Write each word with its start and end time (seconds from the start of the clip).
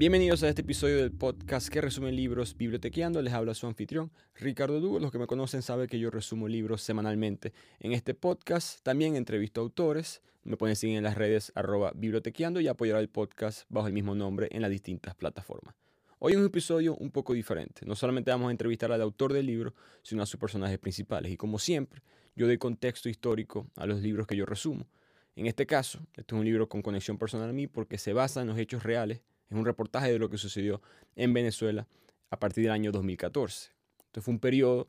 Bienvenidos 0.00 0.42
a 0.42 0.48
este 0.48 0.62
episodio 0.62 0.96
del 0.96 1.12
podcast 1.12 1.68
que 1.68 1.82
resume 1.82 2.10
libros 2.10 2.56
Bibliotequeando. 2.56 3.20
Les 3.20 3.34
habla 3.34 3.52
su 3.52 3.66
anfitrión, 3.66 4.10
Ricardo 4.34 4.80
Dugo. 4.80 4.98
Los 4.98 5.12
que 5.12 5.18
me 5.18 5.26
conocen 5.26 5.60
saben 5.60 5.88
que 5.88 5.98
yo 5.98 6.10
resumo 6.10 6.48
libros 6.48 6.80
semanalmente. 6.80 7.52
En 7.80 7.92
este 7.92 8.14
podcast 8.14 8.82
también 8.82 9.14
entrevisto 9.14 9.60
autores. 9.60 10.22
Me 10.42 10.56
pueden 10.56 10.74
seguir 10.74 10.96
en 10.96 11.04
las 11.04 11.18
redes 11.18 11.52
arroba 11.54 11.92
bibliotequeando 11.94 12.62
y 12.62 12.68
apoyar 12.68 12.96
al 12.96 13.10
podcast 13.10 13.66
bajo 13.68 13.88
el 13.88 13.92
mismo 13.92 14.14
nombre 14.14 14.48
en 14.52 14.62
las 14.62 14.70
distintas 14.70 15.14
plataformas. 15.16 15.74
Hoy 16.18 16.32
es 16.32 16.38
un 16.38 16.46
episodio 16.46 16.96
un 16.96 17.10
poco 17.10 17.34
diferente. 17.34 17.82
No 17.84 17.94
solamente 17.94 18.30
vamos 18.30 18.48
a 18.48 18.52
entrevistar 18.52 18.90
al 18.92 19.02
autor 19.02 19.34
del 19.34 19.44
libro, 19.44 19.74
sino 20.00 20.22
a 20.22 20.26
sus 20.26 20.40
personajes 20.40 20.78
principales. 20.78 21.30
Y 21.30 21.36
como 21.36 21.58
siempre, 21.58 22.00
yo 22.34 22.46
doy 22.46 22.56
contexto 22.56 23.10
histórico 23.10 23.66
a 23.76 23.84
los 23.84 24.00
libros 24.00 24.26
que 24.26 24.34
yo 24.34 24.46
resumo. 24.46 24.86
En 25.36 25.44
este 25.44 25.66
caso, 25.66 26.00
este 26.16 26.34
es 26.34 26.40
un 26.40 26.46
libro 26.46 26.70
con 26.70 26.80
conexión 26.80 27.18
personal 27.18 27.50
a 27.50 27.52
mí 27.52 27.66
porque 27.66 27.98
se 27.98 28.14
basa 28.14 28.40
en 28.40 28.46
los 28.46 28.58
hechos 28.58 28.82
reales 28.82 29.20
es 29.50 29.56
un 29.56 29.64
reportaje 29.64 30.12
de 30.12 30.18
lo 30.18 30.30
que 30.30 30.38
sucedió 30.38 30.80
en 31.16 31.32
Venezuela 31.32 31.86
a 32.30 32.38
partir 32.38 32.64
del 32.64 32.72
año 32.72 32.92
2014. 32.92 33.70
Entonces 34.06 34.24
fue 34.24 34.34
un 34.34 34.40
periodo 34.40 34.88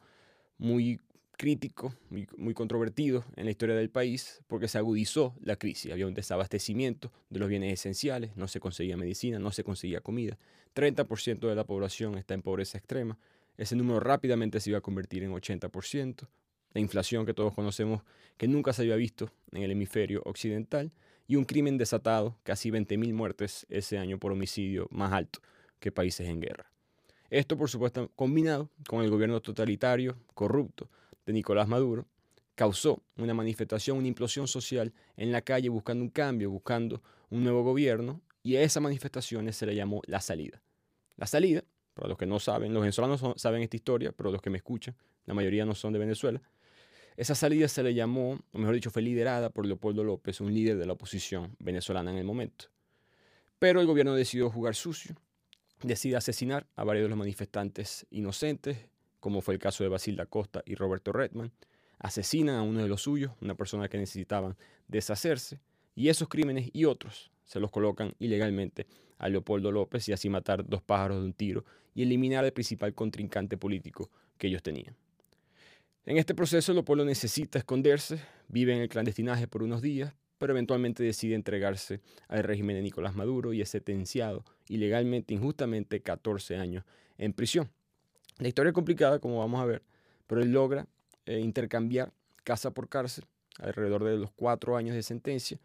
muy 0.58 1.00
crítico, 1.38 1.96
muy, 2.10 2.54
controvertido 2.54 3.26
en 3.36 3.46
la 3.46 3.52
historia 3.52 3.76
del 3.76 3.90
país 3.90 4.44
porque 4.46 4.68
se 4.68 4.78
agudizó 4.78 5.34
la 5.42 5.56
crisis. 5.56 5.92
Había 5.92 6.06
un 6.06 6.14
desabastecimiento 6.14 7.12
de 7.32 7.40
los 7.40 7.50
bienes 7.50 7.74
esenciales, 7.74 8.38
no 8.38 8.48
se 8.48 8.60
conseguía 8.60 8.96
medicina, 8.96 9.40
no 9.40 9.52
se 9.52 9.64
conseguía 9.64 10.02
comida. 10.02 10.38
30% 10.76 11.40
de 11.50 11.56
la 11.56 11.64
población 11.64 12.16
está 12.18 12.36
en 12.36 12.44
pobreza 12.44 12.78
extrema. 12.78 13.18
Ese 13.58 13.76
número 13.76 14.00
rápidamente 14.00 14.60
se 14.60 14.70
iba 14.70 14.78
a 14.78 14.82
convertir 14.82 15.24
en 15.24 15.32
80%. 15.32 16.28
La 16.74 16.80
inflación 16.80 17.26
que 17.26 17.34
todos 17.34 17.56
conocemos, 17.56 18.04
que 18.38 18.48
nunca 18.48 18.72
se 18.72 18.84
había 18.84 18.96
visto 18.96 19.34
en 19.52 19.64
el 19.64 19.72
hemisferio 19.72 20.22
occidental 20.26 20.92
y 21.32 21.38
un 21.38 21.46
crimen 21.46 21.78
desatado, 21.78 22.36
casi 22.44 22.72
20.000 22.72 23.14
muertes 23.14 23.66
ese 23.70 23.98
año 23.98 24.20
por 24.20 24.34
homicidio, 24.34 24.90
más 24.92 25.14
alto 25.14 25.40
que 25.80 25.90
países 25.90 26.28
en 26.28 26.42
guerra. 26.42 26.70
Esto, 27.30 27.56
por 27.56 27.70
supuesto, 27.70 28.12
combinado 28.18 28.70
con 28.86 29.02
el 29.02 29.10
gobierno 29.10 29.40
totalitario, 29.40 30.18
corrupto 30.34 30.90
de 31.26 31.32
Nicolás 31.32 31.70
Maduro, 31.70 32.06
causó 32.54 33.02
una 33.16 33.34
manifestación, 33.34 33.98
una 33.98 34.10
implosión 34.10 34.46
social 34.46 34.92
en 35.16 35.32
la 35.32 35.42
calle 35.42 35.70
buscando 35.70 36.04
un 36.04 36.10
cambio, 36.10 36.52
buscando 36.52 37.02
un 37.30 37.46
nuevo 37.46 37.64
gobierno, 37.64 38.20
y 38.44 38.58
a 38.58 38.62
esas 38.62 38.84
manifestaciones 38.84 39.56
se 39.56 39.66
le 39.66 39.74
llamó 39.74 40.02
la 40.08 40.20
salida. 40.20 40.62
La 41.16 41.28
salida, 41.28 41.64
para 41.94 42.10
los 42.10 42.18
que 42.18 42.26
no 42.26 42.42
saben, 42.42 42.74
los 42.74 42.82
venezolanos 42.82 43.24
saben 43.38 43.62
esta 43.62 43.78
historia, 43.78 44.12
pero 44.12 44.34
los 44.34 44.42
que 44.42 44.50
me 44.50 44.58
escuchan, 44.58 44.98
la 45.26 45.34
mayoría 45.34 45.64
no 45.64 45.76
son 45.76 45.94
de 45.94 46.00
Venezuela, 46.00 46.42
esa 47.18 47.36
salida 47.36 47.68
se 47.68 47.84
le 47.84 47.94
llamó, 47.94 48.40
o 48.52 48.58
mejor 48.58 48.76
dicho, 48.76 48.90
fue 48.90 49.02
liderada 49.02 49.50
por 49.50 49.66
Leopoldo 49.66 50.04
López, 50.04 50.42
un 50.42 50.54
líder 50.54 50.78
de 50.78 50.86
la 50.86 50.94
oposición 50.94 51.56
venezolana 51.60 52.12
en 52.12 52.18
el 52.18 52.24
momento. 52.24 52.66
Pero 53.60 53.82
el 53.82 53.88
gobierno 53.88 54.16
decidió 54.16 54.50
jugar 54.50 54.76
sucio, 54.76 55.16
decide 55.84 56.16
asesinar 56.16 56.68
a 56.76 56.84
varios 56.84 57.06
de 57.06 57.10
los 57.10 57.18
manifestantes 57.18 58.06
inocentes, 58.10 58.78
como 59.20 59.42
fue 59.42 59.54
el 59.54 59.60
caso 59.60 59.84
de 59.84 59.90
Basilda 59.90 60.26
Costa 60.26 60.64
y 60.66 60.76
Roberto 60.76 61.12
Redman. 61.12 61.52
Asesinan 62.00 62.56
a 62.56 62.64
uno 62.64 62.82
de 62.82 62.88
los 62.88 63.04
suyos, 63.04 63.34
una 63.42 63.54
persona 63.54 63.88
que 63.88 63.98
necesitaban 63.98 64.58
deshacerse, 64.88 65.60
y 65.94 66.10
esos 66.10 66.28
crímenes 66.28 66.70
y 66.74 66.86
otros 66.86 67.32
se 67.46 67.60
los 67.60 67.70
colocan 67.70 68.16
ilegalmente 68.18 68.88
a 69.18 69.30
Leopoldo 69.30 69.72
López 69.72 70.08
y 70.10 70.14
así 70.14 70.30
matar 70.30 70.68
dos 70.68 70.82
pájaros 70.82 71.20
de 71.20 71.26
un 71.26 71.34
tiro 71.34 71.64
y 71.94 72.02
eliminar 72.02 72.44
al 72.44 72.54
principal 72.54 72.96
contrincante 72.96 73.58
político 73.58 74.10
que 74.38 74.48
ellos 74.48 74.64
tenían. 74.64 74.96
En 76.04 76.18
este 76.18 76.34
proceso, 76.34 76.74
Leopoldo 76.74 77.06
necesita 77.06 77.60
esconderse, 77.60 78.20
vive 78.48 78.74
en 78.76 78.82
el 78.82 78.90
clandestinaje 78.90 79.48
por 79.48 79.62
unos 79.62 79.84
días, 79.84 80.16
pero 80.40 80.54
eventualmente 80.54 81.04
decide 81.04 81.36
entregarse 81.36 82.02
al 82.28 82.44
régimen 82.44 82.76
de 82.76 82.82
Nicolás 82.82 83.14
Maduro 83.14 83.54
y 83.54 83.62
es 83.62 83.70
sentenciado 83.70 84.44
ilegalmente, 84.68 85.36
injustamente, 85.36 86.02
14 86.02 86.58
años 86.58 86.84
en 87.20 87.34
prisión. 87.34 87.70
La 88.40 88.48
historia 88.48 88.70
es 88.70 88.74
complicada, 88.74 89.20
como 89.20 89.38
vamos 89.38 89.62
a 89.62 89.66
ver, 89.66 89.84
pero 90.26 90.42
él 90.42 90.52
logra 90.52 90.88
eh, 91.28 91.38
intercambiar 91.38 92.12
casa 92.44 92.72
por 92.72 92.90
cárcel 92.90 93.26
alrededor 93.60 94.04
de 94.04 94.18
los 94.18 94.32
cuatro 94.32 94.76
años 94.76 94.96
de 94.96 95.04
sentencia 95.04 95.60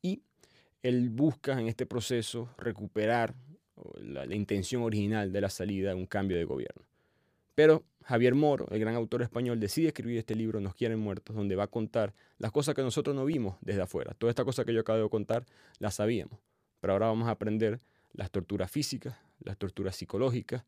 y 0.00 0.22
él 0.82 1.10
busca 1.10 1.60
en 1.60 1.68
este 1.68 1.84
proceso 1.84 2.48
recuperar 2.56 3.34
la, 4.00 4.24
la 4.24 4.34
intención 4.34 4.84
original 4.84 5.30
de 5.30 5.40
la 5.42 5.50
salida, 5.50 5.94
un 5.94 6.06
cambio 6.06 6.38
de 6.38 6.44
gobierno. 6.44 6.82
Pero 7.54 7.84
Javier 8.04 8.34
Moro, 8.34 8.66
el 8.70 8.80
gran 8.80 8.94
autor 8.94 9.22
español, 9.22 9.60
decide 9.60 9.88
escribir 9.88 10.18
este 10.18 10.34
libro, 10.34 10.60
Nos 10.60 10.74
quieren 10.74 10.98
muertos, 10.98 11.36
donde 11.36 11.56
va 11.56 11.64
a 11.64 11.68
contar 11.68 12.14
las 12.38 12.52
cosas 12.52 12.74
que 12.74 12.82
nosotros 12.82 13.14
no 13.14 13.24
vimos 13.24 13.56
desde 13.60 13.82
afuera. 13.82 14.14
Toda 14.14 14.30
esta 14.30 14.44
cosa 14.44 14.64
que 14.64 14.74
yo 14.74 14.80
acabo 14.80 15.02
de 15.02 15.08
contar 15.08 15.46
las 15.78 15.94
sabíamos, 15.94 16.38
pero 16.80 16.92
ahora 16.92 17.06
vamos 17.06 17.28
a 17.28 17.32
aprender 17.32 17.80
las 18.12 18.30
torturas 18.30 18.70
físicas, 18.70 19.16
las 19.40 19.56
torturas 19.56 19.96
psicológicas, 19.96 20.64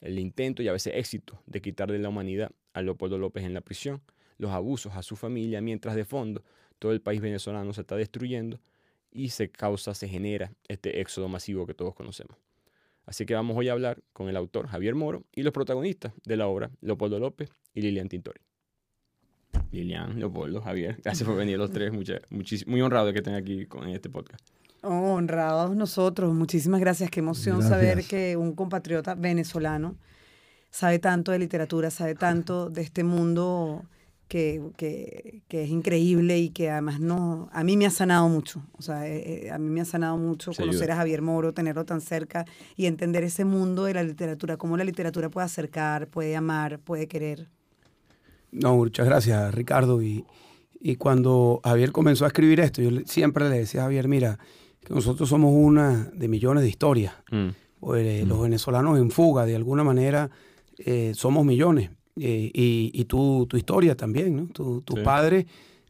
el 0.00 0.18
intento 0.18 0.62
y 0.62 0.68
a 0.68 0.72
veces 0.72 0.92
éxito 0.96 1.40
de 1.46 1.60
quitarle 1.60 1.98
la 1.98 2.08
humanidad 2.08 2.50
a 2.72 2.82
Leopoldo 2.82 3.18
López 3.18 3.44
en 3.44 3.54
la 3.54 3.60
prisión, 3.60 4.02
los 4.38 4.50
abusos 4.52 4.94
a 4.94 5.02
su 5.02 5.16
familia, 5.16 5.60
mientras 5.60 5.96
de 5.96 6.04
fondo 6.04 6.44
todo 6.78 6.92
el 6.92 7.00
país 7.00 7.20
venezolano 7.20 7.72
se 7.72 7.80
está 7.80 7.96
destruyendo 7.96 8.60
y 9.10 9.30
se 9.30 9.50
causa, 9.50 9.94
se 9.94 10.08
genera 10.08 10.52
este 10.68 11.00
éxodo 11.00 11.28
masivo 11.28 11.66
que 11.66 11.74
todos 11.74 11.94
conocemos. 11.94 12.36
Así 13.06 13.24
que 13.24 13.34
vamos 13.34 13.56
hoy 13.56 13.68
a 13.68 13.72
hablar 13.72 14.02
con 14.12 14.28
el 14.28 14.36
autor 14.36 14.66
Javier 14.66 14.96
Moro 14.96 15.24
y 15.32 15.42
los 15.42 15.52
protagonistas 15.52 16.12
de 16.24 16.36
la 16.36 16.48
obra, 16.48 16.70
Leopoldo 16.80 17.20
López 17.20 17.50
y 17.72 17.80
Lilian 17.80 18.08
Tintori. 18.08 18.40
Lilian, 19.70 20.18
Leopoldo, 20.18 20.60
Javier, 20.60 20.98
gracias 21.02 21.26
por 21.26 21.36
venir 21.36 21.56
los 21.56 21.70
tres. 21.70 21.92
muy 22.66 22.82
honrado 22.82 23.06
de 23.06 23.12
que 23.12 23.18
estén 23.20 23.34
aquí 23.34 23.66
con, 23.66 23.84
en 23.84 23.94
este 23.94 24.10
podcast. 24.10 24.44
Oh, 24.82 25.14
honrados 25.14 25.74
nosotros. 25.74 26.34
Muchísimas 26.34 26.80
gracias. 26.80 27.10
Qué 27.10 27.20
emoción 27.20 27.62
saber 27.62 28.04
que 28.04 28.36
un 28.36 28.54
compatriota 28.54 29.14
venezolano 29.14 29.96
sabe 30.70 30.98
tanto 30.98 31.32
de 31.32 31.38
literatura, 31.38 31.90
sabe 31.90 32.14
tanto 32.14 32.70
de 32.70 32.82
este 32.82 33.02
mundo 33.02 33.84
que, 34.28 34.60
que, 34.76 35.42
que, 35.48 35.62
es 35.62 35.70
increíble 35.70 36.38
y 36.38 36.50
que 36.50 36.70
además 36.70 36.98
no, 36.98 37.48
a 37.52 37.62
mí 37.62 37.76
me 37.76 37.86
ha 37.86 37.90
sanado 37.90 38.28
mucho. 38.28 38.62
O 38.76 38.82
sea, 38.82 39.06
eh, 39.06 39.46
eh, 39.46 39.50
a 39.50 39.58
mí 39.58 39.70
me 39.70 39.80
ha 39.80 39.84
sanado 39.84 40.16
mucho 40.16 40.52
conocer 40.52 40.90
a 40.90 40.96
Javier 40.96 41.22
Moro, 41.22 41.52
tenerlo 41.52 41.84
tan 41.84 42.00
cerca 42.00 42.44
y 42.76 42.86
entender 42.86 43.22
ese 43.22 43.44
mundo 43.44 43.84
de 43.84 43.94
la 43.94 44.02
literatura, 44.02 44.56
cómo 44.56 44.76
la 44.76 44.84
literatura 44.84 45.28
puede 45.28 45.44
acercar, 45.44 46.08
puede 46.08 46.34
amar, 46.34 46.80
puede 46.80 47.06
querer. 47.06 47.48
No, 48.50 48.76
muchas 48.76 49.06
gracias, 49.06 49.54
Ricardo. 49.54 50.02
Y, 50.02 50.24
y 50.80 50.96
cuando 50.96 51.60
Javier 51.62 51.92
comenzó 51.92 52.24
a 52.24 52.28
escribir 52.28 52.60
esto, 52.60 52.82
yo 52.82 52.90
siempre 53.06 53.48
le 53.48 53.58
decía 53.58 53.82
a 53.82 53.84
Javier, 53.84 54.08
mira, 54.08 54.38
que 54.80 54.92
nosotros 54.92 55.28
somos 55.28 55.52
una 55.54 56.10
de 56.12 56.26
millones 56.26 56.64
de 56.64 56.68
historias. 56.68 57.14
Mm. 57.30 57.48
Pues, 57.78 58.04
eh, 58.04 58.24
los 58.26 58.38
mm. 58.38 58.42
venezolanos 58.42 58.98
en 58.98 59.10
fuga, 59.10 59.46
de 59.46 59.54
alguna 59.54 59.84
manera, 59.84 60.30
somos 61.14 61.46
millones 61.46 61.90
eh, 62.18 62.50
y, 62.52 63.04
tu, 63.04 63.46
historia 63.54 63.96
también, 63.96 64.36
¿no? 64.36 64.46
tus 64.82 65.00
padres 65.00 65.46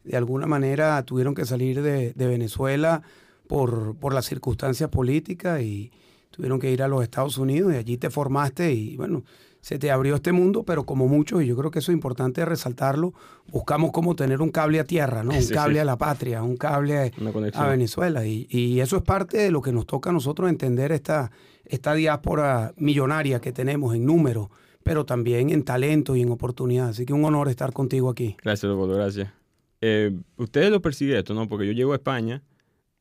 de 0.07 0.17
alguna 0.17 0.47
manera 0.47 1.03
tuvieron 1.03 1.35
que 1.35 1.45
salir 1.45 1.83
de, 1.83 2.13
Venezuela 2.17 3.03
por, 3.49 3.97
por 3.97 4.15
las 4.15 4.27
circunstancias 4.27 4.89
políticas 4.89 5.61
y 5.61 5.91
tuvieron 6.31 6.61
que 6.61 6.71
ir 6.71 6.83
a 6.83 6.89
los 6.89 7.03
Estados 7.03 7.39
Unidos 7.39 7.73
y 7.75 7.77
allí 7.77 7.97
te 7.97 8.11
formaste 8.11 8.73
y 8.73 8.97
bueno, 8.97 9.25
se 9.61 9.81
te 9.81 9.91
abrió 9.91 10.15
este 10.15 10.31
mundo, 10.31 10.63
pero 10.63 10.87
como 10.87 11.09
muchos, 11.09 11.43
y 11.43 11.47
yo 11.47 11.57
creo 11.57 11.73
que 11.73 11.81
eso 11.81 11.91
es 11.91 11.97
importante 11.97 12.45
resaltarlo, 12.45 13.15
buscamos 13.49 13.91
cómo 13.91 14.15
tener 14.15 14.41
un 14.41 14.51
cable 14.51 14.79
a 14.79 14.85
tierra, 14.85 15.25
¿no? 15.25 15.35
Un 15.35 15.47
cable 15.49 15.81
a 15.81 15.85
la 15.85 15.97
patria, 15.97 16.45
un 16.45 16.57
cable 16.57 17.13
a, 17.53 17.67
Venezuela. 17.67 18.25
Y, 18.25 18.47
y, 18.49 18.79
eso 18.79 18.97
es 18.97 19.03
parte 19.03 19.39
de 19.39 19.51
lo 19.51 19.61
que 19.63 19.73
nos 19.73 19.85
toca 19.85 20.11
a 20.11 20.13
nosotros 20.13 20.49
entender 20.51 20.93
esta, 20.93 21.33
esta 21.65 21.95
diáspora 21.95 22.75
millonaria 22.77 23.41
que 23.41 23.51
tenemos 23.51 23.93
en 23.97 24.07
número 24.07 24.53
pero 24.87 25.05
también 25.05 25.51
en 25.51 25.65
talento 25.65 26.15
y 26.15 26.23
en 26.23 26.31
oportunidad. 26.31 26.91
Así 26.91 27.05
que 27.05 27.13
un 27.13 27.25
honor 27.25 27.49
estar 27.49 27.73
contigo 27.73 28.09
aquí. 28.09 28.37
Gracias, 28.41 28.71
Leopoldo, 28.71 28.95
gracias. 28.95 29.33
Eh, 29.81 30.17
ustedes 30.37 30.71
lo 30.71 30.81
persiguen 30.81 31.17
esto, 31.17 31.35
¿no? 31.35 31.49
Porque 31.49 31.67
yo 31.67 31.73
llego 31.73 31.93
a 31.93 31.97
España 31.97 32.41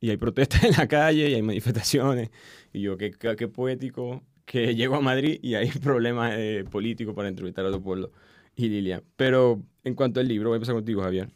y 0.01 0.10
hay 0.10 0.18
protestas 0.18 0.63
en 0.63 0.71
la 0.71 0.88
calle 0.88 1.30
y 1.30 1.36
hay 1.36 1.44
manifestaciones. 1.44 2.31
Y 2.74 2.81
yo, 2.81 2.98
qué, 2.98 3.12
qué 3.12 3.48
poético 3.48 4.24
que 4.45 4.74
llego 4.75 4.95
a 4.95 5.00
Madrid 5.00 5.38
y 5.44 5.54
hay 5.54 5.69
problemas 5.69 6.33
eh, 6.36 6.65
políticos 6.68 7.13
para 7.13 7.27
entrevistar 7.27 7.63
a 7.63 7.69
Leopoldo 7.69 8.12
y 8.56 8.68
Lilian. 8.68 9.04
Pero 9.15 9.62
en 9.83 9.94
cuanto 9.94 10.19
al 10.19 10.27
libro, 10.27 10.50
voy 10.50 10.56
a 10.56 10.57
empezar 10.57 10.74
contigo, 10.74 11.04
Javier. 11.04 11.30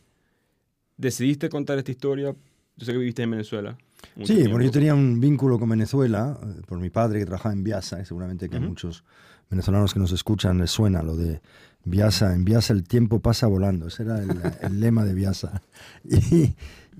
¿Decidiste 0.97 1.47
contar 1.49 1.77
esta 1.77 1.91
historia? 1.91 2.35
Yo 2.75 2.85
sé 2.87 2.91
que 2.91 2.97
viviste 2.97 3.21
en 3.21 3.29
Venezuela. 3.29 3.77
Sí, 4.23 4.47
bueno, 4.47 4.63
yo 4.63 4.71
tenía 4.71 4.95
un 4.95 5.19
vínculo 5.19 5.59
con 5.59 5.69
Venezuela 5.69 6.39
eh, 6.41 6.61
por 6.65 6.79
mi 6.79 6.89
padre 6.89 7.19
que 7.19 7.25
trabajaba 7.25 7.53
en 7.53 7.63
Viasa, 7.63 8.03
seguramente 8.03 8.49
que 8.49 8.59
muchos 8.59 9.03
venezolanos 9.49 9.93
que 9.93 9.99
nos 9.99 10.11
escuchan 10.11 10.59
les 10.59 10.71
suena 10.71 11.01
lo 11.01 11.15
de 11.15 11.41
Viasa, 11.85 12.35
en 12.35 12.45
Viasa 12.45 12.73
el 12.73 12.83
tiempo 12.83 13.19
pasa 13.19 13.47
volando, 13.47 13.87
ese 13.87 14.03
era 14.03 14.19
el, 14.21 14.79
lema 14.79 15.05
de 15.05 15.13
Viasa. 15.13 15.61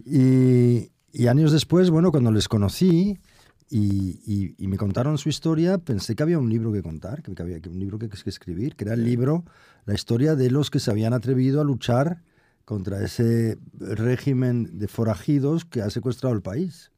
Y, 0.06 0.92
y, 1.12 1.28
años 1.28 1.52
después, 1.52 1.90
bueno, 1.90 2.10
cuando 2.10 2.32
les 2.32 2.48
conocí 2.48 3.20
y, 3.70 4.56
y, 4.58 4.68
me 4.68 4.78
contaron 4.78 5.18
su 5.18 5.28
historia, 5.28 5.78
pensé 5.78 6.16
que 6.16 6.24
había 6.24 6.40
un 6.40 6.50
libro 6.50 6.72
que 6.72 6.82
contar, 6.82 7.22
que 7.22 7.44
había 7.44 7.58
un 7.70 7.80
libro 7.80 8.00
que, 8.00 8.08
que 8.08 8.30
escribir, 8.30 8.78
que 8.78 8.86
era 8.86 8.94
el 8.94 9.04
libro, 9.04 9.44
la 9.86 9.94
historia 9.94 10.36
de 10.36 10.50
los 10.50 10.72
que 10.72 10.80
se 10.80 10.90
habían 10.90 11.14
atrevido 11.14 11.60
a 11.60 11.66
luchar 11.66 12.24
contra 12.64 13.04
ese 13.04 13.58
régimen 13.78 14.80
de 14.80 14.88
forajidos 14.88 15.66
que 15.66 15.82
ha 15.82 15.90
secuestrado 15.90 16.34
el 16.34 16.42
país. 16.42 16.92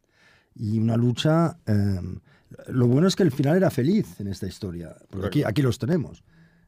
Y 0.56 0.77
una 0.77 0.95
lucha... 0.95 1.57
Em, 1.65 2.19
Lo 2.68 2.88
bueno 2.88 3.07
es 3.07 3.15
que 3.15 3.24
el 3.24 3.31
final 3.31 3.57
era 3.57 3.69
feliz 3.69 4.19
en 4.19 4.27
esta 4.27 4.48
historia, 4.48 4.95
porque 5.09 5.27
aquí, 5.27 5.44
aquí 5.44 5.62
los 5.62 5.80
tenemos. 5.80 6.24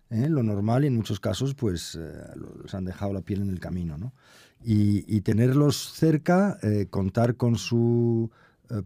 ¿eh? 0.09 0.29
Lo 0.29 0.43
normal 0.43 0.83
y 0.83 0.87
en 0.87 0.95
muchos 0.95 1.19
casos 1.19 1.55
pues 1.55 1.97
eh, 1.99 2.11
los 2.35 2.73
han 2.73 2.85
dejado 2.85 3.13
la 3.13 3.21
piel 3.21 3.41
en 3.41 3.49
el 3.49 3.59
camino. 3.59 3.97
¿no? 3.97 4.13
Y, 4.63 5.21
tenerlos 5.21 5.93
cerca, 5.93 6.57
eh, 6.61 6.87
contar 6.89 7.35
con 7.35 7.57
su 7.57 8.31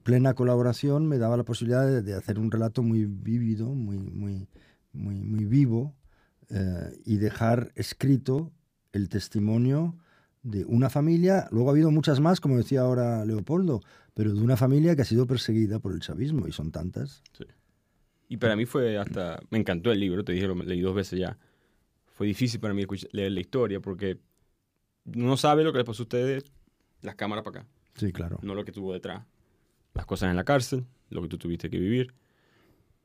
plena 0.03 0.33
colaboración 0.33 1.07
me 1.07 1.17
daba 1.17 1.37
la 1.37 1.43
posibilidad 1.43 2.01
de, 2.01 2.13
hacer 2.13 2.39
un 2.39 2.51
relato 2.51 2.83
muy 2.83 3.05
vívido, 3.05 3.67
muy, 3.67 3.97
muy, 3.97 4.49
muy, 4.91 5.21
muy 5.21 5.45
vivo 5.45 5.95
y 7.05 7.17
dejar 7.17 7.71
escrito 7.75 8.51
el 8.91 9.07
testimonio 9.07 9.95
de 10.47 10.63
una 10.63 10.89
familia, 10.89 11.47
luego 11.51 11.69
ha 11.69 11.73
habido 11.73 11.91
muchas 11.91 12.21
más, 12.21 12.39
como 12.39 12.55
decía 12.55 12.81
ahora 12.81 13.25
Leopoldo, 13.25 13.81
pero 14.13 14.33
de 14.33 14.41
una 14.41 14.55
familia 14.55 14.95
que 14.95 15.01
ha 15.01 15.05
sido 15.05 15.27
perseguida 15.27 15.79
por 15.79 15.91
el 15.91 15.99
chavismo, 15.99 16.47
y 16.47 16.53
son 16.53 16.71
tantas. 16.71 17.21
Sí. 17.37 17.43
Y 18.29 18.37
para 18.37 18.55
mí 18.55 18.65
fue 18.65 18.97
hasta, 18.97 19.39
me 19.49 19.57
encantó 19.57 19.91
el 19.91 19.99
libro, 19.99 20.23
te 20.23 20.31
dije, 20.31 20.47
lo 20.47 20.55
leí 20.55 20.79
dos 20.79 20.95
veces 20.95 21.19
ya. 21.19 21.37
Fue 22.05 22.27
difícil 22.27 22.59
para 22.61 22.73
mí 22.73 22.85
leer 23.11 23.31
la 23.33 23.39
historia 23.39 23.81
porque 23.81 24.19
uno 25.15 25.35
sabe 25.37 25.63
lo 25.63 25.71
que 25.73 25.79
le 25.79 25.85
pasó 25.85 26.03
a 26.03 26.05
ustedes, 26.05 26.45
las 27.01 27.15
cámaras 27.15 27.43
para 27.43 27.59
acá. 27.59 27.69
Sí, 27.95 28.13
claro. 28.13 28.39
No 28.41 28.55
lo 28.55 28.63
que 28.63 28.71
tuvo 28.71 28.93
detrás. 28.93 29.23
Las 29.93 30.05
cosas 30.05 30.29
en 30.29 30.35
la 30.35 30.43
cárcel, 30.43 30.85
lo 31.09 31.21
que 31.21 31.27
tú 31.27 31.37
tuviste 31.37 31.69
que 31.69 31.77
vivir. 31.77 32.13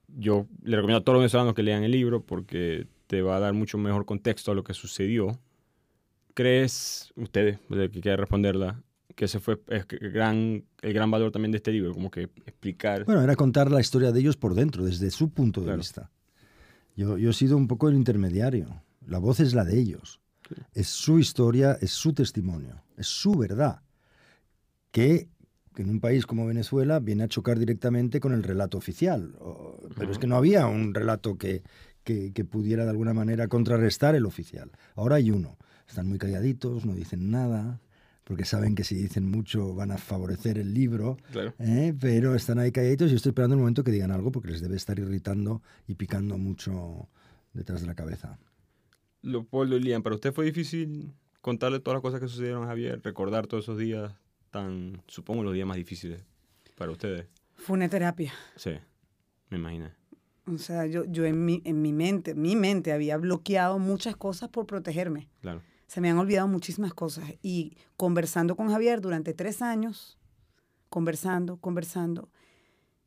Yo 0.08 0.46
le 0.62 0.76
recomiendo 0.76 1.00
a 1.00 1.04
todos 1.04 1.14
los 1.14 1.22
venezolanos 1.22 1.54
que 1.54 1.62
lean 1.62 1.82
el 1.82 1.90
libro 1.90 2.22
porque 2.24 2.86
te 3.08 3.22
va 3.22 3.36
a 3.36 3.40
dar 3.40 3.52
mucho 3.52 3.78
mejor 3.78 4.04
contexto 4.06 4.52
a 4.52 4.54
lo 4.54 4.62
que 4.62 4.74
sucedió. 4.74 5.38
¿Crees, 6.34 7.12
ustedes, 7.16 7.58
que 7.68 8.00
quiera 8.00 8.16
responderla, 8.16 8.82
que 9.14 9.26
ese 9.26 9.38
fue 9.38 9.60
el 9.68 9.84
gran, 10.10 10.64
el 10.80 10.92
gran 10.92 11.10
valor 11.10 11.30
también 11.30 11.52
de 11.52 11.58
este 11.58 11.72
libro, 11.72 11.92
como 11.92 12.10
que 12.10 12.22
explicar... 12.22 13.04
Bueno, 13.04 13.22
era 13.22 13.36
contar 13.36 13.70
la 13.70 13.80
historia 13.80 14.12
de 14.12 14.20
ellos 14.20 14.36
por 14.36 14.54
dentro, 14.54 14.84
desde 14.84 15.10
su 15.10 15.30
punto 15.30 15.60
de 15.60 15.76
vista. 15.76 16.10
Yo, 16.96 17.18
yo 17.18 17.30
he 17.30 17.34
sido 17.34 17.56
un 17.56 17.68
poco 17.68 17.88
el 17.88 17.94
intermediario. 17.94 18.82
La 19.06 19.18
voz 19.18 19.40
es 19.40 19.54
la 19.54 19.64
de 19.64 19.78
ellos. 19.78 20.20
Es 20.72 20.88
su 20.88 21.18
historia, 21.18 21.78
es 21.80 21.90
su 21.90 22.12
testimonio, 22.12 22.82
es 22.96 23.06
su 23.06 23.34
verdad. 23.34 23.82
Que, 24.90 25.28
en 25.76 25.88
un 25.88 26.00
país 26.00 26.26
como 26.26 26.46
Venezuela 26.46 27.00
viene 27.00 27.24
a 27.24 27.28
chocar 27.28 27.58
directamente 27.58 28.20
con 28.20 28.32
el 28.32 28.42
relato 28.42 28.76
oficial. 28.76 29.34
Pero 29.96 30.10
es 30.10 30.18
que 30.18 30.26
no 30.26 30.36
había 30.36 30.66
un 30.66 30.94
relato 30.94 31.38
que, 31.38 31.62
que, 32.04 32.32
que 32.32 32.44
pudiera 32.44 32.84
de 32.84 32.90
alguna 32.90 33.14
manera 33.14 33.48
contrarrestar 33.48 34.14
el 34.14 34.26
oficial. 34.26 34.70
Ahora 34.94 35.16
hay 35.16 35.30
uno. 35.30 35.56
Están 35.88 36.08
muy 36.08 36.18
calladitos, 36.18 36.86
no 36.86 36.94
dicen 36.94 37.30
nada 37.30 37.80
porque 38.24 38.44
saben 38.44 38.74
que 38.74 38.84
si 38.84 38.94
dicen 38.94 39.30
mucho 39.30 39.74
van 39.74 39.90
a 39.90 39.98
favorecer 39.98 40.58
el 40.58 40.72
libro, 40.72 41.16
¿eh? 41.58 41.94
pero 42.00 42.34
están 42.34 42.58
ahí 42.58 42.70
calladitos 42.70 43.10
y 43.10 43.16
estoy 43.16 43.30
esperando 43.30 43.54
el 43.54 43.60
momento 43.60 43.82
que 43.82 43.90
digan 43.90 44.10
algo 44.10 44.30
porque 44.30 44.50
les 44.50 44.60
debe 44.60 44.76
estar 44.76 44.98
irritando 44.98 45.62
y 45.86 45.94
picando 45.94 46.38
mucho 46.38 47.08
detrás 47.52 47.80
de 47.80 47.86
la 47.86 47.94
cabeza. 47.94 48.38
Leopoldo 49.22 49.76
y 49.76 49.80
Lian, 49.80 50.02
¿para 50.02 50.14
usted 50.14 50.32
fue 50.32 50.44
difícil 50.44 51.12
contarle 51.40 51.80
todas 51.80 51.96
las 51.96 52.02
cosas 52.02 52.20
que 52.20 52.28
sucedieron 52.28 52.64
a 52.64 52.68
Javier, 52.68 53.00
recordar 53.02 53.46
todos 53.46 53.64
esos 53.64 53.78
días 53.78 54.12
tan, 54.50 55.02
supongo, 55.08 55.42
los 55.42 55.54
días 55.54 55.66
más 55.66 55.76
difíciles 55.76 56.24
para 56.76 56.92
ustedes? 56.92 57.26
Fue 57.56 57.74
una 57.74 57.88
terapia. 57.88 58.32
Sí, 58.56 58.72
me 59.50 59.58
imagino. 59.58 59.90
O 60.46 60.58
sea, 60.58 60.86
yo, 60.86 61.04
yo 61.04 61.24
en, 61.24 61.44
mi, 61.44 61.62
en 61.64 61.82
mi 61.82 61.92
mente, 61.92 62.34
mi 62.34 62.56
mente 62.56 62.92
había 62.92 63.16
bloqueado 63.16 63.78
muchas 63.78 64.16
cosas 64.16 64.48
por 64.48 64.66
protegerme. 64.66 65.28
Claro 65.40 65.62
se 65.92 66.00
me 66.00 66.08
han 66.08 66.16
olvidado 66.16 66.48
muchísimas 66.48 66.94
cosas. 66.94 67.34
Y 67.42 67.76
conversando 67.98 68.56
con 68.56 68.70
Javier 68.70 69.02
durante 69.02 69.34
tres 69.34 69.60
años, 69.60 70.18
conversando, 70.88 71.58
conversando, 71.58 72.30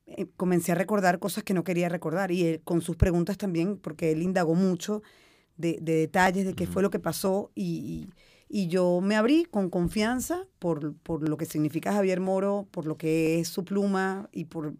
eh, 0.05 0.27
comencé 0.37 0.71
a 0.71 0.75
recordar 0.75 1.17
cosas 1.17 1.43
que 1.43 1.55
no 1.55 1.63
quería 1.63 1.89
recordar. 1.89 2.31
Y 2.31 2.43
él, 2.43 2.61
con 2.63 2.81
sus 2.81 2.95
preguntas 2.95 3.39
también, 3.39 3.79
porque 3.79 4.11
él 4.11 4.21
indagó 4.21 4.53
mucho 4.53 5.01
de, 5.57 5.79
detalles 5.81 6.45
de 6.45 6.53
qué 6.53 6.67
fue 6.67 6.83
lo 6.83 6.91
que 6.91 6.99
pasó. 6.99 7.51
Y, 7.55 8.07
yo 8.47 9.01
me 9.01 9.15
abrí 9.15 9.45
con 9.45 9.71
confianza 9.71 10.45
por, 10.59 10.95
por, 10.97 11.27
lo 11.27 11.37
que 11.37 11.45
significa 11.45 11.91
Javier 11.91 12.19
Moro, 12.19 12.67
por 12.69 12.85
lo 12.85 12.97
que 12.97 13.39
es 13.39 13.47
su 13.47 13.65
pluma 13.65 14.29
y 14.31 14.45
por, 14.45 14.75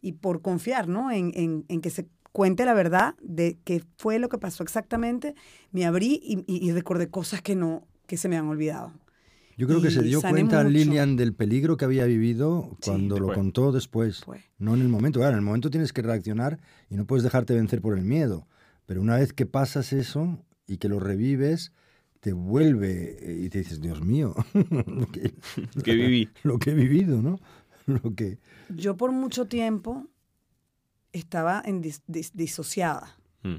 y 0.00 0.12
por 0.12 0.42
confiar 0.42 0.86
¿no? 0.86 1.10
en, 1.10 1.32
en, 1.34 1.64
en 1.66 1.80
que 1.80 1.90
se 1.90 2.08
cuente 2.38 2.64
la 2.64 2.72
verdad 2.72 3.16
de 3.20 3.58
qué 3.64 3.82
fue 3.96 4.20
lo 4.20 4.28
que 4.28 4.38
pasó 4.38 4.62
exactamente, 4.62 5.34
me 5.72 5.84
abrí 5.84 6.20
y, 6.46 6.70
recordé 6.70 7.08
cosas 7.10 7.42
que 7.42 7.56
no, 7.56 7.88
que 8.06 8.16
se 8.16 8.28
me 8.28 8.36
han 8.36 8.46
olvidado. 8.46 8.92
Yo 9.56 9.66
creo 9.66 9.82
que 9.82 9.90
se 9.90 10.02
dio 10.02 10.20
cuenta 10.20 10.62
Lilian 10.62 11.16
del 11.16 11.34
peligro 11.34 11.76
que 11.76 11.84
había 11.84 12.04
vivido 12.04 12.76
cuando 12.84 13.18
lo 13.18 13.34
contó 13.34 13.72
después, 13.72 14.22
no 14.56 14.76
en 14.76 14.82
el 14.82 14.88
momento. 14.88 15.18
Claro, 15.18 15.32
en 15.32 15.40
el 15.40 15.44
momento 15.44 15.68
tienes 15.68 15.92
que 15.92 16.00
reaccionar 16.00 16.60
y 16.88 16.94
no 16.94 17.06
puedes 17.06 17.24
dejarte 17.24 17.54
vencer 17.54 17.80
por 17.80 17.98
el 17.98 18.04
miedo. 18.04 18.46
Pero 18.86 19.00
una 19.00 19.16
vez 19.16 19.32
que 19.32 19.44
pasas 19.44 19.92
eso 19.92 20.38
y 20.68 20.76
que 20.76 20.88
lo 20.88 21.00
revives, 21.00 21.72
te 22.20 22.34
vuelve 22.34 23.16
eh, 23.20 23.46
y 23.46 23.48
te 23.48 23.58
dices, 23.58 23.80
Dios 23.80 24.00
mío, 24.00 24.36
lo 24.54 25.08
que, 25.08 25.32
viví. 25.92 26.28
Lo 26.44 26.60
que 26.60 26.70
he 26.70 26.74
vivido, 26.74 27.20
¿no? 27.20 27.40
Lo 27.86 28.14
que... 28.14 28.38
Yo 28.68 28.96
por 28.96 29.10
mucho 29.10 29.46
tiempo 29.46 30.06
estaba 31.12 31.62
en 31.64 31.82
disociada. 32.34 33.16
Mm. 33.42 33.56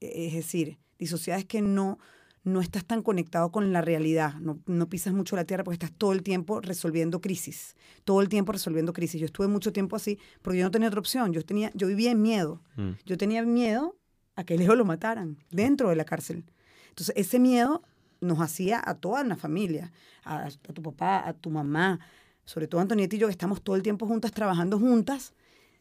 E-, 0.00 0.26
es 0.26 0.34
decir, 0.34 0.78
disociada 0.98 1.40
es 1.40 1.46
que 1.46 1.62
no, 1.62 1.98
no 2.44 2.60
estás 2.60 2.84
tan 2.84 3.02
conectado 3.02 3.50
con 3.50 3.72
la 3.72 3.80
realidad, 3.80 4.34
no, 4.34 4.60
no, 4.66 4.88
pisas 4.88 5.14
mucho 5.14 5.36
la 5.36 5.44
tierra 5.44 5.64
porque 5.64 5.74
estás 5.74 5.92
todo 5.92 6.12
el 6.12 6.22
tiempo 6.22 6.60
resolviendo 6.60 7.20
crisis, 7.20 7.76
todo 8.04 8.20
el 8.20 8.28
tiempo 8.28 8.52
resolviendo 8.52 8.92
crisis. 8.92 9.20
Yo 9.20 9.26
estuve 9.26 9.48
mucho 9.48 9.72
tiempo 9.72 9.96
así 9.96 10.18
porque 10.42 10.58
yo 10.58 10.64
no 10.64 10.70
tenía 10.70 10.88
otra 10.88 11.00
opción, 11.00 11.32
yo, 11.32 11.44
tenía, 11.44 11.70
yo 11.74 11.86
vivía 11.86 12.10
en 12.10 12.22
miedo, 12.22 12.62
mm. 12.76 12.90
yo 13.04 13.16
tenía 13.16 13.42
miedo 13.42 13.96
a 14.36 14.44
que 14.44 14.58
Leo 14.58 14.74
lo 14.74 14.84
mataran 14.84 15.38
dentro 15.50 15.88
de 15.88 15.96
la 15.96 16.04
cárcel. 16.04 16.44
Entonces 16.90 17.14
ese 17.16 17.38
miedo 17.38 17.82
nos 18.20 18.40
hacía 18.40 18.80
a 18.84 18.94
toda 18.94 19.24
la 19.24 19.36
familia, 19.36 19.92
a, 20.24 20.46
a 20.46 20.50
tu 20.50 20.82
papá, 20.82 21.26
a 21.26 21.32
tu 21.32 21.50
mamá, 21.50 22.00
sobre 22.44 22.68
todo 22.68 22.80
a 22.80 22.82
Antonieta 22.82 23.16
y 23.16 23.18
yo 23.18 23.26
que 23.26 23.32
estamos 23.32 23.62
todo 23.62 23.76
el 23.76 23.82
tiempo 23.82 24.06
juntas, 24.06 24.32
trabajando 24.32 24.78
juntas, 24.78 25.34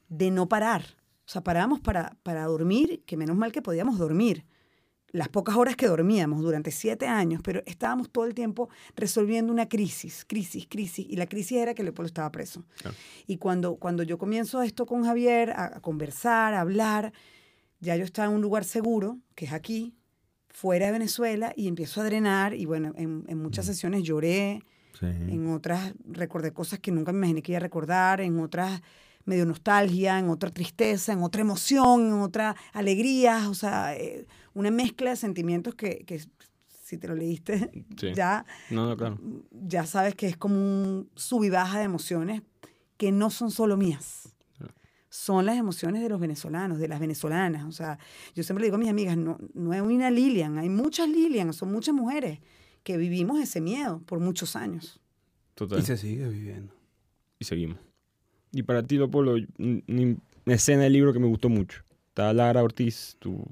de 0.09 0.31
no 0.31 0.47
parar. 0.47 0.83
O 1.25 1.29
sea, 1.29 1.44
parábamos 1.44 1.79
para, 1.79 2.17
para 2.23 2.45
dormir, 2.45 3.03
que 3.05 3.17
menos 3.17 3.35
mal 3.35 3.51
que 3.51 3.61
podíamos 3.61 3.97
dormir. 3.97 4.45
Las 5.11 5.29
pocas 5.29 5.55
horas 5.55 5.75
que 5.75 5.88
dormíamos 5.88 6.41
durante 6.41 6.71
siete 6.71 7.07
años, 7.07 7.41
pero 7.44 7.61
estábamos 7.67 8.09
todo 8.09 8.25
el 8.25 8.33
tiempo 8.33 8.69
resolviendo 8.95 9.53
una 9.53 9.69
crisis, 9.69 10.25
crisis, 10.27 10.65
crisis. 10.67 11.06
Y 11.07 11.16
la 11.16 11.28
crisis 11.28 11.59
era 11.59 11.75
que 11.75 11.83
Leopoldo 11.83 12.07
estaba 12.07 12.31
preso. 12.31 12.66
Y 13.28 13.37
cuando, 13.37 13.75
cuando 13.75 14.01
yo 14.01 14.18
comienzo 14.18 14.63
esto 14.63 14.87
con 14.87 15.04
Javier, 15.04 15.51
a, 15.51 15.80
conversar, 15.81 16.56
a 16.56 16.61
hablar, 16.61 17.13
ya 17.80 17.95
yo 17.95 18.04
estaba 18.04 18.28
en 18.30 18.35
un 18.35 18.42
lugar 18.42 18.63
seguro, 18.63 19.19
que 19.35 19.45
es 19.45 19.54
aquí, 19.54 19.94
fuera 20.49 20.87
de 20.87 20.94
Venezuela, 20.94 21.54
y 21.56 21.68
empiezo 21.68 22.01
a 22.01 22.06
drenar. 22.06 22.56
Y 22.56 22.66
bueno, 22.66 22.94
en, 22.95 23.23
en 23.28 23.37
muchas 23.37 23.68
sesiones 23.68 24.01
lloré, 24.01 24.63
en 25.01 25.49
otras 25.49 25.94
recordé 26.06 26.54
cosas 26.54 26.80
que 26.80 26.92
nunca 26.92 27.11
me 27.11 27.19
imaginé 27.19 27.42
que 27.42 27.51
iba 27.51 27.57
a 27.57 27.61
recordar, 27.61 28.21
en 28.21 28.39
otras 28.39 28.81
medio 29.25 29.45
nostalgia, 29.45 30.19
en 30.19 30.30
otra 30.30 30.49
tristeza, 30.49 31.13
en 31.13 31.23
otra 31.23 31.42
emoción, 31.42 32.07
en 32.07 32.13
otra 32.13 32.56
alegría, 32.73 33.49
o 33.49 33.53
sea, 33.53 33.95
eh, 33.95 34.27
una 34.53 34.71
mezcla 34.71 35.11
de 35.11 35.15
sentimientos 35.15 35.75
que, 35.75 36.03
que 36.06 36.21
si 36.83 36.97
te 36.97 37.07
lo 37.07 37.15
leíste, 37.15 37.85
ya, 38.15 38.45
ya 39.51 39.85
sabes 39.85 40.15
que 40.15 40.27
es 40.27 40.37
como 40.37 40.56
un 40.56 41.09
sub 41.15 41.44
y 41.44 41.49
baja 41.49 41.80
de 41.80 41.85
emociones 41.85 42.42
que 42.97 43.11
no 43.11 43.30
son 43.30 43.51
solo 43.51 43.77
mías. 43.77 44.30
Son 45.09 45.45
las 45.45 45.57
emociones 45.57 46.01
de 46.01 46.09
los 46.09 46.19
venezolanos, 46.19 46.80
de 46.80 46.87
las 46.87 46.99
venezolanas. 46.99 47.65
O 47.65 47.71
sea, 47.71 47.99
yo 48.33 48.42
siempre 48.42 48.61
le 48.61 48.68
digo 48.68 48.77
a 48.77 48.80
mis 48.80 48.89
amigas, 48.89 49.15
no, 49.15 49.37
no 49.53 49.71
hay 49.71 49.80
una 49.80 50.09
Lilian, 50.09 50.57
hay 50.57 50.69
muchas 50.69 51.07
Lilian, 51.07 51.53
son 51.53 51.71
muchas 51.71 51.94
mujeres 51.94 52.39
que 52.81 52.97
vivimos 52.97 53.39
ese 53.39 53.61
miedo 53.61 54.01
por 54.07 54.19
muchos 54.19 54.56
años. 54.56 54.99
Total. 55.53 55.80
Y 55.80 55.83
se 55.83 55.97
sigue 55.97 56.27
viviendo. 56.30 56.73
Y 57.37 57.45
seguimos. 57.45 57.77
Y 58.54 58.64
para 58.64 58.83
ti, 58.83 58.98
Leopoldo, 58.98 59.36
una 59.57 60.18
escena 60.45 60.83
del 60.83 60.94
libro 60.94 61.12
que 61.12 61.19
me 61.19 61.26
gustó 61.26 61.50
mucho. 61.50 61.83
Está 62.10 62.31
Lara 62.33 62.62
Ortiz, 62.62 63.18
tu, 63.18 63.44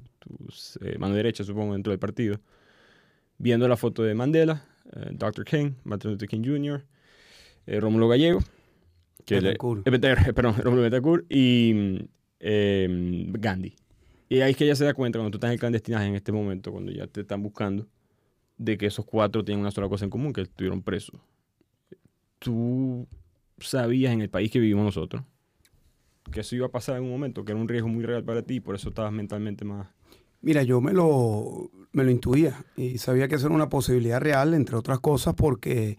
eh, 0.80 0.96
mano 0.96 1.16
derecha, 1.16 1.42
supongo, 1.42 1.72
dentro 1.72 1.90
del 1.90 1.98
partido, 1.98 2.40
viendo 3.36 3.66
la 3.66 3.76
foto 3.76 4.04
de 4.04 4.14
Mandela, 4.14 4.64
eh, 4.94 5.10
Dr. 5.10 5.44
King, 5.44 5.72
Martin 5.82 6.12
Luther 6.12 6.28
King 6.28 6.44
Jr., 6.44 6.84
eh, 7.66 7.80
Rómulo 7.80 8.08
Gallego, 8.08 8.38
que 9.26 9.40
perdón, 10.34 10.54
Rómulo 10.58 10.82
Betancourt 10.82 11.26
y 11.28 12.06
em, 12.38 13.32
Gandhi. 13.32 13.74
Y 14.28 14.40
ahí 14.40 14.52
es 14.52 14.56
que 14.56 14.64
ella 14.64 14.76
se 14.76 14.84
da 14.84 14.94
cuenta, 14.94 15.18
cuando 15.18 15.32
tú 15.32 15.38
estás 15.38 15.48
en 15.48 15.54
el 15.54 15.58
clandestinaje 15.58 16.06
en 16.06 16.14
este 16.14 16.30
momento, 16.30 16.70
cuando 16.70 16.92
ya 16.92 17.08
te 17.08 17.22
están 17.22 17.42
buscando, 17.42 17.88
de 18.56 18.78
que 18.78 18.86
esos 18.86 19.04
cuatro 19.04 19.44
tienen 19.44 19.62
una 19.62 19.72
sola 19.72 19.88
cosa 19.88 20.04
en 20.04 20.10
común, 20.10 20.32
que 20.32 20.42
estuvieron 20.42 20.80
presos. 20.80 21.20
Tú 22.38 23.08
sabías 23.62 24.12
en 24.12 24.20
el 24.20 24.30
país 24.30 24.50
que 24.50 24.58
vivimos 24.58 24.84
nosotros 24.84 25.22
que 26.30 26.40
eso 26.40 26.56
iba 26.56 26.66
a 26.66 26.70
pasar 26.70 26.96
en 26.96 27.04
un 27.04 27.10
momento, 27.10 27.44
que 27.44 27.52
era 27.52 27.60
un 27.60 27.68
riesgo 27.68 27.88
muy 27.88 28.04
real 28.04 28.24
para 28.24 28.42
ti, 28.42 28.60
por 28.60 28.74
eso 28.74 28.88
estabas 28.88 29.12
mentalmente 29.12 29.64
más... 29.64 29.88
Mira, 30.40 30.64
yo 30.64 30.80
me 30.80 30.92
lo, 30.92 31.70
me 31.92 32.02
lo 32.02 32.10
intuía 32.10 32.64
y 32.76 32.98
sabía 32.98 33.28
que 33.28 33.36
eso 33.36 33.46
era 33.46 33.54
una 33.54 33.68
posibilidad 33.68 34.20
real, 34.20 34.54
entre 34.54 34.74
otras 34.74 34.98
cosas, 34.98 35.34
porque 35.34 35.98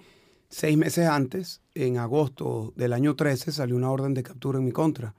seis 0.50 0.78
meses 0.78 1.08
antes, 1.08 1.62
en 1.76 1.98
agosto 1.98 2.74
del 2.76 2.92
año 2.92 3.16
13, 3.16 3.54
salió 3.54 3.78
una 3.78 3.90
orden 3.90 4.14
de 4.14 4.24
captura 4.24 4.60
en 4.60 4.66
mi 4.66 4.74
contra. 4.74 5.16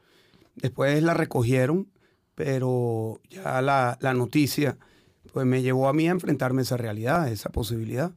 Después 0.56 1.02
la 1.02 1.14
recogieron, 1.14 1.88
pero 2.34 3.20
ya 3.30 3.62
la, 3.62 3.96
noticia 4.14 4.76
pues 5.32 5.46
me 5.46 5.62
llevó 5.62 5.88
a 5.88 5.94
mí 5.94 6.06
a 6.06 6.12
enfrentarme 6.12 6.60
a 6.60 6.64
esa 6.64 6.76
realidad, 6.76 7.22
a 7.22 7.30
esa 7.30 7.48
posibilidad. 7.48 8.12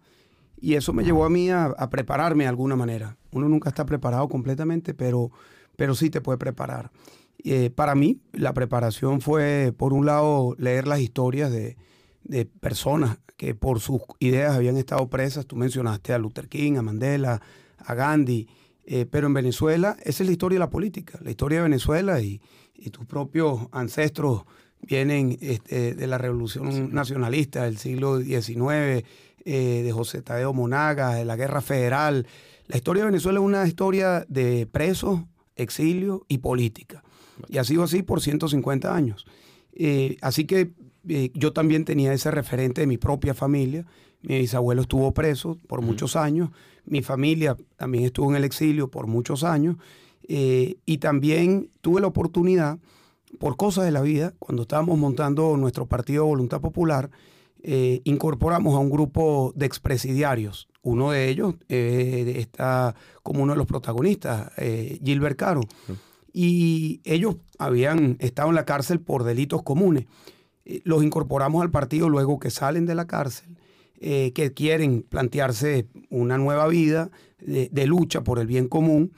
Y 0.60 0.74
eso 0.74 0.94
me 0.94 1.04
llevó 1.04 1.26
a 1.26 1.30
mí 1.30 1.50
a, 1.50 1.74
prepararme 1.90 2.46
de 2.46 2.50
alguna 2.50 2.76
manera. 2.76 3.18
Uno 3.32 3.48
nunca 3.48 3.70
está 3.70 3.86
preparado 3.86 4.28
completamente, 4.28 4.94
pero, 4.94 5.32
pero 5.76 5.96
sí 5.96 6.10
te 6.10 6.22
puede 6.22 6.38
preparar. 6.38 6.92
Eh, 7.44 7.70
para 7.70 7.94
mí, 7.94 8.20
la 8.34 8.54
preparación 8.54 9.22
fue, 9.22 9.74
por 9.78 9.94
un 9.94 10.06
lado, 10.06 10.56
leer 10.58 10.88
las 10.88 11.00
historias 11.00 11.52
de, 11.52 11.78
de 12.24 12.46
personas 12.46 13.20
que 13.38 13.54
por 13.54 13.80
sus 13.80 14.02
ideas 14.20 14.56
habían 14.56 14.78
estado 14.78 15.08
presas. 15.10 15.46
Tú 15.46 15.56
mencionaste 15.56 16.14
a 16.14 16.18
Luther 16.18 16.50
King, 16.50 16.78
a 16.78 16.82
Mandela, 16.82 17.42
a 17.78 17.94
Gandhi. 17.94 18.48
Eh, 18.90 19.06
pero 19.06 19.28
en 19.28 19.34
Venezuela, 19.34 19.98
esa 20.04 20.24
es 20.24 20.28
la 20.28 20.32
historia 20.32 20.56
de 20.56 20.62
la 20.62 20.70
política, 20.70 21.20
la 21.22 21.30
historia 21.30 21.58
de 21.58 21.64
Venezuela 21.64 22.22
y, 22.22 22.42
tus 22.92 23.06
propios 23.06 23.68
ancestros 23.72 24.44
vienen 24.80 25.38
este, 25.42 25.96
de 25.96 26.08
la 26.08 26.20
revolución 26.20 26.94
nacionalista 26.94 27.64
del 27.64 27.78
siglo 27.78 28.20
XIX, 28.20 29.04
eh, 29.50 29.82
de 29.82 29.94
José 29.94 30.22
Tadeo 30.22 30.52
Monagas, 30.52 31.16
de 31.16 31.24
la 31.24 31.38
guerra 31.38 31.62
federal. 31.62 32.28
La 32.68 32.76
historia 32.76 33.04
de 33.04 33.12
Venezuela 33.12 33.40
es 33.40 33.46
una 33.46 33.66
historia 33.66 34.26
de 34.28 34.68
presos, 34.70 35.22
exilio 35.56 36.26
y 36.28 36.40
política. 36.40 37.02
Y 37.48 37.58
ha 37.58 37.64
sido 37.64 37.84
así 37.84 38.04
por 38.04 38.20
150 38.20 38.94
años. 38.94 39.26
Eh, 39.72 40.18
así 40.20 40.44
que 40.44 40.74
yo 41.34 41.54
también 41.54 41.86
tenía 41.86 42.12
ese 42.12 42.30
referente 42.30 42.82
de 42.82 42.88
mi 42.88 42.98
propia 42.98 43.34
familia. 43.34 43.86
Mi 44.22 44.38
bisabuelo 44.40 44.82
estuvo 44.82 45.14
preso 45.14 45.58
por 45.68 45.82
muchos 45.82 46.18
años. 46.18 46.50
Mi 46.84 47.02
familia 47.02 47.56
también 47.78 48.04
estuvo 48.04 48.30
en 48.30 48.36
el 48.36 48.44
exilio 48.44 48.92
por 48.92 49.08
muchos 49.08 49.46
años. 49.46 49.78
Eh, 50.28 50.76
y 50.86 50.98
también 50.98 51.70
tuve 51.80 52.02
la 52.02 52.08
oportunidad, 52.08 52.80
por 53.40 53.56
cosas 53.56 53.86
de 53.86 53.92
la 53.92 54.02
vida, 54.02 54.34
cuando 54.40 54.64
estábamos 54.64 54.98
montando 54.98 55.56
nuestro 55.56 55.86
partido 55.86 56.26
Voluntad 56.26 56.60
Popular, 56.60 57.10
eh, 57.64 58.02
incorporamos 58.04 58.76
a 58.76 58.80
un 58.80 58.90
grupo 58.90 59.54
de 59.56 59.66
expresidiarios. 59.66 60.68
Uno 60.82 61.12
de 61.12 61.30
ellos 61.30 61.56
eh, 61.70 62.36
está 62.38 62.96
como 63.24 63.44
uno 63.44 63.54
de 63.54 63.58
los 63.58 63.68
protagonistas, 63.68 64.52
Gilbert 65.04 65.38
Caro. 65.38 65.62
Y 66.32 67.02
ellos 67.04 67.38
habían 67.58 68.18
estado 68.20 68.50
en 68.50 68.56
la 68.56 68.66
cárcel 68.66 69.00
por 69.02 69.24
delitos 69.24 69.64
comunes. 69.64 70.06
los 70.84 71.04
incorporamos 71.04 71.62
al 71.62 71.72
partido 71.72 72.10
luego 72.10 72.40
que 72.40 72.52
salen 72.52 72.86
de 72.86 72.96
la 72.96 73.08
cárcel 73.08 73.58
eh, 74.00 74.32
que 74.34 74.54
quieren 74.54 75.02
plantearse 75.02 75.88
una 76.12 76.38
nueva 76.38 76.68
vida 76.68 77.10
de, 77.40 77.88
lucha 77.88 78.24
por 78.24 78.38
el 78.38 78.46
bien 78.46 78.68
común. 78.68 79.12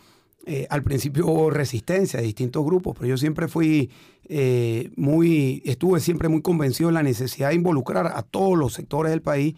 Eh, 0.52 0.66
al 0.72 0.82
principio 0.82 1.28
hubo 1.28 1.52
resistencia 1.52 2.20
de 2.20 2.26
distintos 2.26 2.66
grupos, 2.66 2.96
pero 2.98 3.08
yo 3.08 3.18
siempre 3.18 3.48
fui 3.48 3.92
eh, 4.28 4.90
muy, 4.96 5.62
estuve 5.64 6.00
siempre 6.00 6.28
muy 6.28 6.42
convencido 6.42 6.90
de 6.90 6.96
la 6.96 7.04
necesidad 7.04 7.50
de 7.50 7.56
involucrar 7.56 8.08
a 8.08 8.24
todos 8.24 8.58
los 8.58 8.74
sectores 8.74 9.12
del 9.12 9.22
país 9.22 9.54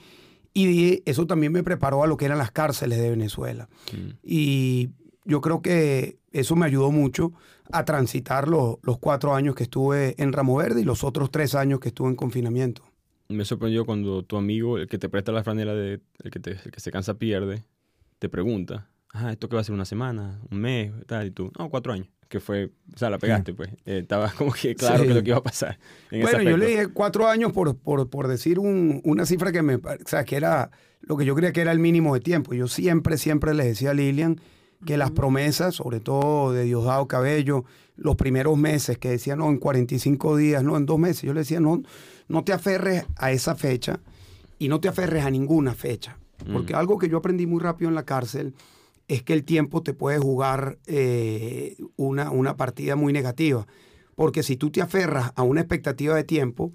y 0.54 1.02
eso 1.10 1.26
también 1.28 1.54
me 1.54 1.64
preparó 1.64 2.04
a 2.04 2.08
lo 2.08 2.18
que 2.18 2.26
eran 2.26 2.40
las 2.40 2.52
cárceles 2.52 3.00
de 3.00 3.10
Venezuela. 3.10 3.70
Mm. 3.94 4.10
Y 4.22 4.90
yo 5.24 5.40
creo 5.40 5.62
que 5.62 6.18
eso 6.34 6.58
me 6.58 6.66
ayudó 6.66 6.92
mucho 6.92 7.32
a 7.72 7.86
transitar 7.86 8.50
los 8.50 8.78
cuatro 9.00 9.34
años 9.34 9.56
que 9.56 9.64
estuve 9.64 10.22
en 10.22 10.34
Ramo 10.34 10.58
Verde 10.58 10.82
y 10.82 10.84
los 10.84 11.06
otros 11.06 11.32
tres 11.32 11.56
años 11.56 11.80
que 11.80 11.88
estuve 11.88 12.10
en 12.10 12.18
confinamiento 12.18 12.84
me 13.30 13.46
sorprendió 13.46 13.86
cuando 13.86 14.24
tu 14.24 14.36
amigo, 14.36 14.78
el 14.78 14.90
que 14.90 14.98
te 14.98 15.08
presta 15.08 15.32
la 15.32 15.42
franela 15.42 15.74
de 15.74 16.02
el 16.22 16.32
que, 16.32 16.42
te, 16.42 16.52
el 16.52 16.70
que 16.70 16.82
se 16.82 16.92
cansa 16.92 17.14
pierde, 17.14 17.64
te 18.20 18.28
pregunta, 18.28 18.91
ah, 19.14 19.32
¿esto 19.32 19.50
qué 19.50 19.56
va 19.56 19.62
a 19.62 19.64
ser 19.64 19.74
una 19.74 19.86
semana, 19.86 20.40
un 20.50 20.60
mes, 20.60 20.92
tal? 21.08 21.28
Y 21.28 21.32
tú, 21.32 21.52
no, 21.58 21.70
cuatro 21.70 21.94
años. 21.94 22.08
Que 22.28 22.40
fue, 22.40 22.72
o 22.94 22.98
sea, 22.98 23.10
la 23.10 23.18
pegaste, 23.18 23.54
pues. 23.54 23.70
Eh, 23.86 24.00
estaba 24.00 24.32
como 24.38 24.54
que 24.54 24.74
claro 24.74 25.04
que 25.04 25.14
lo 25.14 25.22
que 25.22 25.30
iba 25.30 25.40
a 25.40 25.44
pasar. 25.44 25.78
bueno, 26.12 26.42
yo 26.42 26.56
le 26.56 26.68
dije 26.68 26.88
cuatro 26.88 27.28
años 27.28 27.52
por, 27.52 27.78
por, 27.78 28.10
por 28.10 28.28
decir 28.28 28.58
un, 28.58 29.02
una 29.04 29.26
cifra 29.26 29.52
que 29.52 29.62
me, 29.62 29.76
o 29.76 29.82
sea, 30.06 30.24
que 30.24 30.38
era 30.38 30.72
lo 31.02 31.18
que 31.18 31.26
yo 31.26 31.36
creía 31.36 31.52
que 31.52 31.62
era 31.62 31.72
el 31.72 31.80
mínimo 31.80 32.14
de 32.14 32.22
tiempo. 32.22 32.54
Yo 32.54 32.68
siempre, 32.68 33.18
siempre 33.18 33.54
le 33.54 33.66
decía 33.66 33.92
a 33.92 33.94
Lilian 33.94 34.40
que 34.86 34.98
las 34.98 35.12
promesas, 35.12 35.76
sobre 35.76 36.00
todo 36.00 36.54
de 36.54 36.64
Diosdado 36.64 37.08
Cabello, 37.08 37.66
los 37.96 38.16
primeros 38.16 38.58
meses, 38.58 38.98
que 38.98 39.10
decía, 39.10 39.36
no, 39.36 39.50
en 39.50 39.58
45 39.58 40.38
días, 40.38 40.64
no, 40.64 40.78
en 40.78 40.86
dos 40.86 40.98
meses, 40.98 41.24
yo 41.24 41.34
le 41.34 41.42
decía, 41.42 41.60
no, 41.60 41.84
no 42.28 42.44
te 42.44 42.54
aferres 42.54 43.06
a 43.18 43.32
esa 43.32 43.56
fecha 43.56 44.00
y 44.58 44.70
no 44.70 44.80
te 44.80 44.88
aferres 44.88 45.26
a 45.26 45.30
ninguna 45.30 45.74
fecha. 45.74 46.18
Porque 46.52 46.74
mm. 46.74 46.78
algo 46.78 46.98
que 46.98 47.10
yo 47.10 47.18
aprendí 47.18 47.46
muy 47.46 47.60
rápido 47.60 47.90
en 47.90 47.96
la 47.96 48.06
cárcel 48.06 48.56
es 49.12 49.24
que 49.24 49.34
el 49.34 49.44
tiempo 49.44 49.84
te 49.84 49.94
puede 49.94 50.20
jugar 50.20 50.80
eh, 50.86 51.76
una, 51.98 52.32
una 52.32 52.56
partida 52.56 52.96
muy 52.96 53.12
negativa. 53.12 53.68
Porque 54.16 54.42
si 54.42 54.56
tú 54.56 54.72
te 54.72 54.82
aferras 54.82 55.34
a 55.36 55.44
una 55.44 55.60
expectativa 55.60 56.16
de 56.16 56.24
tiempo 56.24 56.72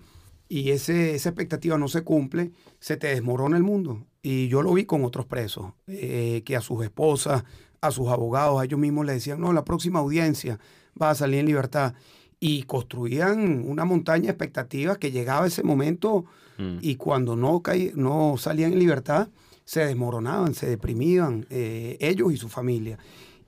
y 0.46 0.70
ese, 0.70 1.14
esa 1.14 1.30
expectativa 1.30 1.78
no 1.78 1.88
se 1.88 2.02
cumple, 2.02 2.52
se 2.78 2.98
te 2.98 3.06
desmorona 3.06 3.56
el 3.56 3.62
mundo. 3.62 4.04
Y 4.20 4.48
yo 4.48 4.60
lo 4.60 4.74
vi 4.74 4.84
con 4.84 5.02
otros 5.02 5.24
presos, 5.24 5.72
eh, 5.86 6.42
que 6.44 6.56
a 6.56 6.60
sus 6.60 6.84
esposas, 6.84 7.44
a 7.80 7.90
sus 7.90 8.08
abogados, 8.08 8.60
a 8.60 8.66
ellos 8.66 8.78
mismos 8.78 9.06
le 9.06 9.14
decían, 9.14 9.40
no, 9.40 9.54
la 9.54 9.64
próxima 9.64 10.00
audiencia 10.00 10.58
va 11.00 11.08
a 11.08 11.14
salir 11.14 11.40
en 11.40 11.46
libertad 11.46 11.94
y 12.38 12.64
construían 12.64 13.64
una 13.66 13.86
montaña 13.86 14.24
de 14.24 14.30
expectativas 14.32 14.98
que 14.98 15.10
llegaba 15.10 15.46
ese 15.46 15.62
momento 15.62 16.26
mm. 16.58 16.80
y 16.82 16.96
cuando 16.96 17.34
no, 17.34 17.62
no 17.94 18.34
salían 18.36 18.74
en 18.74 18.78
libertad, 18.78 19.30
se 19.66 19.84
desmoronaban, 19.84 20.54
se 20.54 20.66
deprimían 20.66 21.46
eh, 21.50 21.98
ellos 22.00 22.32
y 22.32 22.38
su 22.38 22.48
familia. 22.48 22.98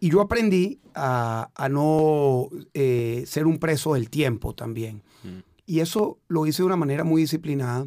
Y 0.00 0.10
yo 0.10 0.20
aprendí 0.20 0.80
a, 0.94 1.48
no 1.70 2.50
eh, 2.74 3.24
ser 3.26 3.46
un 3.46 3.58
preso 3.58 3.94
del 3.94 4.10
tiempo 4.10 4.54
también. 4.54 5.02
Mm. 5.22 5.38
Y 5.64 5.80
eso 5.80 6.18
lo 6.28 6.46
hice 6.46 6.62
de 6.62 6.66
una 6.66 6.76
manera 6.76 7.04
muy 7.04 7.22
disciplinada. 7.22 7.86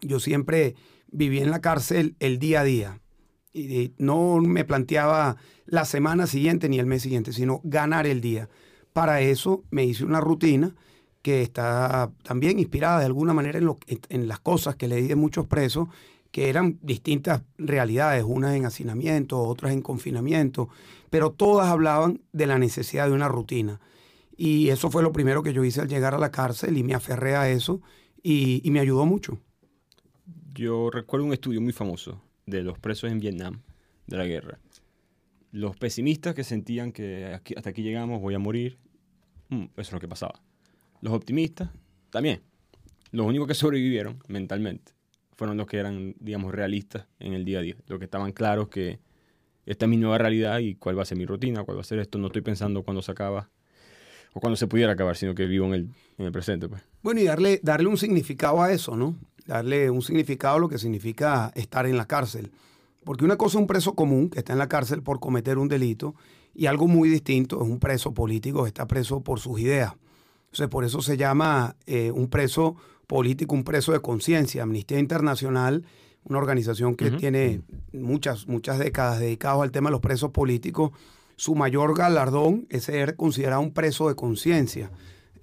Yo 0.00 0.20
siempre 0.20 0.76
viví 1.10 1.40
en 1.40 1.50
la 1.50 1.60
cárcel 1.60 2.16
el 2.20 2.38
día 2.38 2.60
a 2.60 2.64
día. 2.64 3.00
Y 3.52 3.92
no 3.98 4.38
me 4.40 4.64
planteaba 4.64 5.36
la 5.64 5.84
semana 5.84 6.26
siguiente 6.26 6.68
ni 6.68 6.78
el 6.78 6.86
mes 6.86 7.02
siguiente, 7.02 7.32
sino 7.32 7.60
ganar 7.64 8.06
el 8.06 8.20
día. 8.20 8.48
Para 8.92 9.20
eso 9.20 9.64
me 9.70 9.84
hice 9.84 10.04
una 10.04 10.20
rutina 10.20 10.74
que 11.22 11.40
está 11.40 12.12
también 12.22 12.58
inspirada 12.58 12.98
de 12.98 13.06
alguna 13.06 13.32
manera 13.32 13.58
en, 13.58 13.64
lo, 13.64 13.78
en, 13.86 14.28
las 14.28 14.40
cosas 14.40 14.76
que 14.76 14.88
leí 14.88 15.06
de 15.06 15.16
muchos 15.16 15.46
presos, 15.46 15.88
que 16.34 16.48
eran 16.48 16.80
distintas 16.82 17.42
realidades, 17.56 18.24
unas 18.26 18.56
en 18.56 18.66
hacinamiento, 18.66 19.40
otras 19.40 19.72
en 19.72 19.80
confinamiento, 19.80 20.68
pero 21.08 21.30
todas 21.30 21.68
hablaban 21.68 22.20
de 22.32 22.48
la 22.48 22.58
necesidad 22.58 23.06
de 23.06 23.12
una 23.12 23.28
rutina. 23.28 23.80
Y 24.36 24.70
eso 24.70 24.90
fue 24.90 25.04
lo 25.04 25.12
primero 25.12 25.44
que 25.44 25.52
yo 25.52 25.64
hice 25.64 25.80
al 25.80 25.88
llegar 25.88 26.12
a 26.12 26.18
la 26.18 26.32
cárcel 26.32 26.76
y 26.76 26.82
me 26.82 26.94
aferré 26.94 27.36
a 27.36 27.48
eso 27.48 27.80
y, 28.20 28.60
me 28.70 28.80
ayudó 28.80 29.06
mucho. 29.06 29.38
Yo 30.52 30.90
recuerdo 30.90 31.24
un 31.24 31.32
estudio 31.32 31.60
muy 31.60 31.72
famoso 31.72 32.20
de 32.46 32.62
los 32.62 32.78
presos 32.80 33.12
en 33.12 33.20
Vietnam, 33.20 33.62
de 34.08 34.16
la 34.16 34.24
guerra. 34.26 34.58
Los 35.52 35.76
pesimistas 35.76 36.34
que 36.34 36.42
sentían 36.42 36.90
que 36.90 37.38
hasta 37.56 37.70
aquí 37.70 37.82
llegamos, 37.82 38.20
voy 38.20 38.34
a 38.34 38.40
morir, 38.40 38.76
Mm, 39.54 39.64
eso 39.76 39.80
es 39.80 39.92
lo 39.92 40.00
que 40.00 40.08
pasaba. 40.08 40.40
Los 41.00 41.12
optimistas, 41.12 41.70
también. 42.10 42.42
Los 43.12 43.26
únicos 43.26 43.46
que 43.46 43.54
sobrevivieron 43.54 44.18
mentalmente 44.28 44.93
fueron 45.36 45.56
los 45.56 45.66
que 45.66 45.78
eran, 45.78 46.14
digamos, 46.20 46.52
realistas 46.52 47.06
en 47.18 47.32
el 47.32 47.44
día 47.44 47.58
a 47.58 47.62
día. 47.62 47.76
Los 47.86 47.98
que 47.98 48.04
estaban 48.04 48.32
claros 48.32 48.68
que 48.68 49.00
esta 49.66 49.86
es 49.86 49.88
mi 49.88 49.96
nueva 49.96 50.18
realidad 50.18 50.58
y 50.58 50.74
cuál 50.74 50.98
va 50.98 51.02
a 51.02 51.06
ser 51.06 51.18
mi 51.18 51.26
rutina, 51.26 51.64
cuál 51.64 51.76
va 51.76 51.80
a 51.80 51.84
ser 51.84 51.98
esto. 51.98 52.18
No 52.18 52.26
estoy 52.26 52.42
pensando 52.42 52.82
cuándo 52.82 53.02
se 53.02 53.12
acaba 53.12 53.50
o 54.34 54.40
cuando 54.40 54.56
se 54.56 54.66
pudiera 54.66 54.92
acabar, 54.92 55.16
sino 55.16 55.34
que 55.34 55.46
vivo 55.46 55.66
en 55.66 55.74
el, 55.74 55.88
en 56.18 56.26
el 56.26 56.32
presente. 56.32 56.68
Pues. 56.68 56.82
Bueno, 57.02 57.20
y 57.20 57.24
darle, 57.24 57.60
darle 57.62 57.88
un 57.88 57.96
significado 57.96 58.62
a 58.62 58.72
eso, 58.72 58.96
¿no? 58.96 59.16
Darle 59.46 59.90
un 59.90 60.02
significado 60.02 60.56
a 60.56 60.58
lo 60.58 60.68
que 60.68 60.78
significa 60.78 61.52
estar 61.54 61.86
en 61.86 61.96
la 61.96 62.06
cárcel. 62.06 62.50
Porque 63.04 63.24
una 63.24 63.36
cosa 63.36 63.58
es 63.58 63.60
un 63.60 63.66
preso 63.66 63.94
común 63.94 64.30
que 64.30 64.40
está 64.40 64.52
en 64.52 64.58
la 64.58 64.68
cárcel 64.68 65.02
por 65.02 65.20
cometer 65.20 65.58
un 65.58 65.68
delito 65.68 66.14
y 66.54 66.66
algo 66.66 66.88
muy 66.88 67.08
distinto 67.08 67.62
es 67.62 67.68
un 67.68 67.78
preso 67.78 68.14
político 68.14 68.62
que 68.62 68.68
está 68.68 68.86
preso 68.86 69.20
por 69.20 69.40
sus 69.40 69.60
ideas. 69.60 69.92
Entonces, 70.46 70.68
por 70.68 70.84
eso 70.84 71.02
se 71.02 71.16
llama 71.16 71.76
eh, 71.86 72.10
un 72.12 72.28
preso 72.28 72.76
político, 73.06 73.54
un 73.54 73.64
preso 73.64 73.92
de 73.92 74.00
conciencia. 74.00 74.62
Amnistía 74.62 74.98
Internacional, 74.98 75.84
una 76.24 76.38
organización 76.38 76.94
que 76.96 77.10
tiene 77.10 77.62
muchas, 77.92 78.46
muchas 78.48 78.78
décadas 78.78 79.20
dedicadas 79.20 79.60
al 79.60 79.70
tema 79.70 79.90
de 79.90 79.92
los 79.92 80.00
presos 80.00 80.30
políticos, 80.30 80.92
su 81.36 81.54
mayor 81.54 81.96
galardón 81.96 82.66
es 82.70 82.84
ser 82.84 83.16
considerado 83.16 83.60
un 83.60 83.72
preso 83.72 84.08
de 84.08 84.14
conciencia. 84.14 84.90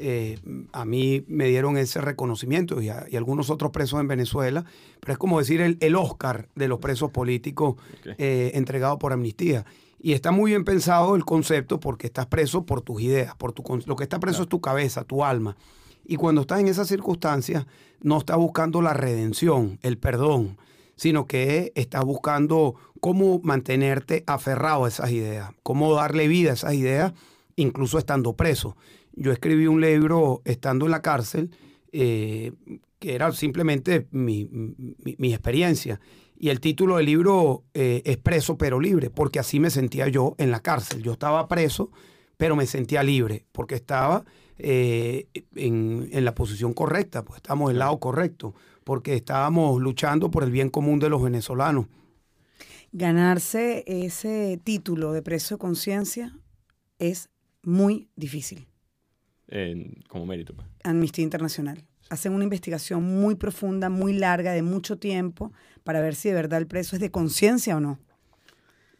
Eh, 0.03 0.39
a 0.71 0.83
mí 0.83 1.23
me 1.27 1.45
dieron 1.45 1.77
ese 1.77 2.01
reconocimiento 2.01 2.81
y, 2.81 2.89
algunos 2.89 3.51
otros 3.51 3.71
presos 3.71 3.99
en 3.99 4.07
Venezuela, 4.07 4.65
pero 4.99 5.13
es 5.13 5.19
como 5.19 5.37
decir 5.37 5.61
el, 5.79 5.95
Oscar 5.95 6.49
de 6.55 6.67
los 6.67 6.79
presos 6.79 7.11
políticos 7.11 7.75
eh, 8.17 8.51
entregado 8.55 8.97
por 8.97 9.13
Amnistía. 9.13 9.65
Y 9.99 10.13
está 10.13 10.31
muy 10.31 10.51
bien 10.51 10.65
pensado 10.65 11.15
el 11.15 11.23
concepto 11.23 11.79
porque 11.79 12.07
estás 12.07 12.25
preso 12.25 12.65
por 12.65 12.81
tus 12.81 12.99
ideas, 13.01 13.35
por 13.35 13.53
tu, 13.53 13.63
lo 13.85 13.95
que 13.95 14.03
está 14.03 14.19
preso 14.19 14.41
es 14.41 14.49
tu 14.49 14.59
cabeza, 14.59 15.03
tu 15.03 15.23
alma. 15.23 15.55
Y 16.11 16.17
cuando 16.17 16.41
estás 16.41 16.59
en 16.59 16.67
esas 16.67 16.89
circunstancias, 16.89 17.65
no 18.01 18.17
estás 18.17 18.35
buscando 18.35 18.81
la 18.81 18.93
redención, 18.93 19.79
el 19.81 19.97
perdón, 19.97 20.57
sino 20.97 21.25
que 21.25 21.71
estás 21.73 22.03
buscando 22.03 22.75
cómo 22.99 23.39
mantenerte 23.43 24.25
aferrado 24.27 24.83
a 24.83 24.89
esas 24.89 25.09
ideas, 25.11 25.51
cómo 25.63 25.93
darle 25.93 26.27
vida 26.27 26.49
a 26.49 26.55
esas 26.55 26.73
ideas, 26.73 27.13
incluso 27.55 27.97
estando 27.97 28.35
preso. 28.35 28.75
yo 29.13 29.31
escribí 29.31 29.67
un 29.67 29.79
libro 29.79 30.41
estando 30.43 30.83
en 30.83 30.91
la 30.91 31.01
cárcel, 31.01 31.51
eh, 31.93 32.51
que 32.99 33.15
era 33.15 33.31
simplemente 33.31 34.07
mi, 34.11 34.49
mi, 35.17 35.31
experiencia. 35.33 36.01
Y 36.37 36.49
el 36.49 36.59
título 36.59 36.97
del 36.97 37.05
libro 37.05 37.63
eh, 37.73 38.01
es 38.03 38.17
Preso 38.17 38.57
pero 38.57 38.81
libre, 38.81 39.09
porque 39.11 39.39
así 39.39 39.61
me 39.61 39.69
sentía 39.69 40.09
yo 40.09 40.35
en 40.39 40.51
la 40.51 40.59
cárcel. 40.59 41.03
Yo 41.03 41.13
estaba 41.13 41.47
preso, 41.47 41.89
pero 42.35 42.57
me 42.57 42.65
sentía 42.65 43.01
libre, 43.01 43.45
porque 43.53 43.75
estaba 43.75 44.25
eh, 44.63 45.27
en, 45.55 46.09
en, 46.11 46.25
la 46.25 46.35
posición 46.35 46.73
correcta, 46.73 47.23
pues 47.23 47.37
estamos 47.37 47.69
del 47.69 47.79
lado 47.79 47.99
correcto, 47.99 48.53
porque 48.83 49.15
estábamos 49.15 49.81
luchando 49.81 50.29
por 50.29 50.43
el 50.43 50.51
bien 50.51 50.69
común 50.69 50.99
de 50.99 51.09
los 51.09 51.21
venezolanos. 51.21 51.87
Ganarse 52.91 53.83
ese 53.87 54.59
título 54.63 55.13
de 55.13 55.21
preso 55.21 55.55
de 55.55 55.59
conciencia 55.59 56.37
es 56.99 57.29
muy 57.63 58.09
difícil. 58.15 58.67
como 60.07 60.25
mérito. 60.25 60.53
Pues. 60.53 60.67
Amnistía 60.83 61.23
Internacional. 61.23 61.83
Hacen 62.09 62.33
una 62.33 62.43
investigación 62.43 63.03
muy 63.03 63.35
profunda, 63.35 63.89
muy 63.89 64.13
larga, 64.13 64.51
de 64.51 64.61
mucho 64.61 64.97
tiempo, 64.97 65.53
para 65.83 66.01
ver 66.01 66.13
si 66.13 66.29
de 66.29 66.35
verdad 66.35 66.59
el 66.59 66.67
preso 66.67 66.95
es 66.95 67.01
de 67.01 67.09
conciencia 67.09 67.77
o 67.77 67.79
no. 67.79 67.99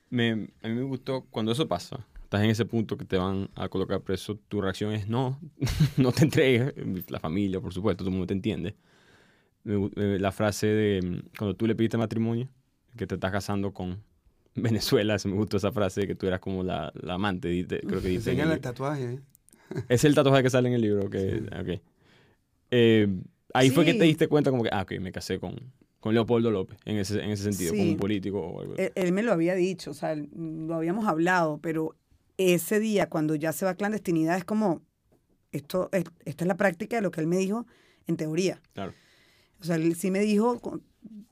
Me, 0.09 0.31
a 0.61 0.67
mí 0.67 0.73
me 0.73 0.83
gustó 0.83 1.25
cuando 1.29 1.51
eso 1.51 1.67
pasa. 1.67 2.05
Estás 2.31 2.45
en 2.45 2.49
ese 2.49 2.63
punto 2.63 2.95
que 2.95 3.03
te 3.03 3.17
van 3.17 3.49
a 3.55 3.67
colocar 3.67 3.99
preso, 3.99 4.39
tu 4.47 4.61
reacción 4.61 4.93
es 4.93 5.09
no, 5.09 5.37
no 5.97 6.13
te 6.13 6.23
entregues. 6.23 6.73
La 7.09 7.19
familia, 7.19 7.59
por 7.59 7.73
supuesto, 7.73 8.05
todo 8.05 8.07
el 8.07 8.13
mundo 8.13 8.27
te 8.27 8.33
entiende. 8.33 8.77
la 9.65 10.31
frase 10.31 10.67
de 10.67 11.23
cuando 11.37 11.57
tú 11.57 11.67
le 11.67 11.75
pediste 11.75 11.97
matrimonio, 11.97 12.47
que 12.95 13.05
te 13.05 13.15
estás 13.15 13.33
casando 13.33 13.73
con 13.73 14.01
Venezuela, 14.55 15.19
se 15.19 15.27
me 15.27 15.35
gustó 15.35 15.57
esa 15.57 15.73
frase 15.73 15.99
de 15.99 16.07
que 16.07 16.15
tú 16.15 16.25
eras 16.25 16.39
como 16.39 16.63
la, 16.63 16.93
la 16.95 17.15
amante, 17.15 17.67
creo 17.67 18.01
que 18.01 18.07
dice. 18.07 18.31
el, 18.31 18.49
el 18.49 18.61
tatuaje, 18.61 19.15
¿eh? 19.15 19.19
Es 19.89 20.05
el 20.05 20.15
tatuaje 20.15 20.41
que 20.41 20.49
sale 20.49 20.69
en 20.69 20.75
el 20.75 20.81
libro, 20.83 21.09
que, 21.09 21.43
eh, 22.71 23.07
ahí 23.53 23.71
fue 23.71 23.83
que 23.83 23.95
te 23.95 24.05
diste 24.05 24.29
cuenta 24.29 24.51
como 24.51 24.63
que, 24.63 24.69
ah, 24.71 24.83
ok, 24.83 25.01
me 25.01 25.11
casé 25.11 25.37
con, 25.37 25.57
con 25.99 26.13
Leopoldo 26.13 26.49
López, 26.49 26.79
en 26.85 26.95
ese, 26.95 27.21
en 27.21 27.31
ese 27.31 27.43
sentido, 27.43 27.73
como 27.73 27.83
un 27.83 27.97
político 27.97 28.39
o 28.39 28.61
algo. 28.61 28.75
Él, 28.77 28.93
él, 28.95 29.11
me 29.11 29.21
lo 29.21 29.33
había 29.33 29.53
dicho, 29.53 29.91
o 29.91 29.93
sea, 29.93 30.15
lo 30.15 30.75
habíamos 30.75 31.07
hablado, 31.09 31.59
pero 31.61 31.97
ese 32.49 32.79
día, 32.79 33.09
cuando 33.09 33.35
ya 33.35 33.51
se 33.53 33.65
va 33.65 33.71
a 33.71 33.75
clandestinidad, 33.75 34.37
es 34.37 34.45
como, 34.45 34.81
esto, 35.51 35.89
esta 35.91 36.43
es 36.43 36.47
la 36.47 36.57
práctica 36.57 36.95
de 36.97 37.01
lo 37.01 37.11
que 37.11 37.21
él 37.21 37.27
me 37.27 37.37
dijo 37.37 37.65
en 38.07 38.17
teoría. 38.17 38.61
Claro. 38.73 38.93
O 39.59 39.63
sea, 39.63 39.75
él 39.75 39.95
sí 39.95 40.11
me 40.11 40.19
dijo, 40.19 40.59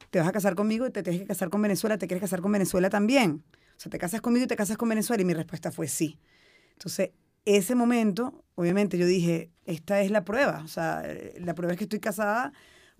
te 0.09 0.19
vas 0.19 0.27
a 0.27 0.31
casar 0.31 0.55
conmigo 0.55 0.85
y 0.87 0.91
te 0.91 1.03
tienes 1.03 1.21
que 1.21 1.27
casar 1.27 1.49
con 1.49 1.61
Venezuela, 1.61 1.97
te 1.97 2.07
quieres 2.07 2.21
casar 2.21 2.41
con 2.41 2.51
Venezuela 2.51 2.89
también. 2.89 3.43
O 3.77 3.79
sea, 3.79 3.89
te 3.89 3.97
casas 3.97 4.21
conmigo 4.21 4.45
y 4.45 4.47
te 4.47 4.55
casas 4.55 4.77
con 4.77 4.89
Venezuela 4.89 5.21
y 5.21 5.25
mi 5.25 5.33
respuesta 5.33 5.71
fue 5.71 5.87
sí. 5.87 6.19
Entonces, 6.73 7.11
ese 7.45 7.75
momento, 7.75 8.43
obviamente 8.55 8.97
yo 8.97 9.05
dije, 9.05 9.51
esta 9.65 10.01
es 10.01 10.11
la 10.11 10.25
prueba. 10.25 10.61
O 10.63 10.67
sea, 10.67 11.03
la 11.39 11.55
prueba 11.55 11.73
es 11.73 11.77
que 11.77 11.85
estoy 11.85 11.99
casada 11.99 12.51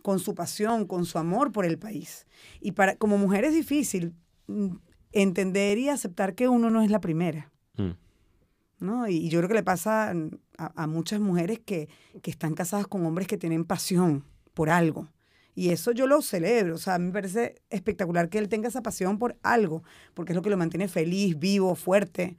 con 0.02 0.20
su 0.20 0.34
pasión, 0.34 0.86
con 0.86 1.06
su 1.06 1.18
amor 1.18 1.52
por 1.52 1.66
el 1.66 1.78
país. 1.78 2.26
Y 2.62 2.72
para, 2.72 2.96
como 2.96 3.18
mujer 3.18 3.44
es 3.44 3.54
difícil 3.54 4.16
mm, 4.48 4.76
entender 5.12 5.78
y 5.78 5.90
aceptar 5.90 6.36
que 6.36 6.48
uno 6.48 6.70
no 6.70 6.82
es 6.82 6.90
la 6.90 7.02
primera. 7.02 7.52
Mm. 7.80 8.86
¿no? 8.86 9.08
Y, 9.08 9.30
yo 9.30 9.40
creo 9.40 9.50
que 9.50 9.56
le 9.56 9.64
pasa 9.64 10.14
a, 10.58 10.88
muchas 10.88 11.20
mujeres 11.20 11.60
que, 11.60 11.90
que, 12.22 12.32
están 12.32 12.54
casadas 12.54 12.88
con 12.88 13.06
hombres 13.06 13.28
que 13.28 13.38
tienen 13.38 13.66
pasión 13.66 14.24
por 14.54 14.70
algo. 14.70 15.10
Y 15.56 15.72
eso 15.72 15.92
yo 15.92 16.08
lo 16.08 16.22
celebro, 16.22 16.76
o 16.76 16.78
sea, 16.78 16.96
a 16.96 17.00
mí 17.00 17.08
me 17.08 17.12
parece 17.12 17.56
espectacular 17.70 18.30
que 18.30 18.38
él 18.38 18.48
tenga 18.48 18.70
esa 18.70 18.82
pasión 18.82 19.20
por 19.20 19.38
algo, 19.44 19.84
porque 20.14 20.32
es 20.32 20.36
lo 20.36 20.42
que 20.42 20.50
lo 20.50 20.58
mantiene 20.58 20.88
feliz, 20.88 21.38
vivo, 21.38 21.76
fuerte. 21.76 22.38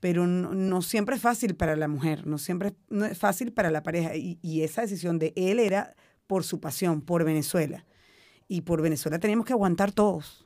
Pero 0.00 0.26
no, 0.26 0.82
siempre 0.82 1.16
es 1.16 1.22
fácil 1.22 1.54
para 1.56 1.76
la 1.76 1.88
mujer, 1.88 2.26
no 2.26 2.38
siempre 2.38 2.74
no 2.88 3.04
es 3.04 3.18
fácil 3.18 3.52
para 3.52 3.70
la 3.70 3.82
pareja. 3.82 4.16
Y, 4.16 4.38
y 4.42 4.62
esa 4.62 4.82
decisión 4.82 5.18
de 5.18 5.32
él 5.36 5.58
era 5.58 5.94
por 6.26 6.44
su 6.44 6.60
pasión, 6.60 7.00
por 7.00 7.24
Venezuela. 7.24 7.84
Y 8.48 8.62
por 8.62 8.80
Venezuela 8.80 9.18
teníamos 9.18 9.46
que 9.46 9.52
aguantar 9.52 9.92
todos. 9.92 10.44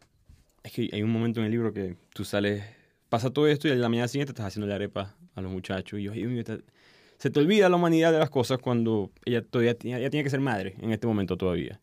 Es 0.62 0.72
que 0.72 0.88
hay 0.92 1.02
un 1.02 1.10
momento 1.10 1.40
en 1.40 1.46
el 1.46 1.52
libro 1.52 1.72
que 1.72 1.96
tú 2.14 2.24
sales, 2.24 2.64
pasa 3.12 3.30
todo 3.30 3.46
esto 3.46 3.68
y 3.68 3.72
a 3.72 3.74
la 3.74 3.90
mañana 3.90 4.08
siguiente 4.08 4.30
estás 4.30 4.46
haciendo 4.46 4.66
la 4.66 4.76
arepa 4.76 5.14
a 5.34 5.42
los 5.42 5.52
muchachos. 5.52 6.00
Y 6.00 6.04
yo, 6.04 6.12
se 7.18 7.30
te 7.30 7.40
olvida 7.40 7.68
la 7.68 7.76
humanidad 7.76 8.10
de 8.10 8.18
las 8.18 8.30
cosas 8.30 8.56
cuando 8.56 9.10
ella 9.26 9.42
todavía 9.42 9.76
ella 9.82 10.08
tiene 10.08 10.24
que 10.24 10.30
ser 10.30 10.40
madre 10.40 10.76
en 10.80 10.92
este 10.92 11.06
momento 11.06 11.36
todavía. 11.36 11.78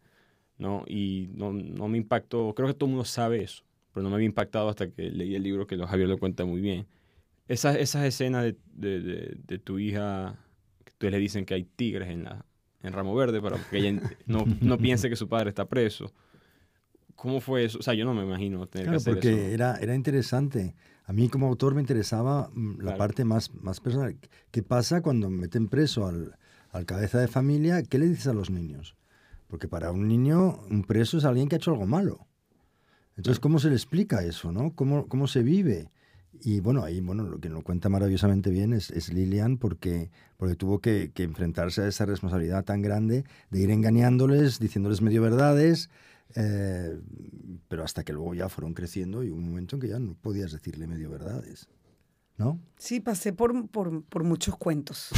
¿no? 0.57 0.85
Y 0.87 1.29
no, 1.35 1.53
no, 1.53 1.87
me 1.87 1.99
impactó, 1.99 2.55
creo 2.55 2.67
que 2.67 2.73
todo 2.73 2.85
el 2.85 2.95
mundo 2.95 3.05
sabe 3.05 3.43
eso, 3.43 3.63
pero 3.93 4.03
no 4.03 4.09
me 4.09 4.15
había 4.15 4.25
impactado 4.25 4.69
hasta 4.69 4.89
que 4.89 5.11
leí 5.11 5.35
el 5.35 5.43
libro 5.43 5.67
que 5.67 5.77
lo 5.77 5.85
Javier 5.85 6.09
lo 6.09 6.17
cuenta 6.17 6.45
muy 6.45 6.61
bien. 6.61 6.87
Esas, 7.47 7.75
esas 7.75 8.05
escenas 8.05 8.43
de, 8.45 8.57
de, 8.73 9.37
de, 9.37 9.59
tu 9.59 9.77
hija, 9.77 10.35
que 10.83 10.93
tú 10.97 11.07
le 11.11 11.19
dicen 11.19 11.45
que 11.45 11.53
hay 11.53 11.63
tigres 11.63 12.09
en, 12.09 12.23
la, 12.23 12.43
en 12.81 12.91
Ramo 12.91 13.13
Verde 13.13 13.39
para 13.39 13.57
que 13.69 13.77
ella 13.77 14.01
no, 14.25 14.45
no 14.61 14.79
piense 14.79 15.11
que 15.11 15.15
su 15.15 15.29
padre 15.29 15.49
está 15.49 15.65
preso. 15.65 16.11
¿Cómo 17.21 17.41
fue 17.41 17.65
eso? 17.65 17.79
O 17.79 17.81
sea, 17.81 17.93
yo 17.93 18.05
no 18.05 18.13
me 18.13 18.23
imagino 18.23 18.65
tener 18.67 18.89
que 18.89 18.95
hacer 18.95 19.13
porque 19.15 19.53
Era, 19.53 19.75
era 19.75 19.93
interesante. 19.93 20.73
A 21.03 21.11
mí 21.11 21.27
como 21.27 21.47
autor 21.47 21.75
me 21.75 21.81
interesaba 21.81 22.49
mm, 22.53 22.79
la 22.79 22.95
parte 22.95 23.25
más, 23.25 23.53
más 23.55 23.81
personal. 23.81 24.15
¿Qué 24.51 24.63
pasa 24.63 25.01
cuando 25.01 25.29
meten 25.29 25.67
preso 25.67 26.07
al, 26.07 26.37
al 26.71 26.85
cabeza 26.85 27.19
de 27.19 27.27
familia? 27.27 27.83
¿Qué 27.83 27.97
le 27.97 28.07
dices 28.07 28.27
a 28.27 28.33
los 28.33 28.49
niños? 28.49 28.95
Porque 29.47 29.67
para 29.67 29.91
un 29.91 30.07
niño, 30.07 30.61
un 30.69 30.83
preso 30.83 31.17
es 31.17 31.25
alguien 31.25 31.49
que 31.49 31.55
ha 31.55 31.57
hecho 31.57 31.71
algo 31.71 31.85
malo. 31.85 32.25
Entonces, 33.17 33.41
¿cómo 33.41 33.59
se 33.59 33.67
le 33.67 33.75
explica 33.75 34.23
eso? 34.23 34.53
¿no? 34.53 34.73
¿Cómo, 34.73 35.09
cómo 35.09 35.27
se 35.27 35.43
vive? 35.43 35.91
Y 36.41 36.61
bueno, 36.61 36.83
ahí 36.83 37.01
bueno, 37.01 37.23
lo 37.23 37.39
que 37.39 37.49
lo 37.49 37.63
cuenta 37.63 37.89
maravillosamente 37.89 38.49
bien 38.49 38.71
es, 38.71 38.91
es 38.91 39.11
Lilian 39.11 39.57
porque, 39.57 40.09
porque 40.37 40.55
tuvo 40.55 40.79
que, 40.79 41.11
que, 41.13 41.23
enfrentarse 41.23 41.81
a 41.81 41.87
esa 41.87 42.05
responsabilidad 42.05 42.63
tan 42.63 42.81
grande 42.81 43.25
de 43.49 43.59
ir 43.59 43.71
engañándoles, 43.71 44.59
diciéndoles 44.59 45.01
medio 45.01 45.21
verdades, 45.21 45.89
eh, 46.35 46.99
pero 47.67 47.83
hasta 47.83 48.03
que 48.03 48.13
luego 48.13 48.33
ya 48.33 48.49
fueron 48.49 48.73
creciendo 48.73 49.23
y 49.23 49.29
hubo 49.29 49.37
un 49.37 49.49
momento 49.49 49.75
en 49.75 49.81
que 49.81 49.87
ya 49.87 49.99
no 49.99 50.15
podías 50.15 50.51
decirle 50.51 50.87
medio 50.87 51.09
verdades. 51.09 51.67
¿No? 52.37 52.57
Sí, 52.77 53.01
pasé 53.01 53.33
por, 53.33 53.67
por, 53.67 54.03
por 54.05 54.23
muchos 54.23 54.55
cuentos. 54.55 55.09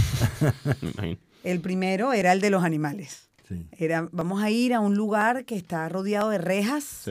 el 1.43 1.61
primero 1.61 2.13
era 2.13 2.33
el 2.33 2.41
de 2.41 2.49
los 2.49 2.63
animales. 2.63 3.29
Era, 3.71 4.07
vamos 4.11 4.41
a 4.41 4.49
ir 4.49 4.73
a 4.73 4.79
un 4.79 4.95
lugar 4.95 5.45
que 5.45 5.55
está 5.55 5.87
rodeado 5.89 6.29
de 6.29 6.37
rejas, 6.37 7.09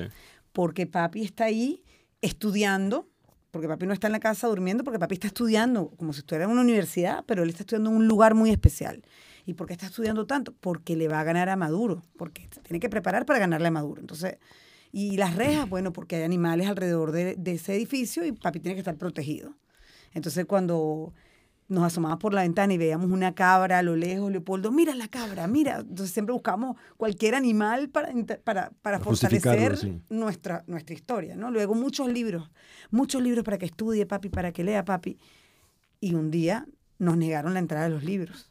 porque 0.52 0.86
papi 0.86 1.22
está 1.22 1.44
ahí 1.44 1.84
estudiando, 2.20 3.08
porque 3.50 3.68
papi 3.68 3.86
no 3.86 3.92
está 3.92 4.08
en 4.08 4.12
la 4.12 4.20
casa 4.20 4.48
durmiendo, 4.48 4.84
porque 4.84 4.98
papi 4.98 5.14
está 5.14 5.26
estudiando, 5.26 5.90
como 5.96 6.12
si 6.12 6.20
estuviera 6.20 6.44
en 6.44 6.50
una 6.50 6.62
universidad, 6.62 7.24
pero 7.26 7.42
él 7.42 7.50
está 7.50 7.62
estudiando 7.62 7.90
en 7.90 7.96
un 7.96 8.08
lugar 8.08 8.34
muy 8.34 8.50
especial. 8.50 9.02
¿Y 9.46 9.54
por 9.54 9.66
qué 9.66 9.72
está 9.74 9.86
estudiando 9.86 10.26
tanto? 10.26 10.54
Porque 10.60 10.96
le 10.96 11.08
va 11.08 11.20
a 11.20 11.24
ganar 11.24 11.48
a 11.48 11.56
Maduro, 11.56 12.02
porque 12.16 12.48
se 12.50 12.60
tiene 12.60 12.80
que 12.80 12.88
preparar 12.88 13.26
para 13.26 13.38
ganarle 13.38 13.68
a 13.68 13.72
Maduro. 13.72 14.00
Entonces, 14.00 14.38
y 14.92 15.16
las 15.16 15.36
rejas, 15.36 15.68
bueno, 15.68 15.92
porque 15.92 16.16
hay 16.16 16.22
animales 16.22 16.68
alrededor 16.68 17.12
de, 17.12 17.36
de 17.36 17.52
ese 17.52 17.74
edificio 17.74 18.24
y 18.24 18.32
papi 18.32 18.60
tiene 18.60 18.74
que 18.74 18.80
estar 18.80 18.96
protegido. 18.96 19.54
Entonces, 20.12 20.46
cuando 20.46 21.12
nos 21.70 21.84
asomamos 21.84 22.18
por 22.18 22.34
la 22.34 22.42
ventana 22.42 22.74
y 22.74 22.78
veíamos 22.78 23.10
una 23.10 23.32
cabra 23.32 23.78
a 23.78 23.82
lo 23.82 23.94
lejos, 23.94 24.30
Leopoldo, 24.30 24.72
mira 24.72 24.92
la 24.96 25.06
cabra, 25.06 25.46
mira. 25.46 25.78
Entonces 25.78 26.10
siempre 26.10 26.32
buscamos 26.32 26.76
cualquier 26.96 27.36
animal 27.36 27.88
para, 27.88 28.12
para, 28.42 28.70
para 28.82 28.98
fortalecer 28.98 30.02
nuestra, 30.08 30.64
nuestra 30.66 30.94
historia, 30.94 31.36
¿no? 31.36 31.52
Luego 31.52 31.76
muchos 31.76 32.08
libros, 32.08 32.50
muchos 32.90 33.22
libros 33.22 33.44
para 33.44 33.56
que 33.56 33.66
estudie 33.66 34.04
papi, 34.04 34.30
para 34.30 34.50
que 34.50 34.64
lea 34.64 34.84
papi. 34.84 35.16
Y 36.00 36.14
un 36.14 36.32
día 36.32 36.66
nos 36.98 37.16
negaron 37.16 37.54
la 37.54 37.60
entrada 37.60 37.84
de 37.84 37.90
los 37.90 38.02
libros. 38.02 38.49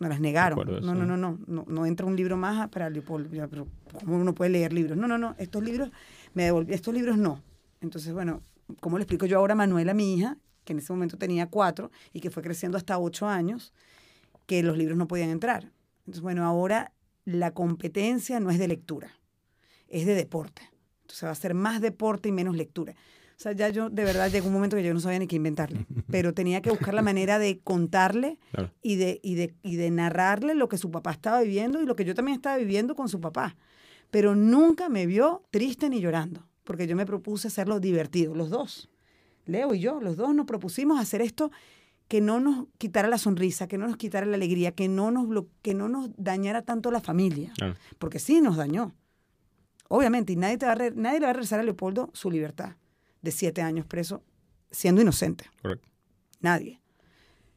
Nos 0.00 0.08
las 0.08 0.20
negaron. 0.20 0.58
No, 0.82 0.94
no, 0.94 1.06
no, 1.06 1.16
no, 1.16 1.38
no, 1.46 1.64
no 1.68 1.86
entra 1.86 2.06
un 2.06 2.16
libro 2.16 2.36
más 2.36 2.68
para 2.70 2.90
Leopoldo. 2.90 3.28
Pero 3.48 3.68
¿cómo 4.00 4.16
uno 4.16 4.34
puede 4.34 4.50
leer 4.50 4.72
libros? 4.72 4.96
No, 4.98 5.06
no, 5.06 5.18
no, 5.18 5.36
estos 5.38 5.62
libros, 5.62 5.90
me 6.34 6.44
devolví, 6.44 6.74
estos 6.74 6.92
libros 6.92 7.16
no. 7.18 7.42
Entonces, 7.80 8.12
bueno, 8.12 8.42
¿cómo 8.80 8.98
le 8.98 9.04
explico 9.04 9.26
yo 9.26 9.38
ahora 9.38 9.52
a 9.52 9.56
Manuela, 9.56 9.94
mi 9.94 10.14
hija, 10.14 10.38
que 10.64 10.72
en 10.72 10.78
ese 10.78 10.92
momento 10.92 11.18
tenía 11.18 11.46
cuatro 11.46 11.90
y 12.12 12.20
que 12.20 12.30
fue 12.30 12.42
creciendo 12.42 12.78
hasta 12.78 12.98
ocho 12.98 13.28
años, 13.28 13.72
que 14.46 14.62
los 14.62 14.76
libros 14.76 14.96
no 14.96 15.06
podían 15.06 15.30
entrar. 15.30 15.70
Entonces, 16.00 16.22
bueno, 16.22 16.44
ahora 16.44 16.92
la 17.24 17.52
competencia 17.52 18.40
no 18.40 18.50
es 18.50 18.58
de 18.58 18.68
lectura, 18.68 19.18
es 19.88 20.06
de 20.06 20.14
deporte. 20.14 20.62
Entonces 21.02 21.26
va 21.26 21.32
a 21.32 21.34
ser 21.34 21.54
más 21.54 21.80
deporte 21.80 22.28
y 22.28 22.32
menos 22.32 22.56
lectura. 22.56 22.94
O 23.40 23.42
sea, 23.42 23.52
ya 23.52 23.70
yo 23.70 23.88
de 23.88 24.04
verdad 24.04 24.30
llegó 24.30 24.48
un 24.48 24.52
momento 24.52 24.76
que 24.76 24.82
yo 24.82 24.92
no 24.92 25.00
sabía 25.00 25.18
ni 25.18 25.26
qué 25.26 25.36
inventarle, 25.36 25.86
pero 26.10 26.34
tenía 26.34 26.60
que 26.60 26.68
buscar 26.68 26.92
la 26.92 27.00
manera 27.00 27.38
de 27.38 27.58
contarle 27.60 28.38
y, 28.82 28.96
de, 28.96 29.18
y, 29.22 29.34
de, 29.34 29.54
y 29.62 29.76
de 29.76 29.90
narrarle 29.90 30.54
lo 30.54 30.68
que 30.68 30.76
su 30.76 30.90
papá 30.90 31.12
estaba 31.12 31.40
viviendo 31.40 31.80
y 31.80 31.86
lo 31.86 31.96
que 31.96 32.04
yo 32.04 32.14
también 32.14 32.36
estaba 32.36 32.58
viviendo 32.58 32.94
con 32.94 33.08
su 33.08 33.18
papá. 33.18 33.56
Pero 34.10 34.36
nunca 34.36 34.90
me 34.90 35.06
vio 35.06 35.42
triste 35.50 35.88
ni 35.88 36.02
llorando, 36.02 36.46
porque 36.64 36.86
yo 36.86 36.96
me 36.96 37.06
propuse 37.06 37.48
hacerlo 37.48 37.80
divertido, 37.80 38.34
los 38.34 38.50
dos. 38.50 38.90
Leo 39.46 39.72
y 39.72 39.80
yo, 39.80 40.02
los 40.02 40.18
dos 40.18 40.34
nos 40.34 40.44
propusimos 40.44 41.00
hacer 41.00 41.22
esto 41.22 41.50
que 42.08 42.20
no 42.20 42.40
nos 42.40 42.66
quitara 42.76 43.08
la 43.08 43.16
sonrisa, 43.16 43.68
que 43.68 43.78
no 43.78 43.86
nos 43.86 43.96
quitara 43.96 44.26
la 44.26 44.36
alegría, 44.36 44.72
que 44.72 44.86
no 44.86 45.10
nos, 45.10 45.46
que 45.62 45.72
no 45.72 45.88
nos 45.88 46.10
dañara 46.18 46.60
tanto 46.60 46.90
la 46.90 47.00
familia. 47.00 47.54
Porque 47.98 48.18
sí 48.18 48.42
nos 48.42 48.58
dañó. 48.58 48.94
Obviamente, 49.88 50.34
y 50.34 50.36
nadie, 50.36 50.58
te 50.58 50.66
va 50.66 50.72
a 50.72 50.76
nadie 50.76 51.20
le 51.20 51.24
va 51.24 51.30
a 51.30 51.32
regresar 51.32 51.58
a 51.58 51.62
Leopoldo 51.62 52.10
su 52.12 52.30
libertad 52.30 52.74
de 53.22 53.30
siete 53.30 53.62
años 53.62 53.86
preso 53.86 54.22
siendo 54.70 55.02
inocente. 55.02 55.50
Nadie. 56.40 56.80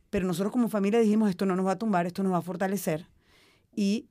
Pero 0.09 0.27
nosotros 0.27 0.51
como 0.51 0.69
familia 0.69 0.99
dijimos, 0.99 1.29
esto 1.29 1.45
no 1.45 1.55
nos 1.55 1.65
va 1.65 1.71
a 1.71 1.77
tumbar, 1.77 2.05
esto 2.05 2.23
nos 2.23 2.33
va 2.33 2.37
a 2.37 2.41
fortalecer 2.41 3.07
y 3.75 4.07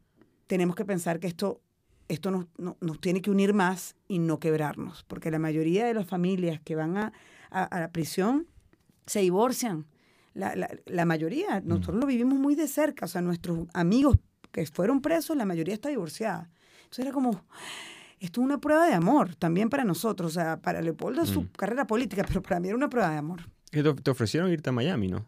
tenemos 0.46 0.76
que 0.76 0.84
pensar 0.84 1.20
que 1.20 1.28
esto, 1.28 1.60
esto 2.08 2.30
nos, 2.30 2.46
nos 2.58 3.00
tiene 3.00 3.22
que 3.22 3.30
unir 3.30 3.54
más 3.54 3.94
y 4.08 4.18
no 4.18 4.38
quebrarnos, 4.40 5.04
porque 5.04 5.30
la 5.30 5.38
mayoría 5.38 5.86
de 5.86 5.94
las 5.94 6.06
familias 6.06 6.60
que 6.60 6.74
van 6.74 6.96
a, 6.96 7.12
a, 7.50 7.80
la 7.80 7.92
prisión 7.92 8.48
se 9.06 9.20
divorcian. 9.20 9.86
La, 10.34 10.56
la, 10.56 10.68
la 10.86 11.04
mayoría, 11.04 11.60
mm. 11.60 11.68
nosotros 11.68 11.96
lo 11.96 12.06
vivimos 12.06 12.38
muy 12.38 12.54
de 12.54 12.66
cerca, 12.66 13.04
o 13.04 13.08
sea, 13.08 13.20
nuestros 13.20 13.68
amigos 13.74 14.16
que 14.50 14.66
fueron 14.66 15.00
presos, 15.00 15.36
la 15.36 15.44
mayoría 15.44 15.74
está 15.74 15.88
divorciada. 15.88 16.50
Entonces 16.84 17.04
era 17.06 17.12
como, 17.12 17.44
esto 18.22 18.40
es 18.40 18.44
una 18.44 18.60
prueba 18.60 18.86
de 18.86 18.94
amor 18.94 19.34
también 19.34 19.68
para 19.68 19.84
nosotros, 19.84 20.30
o 20.30 20.34
sea, 20.34 20.60
para 20.60 20.80
Leopoldo 20.80 21.22
es 21.22 21.28
su 21.28 21.42
mm. 21.42 21.48
carrera 21.56 21.86
política, 21.86 22.24
pero 22.26 22.42
para 22.42 22.60
mí 22.60 22.68
era 22.68 22.76
una 22.76 22.88
prueba 22.88 23.10
de 23.10 23.16
amor. 23.16 23.40
Que 23.70 23.82
te, 23.82 24.10
ofrecieron 24.10 24.50
irte 24.50 24.70
a 24.70 24.72
Miami, 24.72 25.08
¿no? 25.08 25.26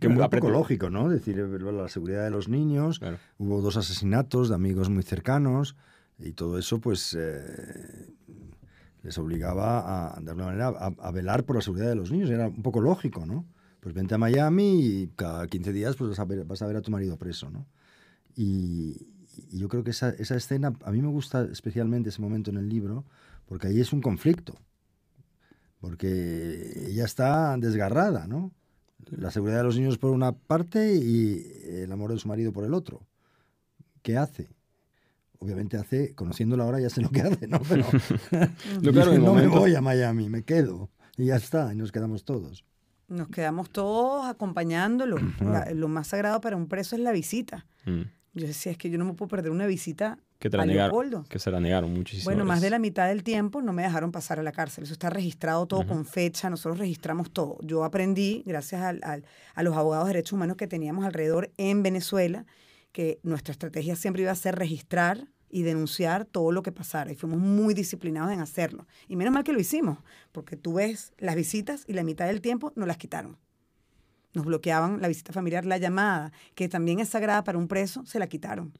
que 0.00 0.08
un 0.08 0.16
poco 0.16 0.50
lógico, 0.50 0.90
¿no? 0.90 1.08
decir, 1.08 1.36
la 1.36 1.88
seguridad 1.88 2.24
de 2.24 2.30
los 2.30 2.48
niños, 2.48 3.00
hubo 3.38 3.60
dos 3.60 3.76
asesinatos 3.76 4.48
de 4.48 4.56
amigos 4.56 4.90
muy 4.90 5.02
cercanos 5.02 5.76
y 6.18 6.32
todo 6.32 6.58
eso, 6.58 6.80
pues, 6.80 7.16
eh, 7.18 8.12
les 9.02 9.16
obligaba 9.18 10.14
a, 10.16 10.20
de 10.20 10.30
alguna 10.30 10.46
manera, 10.46 10.68
a, 10.68 11.10
velar 11.12 11.44
por 11.44 11.56
la 11.56 11.62
seguridad 11.62 11.88
de 11.88 11.94
los 11.94 12.10
niños. 12.10 12.30
Era 12.30 12.48
un 12.48 12.62
poco 12.62 12.80
lógico, 12.80 13.26
¿no? 13.26 13.44
Pues 13.80 13.94
vente 13.94 14.14
a 14.14 14.18
Miami 14.18 14.80
y 14.80 15.12
cada 15.14 15.46
15 15.46 15.72
días 15.72 15.96
pues, 15.96 16.10
vas, 16.10 16.18
a 16.18 16.24
ver, 16.24 16.44
vas 16.44 16.62
a 16.62 16.66
ver 16.66 16.76
a 16.76 16.80
tu 16.80 16.90
marido 16.90 17.18
preso, 17.18 17.50
¿no? 17.50 17.66
Y, 18.34 19.13
yo 19.52 19.68
creo 19.68 19.84
que 19.84 19.90
esa, 19.90 20.10
esa 20.10 20.36
escena, 20.36 20.74
a 20.84 20.90
mí 20.90 21.00
me 21.02 21.08
gusta 21.08 21.44
especialmente 21.50 22.08
ese 22.08 22.22
momento 22.22 22.50
en 22.50 22.56
el 22.56 22.68
libro, 22.68 23.04
porque 23.46 23.68
ahí 23.68 23.80
es 23.80 23.92
un 23.92 24.00
conflicto. 24.00 24.56
Porque 25.80 26.86
ella 26.88 27.04
está 27.04 27.56
desgarrada, 27.58 28.26
¿no? 28.26 28.52
La 29.10 29.30
seguridad 29.30 29.58
de 29.58 29.64
los 29.64 29.76
niños 29.76 29.98
por 29.98 30.12
una 30.12 30.32
parte 30.32 30.94
y 30.94 31.44
el 31.66 31.92
amor 31.92 32.12
de 32.12 32.18
su 32.18 32.28
marido 32.28 32.52
por 32.52 32.64
el 32.64 32.72
otro. 32.72 33.02
¿Qué 34.02 34.16
hace? 34.16 34.48
Obviamente 35.38 35.76
hace, 35.76 36.14
conociéndola 36.14 36.64
ahora 36.64 36.80
ya 36.80 36.88
sé 36.88 37.02
lo 37.02 37.10
que 37.10 37.20
hace, 37.20 37.46
¿no? 37.46 37.60
Pero 37.68 37.84
no, 38.82 38.92
claro, 38.92 39.18
no 39.18 39.34
me 39.34 39.46
voy 39.46 39.74
a 39.74 39.82
Miami, 39.82 40.30
me 40.30 40.42
quedo. 40.42 40.88
Y 41.18 41.26
ya 41.26 41.36
está, 41.36 41.72
y 41.72 41.76
nos 41.76 41.92
quedamos 41.92 42.24
todos. 42.24 42.64
Nos 43.08 43.28
quedamos 43.28 43.70
todos 43.70 44.26
acompañándolo. 44.26 45.18
lo 45.74 45.88
más 45.88 46.08
sagrado 46.08 46.40
para 46.40 46.56
un 46.56 46.68
preso 46.68 46.96
es 46.96 47.02
la 47.02 47.12
visita. 47.12 47.66
Mm. 47.84 48.02
Yo 48.34 48.46
decía, 48.46 48.72
es 48.72 48.78
que 48.78 48.90
yo 48.90 48.98
no 48.98 49.04
me 49.04 49.14
puedo 49.14 49.28
perder 49.28 49.52
una 49.52 49.66
visita 49.66 50.18
que 50.40 50.50
te 50.50 50.56
la 50.56 50.66
negaron, 50.66 51.24
Que 51.24 51.38
se 51.38 51.50
la 51.50 51.60
negaron 51.60 51.92
muchísimo. 51.94 52.24
Bueno, 52.24 52.44
más 52.44 52.60
de 52.60 52.68
la 52.68 52.78
mitad 52.78 53.08
del 53.08 53.22
tiempo 53.22 53.62
no 53.62 53.72
me 53.72 53.82
dejaron 53.82 54.12
pasar 54.12 54.38
a 54.40 54.42
la 54.42 54.52
cárcel. 54.52 54.84
Eso 54.84 54.92
está 54.92 55.08
registrado 55.08 55.66
todo 55.66 55.86
con 55.86 56.04
fecha, 56.04 56.50
nosotros 56.50 56.78
registramos 56.78 57.30
todo. 57.30 57.58
Yo 57.62 57.84
aprendí, 57.84 58.42
gracias 58.44 58.82
a 58.82 59.62
los 59.62 59.76
abogados 59.76 60.06
de 60.06 60.14
derechos 60.14 60.32
humanos 60.32 60.56
que 60.56 60.66
teníamos 60.66 61.04
alrededor 61.04 61.52
en 61.56 61.82
Venezuela, 61.82 62.44
que 62.92 63.20
nuestra 63.22 63.52
estrategia 63.52 63.96
siempre 63.96 64.22
iba 64.22 64.32
a 64.32 64.36
ser 64.36 64.56
registrar 64.56 65.28
y 65.48 65.62
denunciar 65.62 66.24
todo 66.24 66.50
lo 66.50 66.62
que 66.62 66.72
pasara. 66.72 67.12
Y 67.12 67.14
fuimos 67.14 67.38
muy 67.38 67.72
disciplinados 67.72 68.32
en 68.32 68.40
hacerlo. 68.40 68.86
Y 69.08 69.16
menos 69.16 69.32
mal 69.32 69.44
que 69.44 69.52
lo 69.52 69.60
hicimos, 69.60 69.98
porque 70.32 70.56
tú 70.56 70.74
ves 70.74 71.12
las 71.18 71.36
visitas 71.36 71.84
y 71.86 71.92
la 71.92 72.02
mitad 72.02 72.26
del 72.26 72.40
tiempo 72.40 72.72
nos 72.74 72.88
las 72.88 72.96
quitaron 72.96 73.38
nos 74.34 74.44
bloqueaban 74.44 75.00
la 75.00 75.08
visita 75.08 75.32
familiar, 75.32 75.64
la 75.64 75.78
llamada, 75.78 76.32
que 76.54 76.68
también 76.68 77.00
es 77.00 77.08
sagrada 77.08 77.44
para 77.44 77.58
un 77.58 77.68
preso, 77.68 78.04
se 78.04 78.18
la 78.18 78.26
quitaron. 78.26 78.72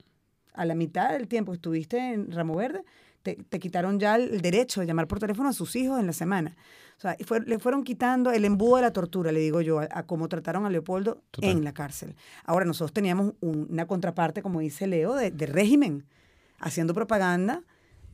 A 0.52 0.64
la 0.64 0.74
mitad 0.74 1.10
del 1.10 1.26
tiempo 1.26 1.52
que 1.52 1.56
estuviste 1.56 1.98
en 1.98 2.30
Ramo 2.30 2.56
Verde, 2.56 2.84
te, 3.22 3.36
quitaron 3.58 3.98
ya 3.98 4.16
el 4.16 4.40
derecho 4.42 4.80
de 4.80 4.86
llamar 4.86 5.08
por 5.08 5.18
teléfono 5.18 5.48
a 5.48 5.52
sus 5.52 5.74
hijos 5.76 5.98
en 5.98 6.06
la 6.06 6.12
semana. 6.12 6.56
O 6.98 7.00
sea, 7.00 7.16
le 7.46 7.58
fueron 7.58 7.82
quitando 7.82 8.30
el 8.30 8.44
embudo 8.44 8.76
de 8.76 8.82
la 8.82 8.92
tortura, 8.92 9.32
le 9.32 9.40
digo 9.40 9.60
yo, 9.62 9.80
a, 9.80 10.02
cómo 10.04 10.28
trataron 10.28 10.66
a 10.66 10.70
Leopoldo 10.70 11.22
en 11.40 11.64
la 11.64 11.72
cárcel. 11.72 12.14
Ahora, 12.44 12.66
nosotros 12.66 12.92
teníamos 12.92 13.32
una 13.40 13.86
contraparte, 13.86 14.42
como 14.42 14.60
dice 14.60 14.86
Leo, 14.86 15.14
de, 15.14 15.30
de 15.30 15.46
régimen, 15.46 16.04
haciendo 16.60 16.94
propaganda 16.94 17.62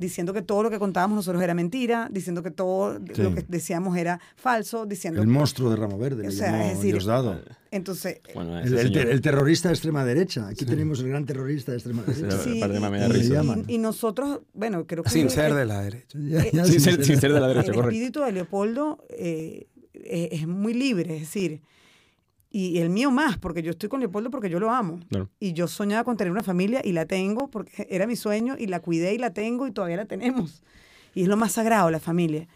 diciendo 0.01 0.33
que 0.33 0.41
todo 0.41 0.63
lo 0.63 0.71
que 0.71 0.79
contábamos 0.79 1.17
nosotros 1.17 1.43
era 1.43 1.53
mentira, 1.53 2.09
diciendo 2.11 2.43
que 2.43 2.51
todo 2.51 2.99
lo 2.99 3.35
que 3.35 3.45
decíamos 3.47 3.99
era 3.99 4.19
falso, 4.35 4.87
diciendo... 4.87 5.21
El 5.21 5.29
monstruo 5.29 5.69
de 5.69 5.77
Ramo 5.77 5.99
Verde, 5.99 6.27
o 6.27 6.31
sea, 6.31 6.73
es 6.73 6.81
Diosdado. 6.81 7.39
Entonces... 7.71 8.21
el, 8.35 9.21
terrorista 9.21 9.69
de 9.69 9.75
extrema 9.75 10.03
derecha. 10.05 10.49
Aquí 10.49 10.65
tenemos 10.65 11.01
el 11.01 11.11
gran 11.11 11.27
terrorista 11.27 11.73
de 11.73 11.79
extrema 11.79 12.03
derecha. 12.03 12.39
Sí, 12.43 12.63
y, 13.69 13.79
nosotros, 13.79 14.41
bueno, 14.55 14.87
creo 14.87 15.05
que... 15.05 15.11
Sin 15.11 15.29
ser 15.29 15.53
de 15.53 15.67
la 15.67 15.83
derecha. 15.83 16.19
sin, 16.65 16.81
ser, 16.81 17.33
de 17.33 17.41
la 17.41 17.49
derecha, 17.49 17.73
El 17.73 17.81
espíritu 17.81 18.21
de 18.23 18.33
Leopoldo 18.33 19.05
eh, 19.11 19.69
es 19.93 20.49
muy 20.49 20.73
libre, 20.73 21.15
es 21.17 21.21
decir 21.21 21.61
y 22.51 22.79
el 22.79 22.91
mío 22.91 23.13
más, 23.13 23.39
porque 23.39 23.63
yo 23.63 23.71
estoy 23.71 23.89
con 23.89 24.01
Leopoldo 24.01 24.31
porque 24.31 24.51
yo 24.51 24.59
lo 24.59 24.71
amo. 24.71 24.99
Y 25.39 25.53
yo 25.53 25.69
soñaba 25.69 26.03
con 26.03 26.17
tener 26.17 26.33
una 26.33 26.43
familia 26.43 26.81
y 26.83 26.93
la 26.93 27.07
tengo 27.07 27.49
porque 27.49 27.87
era 27.89 28.09
mi 28.09 28.17
sueño 28.17 28.57
y 28.59 28.67
la 28.67 28.81
cuidé 28.81 29.15
y 29.15 29.19
la 29.19 29.33
tengo 29.33 29.69
y 29.69 29.73
todavía 29.73 29.97
la 29.97 30.07
tenemos. 30.07 30.63
Y 31.13 31.23
es 31.23 31.29
lo 31.29 31.37
más 31.37 31.51
sagrado, 31.51 31.91
la 31.91 31.99
familia. 31.99 32.47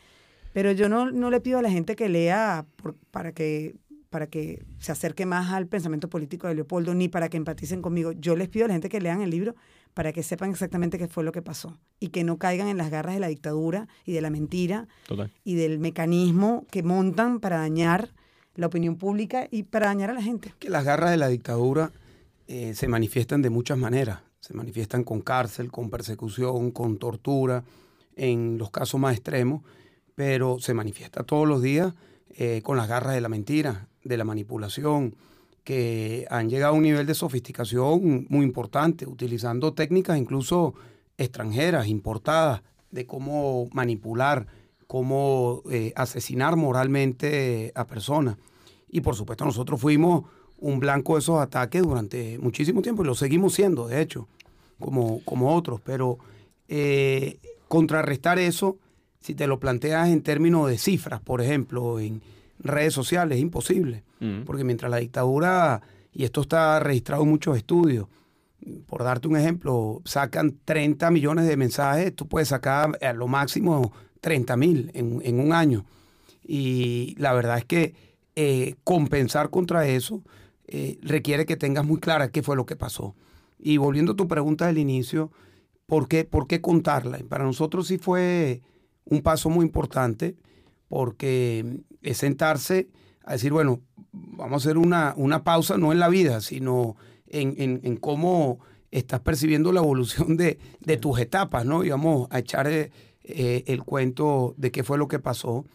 Pero 0.53 0.71
yo 0.71 0.89
no, 0.89 1.11
no 1.11 1.29
le 1.29 1.41
pido 1.41 1.59
a 1.59 1.63
la 1.63 1.73
gente 1.73 1.97
que 1.97 2.09
lea 2.09 2.65
para, 3.11 3.33
que, 3.33 3.75
para 4.11 4.29
que 4.29 4.65
se 4.79 4.93
acerque 4.93 5.27
más 5.27 5.53
al 5.53 5.67
pensamiento 5.67 6.09
político 6.09 6.47
de 6.47 6.55
Leopoldo, 6.55 6.95
ni 6.95 7.09
para 7.09 7.29
que 7.29 7.37
empaticen 7.37 7.83
conmigo. 7.83 8.13
Yo 8.13 8.37
les 8.37 8.49
pido 8.49 8.67
a 8.67 8.69
la 8.69 8.75
gente 8.75 8.89
que 8.89 9.01
lean 9.01 9.23
el 9.23 9.31
libro 9.31 9.57
para 9.93 10.13
que 10.13 10.23
sepan 10.23 10.51
exactamente 10.51 10.99
qué 10.99 11.09
fue 11.09 11.25
lo 11.25 11.33
que 11.33 11.43
pasó 11.43 11.81
y 11.99 12.11
que 12.11 12.23
no 12.23 12.39
caigan 12.39 12.69
en 12.69 12.77
las 12.77 12.93
garras 12.93 13.15
de 13.15 13.21
la 13.21 13.27
dictadura 13.27 13.89
y 14.05 14.13
de 14.13 14.21
la 14.21 14.31
mentira 14.31 14.87
y 15.43 15.57
del 15.57 15.81
mecanismo 15.81 16.65
que 16.71 16.85
montan 16.85 17.41
para 17.41 17.59
dañar 17.59 18.15
la 18.55 18.67
opinión 18.67 18.97
pública 18.97 19.49
y 19.51 19.65
para 19.65 19.87
dañar 19.87 20.11
a 20.11 20.15
la 20.15 20.23
gente. 20.23 20.53
Que 20.59 20.71
las 20.71 20.85
garras 20.85 21.11
de 21.11 21.17
la 21.17 21.29
dictadura 21.29 21.93
eh, 22.47 22.75
se 22.75 22.89
manifiestan 22.89 23.43
de 23.43 23.51
muchas 23.51 23.79
maneras. 23.79 24.21
Se 24.41 24.55
manifiestan 24.55 25.05
con 25.05 25.23
cárcel, 25.23 25.71
con 25.71 25.91
persecución, 25.91 26.71
con 26.71 26.99
tortura, 26.99 27.65
en 28.17 28.59
los 28.59 28.71
casos 28.71 29.01
más 29.01 29.15
extremos, 29.15 29.63
pero 30.15 30.59
se 30.61 30.75
manifiesta 30.75 31.25
todos 31.25 31.49
los 31.49 31.63
días 31.63 31.95
eh, 32.37 32.61
con 32.63 32.77
las 32.77 32.89
garras 32.89 33.15
de 33.15 33.21
la 33.21 33.29
mentira, 33.29 33.89
de 34.05 34.17
la 34.17 34.25
manipulación, 34.25 35.17
que 35.65 36.27
han 36.31 36.51
llegado 36.51 36.75
a 36.75 36.77
un 36.77 36.83
nivel 36.83 37.07
de 37.07 37.15
sofisticación 37.15 38.27
muy 38.29 38.45
importante, 38.45 39.07
utilizando 39.07 39.73
técnicas 39.73 40.19
incluso 40.19 40.75
extranjeras, 41.17 41.87
importadas, 41.87 42.63
de 42.91 43.07
cómo 43.07 43.69
manipular 43.73 44.47
cómo 44.87 45.63
eh, 45.71 45.93
asesinar 45.97 46.57
moralmente 46.57 47.73
a 47.75 47.87
personas. 47.87 48.37
Y 48.89 49.01
por 49.01 49.17
supuesto 49.17 49.45
nosotros 49.45 49.81
fuimos 49.81 50.25
un 50.59 50.81
blanco 50.81 51.15
de 51.15 51.21
esos 51.21 51.41
ataques 51.41 51.83
durante 51.83 52.39
muchísimo 52.39 52.81
tiempo 52.81 53.03
y 53.03 53.07
lo 53.07 53.15
seguimos 53.15 53.55
siendo, 53.55 53.87
de 53.87 54.01
hecho, 54.01 54.29
como, 54.79 55.21
como 55.25 55.55
otros. 55.55 55.81
Pero 55.81 56.19
eh, 56.69 57.39
contrarrestar 57.69 58.39
eso, 58.39 58.79
si 59.21 59.35
te 59.35 59.47
lo 59.47 59.59
planteas 59.59 60.09
en 60.09 60.23
términos 60.23 60.69
de 60.69 60.79
cifras, 60.79 61.21
por 61.21 61.43
ejemplo, 61.43 61.99
en 61.99 62.23
redes 62.59 62.95
sociales, 62.95 63.37
es 63.37 63.43
imposible. 63.43 64.05
Mm. 64.21 64.43
Porque 64.45 64.65
mientras 64.65 64.91
la 64.91 64.99
dictadura, 64.99 65.83
y 66.13 66.25
esto 66.25 66.43
está 66.43 66.81
registrado 66.81 67.25
en 67.25 67.31
muchos 67.31 67.57
estudios, 67.57 68.07
por 68.87 69.03
darte 69.03 69.29
un 69.29 69.37
ejemplo, 69.37 70.01
sacan 70.05 70.57
30 70.65 71.11
millones 71.11 71.47
de 71.47 71.57
mensajes, 71.57 72.15
tú 72.15 72.27
puedes 72.27 72.49
sacar 72.49 72.99
a 73.03 73.13
lo 73.13 73.29
máximo 73.29 73.93
30 74.25 74.57
mil 74.57 74.91
en, 74.95 75.39
un 75.39 75.53
año. 75.53 75.85
Y 76.43 77.15
la 77.19 77.35
verdad 77.35 77.59
es 77.59 77.67
que 77.67 77.95
eh, 78.37 78.75
compensar 78.83 79.51
contra 79.51 79.87
eso 79.87 80.23
eh, 80.67 80.99
requiere 81.03 81.45
que 81.45 81.59
tengas 81.59 81.85
muy 81.85 82.01
clara 82.01 82.31
qué 82.31 82.43
fue 82.43 82.57
lo 82.57 82.65
que 82.65 82.75
pasó. 82.75 83.15
Y 83.59 83.77
volviendo 83.77 84.13
a 84.13 84.17
tu 84.17 84.27
pregunta 84.27 84.67
del 84.67 84.79
inicio, 84.79 85.31
¿por 85.85 86.09
qué, 86.09 86.25
por 86.25 86.47
qué 86.47 86.63
contarla? 86.63 87.19
Para 87.29 87.45
nosotros 87.45 87.87
sí 87.87 87.99
fue 87.99 88.63
un 89.05 89.21
paso 89.21 89.51
muy 89.51 89.67
importante 89.67 90.37
porque 90.89 91.83
es 92.01 92.17
sentarse 92.17 92.89
a 93.27 93.33
decir, 93.33 93.53
bueno, 93.53 93.83
vamos 94.11 94.53
a 94.53 94.69
hacer 94.69 94.79
una, 94.79 95.13
una 95.19 95.45
pausa, 95.45 95.77
no 95.77 95.93
en 95.93 95.99
la 95.99 96.09
vida, 96.09 96.41
sino 96.41 96.97
en, 97.27 97.97
cómo 97.99 98.59
estás 98.91 99.21
percibiendo 99.21 99.71
la 99.71 99.81
evolución 99.81 100.39
de, 100.39 100.59
de, 100.81 100.97
tus 100.97 101.19
etapas, 101.19 101.67
¿no? 101.67 101.85
Y 101.85 101.91
vamos 101.91 102.27
a 102.31 102.39
echar 102.39 102.69
eh, 103.25 103.33
eh, 103.37 103.65
el 103.67 103.83
cuento 103.83 104.55
de 104.57 104.71
qué 104.71 104.85
fue 104.85 104.99
lo 104.99 105.09
que 105.09 105.19
pasó. 105.19 105.67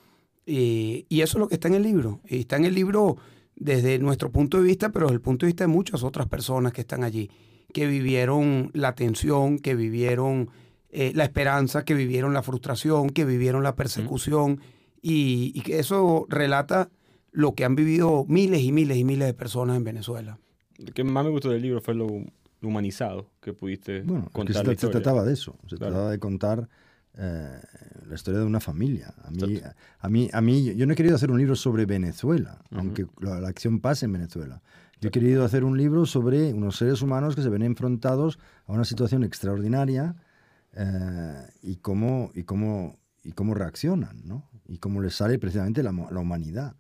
y 0.46 1.06
eso 1.10 1.38
es 1.38 1.40
lo 1.40 1.48
que 1.48 1.56
está 1.56 1.68
en 1.68 1.76
el 1.76 1.84
libro. 1.84 2.22
Y 2.28 2.40
está 2.40 2.58
en 2.58 2.66
el 2.66 2.76
libro 2.76 3.18
desde 3.60 4.00
nuestro 4.00 4.32
punto 4.32 4.58
de 4.58 4.64
vista, 4.64 4.90
pero 4.90 5.08
desde 5.08 5.16
el 5.16 5.22
punto 5.22 5.46
de 5.46 5.50
vista 5.50 5.66
de 5.66 5.68
muchas 5.68 6.04
otras 6.04 6.28
personas 6.28 6.74
que 6.74 6.82
están 6.82 7.04
allí, 7.04 7.30
que 7.74 7.86
vivieron 7.86 8.72
la 8.74 8.96
tensión, 8.96 9.60
que 9.60 9.76
vivieron 9.76 10.50
eh, 10.92 11.12
la 11.14 11.26
esperanza, 11.26 11.86
que 11.86 11.94
vivieron 11.94 12.34
la 12.34 12.42
frustración, 12.42 13.10
que 13.10 13.26
vivieron 13.26 13.62
la 13.62 13.76
persecución, 13.76 14.62
y, 15.02 15.62
que 15.62 15.80
eso 15.80 16.26
relata 16.30 16.90
lo 17.32 17.54
que 17.54 17.64
han 17.64 17.76
vivido 17.76 18.26
miles 18.28 18.62
y 18.62 18.72
miles 18.72 18.98
y 18.98 19.04
miles 19.04 19.28
de 19.28 19.34
personas 19.34 19.78
en 19.78 19.84
Venezuela. 19.84 20.40
Lo 20.78 20.92
que 20.94 21.04
más 21.04 21.24
me 21.24 21.30
gustó 21.30 21.50
del 21.50 21.62
libro 21.62 21.80
fue 21.80 21.94
lo, 21.94 22.08
humanizado 22.62 23.30
que 23.40 23.54
pudiste 23.54 24.04
contar. 24.32 24.66
se, 24.78 24.88
trataba 24.88 25.24
de 25.24 25.34
eso, 25.34 25.56
se 25.68 25.78
trataba 25.78 26.12
de 26.12 26.20
contar 26.20 26.70
eh, 27.18 27.60
la 28.08 28.16
historia 28.16 28.40
de 28.40 28.46
una 28.46 28.60
familia. 28.60 29.14
A 29.24 29.32
mí, 29.32 29.60
a, 30.00 30.10
mí, 30.10 30.30
a 30.32 30.42
mí, 30.42 30.76
yo 30.76 30.86
no 30.86 30.94
he 30.94 30.96
querido 30.96 31.16
hacer 31.16 31.32
un 31.32 31.38
libro 31.38 31.56
sobre 31.56 31.86
Venezuela, 31.86 32.62
aunque 32.72 33.08
la, 33.20 33.48
acción 33.48 33.80
pase 33.80 34.06
en 34.06 34.14
Venezuela. 34.14 34.62
Yo 35.02 35.10
he 35.10 35.12
querido 35.12 35.46
hacer 35.46 35.64
un 35.64 35.78
libro 35.78 36.06
sobre 36.06 36.54
unos 36.54 36.78
seres 36.78 37.02
humanos 37.02 37.36
que 37.36 37.42
se 37.42 37.50
ven 37.50 37.62
enfrentados 37.62 38.40
a 38.66 38.74
una 38.74 38.86
situación 38.86 39.24
extraordinaria 39.24 40.16
eh, 40.74 41.48
y, 41.62 41.78
cómo, 41.78 42.32
y, 42.34 42.44
cómo, 42.44 43.00
y 43.24 43.32
cómo 43.32 43.54
reaccionan, 43.54 44.22
¿no? 44.26 44.50
Y 44.68 44.78
cómo 44.78 45.02
les 45.02 45.16
sale 45.16 45.40
precisamente 45.40 45.84
la, 45.84 45.92
la 45.92 46.20
humanidad. 46.20 46.76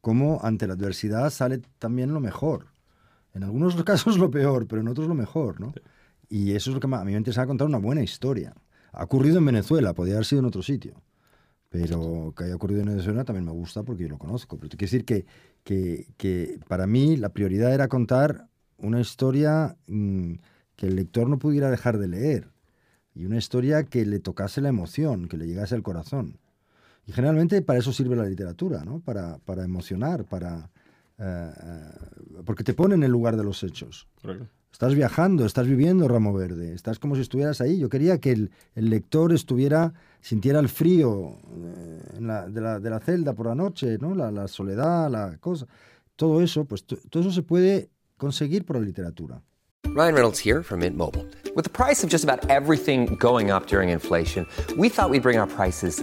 Cómo 0.00 0.40
ante 0.42 0.66
la 0.66 0.74
adversidad 0.74 1.30
sale 1.30 1.62
también 1.78 2.12
lo 2.12 2.20
mejor. 2.20 2.68
En 3.32 3.42
algunos 3.42 3.74
casos 3.84 4.18
lo 4.18 4.30
peor, 4.30 4.66
pero 4.66 4.80
en 4.80 4.88
otros 4.88 5.08
lo 5.08 5.14
mejor, 5.14 5.60
¿no? 5.60 5.72
Y 6.28 6.52
eso 6.52 6.70
es 6.70 6.74
lo 6.74 6.80
que 6.80 6.94
a 6.94 7.04
mí 7.04 7.12
me 7.12 7.18
interesa 7.18 7.46
contar 7.46 7.66
una 7.66 7.78
buena 7.78 8.02
historia. 8.02 8.54
Ha 8.96 9.04
ocurrido 9.04 9.38
en 9.38 9.46
Venezuela, 9.46 9.94
podría 9.94 10.14
haber 10.14 10.26
sido 10.26 10.40
en 10.40 10.46
otro 10.46 10.62
sitio. 10.62 11.02
Pero 11.68 12.32
que 12.36 12.44
haya 12.44 12.54
ocurrido 12.54 12.82
en 12.82 12.88
Venezuela 12.88 13.24
también 13.24 13.44
me 13.44 13.50
gusta 13.50 13.82
porque 13.82 14.04
yo 14.04 14.08
lo 14.08 14.18
conozco. 14.18 14.56
Pero 14.56 14.68
te 14.68 14.76
quiero 14.76 14.90
decir 14.90 15.04
que, 15.04 15.26
que, 16.16 16.60
para 16.68 16.86
mí 16.86 17.16
la 17.16 17.30
prioridad 17.30 17.74
era 17.74 17.88
contar 17.88 18.48
una 18.78 19.00
historia 19.00 19.76
mm, 19.88 20.34
que 20.76 20.86
el 20.86 20.96
lector 20.96 21.28
no 21.28 21.38
pudiera 21.38 21.70
dejar 21.70 21.98
de 21.98 22.08
leer. 22.08 22.52
Y 23.14 23.26
una 23.26 23.38
historia 23.38 23.84
que 23.84 24.06
le 24.06 24.20
tocase 24.20 24.60
la 24.60 24.68
emoción, 24.68 25.26
que 25.28 25.36
le 25.36 25.46
llegase 25.46 25.74
al 25.74 25.82
corazón. 25.82 26.38
Y 27.06 27.12
generalmente 27.12 27.60
para 27.62 27.78
eso 27.78 27.92
sirve 27.92 28.16
la 28.16 28.24
literatura, 28.24 28.84
¿no? 28.84 29.00
Para, 29.00 29.38
para 29.38 29.64
emocionar, 29.64 30.24
para... 30.24 30.70
Eh, 31.18 31.52
eh, 31.62 32.42
porque 32.44 32.64
te 32.64 32.74
pone 32.74 32.94
en 32.94 33.02
el 33.02 33.10
lugar 33.10 33.36
de 33.36 33.44
los 33.44 33.62
hechos. 33.62 34.08
Estás 34.74 34.96
viajando, 34.96 35.46
estás 35.46 35.68
viviendo 35.68 36.08
Ramo 36.08 36.32
Verde, 36.32 36.74
estás 36.74 36.98
como 36.98 37.14
si 37.14 37.20
estuvieras 37.20 37.60
ahí. 37.60 37.78
Yo 37.78 37.88
quería 37.88 38.18
que 38.18 38.32
el, 38.32 38.50
el 38.74 38.90
lector 38.90 39.32
estuviera, 39.32 39.94
sintiera 40.20 40.58
el 40.58 40.68
frío 40.68 41.38
eh, 41.46 42.18
la, 42.20 42.48
de, 42.48 42.60
la, 42.60 42.80
de, 42.80 42.90
la, 42.90 42.98
celda 42.98 43.34
por 43.34 43.46
la 43.46 43.54
noche, 43.54 43.98
¿no? 44.00 44.16
La, 44.16 44.32
la 44.32 44.48
soledad, 44.48 45.08
la 45.08 45.36
cosa. 45.38 45.68
Todo 46.16 46.42
eso, 46.42 46.64
pues 46.64 46.84
todo 46.84 47.20
eso 47.20 47.30
se 47.30 47.44
puede 47.44 47.88
conseguir 48.16 48.64
por 48.64 48.74
la 48.74 48.82
literatura. 48.82 49.40
Ryan 49.94 50.14
Reynolds 50.14 50.44
here 50.44 50.64
from 50.64 50.80
Mint 50.80 50.96
Mobile. 50.96 51.24
With 51.54 51.62
the 51.62 51.70
price 51.70 52.02
of 52.02 52.10
just 52.10 52.24
about 52.24 52.44
everything 52.50 53.14
going 53.20 53.52
up 53.52 53.68
during 53.68 53.90
inflation, 53.90 54.44
we 54.76 54.88
thought 54.88 55.08
we'd 55.08 55.22
bring 55.22 55.38
our 55.38 55.46
prices 55.46 56.02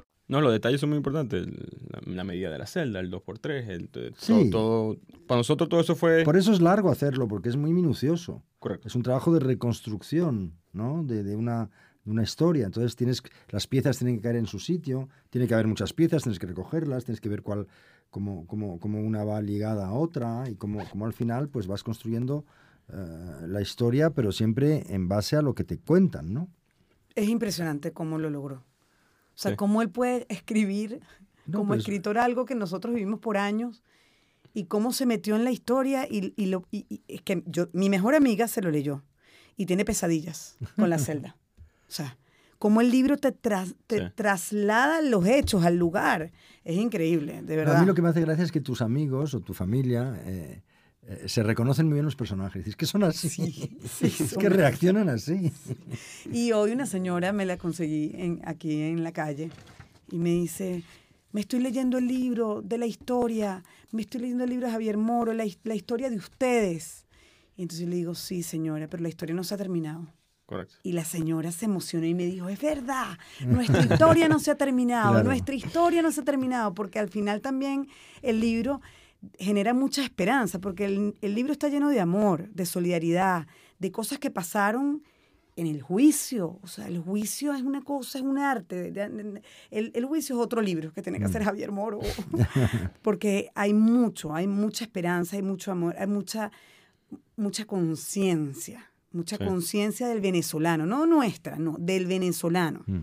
No, 0.31 0.39
los 0.39 0.53
detalles 0.53 0.79
son 0.79 0.91
muy 0.91 0.97
importantes. 0.97 1.45
La, 1.45 1.99
la, 2.05 2.23
medida 2.23 2.49
de 2.49 2.57
la 2.57 2.65
celda, 2.65 3.01
el 3.01 3.11
2x3, 3.11 3.67
el, 3.67 4.13
sí. 4.17 4.49
todo, 4.49 4.95
todo, 4.95 4.97
Para 5.27 5.39
nosotros 5.39 5.67
todo 5.67 5.81
eso 5.81 5.93
fue... 5.93 6.23
Por 6.23 6.37
eso 6.37 6.53
es 6.53 6.61
largo 6.61 6.89
hacerlo, 6.89 7.27
porque 7.27 7.49
es 7.49 7.57
muy 7.57 7.73
minucioso. 7.73 8.41
Correcto. 8.57 8.87
Es 8.87 8.95
un 8.95 9.03
trabajo 9.03 9.33
de 9.33 9.41
reconstrucción, 9.41 10.53
¿no? 10.71 11.03
De, 11.03 11.23
de 11.23 11.35
una, 11.35 11.69
de 12.05 12.11
una 12.11 12.23
historia. 12.23 12.65
Entonces 12.65 12.95
tienes 12.95 13.21
las 13.49 13.67
piezas 13.67 13.97
tienen 13.97 14.15
que 14.15 14.21
caer 14.21 14.37
en 14.37 14.45
su 14.45 14.59
sitio, 14.59 15.09
tiene 15.29 15.49
que 15.49 15.53
haber 15.53 15.67
muchas 15.67 15.91
piezas, 15.91 16.23
tienes 16.23 16.39
que 16.39 16.47
recogerlas, 16.47 17.03
tienes 17.03 17.19
que 17.19 17.27
ver 17.27 17.41
cuál, 17.41 17.67
cómo, 18.09 18.47
cómo, 18.47 18.79
cómo 18.79 19.01
una 19.01 19.25
va 19.25 19.41
ligada 19.41 19.87
a 19.87 19.91
otra 19.91 20.49
y 20.49 20.55
cómo, 20.55 20.81
cómo 20.89 21.05
al 21.05 21.13
final 21.13 21.49
pues 21.49 21.67
vas 21.67 21.83
construyendo 21.83 22.45
uh, 22.87 23.47
la 23.47 23.61
historia, 23.61 24.11
pero 24.11 24.31
siempre 24.31 24.85
en 24.87 25.09
base 25.09 25.35
a 25.35 25.41
lo 25.41 25.55
que 25.55 25.65
te 25.65 25.77
cuentan, 25.77 26.33
¿no? 26.33 26.47
Es 27.15 27.27
impresionante 27.27 27.91
cómo 27.91 28.17
lo 28.17 28.29
logró. 28.29 28.63
O 29.41 29.43
sea, 29.43 29.51
sí. 29.51 29.57
cómo 29.57 29.81
él 29.81 29.89
puede 29.89 30.27
escribir 30.29 30.99
no, 31.47 31.57
como 31.57 31.69
pues, 31.69 31.79
escritor 31.79 32.19
algo 32.19 32.45
que 32.45 32.53
nosotros 32.53 32.93
vivimos 32.93 33.19
por 33.19 33.37
años 33.37 33.81
y 34.53 34.65
cómo 34.65 34.93
se 34.93 35.07
metió 35.07 35.35
en 35.35 35.45
la 35.45 35.49
historia 35.49 36.05
y, 36.07 36.31
y, 36.37 36.45
lo, 36.45 36.67
y, 36.69 36.85
y 36.89 37.01
es 37.07 37.23
que 37.23 37.41
yo, 37.47 37.67
mi 37.73 37.89
mejor 37.89 38.13
amiga 38.13 38.47
se 38.47 38.61
lo 38.61 38.69
leyó 38.69 39.01
y 39.57 39.65
tiene 39.65 39.83
pesadillas 39.83 40.57
con 40.75 40.89
la 40.91 40.99
celda. 40.99 41.37
O 41.89 41.93
sea, 41.93 42.17
cómo 42.57 42.79
el 42.79 42.89
libro 42.89 43.17
te, 43.17 43.33
tra 43.33 43.65
te 43.87 43.97
sí. 43.97 44.05
traslada 44.15 45.01
los 45.01 45.25
hechos 45.25 45.65
al 45.65 45.75
lugar. 45.75 46.31
Es 46.63 46.77
increíble, 46.77 47.41
de 47.41 47.55
verdad. 47.57 47.75
A 47.75 47.79
mí 47.81 47.85
lo 47.85 47.93
que 47.93 48.01
me 48.01 48.07
hace 48.07 48.21
gracia 48.21 48.45
es 48.45 48.51
que 48.53 48.61
tus 48.61 48.81
amigos 48.81 49.33
o 49.33 49.41
tu 49.41 49.53
familia 49.53 50.17
eh, 50.23 50.61
eh, 51.07 51.27
se 51.27 51.43
reconocen 51.43 51.87
muy 51.87 51.95
bien 51.95 52.05
los 52.05 52.15
personajes. 52.15 52.67
Es 52.67 52.75
que 52.75 52.85
son 52.85 53.03
así. 53.03 53.29
Sí, 53.29 53.51
sí, 53.87 54.05
es 54.23 54.29
son 54.29 54.41
que 54.41 54.49
reaccionan 54.49 55.09
así. 55.09 55.51
Y 56.31 56.51
hoy 56.51 56.71
una 56.71 56.85
señora 56.85 57.31
me 57.33 57.45
la 57.45 57.57
conseguí 57.57 58.11
en, 58.15 58.41
aquí 58.45 58.81
en 58.81 59.03
la 59.03 59.11
calle 59.11 59.49
y 60.11 60.17
me 60.17 60.29
dice, 60.29 60.83
me 61.31 61.41
estoy 61.41 61.59
leyendo 61.59 61.97
el 61.97 62.07
libro 62.07 62.61
de 62.61 62.77
la 62.77 62.85
historia, 62.85 63.63
me 63.91 64.03
estoy 64.03 64.21
leyendo 64.21 64.43
el 64.43 64.51
libro 64.51 64.67
de 64.67 64.73
Javier 64.73 64.97
Moro, 64.97 65.33
la, 65.33 65.45
la 65.63 65.75
historia 65.75 66.09
de 66.09 66.17
ustedes. 66.17 67.05
Y 67.57 67.63
entonces 67.63 67.87
le 67.87 67.95
digo, 67.95 68.15
sí, 68.15 68.43
señora, 68.43 68.87
pero 68.87 69.01
la 69.01 69.09
historia 69.09 69.33
no 69.33 69.43
se 69.43 69.55
ha 69.55 69.57
terminado. 69.57 70.07
Correcto. 70.45 70.75
Y 70.83 70.91
la 70.91 71.05
señora 71.05 71.51
se 71.51 71.65
emocionó 71.65 72.05
y 72.05 72.13
me 72.13 72.25
dijo, 72.25 72.49
es 72.49 72.61
verdad, 72.61 73.17
nuestra 73.45 73.83
historia 73.83 74.27
no 74.27 74.37
se 74.37 74.51
ha 74.51 74.55
terminado, 74.55 75.11
claro. 75.11 75.27
nuestra 75.27 75.55
historia 75.55 76.01
no 76.01 76.11
se 76.11 76.21
ha 76.21 76.23
terminado, 76.25 76.73
porque 76.73 76.99
al 76.99 77.09
final 77.09 77.39
también 77.39 77.87
el 78.21 78.41
libro 78.41 78.81
genera 79.37 79.73
mucha 79.73 80.03
esperanza, 80.03 80.59
porque 80.59 80.85
el, 80.85 81.15
el, 81.21 81.35
libro 81.35 81.51
está 81.51 81.69
lleno 81.69 81.89
de 81.89 81.99
amor, 81.99 82.49
de 82.49 82.65
solidaridad, 82.65 83.47
de 83.79 83.91
cosas 83.91 84.19
que 84.19 84.31
pasaron 84.31 85.03
en 85.55 85.67
el 85.67 85.81
juicio. 85.81 86.59
O 86.61 86.67
sea, 86.67 86.87
el 86.87 86.99
juicio 86.99 87.53
es 87.53 87.61
una 87.61 87.81
cosa, 87.81 88.17
es 88.17 88.23
un 88.23 88.37
arte. 88.37 88.93
El, 89.69 89.91
el 89.93 90.05
juicio 90.05 90.35
es 90.35 90.41
otro 90.41 90.61
libro 90.61 90.91
que 90.91 91.01
tiene 91.01 91.19
que 91.19 91.25
hacer 91.25 91.43
Javier 91.43 91.71
Moro, 91.71 91.99
porque 93.01 93.49
hay 93.55 93.73
mucho, 93.73 94.33
hay 94.33 94.47
mucha 94.47 94.85
esperanza, 94.85 95.35
hay 95.35 95.41
mucho 95.41 95.71
amor, 95.71 95.95
hay 95.97 96.07
mucha, 96.07 96.51
mucha 97.35 97.65
conciencia 97.65 98.91
mucha 99.13 99.37
sí. 99.37 99.45
conciencia 99.45 100.07
del 100.07 100.21
venezolano, 100.21 100.85
no 100.85 101.05
nuestra, 101.05 101.57
no, 101.57 101.75
del 101.79 102.07
venezolano. 102.07 102.83
Mm. 102.85 103.01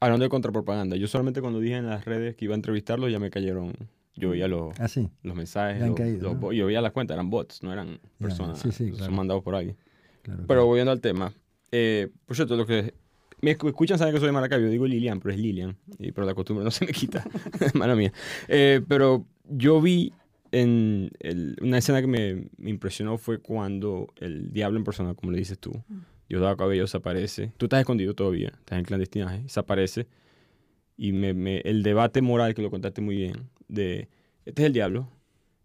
Hablando 0.00 0.24
de 0.24 0.28
contrapropaganda, 0.28 0.96
yo 0.96 1.08
solamente 1.08 1.40
cuando 1.40 1.58
dije 1.60 1.76
en 1.76 1.86
las 1.86 2.04
redes 2.04 2.36
que 2.36 2.44
iba 2.44 2.54
a 2.54 2.56
entrevistarlo 2.56 3.08
ya 3.08 3.18
me 3.18 3.30
cayeron, 3.30 3.72
yo 4.16 4.30
veía 4.30 4.48
los, 4.48 4.78
¿Ah, 4.80 4.88
sí? 4.88 5.08
los 5.22 5.36
mensajes, 5.36 5.86
los, 5.86 5.96
caído, 5.96 6.32
los, 6.32 6.40
¿no? 6.40 6.52
yo 6.52 6.66
veía 6.66 6.80
las 6.80 6.92
cuentas, 6.92 7.14
eran 7.14 7.30
bots, 7.30 7.62
no 7.62 7.72
eran 7.72 8.00
personas, 8.18 8.58
sí, 8.58 8.72
sí, 8.72 8.90
claro. 8.90 9.06
son 9.06 9.14
mandados 9.14 9.42
por 9.42 9.54
ahí. 9.54 9.76
Claro, 10.22 10.44
pero 10.46 10.46
claro. 10.46 10.66
volviendo 10.66 10.92
al 10.92 11.00
tema, 11.00 11.32
eh, 11.70 12.08
por 12.24 12.36
cierto, 12.36 12.56
lo 12.56 12.66
que 12.66 12.94
me 13.40 13.50
escuchan 13.50 13.98
saben 13.98 14.14
que 14.14 14.20
soy 14.20 14.28
de 14.28 14.32
Maracaibo, 14.32 14.64
yo 14.64 14.70
digo 14.70 14.86
Lilian, 14.86 15.20
pero 15.20 15.34
es 15.34 15.40
Lilian, 15.40 15.76
y, 15.98 16.12
pero 16.12 16.26
la 16.26 16.34
costumbre 16.34 16.64
no 16.64 16.70
se 16.70 16.86
me 16.86 16.92
quita, 16.92 17.24
mala 17.74 17.94
mía. 17.94 18.12
Eh, 18.48 18.80
pero 18.88 19.26
yo 19.48 19.80
vi 19.80 20.12
en 20.52 21.10
el, 21.20 21.56
una 21.60 21.78
escena 21.78 22.00
que 22.00 22.06
me, 22.06 22.48
me, 22.56 22.70
impresionó 22.70 23.18
fue 23.18 23.38
cuando 23.38 24.08
el 24.16 24.52
diablo 24.52 24.78
en 24.78 24.84
persona, 24.84 25.14
como 25.14 25.32
le 25.32 25.38
dices 25.38 25.58
tú, 25.58 25.72
mm. 25.88 25.98
Diosdado 26.28 26.56
Cabello 26.56 26.82
desaparece. 26.82 27.52
Tú 27.56 27.66
estás 27.66 27.80
escondido 27.80 28.14
todavía, 28.14 28.52
estás 28.58 28.78
en 28.78 28.84
clandestinaje, 28.84 29.42
desaparece. 29.42 30.06
Y 30.96 31.12
me, 31.12 31.34
me, 31.34 31.58
el 31.58 31.82
debate 31.82 32.22
moral, 32.22 32.54
que 32.54 32.62
lo 32.62 32.70
contaste 32.70 33.00
muy 33.00 33.16
bien, 33.16 33.48
de 33.68 34.08
este 34.44 34.62
es 34.62 34.66
el 34.66 34.72
diablo 34.72 35.08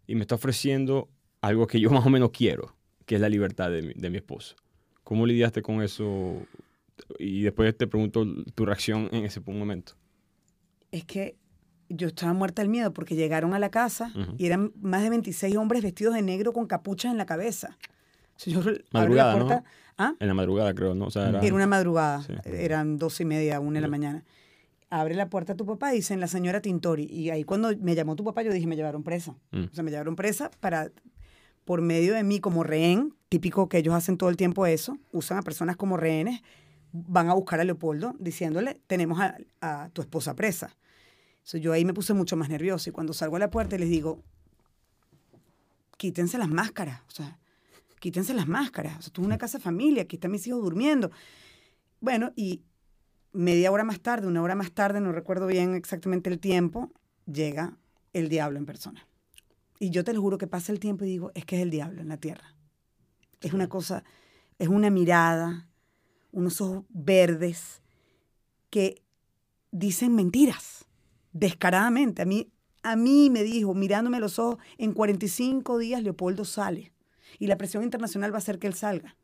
y 0.08 0.16
me 0.16 0.22
está 0.22 0.36
ofreciendo 0.36 1.10
algo 1.42 1.68
que 1.68 1.80
yo 1.80 1.90
más 1.92 2.06
o 2.06 2.10
menos 2.10 2.32
quiero, 2.32 2.76
que 3.06 3.16
es 3.16 3.22
la 3.22 3.30
libertad 3.30 3.72
de 3.72 3.82
mi, 3.82 3.94
de 3.94 4.10
mi 4.10 4.18
esposo. 4.18 4.56
¿Cómo 5.04 5.26
lidiaste 5.26 5.62
con 5.62 5.82
eso? 5.82 6.36
Y 7.20 7.42
después 7.42 7.76
te 7.76 7.88
pregunto 7.88 8.26
tu 8.56 8.66
reacción 8.66 9.10
en 9.12 9.26
ese 9.26 9.40
momento. 9.42 9.94
Es 10.92 11.04
que 11.06 11.36
yo 11.90 12.08
estaba 12.08 12.34
muerta 12.34 12.62
del 12.62 12.70
miedo 12.70 12.94
porque 12.94 13.16
llegaron 13.16 13.54
a 13.54 13.60
la 13.60 13.70
casa 13.70 14.12
uh 14.16 14.20
-huh. 14.20 14.36
y 14.38 14.46
eran 14.46 14.72
más 14.82 15.04
de 15.04 15.10
26 15.10 15.56
hombres 15.58 15.84
vestidos 15.84 16.14
de 16.14 16.22
negro 16.22 16.54
con 16.54 16.68
capuchas 16.68 17.12
en 17.12 17.18
la 17.18 17.26
cabeza. 17.26 17.78
Yo 18.46 18.62
madrugada, 18.92 19.34
la 19.34 19.40
puerta, 19.40 19.60
¿no? 19.60 19.66
¿ah? 19.98 20.16
En 20.20 20.28
la 20.28 20.34
madrugada, 20.34 20.74
creo, 20.74 20.96
¿no? 20.96 21.06
O 21.06 21.12
sea, 21.12 21.30
era... 21.30 21.42
era... 21.42 21.56
una 21.56 21.68
madrugada, 21.68 22.24
sí. 22.24 22.34
eran 22.46 22.98
dos 22.98 23.20
y 23.22 23.26
media, 23.26 23.60
una 23.60 23.78
de 23.78 23.82
la 23.82 23.88
mañana. 23.88 24.24
Abre 24.92 25.16
la 25.16 25.30
puerta 25.30 25.54
a 25.54 25.56
tu 25.56 25.66
papá 25.66 25.94
y 25.94 25.98
dicen 25.98 26.20
la 26.20 26.28
señora 26.28 26.62
Tintori. 26.62 27.06
Y 27.06 27.32
ahí 27.32 27.44
cuando 27.44 27.76
me 27.78 27.96
llamó 27.96 28.16
tu 28.16 28.24
papá, 28.24 28.44
yo 28.44 28.54
dije, 28.54 28.68
me 28.68 28.76
llevaron 28.76 29.02
presa. 29.02 29.36
Mm. 29.52 29.64
O 29.72 29.74
sea, 29.74 29.84
me 29.84 29.90
llevaron 29.90 30.16
presa 30.16 30.52
para, 30.60 30.92
por 31.66 31.82
medio 31.82 32.14
de 32.14 32.24
mí 32.24 32.40
como 32.40 32.64
rehén, 32.64 33.16
típico 33.30 33.70
que 33.70 33.80
ellos 33.80 33.96
hacen 33.96 34.18
todo 34.18 34.30
el 34.30 34.38
tiempo 34.38 34.68
eso, 34.68 35.00
usan 35.12 35.40
a 35.40 35.42
personas 35.42 35.78
como 35.78 35.98
rehenes, 35.98 36.42
van 36.92 37.30
a 37.30 37.34
buscar 37.34 37.60
a 37.60 37.64
Leopoldo 37.64 38.14
diciéndole, 38.20 38.80
tenemos 38.86 39.20
a, 39.20 39.38
a 39.62 39.90
tu 39.90 40.02
esposa 40.02 40.36
presa. 40.36 40.76
So, 41.44 41.58
yo 41.58 41.74
ahí 41.74 41.86
me 41.86 41.94
puse 41.94 42.14
mucho 42.14 42.36
más 42.36 42.50
nerviosa 42.50 42.90
y 42.90 42.94
cuando 42.94 43.14
salgo 43.14 43.38
a 43.38 43.40
la 43.40 43.50
puerta 43.50 43.78
les 43.78 43.90
digo, 43.90 44.22
quítense 45.98 46.38
las 46.38 46.50
máscaras, 46.50 47.02
o 47.08 47.12
sea, 47.12 47.40
quítense 48.00 48.34
las 48.34 48.48
máscaras. 48.48 48.98
O 48.98 49.02
sea, 49.02 49.14
tú 49.14 49.22
es 49.22 49.28
una 49.28 49.38
casa 49.38 49.60
familia, 49.60 50.04
aquí 50.04 50.18
están 50.18 50.32
mis 50.32 50.46
hijos 50.48 50.62
durmiendo. 50.62 51.12
Bueno, 52.00 52.34
y 52.36 52.64
media 53.34 53.72
hora 53.72 53.84
más 53.84 54.00
tarde, 54.02 54.28
una 54.28 54.42
hora 54.42 54.56
más 54.56 54.72
tarde, 54.72 55.02
no 55.02 55.12
recuerdo 55.12 55.48
bien 55.48 55.76
exactamente 55.76 56.30
el 56.30 56.40
tiempo, 56.40 56.92
llega 57.26 57.78
el 58.14 58.30
diablo 58.30 58.58
en 58.58 58.66
persona. 58.66 59.08
y 59.80 59.90
yo 59.90 60.04
te 60.04 60.14
lo 60.14 60.22
juro 60.22 60.38
que 60.38 60.46
pasa 60.46 60.72
el 60.72 60.80
tiempo 60.80 61.06
y 61.06 61.08
digo, 61.08 61.32
es 61.34 61.44
que 61.44 61.56
es 61.56 61.64
el 61.64 61.72
diablo 61.72 62.02
en 62.02 62.10
la 62.10 62.18
tierra. 62.18 62.56
Es 63.42 63.54
una 63.54 63.68
cosa, 63.68 64.04
es 64.60 64.68
una 64.68 64.92
mirada, 64.92 65.68
unos 66.32 66.62
ojos 66.62 66.86
verdes 66.90 67.82
que 68.70 69.02
dicen 69.72 70.14
mentiras 70.14 70.86
descaradamente. 71.34 72.22
A 72.22 72.26
mí, 72.26 72.52
a 72.84 72.96
mí 72.96 73.30
me 73.32 73.44
dijo, 73.44 73.74
mirándome 73.74 74.20
los 74.20 74.38
ojos, 74.38 74.60
en 74.78 74.94
45 74.94 75.78
días 75.80 76.04
Leopoldo 76.04 76.46
sale 76.46 76.94
y 77.40 77.48
la 77.48 77.58
presión 77.58 77.84
internacional 77.84 78.32
va 78.32 78.36
a 78.36 78.40
hacer 78.40 78.60
que 78.60 78.68
él 78.68 78.74
salga. 78.74 79.16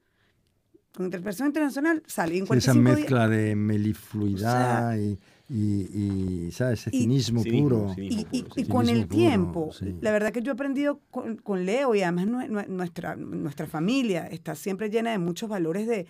Con 0.98 1.12
presión 1.12 1.50
internacional 1.50 2.02
sale. 2.08 2.40
En 2.40 2.58
Esa 2.58 2.74
mezcla 2.74 3.28
de 3.28 3.56
melifluidad 3.56 4.98
y 4.98 5.20
y, 5.50 6.50
¿sabes? 6.52 6.82
Ese 6.82 6.92
cinismo, 6.92 7.42
puro. 7.44 7.96
y, 7.98 8.66
con 8.66 8.90
el 8.90 9.08
tiempo, 9.08 9.72
la 10.02 10.12
verdad 10.12 10.32
que 10.32 10.42
yo 10.42 10.52
he 10.52 10.54
aprendido 10.54 11.00
con, 11.10 11.66
Leo 11.66 11.96
y 11.96 12.02
además 12.02 12.50
nuestra, 12.68 13.16
nuestra 13.16 13.66
familia 13.66 14.28
está 14.28 14.56
siempre 14.56 14.90
llena 14.90 15.12
de 15.12 15.20
muchos 15.20 15.48
valores 15.48 15.88
de, 15.88 16.06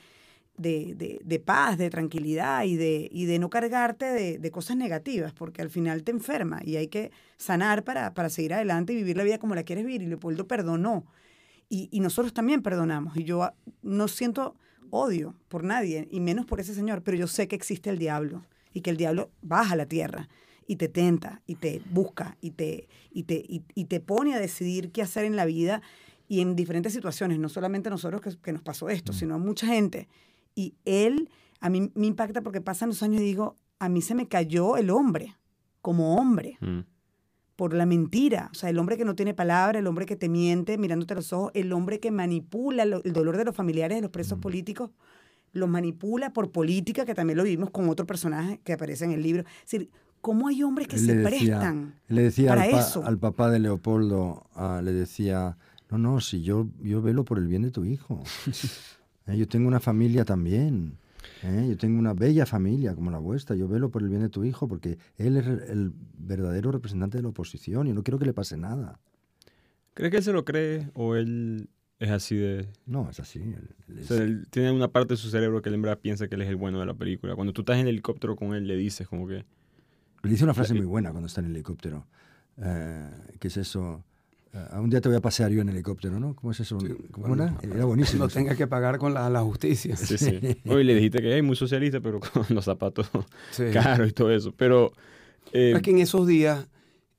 de, 0.58 1.40
paz, 1.40 1.78
de 1.78 1.92
tranquilidad 1.92 2.64
y 2.64 2.78
de, 2.78 3.08
y 3.12 3.26
de 3.26 3.38
no 3.38 3.52
cargarte 3.52 4.06
de, 4.40 4.52
cosas 4.52 4.76
negativas, 4.76 5.34
porque 5.34 5.62
al 5.62 5.70
final 5.70 6.04
te 6.04 6.12
enferma 6.12 6.62
y 6.64 6.78
hay 6.78 6.88
que 6.88 7.12
sanar 7.38 7.84
para, 7.84 8.16
para 8.16 8.30
seguir 8.30 8.56
adelante 8.56 8.94
y 8.94 8.96
vivir 8.96 9.18
la 9.18 9.24
vida 9.24 9.38
como 9.38 9.54
la 9.54 9.64
quieres 9.64 9.86
vivir. 9.86 10.02
Y 10.02 10.08
Leopoldo 10.08 10.48
perdonó. 10.48 11.06
Y, 11.70 11.90
y 11.92 12.00
nosotros 12.00 12.34
también 12.34 12.64
perdonamos. 12.64 13.18
Y 13.18 13.24
yo 13.24 13.52
no 13.84 14.08
siento 14.08 14.56
odio 14.90 15.36
por 15.48 15.64
nadie, 15.64 16.08
y 16.12 16.20
menos 16.20 16.46
por 16.46 16.60
ese 16.60 16.74
señor, 16.74 17.04
pero 17.04 17.18
yo 17.18 17.28
sé 17.28 17.48
que 17.48 17.56
existe 17.56 17.90
el 17.90 17.98
diablo 17.98 18.46
y 18.74 18.82
que 18.82 18.90
el 18.90 18.98
diablo 18.98 19.32
baja 19.42 19.74
a 19.74 19.78
la 19.78 19.86
tierra 19.88 20.30
y 20.68 20.76
te 20.76 20.90
tenta 20.90 21.42
y 21.48 21.56
te 21.56 21.82
busca 21.90 22.38
y 22.42 22.52
te, 22.52 22.88
y 23.12 23.24
te, 23.24 23.44
y, 23.48 23.86
te 23.86 24.00
pone 24.00 24.34
a 24.36 24.40
decidir 24.40 24.92
qué 24.92 25.02
hacer 25.02 25.26
en 25.26 25.36
la 25.36 25.46
vida 25.46 25.82
y 26.28 26.42
en 26.42 26.56
diferentes 26.56 26.94
situaciones, 26.94 27.40
no 27.40 27.50
solamente 27.50 27.88
a 27.88 27.92
nosotros 27.92 28.22
que, 28.42 28.52
nos 28.52 28.62
pasó 28.62 28.90
esto, 28.90 29.14
mm. 29.14 29.16
sino 29.16 29.36
a 29.36 29.38
mucha 29.38 29.68
gente. 29.68 30.10
Y 30.56 30.76
él, 30.84 31.30
a 31.62 31.70
mí 31.70 31.90
me 31.96 32.08
impacta 32.08 32.42
porque 32.42 32.60
pasan 32.60 32.90
los 32.90 33.02
años 33.02 33.22
y 33.22 33.26
digo, 33.26 33.56
a 33.80 33.88
mí 33.88 34.02
se 34.02 34.14
me 34.14 34.28
cayó 34.28 34.76
el 34.76 34.90
hombre, 34.90 35.38
como 35.82 36.18
hombre, 36.18 36.58
mm. 36.60 36.80
Por 37.58 37.74
la 37.74 37.86
mentira. 37.86 38.50
O 38.54 38.56
sea, 38.56 38.70
el 38.70 38.80
hombre 38.80 38.96
que 38.96 39.04
no 39.04 39.16
tiene 39.16 39.34
palabra, 39.34 39.80
el 39.80 39.88
hombre 39.88 40.06
que 40.06 40.16
te 40.16 40.30
miente 40.30 40.78
mirándote 40.78 41.14
a 41.14 41.18
los 41.18 41.34
ojos, 41.34 41.52
el 41.54 41.74
hombre 41.74 42.00
que 42.00 42.12
manipula 42.12 42.84
el 42.84 43.12
dolor 43.12 43.36
de 43.36 43.44
los 43.44 43.56
familiares 43.56 43.98
de 43.98 44.02
los 44.04 44.12
presos 44.12 44.38
mm. 44.38 44.42
políticos 44.42 44.92
los 45.54 45.68
manipula 45.68 46.34
por 46.34 46.52
política, 46.52 47.06
que 47.06 47.16
también 47.16 47.38
lo 47.38 47.44
vimos 47.44 47.72
con 47.72 47.90
otro 47.90 48.06
personaje 48.06 48.60
que 48.64 48.74
aparece 48.74 49.06
en 49.06 49.12
el 49.12 49.24
libro. 49.24 49.44
Es 49.66 49.72
decir, 49.72 49.90
¿cómo 50.22 50.48
hay 50.48 50.64
hombres 50.64 50.88
que 50.88 51.00
se 51.00 51.16
prestan 51.16 51.96
le 52.08 52.24
decía 52.24 52.50
para 52.50 52.64
al, 52.64 52.76
eso? 52.76 53.04
al 53.04 53.18
papá 53.18 53.50
de 53.50 53.60
Leopoldo, 53.60 54.46
ah, 54.54 54.82
le 54.84 54.92
decía, 54.92 55.58
no, 55.90 55.98
no, 55.98 56.22
si 56.22 56.44
yo, 56.44 56.68
yo 56.82 57.02
velo 57.02 57.26
por 57.26 57.38
el 57.40 57.48
bien 57.48 57.64
de 57.64 57.72
tu 57.72 57.84
hijo. 57.84 58.24
Eh, 59.30 59.36
yo 59.36 59.46
tengo 59.46 59.68
una 59.68 59.82
familia 59.82 60.24
también. 60.24 61.00
Eh, 61.44 61.68
yo 61.70 61.78
tengo 61.78 62.00
una 62.00 62.14
bella 62.14 62.46
familia 62.46 62.96
como 62.96 63.12
la 63.12 63.20
vuestra. 63.20 63.56
Yo 63.56 63.68
velo 63.68 63.90
por 63.90 64.02
el 64.02 64.10
bien 64.10 64.22
de 64.22 64.30
tu 64.30 64.44
hijo 64.44 64.68
porque 64.68 64.98
él 65.18 65.38
es 65.38 65.48
el 65.48 65.94
verdadero 66.18 66.72
representante 66.72 67.18
de 67.18 67.24
la 67.24 67.30
oposición 67.30 67.88
y 67.88 67.94
no 67.94 68.04
quiero 68.04 68.20
que 68.20 68.26
le 68.26 68.34
pase 68.34 68.58
nada. 68.58 69.00
¿Crees 69.94 70.12
que 70.12 70.18
él 70.18 70.24
se 70.24 70.34
lo 70.34 70.46
cree 70.46 70.90
o 70.94 71.16
él 71.16 71.70
es 72.00 72.12
así 72.12 72.36
de... 72.36 72.70
No, 72.86 73.10
es 73.10 73.20
así. 73.20 73.42
tiene 74.52 74.72
una 74.72 74.90
parte 74.90 75.16
de 75.16 75.18
su 75.18 75.30
cerebro 75.30 75.62
que 75.62 75.70
él 75.70 75.76
en 75.76 75.82
verdad 75.82 76.00
piensa 76.00 76.28
que 76.28 76.36
él 76.36 76.42
es 76.44 76.50
el 76.50 76.56
bueno 76.56 76.80
de 76.80 76.86
la 76.86 76.94
película. 76.94 77.36
Cuando 77.36 77.54
tú 77.54 77.62
estás 77.62 77.78
en 77.78 77.84
el 77.84 77.90
helicóptero 77.90 78.36
con 78.36 78.54
él, 78.54 78.68
le 78.68 78.76
dices 78.76 79.08
como 79.08 79.28
que... 79.28 79.46
Le 80.24 80.30
dice 80.30 80.44
una 80.44 80.54
frase 80.54 80.74
muy 80.74 80.86
buena 80.86 81.12
cuando 81.12 81.28
está 81.28 81.42
en 81.42 81.48
el 81.48 81.54
helicóptero. 81.54 82.06
Eh, 82.58 83.10
¿Qué 83.40 83.48
es 83.48 83.58
eso? 83.58 84.04
Uh, 84.54 84.80
un 84.80 84.90
día 84.90 85.02
te 85.02 85.10
voy 85.10 85.18
a 85.18 85.22
pasear 85.22 85.52
yo 85.52 85.62
en 85.62 85.70
helicóptero, 85.70 86.20
¿no? 86.20 86.36
¿Cómo 86.36 86.52
es 86.52 86.60
eso? 86.60 86.78
¿Cómo 87.12 87.36
era? 87.36 87.56
Era 87.62 87.86
buenísimo. 87.86 88.24
No 88.24 88.30
tenga 88.30 88.56
que 88.56 88.68
pagar 88.68 88.98
con 88.98 89.14
la, 89.14 89.42
justicia. 89.42 89.96
Sí, 89.96 90.18
sí. 90.18 90.40
Hoy 90.68 90.84
le 90.84 90.96
dijiste 90.96 91.22
que 91.22 91.38
es 91.38 91.44
muy 91.44 91.56
socialista, 91.56 92.00
pero 92.00 92.20
con 92.34 92.46
los 92.50 92.66
zapatos 92.66 93.10
caros 93.74 94.10
y 94.10 94.12
todo 94.12 94.32
eso. 94.32 94.54
Pero... 94.56 94.92
Eh, 95.52 95.74
es 95.76 95.82
que 95.82 95.92
en 95.92 96.00
esos 96.00 96.28
días... 96.28 96.68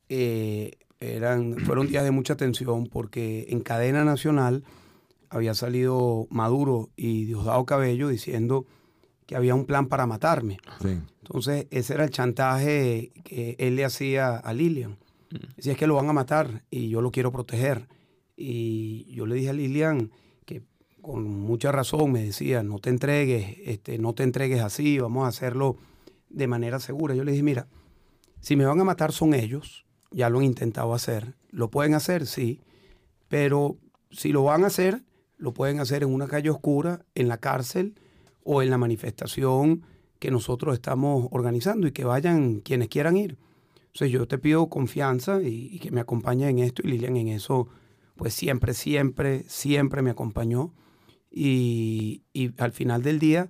Eh, 0.09 0.71
eran, 0.99 1.57
fueron 1.59 1.87
días 1.87 2.03
de 2.03 2.11
mucha 2.11 2.35
tensión 2.35 2.87
porque 2.87 3.47
en 3.49 3.61
cadena 3.61 4.03
nacional 4.03 4.63
había 5.29 5.53
salido 5.53 6.27
Maduro 6.29 6.89
y 6.95 7.25
Diosdado 7.25 7.65
Cabello 7.65 8.09
diciendo 8.09 8.65
que 9.25 9.35
había 9.35 9.55
un 9.55 9.65
plan 9.65 9.87
para 9.87 10.07
matarme. 10.07 10.57
Entonces, 11.21 11.67
ese 11.69 11.93
era 11.93 12.03
el 12.03 12.09
chantaje 12.09 13.11
que 13.23 13.55
él 13.59 13.75
le 13.75 13.85
hacía 13.85 14.35
a 14.35 14.53
Lilian. 14.53 14.97
Decía, 15.55 15.73
es 15.73 15.77
que 15.77 15.87
lo 15.87 15.95
van 15.95 16.09
a 16.09 16.13
matar 16.13 16.63
y 16.71 16.89
yo 16.89 17.01
lo 17.01 17.11
quiero 17.11 17.31
proteger. 17.31 17.87
Y 18.35 19.13
yo 19.13 19.25
le 19.25 19.35
dije 19.35 19.49
a 19.49 19.53
Lilian 19.53 20.11
que 20.45 20.63
con 21.01 21.27
mucha 21.27 21.71
razón 21.71 22.11
me 22.11 22.23
decía, 22.23 22.63
no 22.63 22.79
te 22.79 22.89
entregues, 22.89 23.57
este, 23.65 23.97
no 23.97 24.13
te 24.13 24.23
entregues 24.23 24.61
así, 24.61 24.99
vamos 24.99 25.25
a 25.25 25.27
hacerlo 25.27 25.77
de 26.29 26.47
manera 26.47 26.79
segura. 26.79 27.15
Yo 27.15 27.23
le 27.23 27.31
dije, 27.31 27.43
mira, 27.43 27.67
si 28.39 28.55
me 28.55 28.65
van 28.65 28.79
a 28.79 28.83
matar 28.83 29.11
son 29.11 29.33
ellos, 29.33 29.85
ya 30.11 30.29
lo 30.29 30.39
han 30.39 30.45
intentado 30.45 30.93
hacer. 30.93 31.35
¿Lo 31.51 31.69
pueden 31.69 31.93
hacer? 31.93 32.25
Sí. 32.25 32.61
Pero 33.27 33.77
si 34.11 34.31
lo 34.31 34.43
van 34.43 34.63
a 34.63 34.67
hacer, 34.67 35.03
lo 35.37 35.53
pueden 35.53 35.79
hacer 35.79 36.03
en 36.03 36.13
una 36.13 36.27
calle 36.27 36.49
oscura, 36.49 37.05
en 37.15 37.27
la 37.27 37.37
cárcel 37.37 37.95
o 38.43 38.61
en 38.61 38.69
la 38.69 38.77
manifestación 38.77 39.83
que 40.19 40.31
nosotros 40.31 40.73
estamos 40.73 41.27
organizando 41.31 41.87
y 41.87 41.91
que 41.91 42.03
vayan 42.03 42.59
quienes 42.59 42.89
quieran 42.89 43.17
ir. 43.17 43.37
Entonces 43.93 44.11
yo 44.11 44.27
te 44.27 44.37
pido 44.37 44.69
confianza 44.69 45.41
y, 45.41 45.79
que 45.79 45.91
me 45.91 46.01
acompañe 46.01 46.47
en 46.47 46.59
esto 46.59 46.81
y 46.83 46.91
Lilian 46.91 47.17
en 47.17 47.29
eso, 47.29 47.67
pues 48.15 48.33
siempre, 48.33 48.73
siempre, 48.73 49.43
siempre 49.47 50.01
me 50.01 50.11
acompañó. 50.11 50.73
Y, 51.31 52.23
al 52.57 52.71
final 52.71 53.01
del 53.01 53.19
día, 53.19 53.49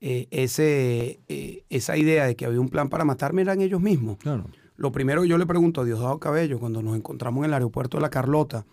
eh, 0.00 0.28
ese, 0.30 1.20
eh, 1.28 1.64
esa 1.68 1.96
idea 1.96 2.24
de 2.24 2.36
que 2.36 2.46
había 2.46 2.60
un 2.60 2.68
plan 2.68 2.88
para 2.88 3.04
matarme 3.04 3.42
eran 3.42 3.60
ellos 3.60 3.80
mismos. 3.80 4.18
Claro. 4.18 4.46
Lo 4.76 4.92
primero 4.92 5.22
que 5.22 5.28
yo 5.28 5.36
le 5.36 5.44
pregunto 5.44 5.82
a 5.82 5.84
Diosdado 5.84 6.18
Cabello 6.18 6.58
cuando 6.58 6.82
nos 6.82 6.96
encontramos 6.96 7.42
en 7.42 7.50
el 7.50 7.54
aeropuerto 7.54 7.98
de 7.98 8.02
La 8.02 8.08
Carlota, 8.08 8.64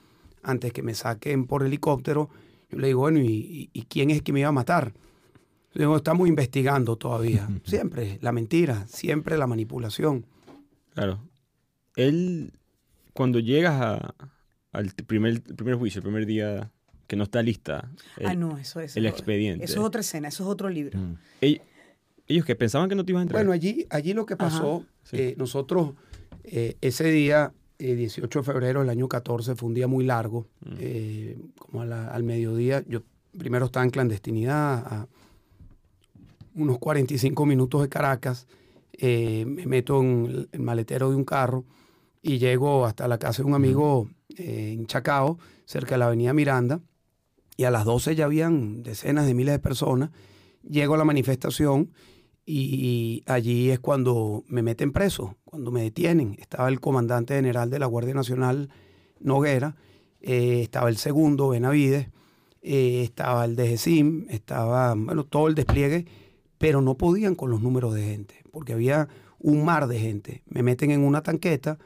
antes 0.41 0.71
que 0.71 0.81
me 0.81 0.93
saquen 0.93 1.45
por 1.45 1.63
helicóptero, 1.63 2.29
yo 2.69 2.79
le 2.79 2.87
digo, 2.87 3.01
bueno, 3.01 3.19
¿y, 3.21 3.85
quién 3.89 4.09
es 4.09 4.21
que 4.21 4.31
me 4.31 4.39
iba 4.39 4.49
a 4.49 4.53
matar? 4.53 4.93
Yo 5.73 5.79
digo, 5.79 5.97
estamos 5.97 6.27
investigando 6.27 6.95
todavía. 6.95 7.49
siempre 7.65 8.19
la 8.21 8.31
mentira, 8.31 8.87
siempre 8.87 9.37
la 9.37 9.47
manipulación. 9.47 10.25
Claro. 10.97 11.19
Él, 11.95 12.53
cuando 13.13 13.39
llegas 13.39 14.01
al 14.71 14.89
primer, 15.05 15.43
primer 15.43 15.75
juicio, 15.75 15.99
el 15.99 16.03
primer 16.03 16.25
día 16.25 16.71
que 17.05 17.15
no 17.15 17.23
está 17.23 17.43
lista 17.43 17.89
el, 18.17 18.25
ah, 18.25 18.33
no, 18.33 18.57
eso, 18.57 18.79
es 18.79 18.97
el 18.97 19.05
expediente. 19.05 19.63
Eso 19.63 19.79
es 19.79 19.85
otra 19.85 20.01
escena, 20.01 20.27
eso 20.27 20.43
es 20.43 20.49
otro 20.49 20.69
libro. 20.69 20.97
Mm. 20.97 21.17
Ellos, 22.27 22.45
que 22.45 22.55
pensaban 22.55 22.89
que 22.89 22.95
no 22.95 23.05
te 23.05 23.11
iban 23.11 23.21
a 23.21 23.23
entrar. 23.23 23.39
Bueno, 23.39 23.51
allí, 23.51 23.85
allí 23.91 24.13
lo 24.13 24.25
que 24.25 24.35
pasó 24.35 24.85
eh, 25.11 25.35
nosotros 25.37 25.93
eh, 26.43 26.77
ese 26.81 27.11
día, 27.11 27.53
18 27.77 28.25
eh, 28.25 28.41
de 28.41 28.43
febrero 28.43 28.79
del 28.79 28.89
año 28.89 29.07
14, 29.07 29.55
fue 29.55 29.67
un 29.67 29.75
día 29.75 29.87
muy 29.87 30.03
largo, 30.03 30.47
mm. 30.61 31.41
como 31.59 31.81
al 31.83 32.23
mediodía. 32.23 32.83
Yo 32.87 33.03
primero 33.37 33.67
estaba 33.67 33.85
en 33.85 33.91
clandestinidad, 33.91 34.79
a 34.79 35.07
unos 36.55 36.79
45 36.79 37.45
minutos 37.45 37.83
de 37.83 37.89
Caracas. 37.89 38.47
Me 38.99 39.65
meto 39.65 40.01
en 40.01 40.47
el 40.51 40.59
maletero 40.59 41.09
de 41.09 41.15
un 41.15 41.23
carro 41.23 41.65
y 42.21 42.39
llego 42.39 42.85
hasta 42.85 43.07
la 43.07 43.17
casa 43.17 43.43
de 43.43 43.47
un 43.47 43.53
amigo 43.53 44.09
en 44.35 44.85
Chacao, 44.87 45.37
cerca 45.65 45.95
de 45.95 45.99
la 45.99 46.07
avenida 46.07 46.33
Miranda. 46.33 46.81
Y 47.55 47.63
a 47.63 47.71
las 47.71 47.85
12 47.85 48.15
ya 48.15 48.25
habían 48.25 48.83
decenas 48.83 49.25
de 49.25 49.33
miles 49.33 49.53
de 49.53 49.59
personas. 49.59 50.11
Llego 50.63 50.95
a 50.95 50.97
la 50.97 51.05
manifestación 51.05 51.91
y 52.45 53.23
allí 53.25 53.71
es 53.71 53.79
cuando 53.79 54.43
me 54.47 54.61
meten 54.61 54.93
preso, 54.93 55.35
cuando 55.43 55.71
me 55.71 55.81
detienen. 55.81 56.35
Estaba 56.39 56.69
el 56.69 56.79
comandante 56.79 57.35
general 57.35 57.69
de 57.69 57.79
la 57.79 57.87
Guardia 57.87 58.13
Nacional, 58.13 58.69
Noguera, 59.19 59.75
eh, 60.21 60.61
estaba 60.61 60.89
el 60.89 60.97
segundo, 60.97 61.49
Benavides, 61.49 62.09
eh, 62.61 63.03
estaba 63.03 63.45
el 63.45 63.55
de 63.55 63.67
GESIM, 63.67 64.27
estaba, 64.29 64.93
bueno, 64.95 65.25
todo 65.25 65.47
el 65.47 65.55
despliegue, 65.55 66.05
pero 66.57 66.81
no 66.81 66.95
podían 66.95 67.35
con 67.35 67.51
los 67.51 67.61
números 67.61 67.93
de 67.93 68.03
gente, 68.03 68.43
porque 68.51 68.73
había 68.73 69.07
un 69.39 69.63
mar 69.63 69.87
de 69.87 69.99
gente. 69.99 70.43
Me 70.47 70.63
meten 70.63 70.91
en 70.91 71.03
una 71.03 71.21
tanqueta, 71.21 71.77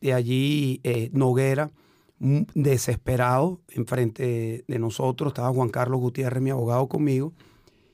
de 0.00 0.12
allí 0.12 0.80
eh, 0.84 1.10
Noguera, 1.12 1.70
desesperado, 2.18 3.60
enfrente 3.68 4.64
de 4.66 4.78
nosotros, 4.78 5.30
estaba 5.32 5.52
Juan 5.52 5.68
Carlos 5.68 6.00
Gutiérrez, 6.00 6.42
mi 6.42 6.50
abogado 6.50 6.88
conmigo, 6.88 7.32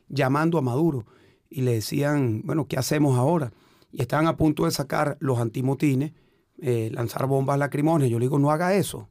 llamando 0.08 0.58
a 0.58 0.62
Maduro 0.62 1.06
y 1.48 1.62
le 1.62 1.74
decían, 1.74 2.42
bueno, 2.44 2.66
¿qué 2.66 2.76
hacemos 2.76 3.18
ahora? 3.18 3.52
Y 3.90 4.02
estaban 4.02 4.28
a 4.28 4.36
punto 4.36 4.64
de 4.64 4.70
sacar 4.70 5.16
los 5.20 5.40
antimotines, 5.40 6.12
eh, 6.58 6.90
lanzar 6.92 7.26
bombas 7.26 7.58
lacrimógenas. 7.58 8.08
Yo 8.08 8.18
le 8.18 8.26
digo, 8.26 8.38
no 8.38 8.50
haga 8.50 8.74
eso, 8.74 9.08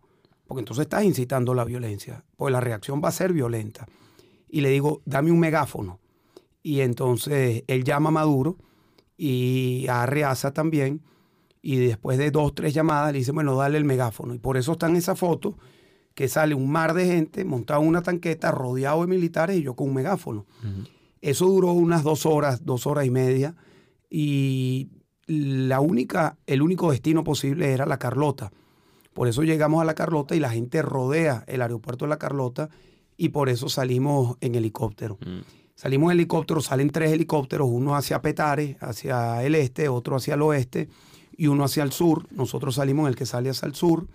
porque 0.47 0.61
entonces 0.61 0.83
estás 0.83 1.03
incitando 1.03 1.53
la 1.53 1.65
violencia, 1.65 2.23
pues 2.37 2.51
la 2.51 2.61
reacción 2.61 3.01
va 3.03 3.09
a 3.09 3.13
ser 3.13 3.33
violenta. 3.33 3.87
Y 4.47 4.61
le 4.61 4.69
digo, 4.69 5.01
dame 5.05 5.31
un 5.31 5.39
megáfono. 5.39 5.99
Y 6.61 6.81
entonces 6.81 7.63
él 7.67 7.83
llama 7.83 8.09
a 8.09 8.13
Maduro 8.13 8.57
y 9.17 9.85
a 9.87 10.03
Arreaza 10.03 10.53
también 10.53 11.01
y 11.61 11.77
después 11.77 12.17
de 12.17 12.31
dos, 12.31 12.55
tres 12.55 12.73
llamadas 12.73 13.11
le 13.11 13.19
dicen, 13.19 13.35
bueno, 13.35 13.55
dale 13.55 13.77
el 13.77 13.85
megáfono. 13.85 14.33
Y 14.33 14.39
por 14.39 14.57
eso 14.57 14.73
está 14.73 14.87
en 14.87 14.95
esa 14.95 15.15
foto 15.15 15.57
que 16.13 16.27
sale 16.27 16.55
un 16.55 16.69
mar 16.69 16.93
de 16.93 17.05
gente 17.05 17.45
montado 17.45 17.81
en 17.81 17.87
una 17.87 18.01
tanqueta, 18.01 18.51
rodeado 18.51 19.01
de 19.01 19.07
militares 19.07 19.57
y 19.57 19.63
yo 19.63 19.75
con 19.75 19.89
un 19.89 19.95
megáfono. 19.95 20.45
Eso 21.21 21.47
duró 21.47 21.71
unas 21.73 22.03
dos 22.03 22.25
horas, 22.25 22.65
dos 22.65 22.87
horas 22.87 23.05
y 23.05 23.09
media. 23.09 23.55
Y 24.09 24.89
la 25.27 25.79
única, 25.79 26.37
el 26.47 26.61
único 26.61 26.91
destino 26.91 27.23
posible 27.23 27.71
era 27.71 27.85
la 27.85 27.99
Carlota. 27.99 28.51
Por 29.13 29.27
eso 29.27 29.43
llegamos 29.43 29.81
a 29.81 29.85
la 29.85 29.95
Carlota 29.95 30.35
y 30.35 30.39
la 30.39 30.49
gente 30.49 30.81
rodea 30.81 31.43
el 31.47 31.61
aeropuerto 31.61 32.05
de 32.05 32.09
la 32.09 32.19
Carlota 32.19 32.69
y 33.17 33.29
por 33.29 33.49
eso 33.49 33.67
salimos 33.67 34.37
en 34.39 34.55
helicóptero. 34.55 35.17
Mm. 35.25 35.39
Salimos 35.79 36.11
en 36.11 36.19
helicóptero, 36.19 36.59
salen 36.59 36.89
tres 36.89 37.13
helicópteros, 37.13 37.69
uno 37.71 37.95
hacia 37.95 38.21
Petare, 38.21 38.75
hacia 38.81 39.41
el 39.45 39.55
este, 39.55 39.87
otro 39.87 40.17
hacia 40.17 40.33
el 40.33 40.41
oeste 40.41 40.89
y 41.37 41.47
uno 41.47 41.63
hacia 41.63 41.83
el 41.83 41.93
sur. 41.93 42.27
Nosotros 42.31 42.75
salimos 42.75 43.07
el 43.07 43.15
que 43.15 43.25
sale 43.25 43.49
hacia 43.49 43.65
el 43.65 43.75
sur 43.75 44.05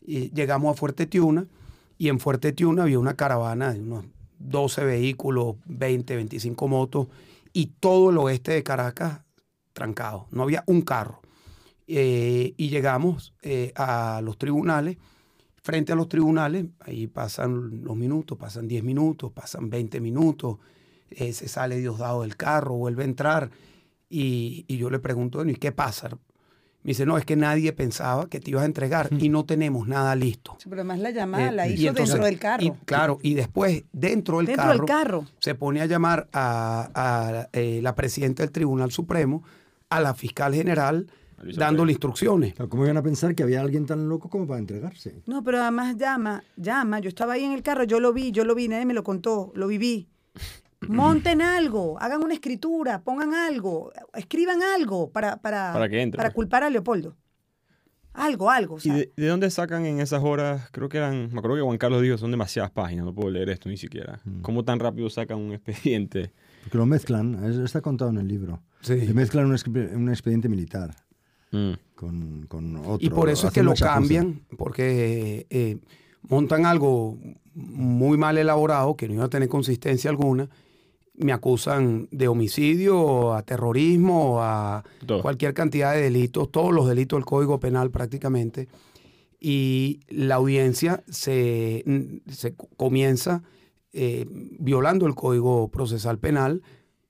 y 0.00 0.30
llegamos 0.30 0.72
a 0.72 0.74
Fuerte 0.74 1.04
Tiuna 1.04 1.46
y 1.98 2.08
en 2.08 2.18
Fuerte 2.18 2.52
Tiuna 2.52 2.84
había 2.84 2.98
una 2.98 3.12
caravana 3.12 3.74
de 3.74 3.80
unos 3.80 4.06
12 4.38 4.86
vehículos, 4.86 5.56
20, 5.66 6.16
25 6.16 6.66
motos 6.66 7.08
y 7.52 7.66
todo 7.78 8.08
el 8.08 8.16
oeste 8.16 8.52
de 8.52 8.62
Caracas 8.62 9.20
trancado. 9.74 10.28
No 10.30 10.44
había 10.44 10.64
un 10.66 10.80
carro. 10.80 11.20
Eh, 11.88 12.54
y 12.56 12.70
llegamos 12.70 13.34
eh, 13.42 13.74
a 13.76 14.22
los 14.24 14.38
tribunales. 14.38 14.96
Frente 15.56 15.92
a 15.92 15.94
los 15.94 16.08
tribunales, 16.08 16.68
ahí 16.80 17.06
pasan 17.06 17.84
los 17.84 17.96
minutos, 17.98 18.38
pasan 18.38 18.66
10 18.66 18.82
minutos, 18.82 19.30
pasan 19.30 19.68
20 19.68 20.00
minutos, 20.00 20.56
eh, 21.18 21.32
se 21.32 21.48
sale 21.48 21.76
Diosdado 21.78 22.22
del 22.22 22.36
carro, 22.36 22.74
vuelve 22.74 23.02
a 23.02 23.06
entrar. 23.06 23.50
Y, 24.08 24.64
y 24.68 24.76
yo 24.76 24.90
le 24.90 24.98
pregunto, 24.98 25.38
bueno, 25.38 25.52
¿y 25.52 25.56
qué 25.56 25.72
pasa? 25.72 26.08
Me 26.84 26.88
dice, 26.90 27.06
no, 27.06 27.16
es 27.16 27.24
que 27.24 27.36
nadie 27.36 27.72
pensaba 27.72 28.28
que 28.28 28.40
te 28.40 28.50
ibas 28.50 28.64
a 28.64 28.66
entregar 28.66 29.08
y 29.18 29.28
no 29.28 29.44
tenemos 29.44 29.86
nada 29.86 30.16
listo. 30.16 30.56
Sí, 30.58 30.68
pero 30.68 30.80
además 30.82 30.98
la 30.98 31.10
llamada 31.10 31.48
Eh, 31.48 31.52
la 31.52 31.68
y 31.68 31.74
hizo 31.74 31.88
entonces- 31.90 32.08
dentro 32.14 32.26
del 32.26 32.38
carro. 32.40 32.62
y, 32.64 32.70
claro, 32.84 33.18
y 33.22 33.34
después, 33.34 33.84
dentro 33.92 34.38
del 34.38 34.46
Dentro 34.46 34.64
carro, 34.64 34.76
del 34.78 34.86
carro. 34.86 35.26
se 35.38 35.54
pone 35.54 35.80
a 35.80 35.86
llamar 35.86 36.28
a, 36.32 36.90
a, 36.94 37.48
eh, 37.52 37.80
la 37.82 37.94
presidenta 37.94 38.42
del 38.42 38.50
Tribunal 38.50 38.90
Supremo, 38.90 39.44
a 39.90 40.00
la 40.00 40.14
fiscal 40.14 40.54
general, 40.54 41.06
dándole 41.56 41.92
instrucciones. 41.92 42.54
¿Cómo 42.68 42.84
iban 42.84 42.96
a 42.96 43.02
pensar 43.02 43.34
que 43.34 43.42
había 43.44 43.60
alguien 43.60 43.84
tan 43.86 44.08
loco 44.08 44.28
como 44.28 44.46
para 44.46 44.58
entregarse? 44.58 45.22
No, 45.26 45.42
pero 45.44 45.60
además 45.60 45.96
llama, 45.96 46.42
llama. 46.56 46.98
Yo 47.00 47.08
estaba 47.08 47.34
ahí 47.34 47.44
en 47.44 47.52
el 47.52 47.62
carro, 47.62 47.84
yo 47.84 48.00
lo 48.00 48.12
vi, 48.12 48.32
yo 48.32 48.44
lo 48.44 48.54
vi, 48.54 48.68
nadie 48.68 48.86
me 48.86 48.94
lo 48.94 49.02
contó, 49.04 49.52
lo 49.54 49.66
viví. 49.68 50.08
Monten 50.88 51.42
algo, 51.42 51.96
hagan 52.00 52.22
una 52.22 52.34
escritura, 52.34 53.02
pongan 53.02 53.34
algo, 53.34 53.92
escriban 54.14 54.62
algo 54.62 55.10
para, 55.10 55.36
para, 55.36 55.72
Para 55.72 55.88
que 55.88 56.02
entre, 56.02 56.16
para 56.16 56.30
pues. 56.30 56.34
culpar 56.34 56.64
a 56.64 56.70
Leopoldo. 56.70 57.16
Algo, 58.14 58.50
algo. 58.50 58.74
o 58.74 58.78
¿Y 58.82 58.90
de, 58.90 59.12
de 59.16 59.26
dónde 59.26 59.50
sacan 59.50 59.86
en 59.86 60.00
esas 60.00 60.22
horas? 60.22 60.68
Creo 60.70 60.88
que 60.90 60.98
eran, 60.98 61.30
me 61.32 61.38
acuerdo 61.38 61.56
que 61.56 61.62
Juan 61.62 61.78
Carlos 61.78 62.02
dijo, 62.02 62.18
son 62.18 62.30
demasiadas 62.30 62.70
páginas, 62.70 63.06
no 63.06 63.14
puedo 63.14 63.30
leer 63.30 63.48
esto 63.48 63.70
ni 63.70 63.78
siquiera. 63.78 64.20
¿Cómo 64.42 64.64
tan 64.64 64.80
rápido 64.80 65.08
sacan 65.08 65.38
un 65.38 65.52
expediente? 65.54 66.30
Porque 66.64 66.76
lo 66.78 66.84
mezclan, 66.84 67.42
es- 67.44 67.56
está 67.56 67.80
contado 67.80 68.10
en 68.10 68.18
el 68.18 68.28
libro. 68.28 68.62
Sí. 68.82 68.98
Que 69.06 69.14
mezclan 69.14 69.46
un, 69.46 69.52
expe- 69.52 69.94
un 69.96 70.08
expediente 70.10 70.48
militar 70.48 70.94
Mm. 71.52 71.72
con, 71.94 72.46
con 72.48 72.76
otro. 72.78 72.98
Y 73.00 73.10
por 73.10 73.28
eso 73.28 73.46
es 73.48 73.52
que 73.52 73.62
lo 73.62 73.74
cambian, 73.74 74.40
porque 74.56 75.46
eh, 75.50 75.78
montan 76.22 76.64
algo 76.66 77.18
muy 77.54 78.16
mal 78.16 78.38
elaborado, 78.38 78.96
que 78.96 79.06
no 79.08 79.14
iba 79.14 79.24
a 79.24 79.28
tener 79.28 79.48
consistencia 79.50 80.08
alguna. 80.10 80.48
Me 81.14 81.32
acusan 81.32 82.08
de 82.10 82.28
homicidio, 82.28 83.34
a 83.34 83.42
terrorismo, 83.42 84.42
a 84.42 84.82
Todo. 85.06 85.22
cualquier 85.22 85.54
cantidad 85.54 85.92
de 85.92 86.02
delitos, 86.02 86.50
todos 86.50 86.72
los 86.72 86.88
delitos 86.88 87.18
del 87.18 87.26
Código 87.26 87.60
Penal 87.60 87.90
prácticamente. 87.90 88.68
Y 89.38 90.00
la 90.08 90.36
audiencia 90.36 91.02
se, 91.08 91.84
se 92.28 92.54
comienza 92.76 93.42
eh, 93.92 94.24
violando 94.58 95.06
el 95.06 95.14
Código 95.14 95.68
Procesal 95.68 96.18
Penal 96.18 96.62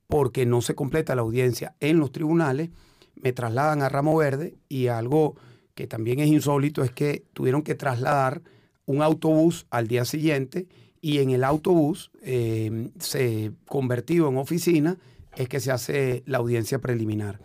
porque 0.08 0.46
no 0.46 0.60
se 0.62 0.74
completa 0.74 1.14
la 1.14 1.22
audiencia 1.22 1.76
en 1.78 1.98
los 1.98 2.10
tribunales, 2.10 2.70
me 3.14 3.32
trasladan 3.32 3.82
a 3.82 3.88
Ramo 3.88 4.16
Verde 4.16 4.56
y 4.68 4.88
algo 4.88 5.36
que 5.74 5.86
también 5.86 6.18
es 6.18 6.26
insólito 6.26 6.82
es 6.82 6.90
que 6.90 7.24
tuvieron 7.32 7.62
que 7.62 7.74
trasladar 7.74 8.42
un 8.84 9.00
autobús 9.00 9.66
al 9.70 9.86
día 9.86 10.04
siguiente 10.04 10.66
y 11.02 11.18
en 11.18 11.28
el 11.30 11.44
autobús 11.44 12.10
eh, 12.22 12.88
se 12.98 13.52
convertido 13.66 14.28
en 14.28 14.38
oficina 14.38 14.96
es 15.36 15.48
que 15.48 15.60
se 15.60 15.70
hace 15.72 16.22
la 16.26 16.38
audiencia 16.38 16.78
preliminar. 16.78 17.40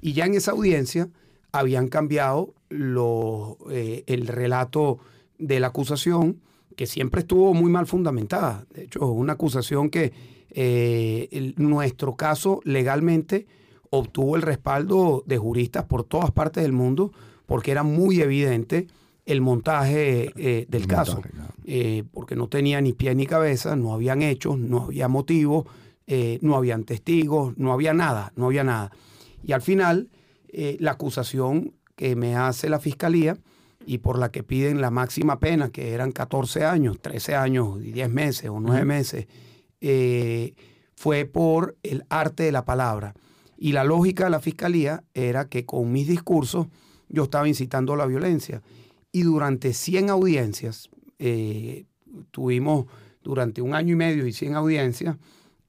Y 0.00 0.14
ya 0.14 0.24
en 0.24 0.34
esa 0.34 0.50
audiencia 0.52 1.08
habían 1.52 1.86
cambiado 1.88 2.54
lo- 2.70 3.58
eh, 3.70 4.02
el 4.06 4.26
relato 4.26 4.98
de 5.38 5.60
la 5.60 5.68
acusación, 5.68 6.40
que 6.74 6.86
siempre 6.86 7.20
estuvo 7.20 7.52
muy 7.52 7.70
mal 7.70 7.86
fundamentada. 7.86 8.64
De 8.72 8.84
hecho, 8.84 9.06
una 9.06 9.34
acusación 9.34 9.90
que 9.90 10.12
eh, 10.54 11.28
el- 11.32 11.54
nuestro 11.58 12.16
caso 12.16 12.60
legalmente 12.64 13.46
obtuvo 13.90 14.36
el 14.36 14.42
respaldo 14.42 15.22
de 15.26 15.36
juristas 15.36 15.84
por 15.84 16.04
todas 16.04 16.30
partes 16.30 16.62
del 16.62 16.72
mundo, 16.72 17.12
porque 17.46 17.70
era 17.72 17.82
muy 17.82 18.20
evidente 18.22 18.86
el 19.26 19.40
montaje 19.42 20.32
eh, 20.36 20.66
del 20.68 20.82
El 20.82 20.88
caso, 20.88 21.14
montaje, 21.14 21.34
claro. 21.34 21.51
Eh, 21.64 22.04
porque 22.12 22.36
no 22.36 22.48
tenía 22.48 22.80
ni 22.80 22.92
pie 22.92 23.14
ni 23.14 23.26
cabeza, 23.26 23.76
no 23.76 23.92
habían 23.92 24.22
hechos, 24.22 24.58
no 24.58 24.84
había 24.84 25.08
motivos, 25.08 25.66
eh, 26.06 26.38
no 26.42 26.56
habían 26.56 26.84
testigos, 26.84 27.56
no 27.56 27.72
había 27.72 27.94
nada, 27.94 28.32
no 28.36 28.46
había 28.46 28.64
nada. 28.64 28.90
Y 29.44 29.52
al 29.52 29.62
final, 29.62 30.10
eh, 30.48 30.76
la 30.80 30.92
acusación 30.92 31.74
que 31.96 32.16
me 32.16 32.36
hace 32.36 32.68
la 32.68 32.80
fiscalía 32.80 33.38
y 33.86 33.98
por 33.98 34.18
la 34.18 34.30
que 34.30 34.42
piden 34.42 34.80
la 34.80 34.90
máxima 34.90 35.38
pena, 35.38 35.70
que 35.70 35.92
eran 35.92 36.12
14 36.12 36.64
años, 36.64 37.00
13 37.00 37.34
años 37.34 37.78
y 37.82 37.92
10 37.92 38.10
meses 38.10 38.50
o 38.50 38.60
9 38.60 38.84
meses, 38.84 39.26
fue 40.94 41.24
por 41.24 41.76
el 41.82 42.04
arte 42.08 42.44
de 42.44 42.52
la 42.52 42.64
palabra. 42.64 43.14
Y 43.56 43.72
la 43.72 43.84
lógica 43.84 44.24
de 44.24 44.30
la 44.30 44.40
fiscalía 44.40 45.04
era 45.14 45.48
que 45.48 45.66
con 45.66 45.90
mis 45.90 46.08
discursos 46.08 46.66
yo 47.08 47.24
estaba 47.24 47.48
incitando 47.48 47.92
a 47.92 47.96
la 47.96 48.06
violencia. 48.06 48.62
Y 49.12 49.22
durante 49.22 49.74
100 49.74 50.10
audiencias, 50.10 50.88
eh, 51.24 51.84
tuvimos 52.32 52.86
durante 53.22 53.62
un 53.62 53.76
año 53.76 53.92
y 53.92 53.96
medio 53.96 54.26
y 54.26 54.32
100 54.32 54.56
audiencias, 54.56 55.16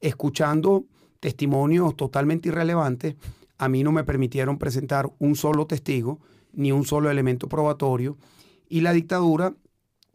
escuchando 0.00 0.86
testimonios 1.20 1.96
totalmente 1.96 2.48
irrelevantes, 2.48 3.14
a 3.56 3.68
mí 3.68 3.84
no 3.84 3.92
me 3.92 4.02
permitieron 4.02 4.58
presentar 4.58 5.12
un 5.20 5.36
solo 5.36 5.66
testigo 5.66 6.18
ni 6.52 6.72
un 6.72 6.84
solo 6.84 7.08
elemento 7.08 7.48
probatorio 7.48 8.18
y 8.68 8.80
la 8.80 8.92
dictadura 8.92 9.54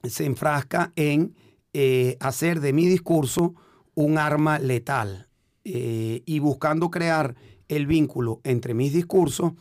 se 0.04 0.26
enfrasca 0.26 0.92
en 0.98 1.34
eh, 1.72 2.18
hacer 2.20 2.60
de 2.60 2.74
mi 2.74 2.86
discurso 2.88 3.56
un 3.96 4.18
arma 4.18 4.60
letal 4.60 5.30
eh, 5.64 6.22
y 6.26 6.40
buscando 6.40 6.92
crear 6.92 7.36
el 7.70 7.88
vínculo 7.88 8.42
entre 8.44 8.74
mis 8.74 8.92
discursos 8.92 9.54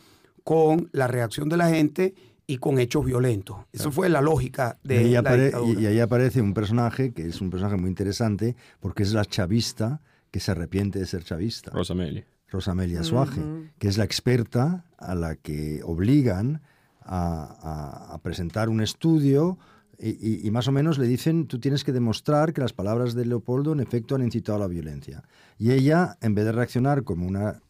con 0.43 0.89
la 0.91 1.07
reacción 1.07 1.47
de 1.47 1.57
la 1.57 1.69
gente 1.69 2.15
y 2.49 2.57
con 2.57 2.79
hechos 2.79 3.05
violentos. 3.05 3.57
Eso 3.71 3.91
fue 3.91 4.09
la 4.09 4.21
lógica 4.21 4.79
Y 4.83 4.87
de 4.87 4.97
ahí, 4.97 5.11
la 5.11 5.21
dictadura. 5.35 5.79
y- 5.79 5.83
y 5.83 5.85
ahí 5.85 5.99
aparece 5.99 6.41
un 6.41 6.53
personaje 6.55 7.13
que 7.13 7.27
es 7.27 7.41
un 7.41 7.49
personaje 7.51 7.77
muy 7.77 7.89
interesante 7.89 8.55
porque 8.79 9.03
es 9.03 9.13
la 9.13 9.23
chavista 9.23 10.01
que 10.31 10.39
se 10.39 10.51
arrepiente 10.51 10.97
de 10.99 11.05
ser 11.05 11.23
chavista. 11.23 11.71
Rosa 11.71 11.93
Meli. 11.93 12.23
Rosa 12.51 12.71
Amelia 12.71 13.03
Suaje, 13.03 13.41
que 13.77 13.87
es 13.87 13.99
la 13.99 14.03
experta 14.05 14.83
a 14.97 15.13
la 15.13 15.35
que 15.35 15.81
obligan 15.83 16.63
a, 17.01 18.07
a- 18.09 18.13
a 18.15 18.17
presentar 18.23 18.69
un 18.69 18.81
estudio 18.81 19.59
y, 19.99 20.09
y- 20.09 20.47
y 20.47 20.49
más 20.49 20.67
o 20.67 20.71
menos 20.71 20.97
le 20.97 21.05
dicen, 21.07 21.45
tú 21.45 21.59
tienes 21.59 21.83
que 21.83 21.91
demostrar 21.91 22.53
que 22.53 22.61
las 22.61 22.73
palabras 22.73 23.13
de 23.13 23.25
Leopoldo 23.27 23.73
en 23.73 23.79
efecto 23.79 24.15
han 24.15 24.23
incitado 24.23 24.55
a 24.55 24.61
la 24.61 24.67
violencia. 24.67 25.21
Y 25.59 25.71
ella, 25.71 26.17
en 26.21 26.33
vez 26.33 26.45
de 26.45 26.51
reaccionar 26.53 27.03
como 27.03 27.27
una, 27.27 27.61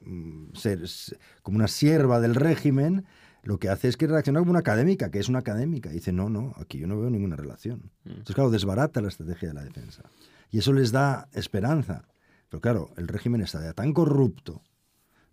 mm, 0.00 0.54
ser- 0.54 0.84
como 1.42 1.56
una 1.56 1.68
sierva 1.68 2.20
del 2.20 2.34
régimen, 2.34 3.04
lo 3.42 3.58
que 3.58 3.68
hace 3.68 3.88
es 3.88 3.96
que 3.96 4.06
reacciona 4.06 4.38
como 4.40 4.50
una 4.50 4.60
académica, 4.60 5.10
que 5.10 5.18
es 5.18 5.28
una 5.28 5.40
académica. 5.40 5.90
Y 5.90 5.94
dice, 5.94 6.12
no, 6.12 6.28
no, 6.28 6.52
aquí 6.58 6.78
yo 6.78 6.86
no 6.86 6.98
veo 7.00 7.10
ninguna 7.10 7.36
relación. 7.36 7.90
Entonces, 8.04 8.34
claro, 8.34 8.50
desbarata 8.50 9.00
la 9.00 9.08
estrategia 9.08 9.48
de 9.48 9.54
la 9.54 9.64
defensa. 9.64 10.02
Y 10.50 10.58
eso 10.58 10.72
les 10.72 10.92
da 10.92 11.28
esperanza. 11.32 12.04
Pero 12.48 12.60
claro, 12.60 12.90
el 12.96 13.08
régimen 13.08 13.40
está 13.40 13.62
ya 13.62 13.72
tan 13.72 13.92
corrupto, 13.92 14.62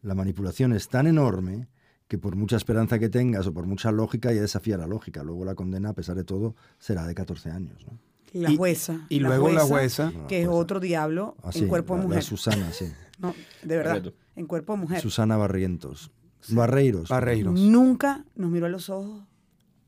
la 0.02 0.16
manipulación 0.16 0.74
es 0.74 0.88
tan 0.88 1.06
enorme, 1.08 1.68
que 2.08 2.18
por 2.18 2.36
mucha 2.36 2.56
esperanza 2.56 2.98
que 2.98 3.10
tengas 3.10 3.46
o 3.46 3.54
por 3.54 3.68
mucha 3.68 3.92
lógica, 3.92 4.32
ya 4.34 4.42
desafía 4.42 4.78
la 4.78 4.88
lógica. 4.88 5.22
Luego 5.22 5.46
la 5.46 5.54
condena, 5.54 5.90
a 5.90 5.94
pesar 5.94 6.16
de 6.16 6.24
todo, 6.24 6.56
será 6.80 7.06
de 7.06 7.14
14 7.14 7.52
años. 7.52 7.86
¿no? 7.86 8.00
La 8.34 8.50
Y- 8.52 8.58
jueza. 8.58 9.06
y 9.10 9.20
luego 9.20 9.50
la 9.52 9.62
jueza- 9.62 10.12
Que 10.28 10.42
es 10.44 10.48
otro 10.48 10.80
diablo 10.80 11.36
Así, 11.44 11.60
en 11.60 11.68
cuerpo 11.68 11.94
de 11.94 11.98
la- 12.00 12.04
la 12.04 12.08
mujer. 12.08 12.24
Susana, 12.24 12.72
sí. 12.72 12.86
No, 13.20 13.36
de 13.64 13.78
verdad. 13.78 14.14
En 14.38 14.46
cuerpo 14.48 14.74
de 14.74 14.80
mujer. 14.80 15.02
Susana 15.02 15.36
Barrientos. 15.36 16.10
Barreiros. 16.50 17.10
Barreiros. 17.10 17.60
Nunca 17.60 18.26
nos 18.36 18.50
miró 18.50 18.66
a 18.66 18.70
los 18.70 18.90
ojos. 18.90 19.24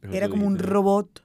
Es 0.01 0.13
Era 0.13 0.29
como 0.29 0.47
un 0.47 0.57
robot. 0.57 1.23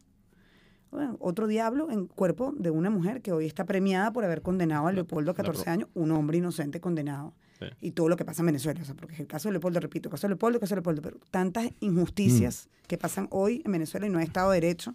Bueno, 0.91 1.17
otro 1.21 1.47
diablo 1.47 1.91
en 1.91 2.07
cuerpo 2.07 2.55
de 2.57 2.71
una 2.71 2.91
mujer 2.91 3.21
que 3.21 3.33
hoy 3.33 3.47
está 3.47 3.65
premiada 3.65 4.13
por 4.13 4.25
haber 4.25 4.41
condenado 4.41 4.87
a 4.87 4.93
Leopoldo 4.93 5.33
a 5.33 5.35
14 5.35 5.69
años, 5.69 5.89
un 5.95 6.11
hombre 6.13 6.39
inocente 6.39 6.81
condenado. 6.81 7.35
y 7.81 7.93
todo 7.93 8.11
lo 8.11 8.17
que 8.17 8.25
pasa 8.25 8.43
en 8.43 8.47
Venezuela. 8.47 8.81
O 8.83 8.85
sea, 8.85 8.95
porque 8.95 9.17
el 9.17 9.27
caso 9.27 9.49
de 9.49 9.53
Leopoldo, 9.53 9.81
repito, 9.81 10.09
el 10.09 10.11
caso 10.11 10.27
de 10.27 10.33
Leopoldo, 10.33 10.57
el 10.57 10.61
caso 10.61 10.75
de 10.75 10.77
Leopoldo, 10.77 11.03
pero 11.03 11.19
tantas 11.31 11.71
injusticias 11.81 12.69
mm. 12.69 12.87
que 12.87 12.99
pasan 12.99 13.29
hoy 13.31 13.63
en 13.65 13.73
Venezuela 13.73 14.07
y 14.07 14.11
no 14.11 14.19
hay 14.19 14.27
Estado 14.27 14.51
de 14.51 14.61
Derecho, 14.61 14.95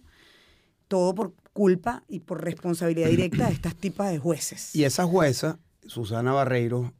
todo 0.86 1.14
por 1.14 1.34
culpa 1.52 2.04
y 2.08 2.20
por 2.20 2.42
responsabilidad 2.42 3.08
directa 3.08 3.46
de 3.46 3.52
estas 3.52 3.74
tipas 3.74 4.10
de 4.10 4.18
jueces. 4.18 4.74
Y 4.76 4.84
esa 4.84 5.04
jueza, 5.06 5.58
Susana 5.86 6.32
Barreiro, 6.32 6.92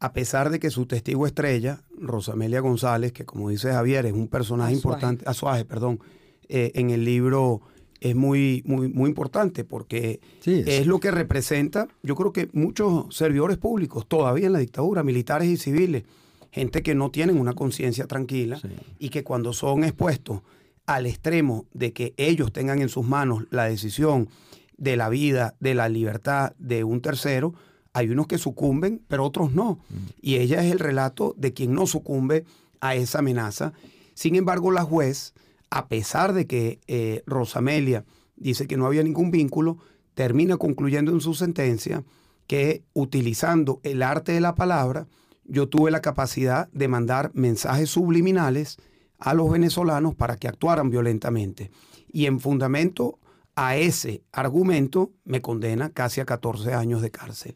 a 0.00 0.12
pesar 0.12 0.50
de 0.50 0.60
que 0.60 0.70
su 0.70 0.86
testigo 0.86 1.26
estrella, 1.26 1.82
Rosamelia 1.96 2.60
González, 2.60 3.12
que 3.12 3.24
como 3.24 3.48
dice 3.50 3.72
Javier, 3.72 4.06
es 4.06 4.12
un 4.12 4.28
personaje 4.28 4.72
importante, 4.72 5.24
Azuaje, 5.26 5.64
perdón, 5.64 6.00
eh, 6.48 6.72
en 6.74 6.90
el 6.90 7.04
libro 7.04 7.62
es 8.00 8.14
muy, 8.14 8.62
muy, 8.64 8.88
muy 8.88 9.08
importante 9.08 9.64
porque 9.64 10.20
es. 10.44 10.86
lo 10.86 11.00
que 11.00 11.10
representa, 11.10 11.88
yo 12.02 12.14
creo 12.14 12.32
que 12.32 12.48
muchos 12.52 13.14
servidores 13.14 13.56
públicos 13.56 14.06
todavía 14.06 14.46
en 14.46 14.52
la 14.52 14.60
dictadura, 14.60 15.02
militares 15.02 15.48
y 15.48 15.56
civiles, 15.56 16.04
gente 16.52 16.82
que 16.82 16.94
no 16.94 17.10
tienen 17.10 17.40
una 17.40 17.54
conciencia 17.54 18.06
tranquila 18.06 18.60
y 18.98 19.08
que 19.08 19.24
cuando 19.24 19.52
son 19.52 19.82
expuestos 19.82 20.42
al 20.86 21.06
extremo 21.06 21.66
de 21.74 21.92
que 21.92 22.14
ellos 22.16 22.52
tengan 22.52 22.80
en 22.80 22.88
sus 22.88 23.04
manos 23.04 23.44
la 23.50 23.64
decisión 23.64 24.28
de 24.76 24.96
la 24.96 25.08
vida, 25.08 25.56
de 25.58 25.74
la 25.74 25.88
libertad 25.88 26.54
de 26.58 26.84
un 26.84 27.00
tercero, 27.00 27.52
hay 27.98 28.10
unos 28.10 28.26
que 28.26 28.38
sucumben, 28.38 29.02
pero 29.08 29.24
otros 29.24 29.52
no. 29.52 29.78
Y 30.20 30.36
ella 30.36 30.64
es 30.64 30.72
el 30.72 30.78
relato 30.78 31.34
de 31.36 31.52
quien 31.52 31.72
no 31.74 31.86
sucumbe 31.86 32.44
a 32.80 32.94
esa 32.94 33.18
amenaza. 33.18 33.72
Sin 34.14 34.34
embargo, 34.34 34.70
la 34.70 34.84
juez 34.84 35.34
a 35.70 35.88
pesar 35.88 36.32
de 36.32 36.46
que 36.46 36.80
eh, 36.86 37.22
Rosamelia 37.26 38.04
dice 38.36 38.66
que 38.66 38.76
no 38.76 38.86
había 38.86 39.02
ningún 39.02 39.30
vínculo, 39.30 39.78
termina 40.14 40.56
concluyendo 40.56 41.12
en 41.12 41.20
su 41.20 41.34
sentencia 41.34 42.04
que 42.46 42.82
utilizando 42.94 43.80
el 43.82 44.02
arte 44.02 44.32
de 44.32 44.40
la 44.40 44.54
palabra, 44.54 45.06
yo 45.44 45.68
tuve 45.68 45.90
la 45.90 46.00
capacidad 46.00 46.68
de 46.72 46.88
mandar 46.88 47.30
mensajes 47.34 47.90
subliminales 47.90 48.78
a 49.18 49.34
los 49.34 49.50
venezolanos 49.50 50.14
para 50.14 50.36
que 50.36 50.48
actuaran 50.48 50.90
violentamente. 50.90 51.70
Y 52.10 52.26
en 52.26 52.40
fundamento 52.40 53.18
a 53.54 53.76
ese 53.76 54.22
argumento 54.32 55.12
me 55.24 55.42
condena 55.42 55.90
casi 55.90 56.20
a 56.20 56.24
14 56.24 56.74
años 56.74 57.02
de 57.02 57.10
cárcel. 57.10 57.54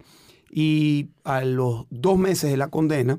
Y 0.54 1.08
a 1.24 1.44
los 1.44 1.86
dos 1.88 2.18
meses 2.18 2.50
de 2.50 2.58
la 2.58 2.68
condena, 2.68 3.18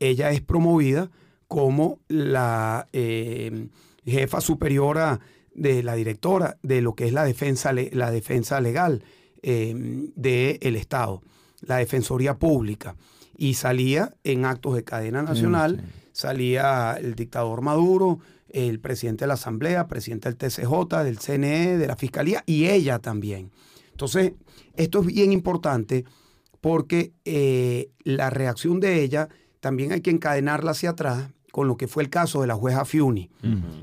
ella 0.00 0.32
es 0.32 0.40
promovida 0.40 1.10
como 1.46 2.00
la 2.08 2.88
eh, 2.92 3.68
jefa 4.04 4.40
superiora 4.40 5.20
de 5.54 5.84
la 5.84 5.94
directora 5.94 6.58
de 6.62 6.82
lo 6.82 6.96
que 6.96 7.06
es 7.06 7.12
la 7.12 7.24
defensa, 7.24 7.72
la 7.72 8.10
defensa 8.10 8.60
legal 8.60 9.04
em, 9.42 10.10
del 10.16 10.74
Estado, 10.74 11.22
la 11.60 11.76
Defensoría 11.76 12.34
Pública. 12.34 12.96
Y 13.38 13.54
salía 13.54 14.14
en 14.24 14.44
actos 14.44 14.74
de 14.74 14.82
cadena 14.82 15.22
nacional, 15.22 15.84
salía 16.12 16.94
el 16.94 17.14
dictador 17.14 17.60
Maduro, 17.60 18.18
el 18.48 18.80
presidente 18.80 19.24
de 19.24 19.28
la 19.28 19.34
Asamblea, 19.34 19.86
presidente 19.86 20.28
del 20.28 20.36
TCJ, 20.36 21.04
del 21.04 21.18
CNE, 21.18 21.76
de 21.76 21.86
la 21.86 21.96
Fiscalía 21.96 22.42
y 22.44 22.66
ella 22.66 22.98
también. 22.98 23.52
Entonces, 23.90 24.32
esto 24.74 25.00
es 25.00 25.06
bien 25.06 25.32
importante 25.32 26.04
porque 26.66 27.12
eh, 27.24 27.90
la 28.02 28.28
reacción 28.28 28.80
de 28.80 29.00
ella 29.04 29.28
también 29.60 29.92
hay 29.92 30.00
que 30.00 30.10
encadenarla 30.10 30.72
hacia 30.72 30.90
atrás 30.90 31.30
con 31.52 31.68
lo 31.68 31.76
que 31.76 31.86
fue 31.86 32.02
el 32.02 32.10
caso 32.10 32.40
de 32.40 32.48
la 32.48 32.56
jueza 32.56 32.84
Fiuni. 32.84 33.30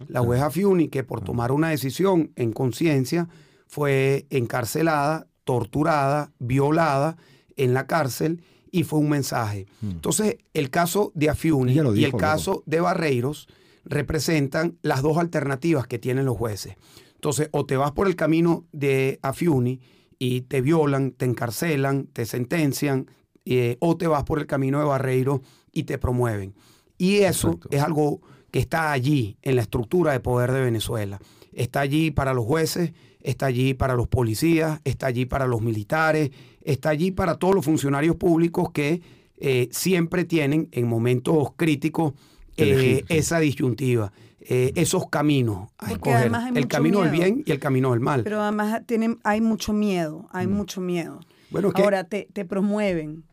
La 0.09 0.19
jueza 0.19 0.51
Fiuni, 0.51 0.89
que 0.89 1.05
por 1.05 1.21
tomar 1.21 1.53
una 1.53 1.69
decisión 1.69 2.33
en 2.35 2.51
conciencia, 2.51 3.29
fue 3.67 4.27
encarcelada, 4.29 5.27
torturada, 5.45 6.33
violada 6.39 7.15
en 7.55 7.73
la 7.73 7.87
cárcel 7.87 8.43
y 8.69 8.83
fue 8.83 8.99
un 8.99 9.07
mensaje. 9.07 9.65
Entonces, 9.81 10.39
el 10.53 10.69
caso 10.69 11.13
de 11.15 11.29
Afiuni 11.29 11.79
y 11.95 12.03
el 12.03 12.13
caso 12.17 12.63
de 12.65 12.81
Barreiros 12.81 13.47
representan 13.85 14.77
las 14.81 15.01
dos 15.01 15.19
alternativas 15.19 15.87
que 15.87 15.99
tienen 15.99 16.25
los 16.25 16.35
jueces. 16.35 16.75
Entonces, 17.15 17.47
o 17.53 17.65
te 17.65 17.77
vas 17.77 17.93
por 17.93 18.07
el 18.07 18.17
camino 18.17 18.65
de 18.73 19.19
Afiuni 19.21 19.79
y 20.19 20.41
te 20.41 20.61
violan, 20.61 21.11
te 21.11 21.25
encarcelan, 21.25 22.07
te 22.07 22.25
sentencian, 22.25 23.07
eh, 23.45 23.77
o 23.79 23.97
te 23.97 24.07
vas 24.07 24.23
por 24.23 24.39
el 24.39 24.47
camino 24.47 24.79
de 24.79 24.85
Barreiros 24.85 25.41
y 25.71 25.83
te 25.83 25.97
promueven. 25.97 26.53
Y 26.97 27.17
eso 27.17 27.59
es 27.69 27.81
algo 27.81 28.21
que 28.51 28.59
está 28.59 28.91
allí 28.91 29.37
en 29.41 29.55
la 29.55 29.63
estructura 29.63 30.11
de 30.11 30.19
poder 30.19 30.51
de 30.51 30.61
Venezuela. 30.61 31.19
Está 31.51 31.81
allí 31.81 32.11
para 32.11 32.33
los 32.33 32.45
jueces, 32.45 32.93
está 33.21 33.47
allí 33.47 33.73
para 33.73 33.95
los 33.95 34.07
policías, 34.07 34.79
está 34.83 35.07
allí 35.07 35.25
para 35.25 35.47
los 35.47 35.61
militares, 35.61 36.31
está 36.61 36.89
allí 36.89 37.11
para 37.11 37.35
todos 37.35 37.55
los 37.55 37.65
funcionarios 37.65 38.15
públicos 38.15 38.71
que 38.71 39.01
eh, 39.37 39.67
siempre 39.71 40.23
tienen 40.23 40.69
en 40.71 40.87
momentos 40.87 41.49
críticos 41.55 42.13
eh, 42.57 43.03
esa 43.09 43.39
disyuntiva. 43.39 44.13
Eh, 44.49 44.73
esos 44.75 45.09
caminos 45.09 45.69
a 45.77 45.91
escoger, 45.91 46.31
el 46.55 46.67
camino 46.67 47.01
del 47.01 47.11
bien 47.11 47.43
y 47.45 47.51
el 47.51 47.59
camino 47.59 47.91
del 47.91 47.99
mal. 47.99 48.23
Pero 48.23 48.41
además 48.41 48.81
tienen, 48.85 49.19
hay 49.23 49.39
mucho 49.41 49.71
miedo, 49.73 50.27
hay 50.31 50.47
mm. 50.47 50.51
mucho 50.51 50.81
miedo. 50.81 51.19
Bueno, 51.49 51.71
Ahora 51.75 52.03
te, 52.03 52.27
te 52.33 52.43
promueven, 52.45 53.23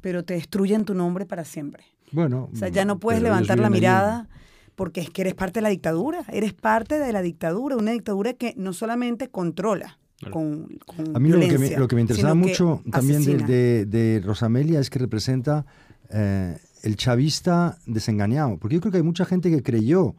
pero 0.00 0.24
te 0.24 0.34
destruyen 0.34 0.84
tu 0.84 0.94
nombre 0.94 1.26
para 1.26 1.44
siempre. 1.44 1.84
Bueno, 2.12 2.48
o 2.52 2.56
sea, 2.56 2.68
ya 2.68 2.84
no 2.84 2.98
puedes 2.98 3.22
levantar 3.22 3.58
la 3.58 3.70
mirada 3.70 4.28
porque 4.74 5.00
es 5.00 5.10
que 5.10 5.22
eres 5.22 5.34
parte 5.34 5.60
de 5.60 5.62
la 5.62 5.68
dictadura, 5.68 6.24
eres 6.32 6.52
parte 6.52 6.98
de 6.98 7.12
la 7.12 7.22
dictadura, 7.22 7.76
una 7.76 7.92
dictadura 7.92 8.32
que 8.32 8.54
no 8.56 8.72
solamente 8.72 9.28
controla, 9.28 9.98
con, 10.30 10.68
A 11.14 11.18
mí 11.18 11.30
lo, 11.30 11.40
que 11.40 11.58
me, 11.58 11.76
lo 11.76 11.88
que 11.88 11.96
me 11.96 12.02
interesaba 12.02 12.34
mucho 12.34 12.82
también 12.90 13.24
de, 13.24 13.86
de, 13.86 14.20
Rosamelia 14.22 14.78
es 14.78 14.90
que 14.90 14.98
representa 14.98 15.64
eh, 16.10 16.58
el 16.82 16.96
chavista 16.96 17.78
desengañado, 17.86 18.58
porque 18.58 18.74
yo 18.74 18.80
creo 18.82 18.92
que 18.92 18.98
hay 18.98 19.02
mucha 19.02 19.24
gente 19.24 19.50
que 19.50 19.62
creyó 19.62 20.14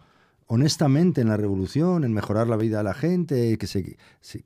honestamente 0.53 1.21
en 1.21 1.29
la 1.29 1.37
revolución, 1.37 2.03
en 2.03 2.11
mejorar 2.11 2.49
la 2.49 2.57
vida 2.57 2.79
de 2.79 2.83
la 2.83 2.93
gente, 2.93 3.57
que 3.57 3.67
se, 3.67 3.95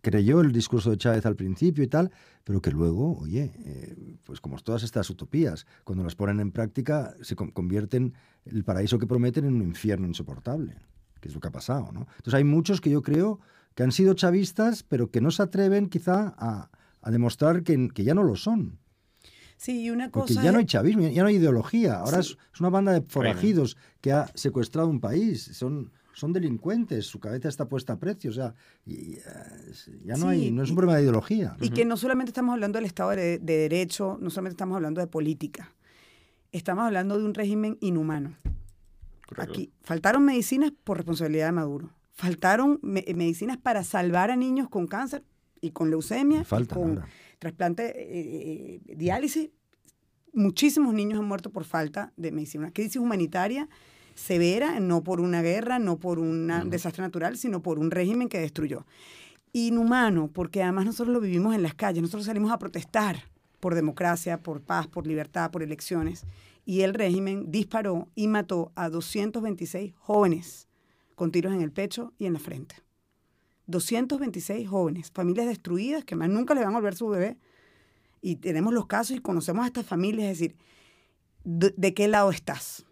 creyó 0.02 0.40
el 0.40 0.52
discurso 0.52 0.92
de 0.92 0.98
Chávez 0.98 1.26
al 1.26 1.36
principio 1.36 1.84
y 1.84 1.88
tal, 1.88 2.12
pero 2.44 2.62
que 2.62 2.70
luego, 2.70 3.18
oye, 3.18 3.52
eh, 3.66 3.96
pues 4.24 4.40
como 4.40 4.56
todas 4.60 4.84
estas 4.84 5.10
utopías, 5.10 5.66
cuando 5.84 6.04
las 6.04 6.14
ponen 6.14 6.40
en 6.40 6.52
práctica, 6.52 7.16
se 7.22 7.36
convierten 7.36 8.14
el 8.46 8.64
paraíso 8.64 9.00
que 9.00 9.08
prometen 9.08 9.46
en 9.46 9.56
un 9.56 9.64
infierno 9.64 10.06
insoportable, 10.06 10.76
que 11.22 11.30
es 11.30 11.34
lo 11.34 11.42
que 11.42 11.48
ha 11.48 11.52
pasado. 11.52 11.88
Entonces 11.88 12.36
hay 12.36 12.44
muchos 12.44 12.82
que 12.82 12.92
yo 12.92 13.02
creo 13.02 13.40
que 13.74 13.82
han 13.82 13.92
sido 13.92 14.14
chavistas, 14.14 14.84
pero 14.84 15.10
que 15.10 15.22
no 15.22 15.32
se 15.32 15.42
atreven 15.42 15.90
quizá 15.90 16.36
a, 16.38 16.70
demostrar 17.10 17.64
que, 17.64 17.90
ya 17.96 18.14
no 18.14 18.22
lo 18.22 18.36
son. 18.36 18.78
Sí, 19.58 19.84
y 19.84 19.90
una 19.90 20.12
cosa. 20.12 20.34
Porque 20.34 20.46
ya 20.46 20.52
no 20.52 20.60
hay 20.60 20.66
chavismo, 20.66 21.08
ya 21.08 21.22
no 21.22 21.30
hay 21.30 21.36
ideología. 21.36 22.00
Ahora 22.00 22.20
es, 22.20 22.38
una 22.60 22.70
banda 22.70 22.94
de 22.94 23.02
forajidos 23.02 23.78
que 24.02 24.12
ha 24.12 24.28
secuestrado 24.36 24.88
un 24.90 25.00
país. 25.00 25.44
Son, 25.54 25.92
son 26.14 26.34
delincuentes, 26.34 27.06
su 27.06 27.20
cabeza 27.20 27.50
está 27.50 27.68
puesta 27.68 27.94
a 27.94 28.00
precio. 28.00 28.32
O 28.32 28.34
sea, 28.34 28.54
y, 28.86 29.18
ya 30.04 30.16
no 30.18 30.30
hay, 30.30 30.52
no 30.52 30.64
es 30.64 30.70
un 30.70 30.76
problema 30.76 30.98
de 30.98 31.04
ideología. 31.04 31.56
Y 31.62 31.70
que 31.70 31.86
no 31.86 31.98
solamente 31.98 32.30
estamos 32.30 32.54
hablando 32.54 32.78
del 32.78 32.86
Estado 32.86 33.12
de, 33.12 33.40
Derecho, 33.40 34.18
no 34.22 34.30
solamente 34.30 34.54
estamos 34.54 34.76
hablando 34.76 35.02
de 35.02 35.08
política. 35.08 35.74
Estamos 36.52 36.86
hablando 36.86 37.18
de 37.18 37.26
un 37.26 37.34
régimen 37.34 37.78
inhumano. 37.82 38.36
Aquí 39.38 39.72
faltaron 39.82 40.24
medicinas 40.24 40.72
por 40.84 40.98
responsabilidad 40.98 41.48
de 41.48 41.52
Maduro. 41.54 41.90
Faltaron 42.14 42.80
medicinas 42.82 43.58
para 43.58 43.84
salvar 43.84 44.32
a 44.32 44.36
niños 44.36 44.70
con 44.70 44.88
cáncer 44.88 45.24
y 45.60 45.72
con 45.72 45.90
leucemia. 45.90 46.42
y 46.44 46.66
con, 46.66 47.04
trasplante, 47.40 47.94
eh, 47.96 48.82
eh, 48.88 48.96
diálisis, 48.96 49.50
muchísimos 50.34 50.94
niños 50.94 51.20
han 51.20 51.26
muerto 51.26 51.52
por 51.52 51.64
falta 51.64 52.14
de 52.18 52.32
medicina. 52.32 52.66
Una 52.66 52.74
crisis 52.74 52.98
humanitaria 52.98 53.70
severa, 54.16 54.80
no 54.80 55.04
por 55.04 55.22
una 55.22 55.42
guerra, 55.42 55.80
no 55.80 56.00
por 56.00 56.20
un 56.20 56.52
desastre 56.70 57.04
natural, 57.04 57.38
sino 57.38 57.62
por 57.62 57.80
un 57.80 57.92
régimen 57.92 58.30
que 58.30 58.40
destruyó. 58.40 58.86
Inhumano, 59.54 60.30
porque 60.30 60.64
además 60.64 60.86
nosotros 60.86 61.14
lo 61.14 61.22
vivimos 61.22 61.56
en 61.56 61.64
las 61.64 61.76
calles, 61.76 62.02
nosotros 62.02 62.26
salimos 62.26 62.52
a 62.52 62.60
protestar 62.60 63.24
por 63.60 63.76
democracia, 63.76 64.42
por 64.42 64.62
paz, 64.62 64.88
por 64.88 65.08
libertad, 65.08 65.52
por 65.52 65.64
elecciones, 65.64 66.26
y 66.66 66.82
el 66.82 66.94
régimen 66.94 67.52
disparó 67.52 68.10
y 68.16 68.28
mató 68.28 68.72
a 68.76 68.90
226 68.90 69.94
jóvenes 69.96 70.68
con 71.16 71.32
tiros 71.32 71.54
en 71.54 71.62
el 71.62 71.72
pecho 71.72 72.14
y 72.18 72.26
en 72.26 72.34
la 72.34 72.40
frente. 72.40 72.85
226 73.68 74.68
jóvenes, 74.68 75.12
familias 75.12 75.48
destruidas 75.48 76.04
que 76.04 76.16
más 76.16 76.30
nunca 76.30 76.54
le 76.54 76.62
van 76.62 76.74
a 76.74 76.78
volver 76.78 76.96
su 76.96 77.08
bebé. 77.08 77.38
Y 78.22 78.38
tenemos 78.38 78.74
los 78.74 78.88
casos 78.88 79.18
y 79.18 79.20
conocemos 79.20 79.64
a 79.64 79.68
estas 79.68 79.86
familias, 79.86 80.32
es 80.32 80.40
decir, 80.40 80.56
¿de, 81.44 81.94
qué 81.94 82.08
lado 82.08 82.32
estás? 82.32 82.86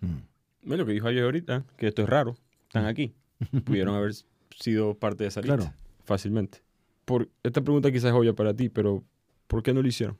Mm. 0.00 0.70
Lo 0.74 0.86
que 0.86 0.92
dijo 0.92 1.08
ayer 1.08 1.24
ahorita, 1.24 1.64
que 1.76 1.88
esto 1.88 2.02
es 2.02 2.08
raro, 2.08 2.36
están 2.64 2.86
aquí. 2.86 3.14
Pudieron 3.64 3.94
haber 3.94 4.12
sido 4.58 4.94
parte 4.94 5.24
de 5.24 5.28
esa 5.28 5.40
lista 5.40 5.74
fácilmente. 6.04 6.62
Por, 7.04 7.28
esta 7.42 7.60
pregunta 7.60 7.90
quizás 7.90 8.06
es 8.06 8.12
obvia 8.12 8.32
para 8.32 8.54
ti, 8.54 8.68
pero 8.68 9.02
¿por 9.46 9.62
qué 9.62 9.74
no 9.74 9.82
lo 9.82 9.88
hicieron? 9.88 10.16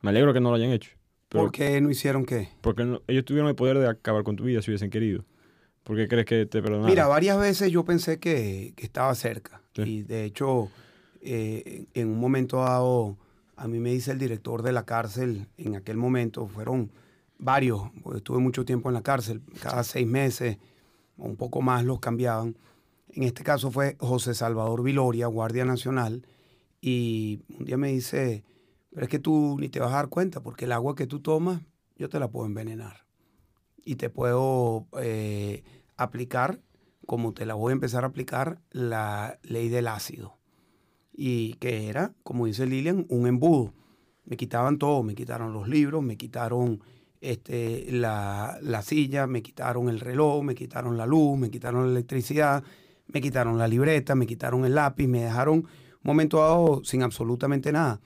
Me 0.00 0.10
alegro 0.10 0.32
que 0.32 0.40
no 0.40 0.50
lo 0.50 0.56
hayan 0.56 0.70
hecho. 0.70 0.90
¿Por 1.28 1.52
qué 1.52 1.80
no 1.80 1.90
hicieron 1.90 2.24
qué? 2.24 2.48
Porque 2.62 3.00
ellos 3.06 3.24
tuvieron 3.24 3.48
el 3.48 3.54
poder 3.54 3.78
de 3.78 3.88
acabar 3.88 4.22
con 4.24 4.36
tu 4.36 4.44
vida 4.44 4.62
si 4.62 4.70
hubiesen 4.70 4.90
querido. 4.90 5.24
¿Por 5.88 5.96
qué 5.96 6.06
crees 6.06 6.26
que 6.26 6.44
te 6.44 6.60
perdonaron? 6.60 6.90
Mira, 6.90 7.06
varias 7.06 7.40
veces 7.40 7.72
yo 7.72 7.82
pensé 7.82 8.20
que, 8.20 8.74
estaba 8.76 9.14
cerca. 9.14 9.62
Y 9.74 10.02
de 10.02 10.24
hecho, 10.24 10.68
eh, 11.22 11.86
en 11.94 12.08
un 12.08 12.20
momento 12.20 12.58
dado, 12.58 13.16
A 13.56 13.66
mí 13.66 13.80
me 13.80 13.90
dice 13.90 14.12
el 14.12 14.18
director 14.18 14.62
de 14.62 14.72
la 14.72 14.84
cárcel 14.84 15.46
en 15.56 15.76
aquel 15.76 15.96
momento, 15.96 16.46
fueron 16.46 16.92
varios, 17.38 17.90
porque 18.02 18.18
estuve 18.18 18.38
mucho 18.38 18.66
tiempo 18.66 18.90
en 18.90 18.94
la 18.94 19.02
cárcel, 19.02 19.40
cada 19.62 19.82
seis 19.82 20.06
meses 20.06 20.58
o 21.16 21.24
un 21.24 21.36
poco 21.36 21.62
más 21.62 21.82
los 21.84 22.00
cambiaban. 22.00 22.58
En 23.08 23.22
este 23.22 23.42
caso 23.42 23.70
fue 23.70 23.96
José 23.98 24.34
Salvador 24.34 24.82
Viloria, 24.82 25.26
Guardia 25.26 25.64
Nacional, 25.64 26.26
y 26.82 27.40
un 27.58 27.64
día 27.64 27.78
me 27.78 27.88
dice, 27.88 28.44
pero 28.90 29.04
es 29.04 29.10
que 29.10 29.18
tú 29.18 29.56
ni 29.58 29.70
te 29.70 29.80
vas 29.80 29.92
a 29.92 29.96
dar 29.96 30.08
cuenta, 30.08 30.42
porque 30.42 30.66
el 30.66 30.72
agua 30.72 30.94
que 30.94 31.06
tú 31.06 31.20
tomas, 31.20 31.62
yo 31.96 32.10
te 32.10 32.20
la 32.20 32.28
puedo 32.28 32.46
envenenar. 32.46 33.06
Y 33.84 33.94
te 33.94 34.10
puedo 34.10 34.86
eh, 35.00 35.62
aplicar, 35.98 36.60
como 37.06 37.34
te 37.34 37.46
la 37.46 37.54
voy 37.54 37.70
a 37.70 37.74
empezar 37.74 38.04
a 38.04 38.08
aplicar, 38.08 38.60
la 38.70 39.38
ley 39.42 39.68
del 39.68 39.88
ácido 39.88 40.38
y 41.20 41.54
que 41.54 41.88
era, 41.88 42.14
como 42.22 42.46
dice 42.46 42.64
Lilian, 42.64 43.04
un 43.08 43.26
embudo. 43.26 43.74
Me 44.24 44.36
quitaban 44.36 44.78
todo, 44.78 45.02
me 45.02 45.16
quitaron 45.16 45.52
los 45.52 45.68
libros, 45.68 46.00
me 46.00 46.16
quitaron 46.16 46.80
este, 47.20 47.88
la, 47.90 48.56
silla, 48.84 49.26
me 49.26 49.42
quitaron 49.42 49.88
el 49.88 49.98
reloj, 49.98 50.44
me 50.44 50.54
quitaron 50.54 50.96
la 50.96 51.06
luz, 51.06 51.36
me 51.36 51.50
quitaron 51.50 51.86
la 51.86 51.90
electricidad, 51.90 52.62
me 53.08 53.20
quitaron 53.20 53.58
la 53.58 53.66
libreta, 53.66 54.14
me 54.14 54.28
quitaron 54.28 54.64
el 54.64 54.76
lápiz, 54.76 55.08
me 55.08 55.24
dejaron 55.24 55.58
un 55.58 55.68
momento 56.04 56.38
dado 56.38 56.84
sin 56.84 57.02
absolutamente 57.02 57.72
nada. 57.72 58.00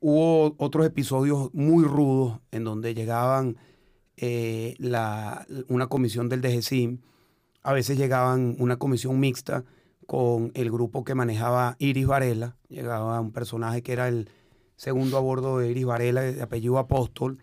Hubo 0.00 0.54
otros 0.56 0.86
episodios 0.86 1.52
muy 1.52 1.84
rudos 1.84 2.40
en 2.50 2.64
donde 2.64 2.94
llegaban 2.94 3.58
eh, 4.16 4.74
la, 4.78 5.46
una 5.68 5.88
comisión 5.88 6.30
del 6.30 6.40
DGCIM, 6.40 7.00
a 7.68 7.74
veces 7.74 7.98
llegaban 7.98 8.56
una 8.60 8.78
comisión 8.78 9.20
mixta 9.20 9.62
con 10.06 10.52
el 10.54 10.70
grupo 10.70 11.04
que 11.04 11.14
manejaba 11.14 11.76
Iris 11.78 12.06
Varela. 12.06 12.56
Llegaba 12.70 13.20
un 13.20 13.30
personaje 13.30 13.82
que 13.82 13.92
era 13.92 14.08
el 14.08 14.30
segundo 14.76 15.18
a 15.18 15.20
bordo 15.20 15.58
de 15.58 15.70
Iris 15.70 15.84
Varela, 15.84 16.22
de 16.22 16.40
apellido 16.40 16.78
Apóstol, 16.78 17.40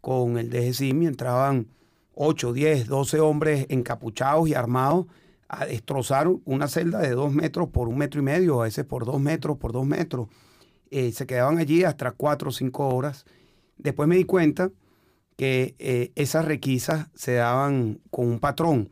con 0.00 0.36
el 0.36 0.50
DGCIM 0.50 1.04
entraban 1.04 1.68
8, 2.14 2.52
10, 2.52 2.88
12 2.88 3.20
hombres 3.20 3.66
encapuchados 3.68 4.48
y 4.48 4.54
armados 4.54 5.06
a 5.46 5.64
destrozar 5.64 6.26
una 6.44 6.66
celda 6.66 6.98
de 6.98 7.10
dos 7.10 7.32
metros 7.32 7.68
por 7.68 7.86
un 7.88 7.98
metro 7.98 8.20
y 8.20 8.24
medio, 8.24 8.62
a 8.62 8.64
veces 8.64 8.84
por 8.84 9.04
dos 9.04 9.20
metros 9.20 9.58
por 9.58 9.70
dos 9.70 9.86
metros. 9.86 10.26
Eh, 10.90 11.12
se 11.12 11.24
quedaban 11.24 11.58
allí 11.58 11.84
hasta 11.84 12.10
cuatro 12.10 12.48
o 12.48 12.52
cinco 12.52 12.88
horas. 12.88 13.26
Después 13.76 14.08
me 14.08 14.16
di 14.16 14.24
cuenta 14.24 14.72
que 15.36 15.76
eh, 15.78 16.10
esas 16.16 16.46
requisas 16.46 17.10
se 17.14 17.34
daban 17.34 18.00
con 18.10 18.26
un 18.26 18.40
patrón 18.40 18.90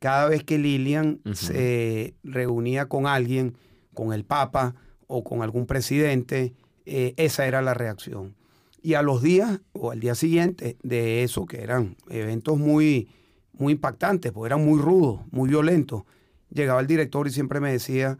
cada 0.00 0.26
vez 0.28 0.42
que 0.42 0.58
Lilian 0.58 1.20
se 1.34 2.14
reunía 2.24 2.88
con 2.88 3.06
alguien, 3.06 3.56
con 3.94 4.12
el 4.12 4.24
Papa 4.24 4.74
o 5.06 5.22
con 5.22 5.42
algún 5.42 5.66
presidente, 5.66 6.54
eh, 6.86 7.14
esa 7.18 7.46
era 7.46 7.60
la 7.62 7.74
reacción. 7.74 8.34
Y 8.82 8.94
a 8.94 9.02
los 9.02 9.22
días 9.22 9.60
o 9.72 9.90
al 9.90 10.00
día 10.00 10.14
siguiente 10.14 10.78
de 10.82 11.22
eso, 11.22 11.44
que 11.44 11.62
eran 11.62 11.96
eventos 12.08 12.58
muy, 12.58 13.10
muy 13.52 13.74
impactantes, 13.74 14.32
porque 14.32 14.46
eran 14.46 14.64
muy 14.64 14.80
rudos, 14.80 15.20
muy 15.30 15.50
violentos, 15.50 16.04
llegaba 16.48 16.80
el 16.80 16.86
director 16.86 17.28
y 17.28 17.30
siempre 17.30 17.60
me 17.60 17.70
decía, 17.70 18.18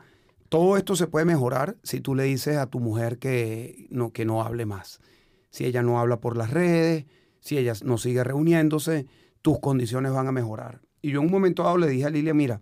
todo 0.51 0.77
esto 0.77 0.97
se 0.97 1.07
puede 1.07 1.25
mejorar 1.25 1.79
si 1.83 2.01
tú 2.01 2.15
le 2.15 2.25
dices 2.25 2.59
a 2.59 2.67
tu 2.67 2.79
mujer 2.79 3.19
que 3.19 3.87
no, 3.91 4.13
que 4.13 4.27
no 4.27 4.43
hable 4.43 4.67
más. 4.67 5.01
Si 5.49 5.65
ella 5.65 5.83
no 5.83 5.99
habla 5.99 6.21
por 6.21 6.37
las 6.37 6.51
redes, 6.51 7.07
si 7.41 7.57
ella 7.57 7.73
no 7.85 7.97
sigue 7.97 8.23
reuniéndose, 8.23 9.07
tus 9.41 9.61
condiciones 9.61 10.13
van 10.13 10.27
a 10.27 10.33
mejorar. 10.33 10.83
Y 11.03 11.11
yo 11.11 11.21
en 11.21 11.27
un 11.27 11.33
momento 11.33 11.63
dado 11.63 11.79
le 11.79 11.89
dije 11.89 12.07
a 12.07 12.11
Lilia, 12.11 12.35
mira, 12.35 12.61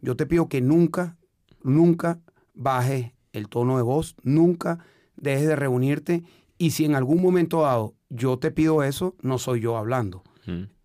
yo 0.00 0.16
te 0.16 0.26
pido 0.26 0.48
que 0.48 0.60
nunca, 0.60 1.16
nunca 1.62 2.20
bajes 2.54 3.12
el 3.32 3.48
tono 3.48 3.76
de 3.76 3.82
voz, 3.82 4.16
nunca 4.22 4.78
dejes 5.16 5.46
de 5.46 5.56
reunirte 5.56 6.24
y 6.58 6.70
si 6.70 6.84
en 6.84 6.94
algún 6.94 7.22
momento 7.22 7.62
dado 7.62 7.94
yo 8.08 8.38
te 8.38 8.50
pido 8.50 8.82
eso, 8.82 9.14
no 9.22 9.38
soy 9.38 9.60
yo 9.60 9.76
hablando. 9.76 10.22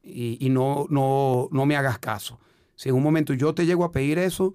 Y, 0.03 0.49
no, 0.49 0.85
no, 0.89 1.49
no 1.51 1.65
me 1.65 1.75
hagas 1.75 1.97
caso. 1.97 2.39
Si 2.75 2.89
en 2.89 2.95
un 2.95 3.01
momento 3.01 3.33
yo 3.33 3.55
te 3.55 3.65
llego 3.65 3.83
a 3.83 3.91
pedir 3.91 4.19
eso, 4.19 4.53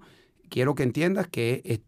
quiero 0.49 0.73
que 0.73 0.83
entiendas 0.83 1.27
que 1.27 1.81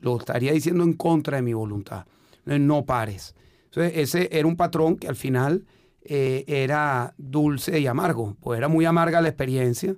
lo 0.00 0.16
estaría 0.16 0.52
diciendo 0.52 0.82
en 0.82 0.94
contra 0.94 1.36
de 1.36 1.42
mi 1.42 1.52
voluntad. 1.52 2.06
No 2.44 2.84
pares. 2.84 3.36
Entonces, 3.66 3.92
ese 3.96 4.28
era 4.32 4.48
un 4.48 4.56
patrón 4.56 4.96
que 4.96 5.08
al 5.08 5.16
final 5.16 5.66
eh, 6.10 6.44
era 6.46 7.14
dulce 7.18 7.78
y 7.80 7.86
amargo. 7.86 8.34
Pues 8.40 8.56
era 8.56 8.68
muy 8.68 8.86
amarga 8.86 9.20
la 9.20 9.28
experiencia, 9.28 9.94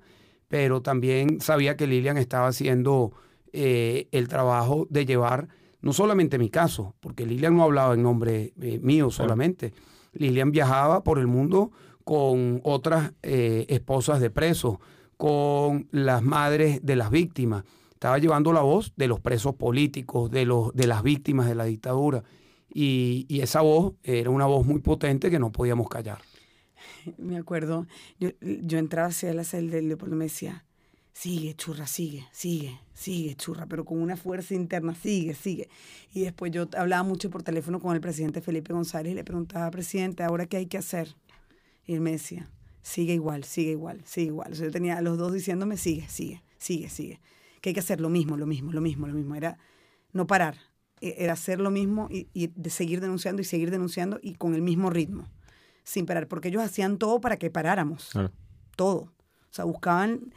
pero 0.49 0.83
también 0.83 1.41
sabía 1.41 1.77
que 1.77 1.87
Lilian 1.87 2.19
estaba 2.19 2.49
haciendo 2.49 3.13
eh, 3.53 4.09
el 4.11 4.27
trabajo 4.27 4.89
de 4.91 5.07
llevar 5.07 5.47
no 5.83 5.93
solamente 5.93 6.37
mi 6.37 6.51
caso, 6.51 6.97
porque 6.99 7.25
Lilian 7.25 7.57
no 7.57 7.63
hablaba 7.63 7.95
en 7.95 8.03
nombre 8.03 8.53
eh, 8.61 8.81
mío 8.83 9.11
solamente. 9.11 9.73
Lilian 10.13 10.51
viajaba 10.51 11.05
por 11.05 11.21
el 11.21 11.29
mundo 11.29 11.71
con 12.03 12.61
otras 12.65 13.13
esposas 13.23 14.21
de 14.21 14.31
presos, 14.31 14.79
con 15.17 15.87
las 15.93 16.23
madres 16.23 16.85
de 16.85 16.97
las 16.97 17.11
víctimas. 17.11 17.63
Estaba 17.93 18.19
llevando 18.19 18.53
la 18.53 18.63
voz 18.63 18.93
de 18.97 19.07
los 19.07 19.21
presos 19.21 19.55
políticos, 19.55 20.29
de, 20.31 20.45
los, 20.45 20.75
de 20.75 20.89
las 20.89 21.05
víctimas 21.05 21.47
de 21.47 21.55
la 21.55 21.65
dictadura. 21.65 22.25
Y, 22.73 23.41
esa 23.41 23.61
voz 23.63 23.95
era 24.03 24.31
una 24.31 24.47
voz 24.47 24.67
muy 24.67 24.81
potente 24.81 25.31
que 25.31 25.39
no 25.39 25.51
podíamos 25.51 25.89
callar. 25.89 26.21
Me 27.19 27.37
acuerdo, 27.37 27.87
yo, 28.19 28.31
yo 28.41 28.79
entraba 28.79 29.09
hacia 29.09 29.35
la 29.35 29.45
celda 29.45 29.77
de 29.77 29.83
Leopoldo 29.83 30.17
me 30.17 30.27
decía, 30.27 30.65
sigue, 31.13 31.55
churra, 31.55 31.87
sigue, 31.87 32.27
sigue, 32.33 32.81
sigue, 32.95 33.35
churra, 33.35 33.67
pero 33.67 33.85
con 33.85 34.01
una 34.01 34.17
fuerza 34.17 34.55
interna, 34.55 34.95
sigue, 34.95 35.35
sigue. 35.35 35.69
Y 36.15 36.23
después 36.23 36.53
yo 36.53 36.69
hablaba 36.77 37.03
mucho 37.03 37.31
por 37.31 37.43
teléfono 37.43 37.81
con 37.81 37.95
el 37.95 38.01
presidente 38.01 38.41
Felipe 38.41 38.73
González 38.73 39.13
y 39.13 39.15
le 39.15 39.25
preguntaba, 39.25 39.71
presidente, 39.71 40.23
¿ahora 40.23 40.47
qué 40.47 40.59
hay 40.59 40.67
que 40.67 40.79
hacer? 40.79 41.15
Y 41.87 41.95
él 41.95 42.01
me 42.01 42.13
decía, 42.13 42.51
sigue 42.83 43.15
igual, 43.15 43.45
sigue 43.45 43.73
igual, 43.73 44.01
sigue 44.05 44.29
igual. 44.29 44.53
O 44.53 44.55
yo 44.55 44.71
tenía 44.71 44.97
a 44.97 45.03
los 45.03 45.19
dos 45.19 45.33
diciéndome, 45.33 45.77
sigue, 45.77 46.09
sigue, 46.09 46.43
sigue, 46.59 46.89
sigue. 46.89 47.21
Que 47.61 47.71
hay 47.71 47.75
que 47.75 47.81
hacer 47.81 48.01
lo 48.01 48.09
mismo, 48.09 48.37
lo 48.37 48.47
mismo, 48.47 48.73
lo 48.73 48.81
mismo, 48.81 49.07
lo 49.07 49.13
mismo. 49.13 49.35
Era 49.35 49.59
no 50.13 50.27
parar, 50.27 50.57
era 51.01 51.33
hacer 51.33 51.61
lo 51.61 51.71
mismo 51.71 52.09
y, 52.11 52.29
de 52.55 52.71
seguir 52.71 53.01
denunciando 53.01 53.43
y 53.43 53.45
seguir 53.45 53.71
denunciando 53.71 54.19
y 54.23 54.35
con 54.35 54.55
el 54.55 54.63
mismo 54.63 54.91
ritmo, 54.91 55.29
sin 55.83 56.07
parar, 56.07 56.29
porque 56.29 56.49
ellos 56.49 56.63
hacían 56.63 56.99
todo 56.99 57.21
para 57.21 57.37
que 57.37 57.51
paráramos, 57.51 58.11
todo. 58.77 59.13
O 59.51 59.53
sea, 59.53 59.65
buscaban 59.65 60.33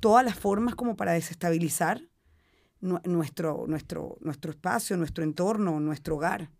todas 0.00 0.24
las 0.24 0.38
formas 0.38 0.74
como 0.74 0.96
para 0.96 1.12
desestabilizar 1.12 2.02
nuestro, 2.80 3.66
nuestro, 3.66 4.16
nuestro 4.20 4.50
espacio, 4.50 4.96
nuestro 4.96 5.24
entorno, 5.24 5.80
nuestro 5.80 6.16
hogar. 6.16 6.50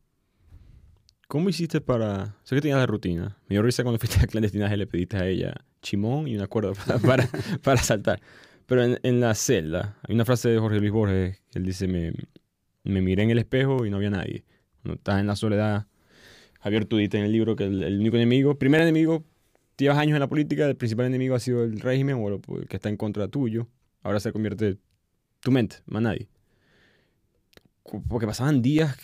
¿Cómo 1.27 1.49
hiciste 1.49 1.81
para...? 1.81 2.37
Sé 2.43 2.57
que 2.57 2.61
tenías 2.61 2.79
la 2.79 2.87
rutina. 2.87 3.39
Me 3.49 3.55
dio 3.55 3.63
risa 3.63 3.83
cuando 3.83 3.99
fuiste 4.01 4.21
a 4.21 4.27
clandestinaje 4.27 4.77
le 4.77 4.87
pediste 4.87 5.17
a 5.17 5.27
ella 5.27 5.55
chimón 5.83 6.29
y 6.29 6.37
una 6.37 6.47
cuerda 6.47 6.73
para, 7.07 7.29
para, 7.63 7.83
saltar. 7.83 8.21
Pero 8.67 8.85
en, 8.85 8.99
en, 9.03 9.21
la 9.21 9.35
celda, 9.35 9.97
hay 10.07 10.15
una 10.15 10.25
frase 10.25 10.51
de 10.51 10.59
Jorge 10.59 10.79
Luis 10.79 10.93
Borges 10.93 11.41
que 11.51 11.59
él 11.59 11.65
dice, 11.65 11.89
me, 11.89 12.13
me 12.85 13.01
miré 13.03 13.23
en 13.23 13.31
el 13.31 13.39
espejo 13.39 13.85
y 13.87 13.91
no 13.91 13.97
había 13.97 14.11
nadie. 14.11 14.45
Cuando 14.83 14.97
estás 14.97 15.21
en 15.21 15.27
la 15.27 15.37
soledad, 15.37 15.87
Javier 16.61 16.85
Tudita 16.85 17.19
en 17.19 17.25
el 17.25 17.33
libro 17.33 17.57
que 17.57 17.65
el, 17.65 18.01
único 18.01 18.17
enemigo, 18.17 18.59
primer 18.59 18.81
enemigo, 18.81 19.25
llevas 19.77 19.99
años 19.99 20.15
en 20.15 20.21
la 20.21 20.29
política, 20.29 20.67
el 20.67 20.77
principal 20.77 21.07
enemigo 21.07 21.35
ha 21.35 21.41
sido 21.41 21.65
el 21.65 21.81
régimen 21.81 22.17
o 22.17 22.29
el 22.29 22.69
que 22.69 22.77
está 22.77 22.89
en 22.89 22.97
contra 22.97 23.29
tuyo. 23.29 23.69
Ahora 24.03 24.21
se 24.21 24.33
convierte 24.33 24.79
tu 25.41 25.51
mente, 25.51 25.77
más 25.87 26.03
nadie. 26.03 26.29
Porque 28.09 28.27
pasaban 28.27 28.63
días, 28.63 28.97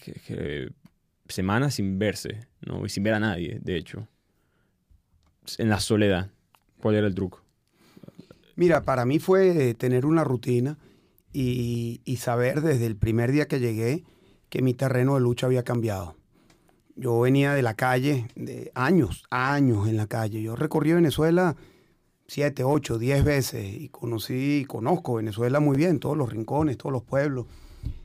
semanas 1.29 1.75
sin 1.75 1.99
verse, 1.99 2.47
¿no? 2.61 2.85
Y 2.85 2.89
sin 2.89 3.03
ver 3.03 3.15
a 3.15 3.21
nadie, 3.21 3.59
de 3.61 3.77
hecho. 3.77 4.07
En 5.59 5.69
la 5.69 5.81
soledad. 5.81 6.31
¿Cuál 6.79 6.97
era 6.97 7.07
el 7.07 7.15
truco? 7.15 7.43
Mira, 8.55 8.83
para 8.83 9.05
mí 9.05 9.19
fue 9.19 9.75
tener 9.75 10.07
una 10.07 10.25
rutina 10.25 10.79
y, 11.39 12.17
saber 12.17 12.63
desde 12.63 12.87
el 12.87 12.97
primer 12.97 13.31
día 13.31 13.47
que 13.47 13.61
llegué 13.61 14.05
que 14.49 14.63
mi 14.63 14.73
terreno 14.73 15.15
de 15.15 15.21
lucha 15.21 15.47
había 15.47 15.65
cambiado. 15.65 16.17
Yo 16.95 17.21
venía 17.21 17.53
de 17.53 17.61
la 17.61 17.75
calle, 17.75 18.29
de 18.37 18.73
años, 18.75 19.25
años 19.31 19.87
en 19.87 19.99
la 19.99 20.07
calle. 20.07 20.41
Yo 20.41 20.57
recorrí 20.57 20.95
Venezuela 20.95 21.55
siete, 22.27 22.65
ocho, 22.65 22.99
diez 22.99 23.23
veces 23.23 23.67
y 23.71 23.91
conocí, 23.91 24.65
conozco 24.67 25.17
Venezuela 25.17 25.61
muy 25.61 25.77
bien, 25.77 26.01
todos 26.01 26.17
los 26.17 26.33
rincones, 26.33 26.79
todos 26.79 26.93
los 26.93 27.03
pueblos. 27.03 27.45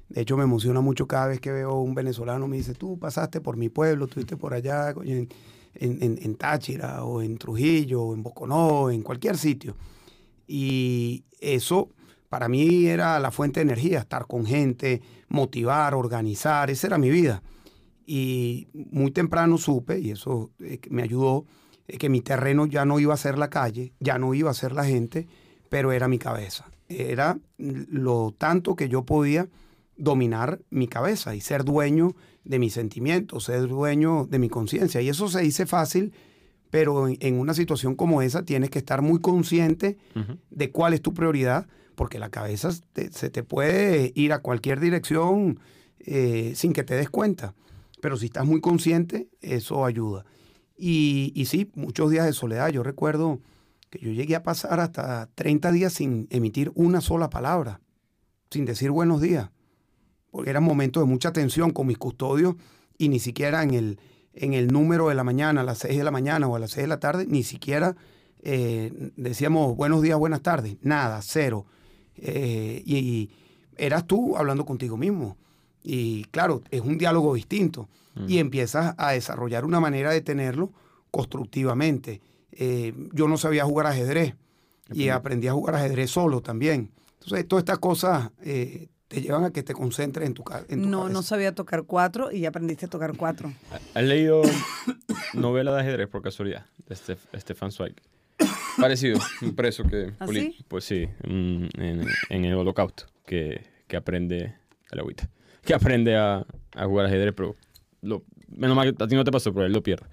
De 0.09 0.21
hecho, 0.21 0.36
me 0.36 0.43
emociona 0.43 0.82
mucho 0.82 1.07
cada 1.07 1.27
vez 1.27 1.39
que 1.39 1.53
veo 1.53 1.79
un 1.79 1.95
venezolano, 1.95 2.49
me 2.49 2.57
dice, 2.57 2.73
tú 2.73 2.99
pasaste 2.99 3.39
por 3.39 3.55
mi 3.55 3.69
pueblo, 3.69 4.05
estuviste 4.05 4.36
por 4.36 4.53
allá 4.53 4.93
en, 5.05 5.29
en, 5.75 6.19
en 6.21 6.36
Táchira 6.36 7.05
o 7.05 7.21
en 7.21 7.38
Trujillo 7.38 8.03
o 8.03 8.13
en 8.13 8.23
Boconó, 8.23 8.89
en 8.89 9.03
cualquier 9.03 9.38
sitio. 9.38 9.77
Y 10.47 11.23
eso 11.39 11.91
para 12.32 12.47
mí 12.47 12.88
era 12.88 13.19
la 13.19 13.29
fuente 13.29 13.59
de 13.59 13.63
energía, 13.63 13.99
estar 13.99 14.25
con 14.25 14.45
gente, 14.45 15.01
motivar, 15.27 15.93
organizar, 15.93 16.69
esa 16.69 16.88
era 16.88 16.97
mi 16.97 17.09
vida. 17.09 17.43
Y 18.05 18.69
muy 18.73 19.11
temprano 19.11 19.57
supe, 19.57 19.99
y 19.99 20.11
eso 20.11 20.49
eh, 20.61 20.79
me 20.89 21.03
ayudó, 21.03 21.43
eh, 21.89 21.97
que 21.97 22.07
mi 22.07 22.21
terreno 22.21 22.67
ya 22.67 22.86
no 22.86 23.01
iba 23.01 23.13
a 23.13 23.17
ser 23.17 23.38
la 23.38 23.49
calle, 23.49 23.91
ya 23.99 24.17
no 24.17 24.34
iba 24.34 24.49
a 24.49 24.53
ser 24.53 24.71
la 24.71 24.86
gente, 24.86 25.27
pero 25.67 25.91
era 25.91 26.07
mi 26.07 26.19
cabeza. 26.19 26.71
Era 26.88 27.38
lo 27.57 28.34
tanto 28.38 28.77
que 28.77 28.88
yo 28.88 29.03
podía 29.03 29.49
dominar 29.97 30.61
mi 30.69 30.88
cabeza 30.88 31.36
y 31.36 31.41
ser 31.41 31.65
dueño 31.65 32.15
de 32.45 32.59
mis 32.59 32.71
sentimientos, 32.71 33.43
ser 33.43 33.67
dueño 33.67 34.25
de 34.25 34.39
mi 34.39 34.47
conciencia. 34.47 35.01
Y 35.01 35.09
eso 35.09 35.27
se 35.27 35.41
dice 35.41 35.65
fácil, 35.65 36.13
pero 36.69 37.09
en, 37.09 37.39
una 37.41 37.53
situación 37.53 37.95
como 37.95 38.21
esa 38.21 38.45
tienes 38.45 38.69
que 38.69 38.79
estar 38.79 39.01
muy 39.01 39.19
consciente 39.19 39.97
de 40.49 40.71
cuál 40.71 40.93
es 40.93 41.01
tu 41.01 41.13
prioridad, 41.13 41.67
porque 41.96 42.20
la 42.20 42.30
cabeza 42.30 42.72
se 42.72 43.30
te 43.30 43.44
puede 43.44 44.12
ir 44.16 44.34
a 44.34 44.39
cualquier 44.39 44.80
dirección 44.80 45.60
eh, 46.00 46.54
sin 46.56 46.74
que 46.74 46.84
te 46.84 46.96
des 46.96 47.10
cuenta. 47.10 47.54
Pero 48.02 48.18
si 48.18 48.26
estás 48.26 48.46
muy 48.46 48.62
consciente, 48.62 49.30
eso 49.42 49.86
ayuda. 49.86 50.26
Y, 50.78 51.44
sí, 51.46 51.72
muchos 51.76 52.10
días 52.10 52.26
de 52.26 52.34
soledad. 52.34 52.70
Yo 52.70 52.82
recuerdo 52.82 53.39
que 53.92 54.00
yo 54.00 54.12
llegué 54.12 54.36
a 54.36 54.42
pasar 54.42 54.80
hasta 54.80 55.30
30 55.36 55.72
días 55.72 55.94
sin 55.94 56.28
emitir 56.32 56.72
una 56.74 57.02
sola 57.02 57.30
palabra, 57.30 57.82
sin 58.50 58.66
decir 58.66 58.89
buenos 58.89 59.22
días, 59.22 59.52
porque 60.32 60.50
eran 60.50 60.64
momentos 60.64 61.04
de 61.04 61.08
mucha 61.08 61.34
tensión 61.34 61.72
con 61.72 61.86
mis 61.86 62.00
custodios 62.00 62.56
y 62.98 63.10
ni 63.10 63.20
siquiera 63.20 63.62
en 63.62 63.76
el, 63.76 64.00
en 64.34 64.54
el 64.54 64.68
número 64.70 65.10
de 65.10 65.16
la 65.16 65.24
mañana, 65.24 65.62
a 65.62 65.64
las 65.64 65.78
6 65.80 65.98
de 65.98 66.04
la 66.04 66.12
mañana 66.12 66.48
o 66.48 66.56
a 66.56 66.60
las 66.60 66.72
6 66.72 66.86
de 66.86 66.88
la 66.88 67.00
tarde, 67.00 67.28
ni 67.28 67.44
siquiera 67.44 67.96
eh, 68.44 69.12
decíamos 69.16 69.76
buenos 69.76 70.02
días, 70.02 70.18
buenas 70.18 70.42
tardes, 70.42 70.78
nada, 70.82 71.20
cero. 71.22 71.66
Eh, 72.18 72.82
y, 72.86 73.30
eras 73.78 74.05
tú 74.05 74.38
hablando 74.38 74.66
contigo 74.66 74.97
mismo. 74.97 75.38
Y 75.84 76.26
claro, 76.26 76.62
es 76.70 76.82
un 76.82 76.97
diálogo 76.97 77.34
distinto. 77.34 77.89
Y 78.28 78.36
mm. 78.36 78.39
empiezas 78.39 78.93
a 78.97 79.12
desarrollar 79.12 79.66
una 79.66 79.80
manera 79.80 80.12
de 80.12 80.22
tenerlo 80.22 80.72
constructivamente. 81.09 82.22
Eh, 82.51 82.93
yo 83.14 83.28
no 83.28 83.38
sabía 83.38 83.64
jugar 83.64 83.88
ajedrez 83.88 84.36
y 84.91 85.07
aprendí 85.09 85.47
a 85.47 85.53
jugar 85.53 85.76
ajedrez 85.76 86.12
solo 86.12 86.41
también. 86.41 86.91
Entonces, 87.22 87.47
todas 87.47 87.62
estas 87.62 87.80
cosas 87.80 88.30
te 89.12 89.22
llevan 89.22 89.43
a 89.43 89.51
que 89.51 89.62
te 89.62 89.74
concentres 89.74 90.26
en 90.26 90.34
tu, 90.34 90.43
en 90.70 90.89
No, 90.89 91.09
no 91.09 91.22
sabía 91.22 91.53
tocar 91.53 91.84
cuatro 91.84 92.32
y 92.32 92.45
aprendiste 92.45 92.86
a 92.86 92.89
tocar 92.89 93.16
cuatro. 93.18 93.51
¿Has 93.93 94.03
leído 94.03 94.41
novela 95.34 95.74
de 95.74 95.82
ajedrez 95.82 96.07
por 96.07 96.22
casualidad 96.22 96.66
de 96.88 96.95
Stefan 97.39 97.72
Zweig? 97.72 97.95
Parecido, 98.80 99.19
un 99.41 99.55
preso 99.55 99.84
que... 99.84 100.13
¿Ah, 100.19 100.26
pues 100.67 100.86
sí, 100.86 101.07
en, 101.24 102.07
el 102.30 102.53
holocausto, 102.53 103.05
que, 103.26 103.61
que 103.88 103.97
aprende 103.97 104.55
la 104.91 105.01
agüita, 105.01 105.30
que 105.63 105.74
aprende 105.74 106.15
a, 106.15 106.45
a, 106.76 106.86
jugar 106.86 107.05
ajedrez, 107.05 107.34
pero 107.36 107.55
lo, 108.01 108.24
menos 108.49 108.76
mal 108.76 108.95
que 108.95 109.03
a 109.03 109.07
ti 109.07 109.15
no 109.15 109.24
te 109.24 109.32
pasó, 109.32 109.53
pero 109.53 109.65
él 109.65 109.74
lo 109.74 109.84
pierde. 109.84 110.05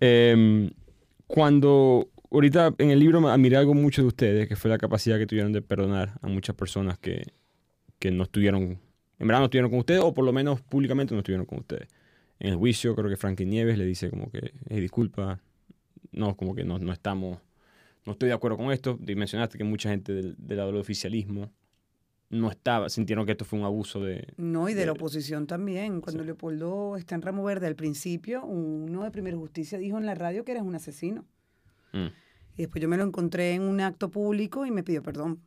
Em, 0.00 0.70
cuando 1.26 2.08
ahorita 2.30 2.74
en 2.78 2.90
el 2.90 3.00
libro 3.00 3.26
admiré 3.28 3.56
algo 3.56 3.74
mucho 3.74 4.02
de 4.02 4.08
ustedes, 4.08 4.48
que 4.48 4.56
fue 4.56 4.70
la 4.70 4.78
capacidad 4.78 5.18
que 5.18 5.26
tuvieron 5.26 5.52
de 5.52 5.62
perdonar 5.62 6.18
a 6.22 6.28
muchas 6.28 6.54
personas 6.56 6.98
que, 6.98 7.22
que 7.98 8.10
no 8.10 8.24
estuvieron, 8.24 8.78
en 9.18 9.26
verdad 9.26 9.40
no 9.40 9.46
estuvieron 9.46 9.70
con 9.70 9.80
ustedes, 9.80 10.00
o 10.02 10.14
por 10.14 10.24
lo 10.24 10.32
menos 10.32 10.60
públicamente 10.62 11.14
no 11.14 11.20
estuvieron 11.20 11.46
con 11.46 11.58
ustedes. 11.58 11.88
En 12.40 12.50
el 12.50 12.56
juicio 12.56 12.94
creo 12.94 13.10
que 13.10 13.16
Franklin 13.16 13.50
Nieves 13.50 13.78
le 13.78 13.84
dice 13.84 14.10
como 14.10 14.30
que, 14.30 14.52
hey, 14.68 14.80
disculpa, 14.80 15.40
no, 16.12 16.36
como 16.36 16.54
que 16.54 16.64
no, 16.64 16.78
no 16.78 16.92
estamos 16.92 17.38
no 18.08 18.12
estoy 18.12 18.28
de 18.28 18.34
acuerdo 18.34 18.56
con 18.56 18.72
esto. 18.72 18.98
Mencionaste 18.98 19.58
que 19.58 19.64
mucha 19.64 19.90
gente 19.90 20.14
del, 20.14 20.34
lado 20.48 20.72
del 20.72 20.80
oficialismo 20.80 21.52
no 22.30 22.50
estaba, 22.50 22.88
sintieron 22.88 23.26
que 23.26 23.32
esto 23.32 23.44
fue 23.44 23.58
un 23.58 23.66
abuso 23.66 24.00
de... 24.00 24.32
No, 24.38 24.66
y 24.70 24.74
de, 24.74 24.86
la 24.86 24.92
oposición 24.92 25.46
también. 25.46 26.00
Cuando 26.00 26.24
Leopoldo 26.24 26.96
está 26.96 27.14
en 27.16 27.22
Ramo 27.22 27.44
Verde 27.44 27.66
al 27.66 27.76
principio, 27.76 28.44
uno 28.46 29.04
de 29.04 29.10
Primera 29.10 29.36
Justicia 29.36 29.76
dijo 29.76 29.98
en 29.98 30.06
la 30.06 30.14
radio 30.14 30.42
que 30.42 30.52
eres 30.52 30.62
un 30.62 30.74
asesino. 30.74 31.26
Mm. 31.92 32.06
Y 32.56 32.62
después 32.62 32.80
yo 32.80 32.88
me 32.88 32.96
lo 32.96 33.04
encontré 33.04 33.52
en 33.52 33.62
un 33.62 33.78
acto 33.82 34.10
público 34.10 34.64
y 34.64 34.70
me 34.70 34.82
pidió 34.82 35.02
perdón. 35.02 35.42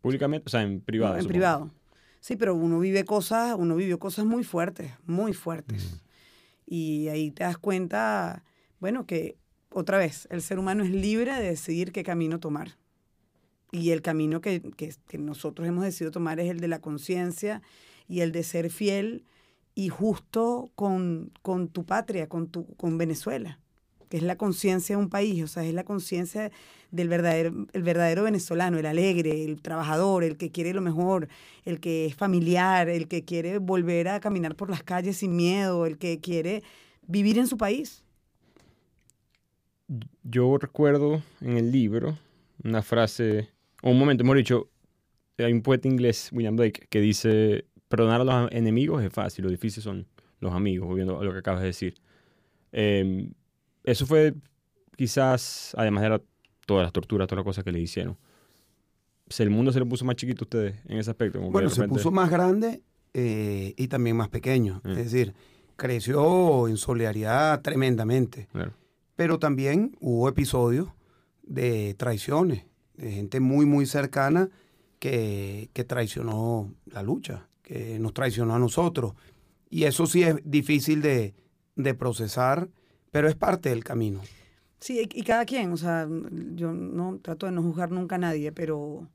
¿Públicamente? 0.00 0.46
O 0.46 0.50
sea, 0.50 0.62
en 0.62 0.80
privado. 0.80 1.18
en 1.18 1.26
privado. 1.26 1.70
Sí, 2.18 2.34
pero 2.34 2.56
uno 2.56 2.80
vive 2.80 3.04
cosas, 3.04 3.54
uno 3.56 3.76
vivió 3.76 4.00
cosas 4.00 4.24
muy 4.24 4.42
fuertes, 4.42 4.90
muy 5.06 5.32
fuertes. 5.32 5.84
Mm. 5.84 5.96
Y 6.66 7.08
ahí 7.08 7.30
te 7.30 7.44
das 7.44 7.58
cuenta, 7.58 8.42
bueno, 8.80 9.06
que 9.06 9.38
otra 9.70 9.98
vez, 9.98 10.26
el 10.30 10.42
ser 10.42 10.58
humano 10.58 10.82
es 10.82 10.90
libre 10.90 11.34
de 11.34 11.50
decidir 11.50 11.92
qué 11.92 12.02
camino 12.02 12.40
tomar. 12.40 12.76
Y 13.70 13.90
el 13.90 14.00
camino 14.00 14.40
que, 14.40 14.62
nosotros 15.18 15.68
hemos 15.68 15.84
decidido 15.84 16.10
tomar 16.10 16.40
es 16.40 16.50
el 16.50 16.60
de 16.60 16.68
la 16.68 16.80
conciencia 16.80 17.60
y 18.08 18.20
el 18.20 18.32
de 18.32 18.42
ser 18.42 18.70
fiel 18.70 19.24
y 19.74 19.90
justo 19.90 20.70
con, 20.74 21.32
con 21.42 21.68
tu 21.68 21.84
patria, 21.84 22.28
con, 22.28 22.48
tu, 22.48 22.66
con 22.76 22.96
Venezuela, 22.96 23.60
que 24.08 24.16
es 24.16 24.22
la 24.22 24.36
conciencia 24.36 24.96
de 24.96 25.02
un 25.02 25.10
país, 25.10 25.44
o 25.44 25.46
sea, 25.46 25.64
es 25.64 25.74
la 25.74 25.84
conciencia 25.84 26.50
del 26.90 27.08
verdadero, 27.08 27.66
el 27.74 27.82
verdadero 27.82 28.22
venezolano, 28.22 28.78
el 28.78 28.86
alegre, 28.86 29.44
el 29.44 29.60
trabajador, 29.60 30.24
el 30.24 30.38
que 30.38 30.50
quiere 30.50 30.72
lo 30.72 30.80
mejor, 30.80 31.28
el 31.66 31.78
que 31.78 32.06
es 32.06 32.14
familiar, 32.14 32.88
el 32.88 33.06
que 33.06 33.24
quiere 33.24 33.58
volver 33.58 34.08
a 34.08 34.20
caminar 34.20 34.56
por 34.56 34.70
las 34.70 34.82
calles 34.82 35.18
sin 35.18 35.36
miedo, 35.36 35.84
el 35.84 35.98
que 35.98 36.20
quiere 36.20 36.62
vivir 37.06 37.38
en 37.38 37.46
su 37.46 37.58
país 37.58 38.02
yo 40.22 40.58
recuerdo 40.58 41.22
en 41.40 41.56
el 41.56 41.72
libro 41.72 42.18
una 42.64 42.82
frase, 42.82 43.48
o 43.82 43.90
un 43.90 43.98
momento, 43.98 44.24
hemos 44.24 44.36
dicho, 44.36 44.68
hay 45.38 45.52
un 45.52 45.62
poeta 45.62 45.88
inglés, 45.88 46.30
William 46.32 46.56
Blake, 46.56 46.86
que 46.90 47.00
dice, 47.00 47.66
perdonar 47.88 48.20
a 48.20 48.24
los 48.24 48.52
enemigos 48.52 49.02
es 49.02 49.12
fácil, 49.12 49.44
lo 49.44 49.50
difícil 49.50 49.82
son 49.82 50.06
los 50.40 50.52
amigos, 50.52 50.94
viendo 50.94 51.22
lo 51.22 51.32
que 51.32 51.38
acabas 51.38 51.60
de 51.60 51.66
decir. 51.68 51.94
Em, 52.72 53.32
eso 53.84 54.06
fue 54.06 54.34
quizás, 54.96 55.74
además 55.76 56.02
de 56.02 56.20
todas 56.66 56.82
las 56.82 56.92
torturas, 56.92 57.26
todas 57.28 57.38
las 57.38 57.44
cosas 57.44 57.64
que 57.64 57.72
le 57.72 57.80
hicieron. 57.80 58.16
el 59.38 59.50
mundo 59.50 59.72
se 59.72 59.78
le 59.78 59.86
puso 59.86 60.04
más 60.04 60.16
chiquito 60.16 60.44
a 60.44 60.46
ustedes 60.46 60.76
en 60.86 60.98
ese 60.98 61.10
aspecto. 61.10 61.40
bueno, 61.40 61.70
se 61.70 61.86
puso 61.86 62.10
más 62.10 62.30
grande 62.30 62.82
eh, 63.14 63.74
y 63.76 63.88
también 63.88 64.16
más 64.16 64.28
pequeño. 64.28 64.80
Mm. 64.84 64.90
Es 64.90 64.96
decir, 64.96 65.34
creció 65.76 66.68
en 66.68 66.76
solidaridad 66.76 67.62
tremendamente. 67.62 68.48
Claro. 68.52 68.72
Pero 69.18 69.40
también 69.40 69.96
hubo 69.98 70.28
episodios 70.28 70.90
de 71.42 71.94
traiciones, 71.94 72.66
de 72.94 73.10
gente 73.10 73.40
muy, 73.40 73.66
muy 73.66 73.84
cercana 73.84 74.48
que, 75.00 75.70
traicionó 75.88 76.72
la 76.86 77.02
lucha, 77.02 77.48
que 77.62 77.98
nos 77.98 78.14
traicionó 78.14 78.54
a 78.54 78.60
nosotros. 78.60 79.14
Y 79.70 79.84
eso 79.86 80.06
sí 80.06 80.22
es 80.22 80.36
difícil 80.44 81.02
de, 81.02 81.34
procesar, 81.94 82.68
pero 83.10 83.28
es 83.28 83.34
parte 83.34 83.70
del 83.70 83.82
camino. 83.82 84.20
Sí, 84.78 85.08
y 85.12 85.22
cada 85.24 85.44
quien, 85.46 85.72
o 85.72 85.76
sea, 85.76 86.06
yo 86.54 86.72
no 86.72 87.18
trato 87.20 87.46
de 87.46 87.50
no 87.50 87.62
juzgar 87.64 87.90
nunca 87.90 88.14
a 88.14 88.18
nadie, 88.18 88.52
pero, 88.52 89.08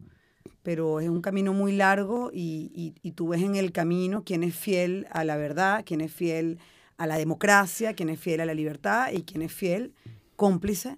pero 0.63 0.99
es 0.99 1.07
un 1.07 1.21
camino 1.21 1.53
muy 1.53 1.71
largo 1.71 2.29
y, 2.33 2.93
y, 3.01 3.11
tú 3.13 3.29
ves 3.29 3.41
en 3.41 3.55
el 3.55 3.71
camino 3.71 4.23
quién 4.25 4.43
es 4.43 4.53
fiel 4.53 5.07
a 5.11 5.23
la 5.23 5.37
verdad, 5.37 5.83
quién 5.85 6.01
es 6.01 6.11
fiel 6.11 6.59
a 6.97 7.07
la 7.07 7.17
democracia, 7.17 7.93
quien 7.93 8.09
es 8.09 8.19
fiel 8.19 8.41
a 8.41 8.45
la 8.45 8.53
libertad 8.53 9.11
y 9.11 9.23
quien 9.23 9.41
es 9.41 9.51
fiel 9.51 9.93
cómplice 10.35 10.97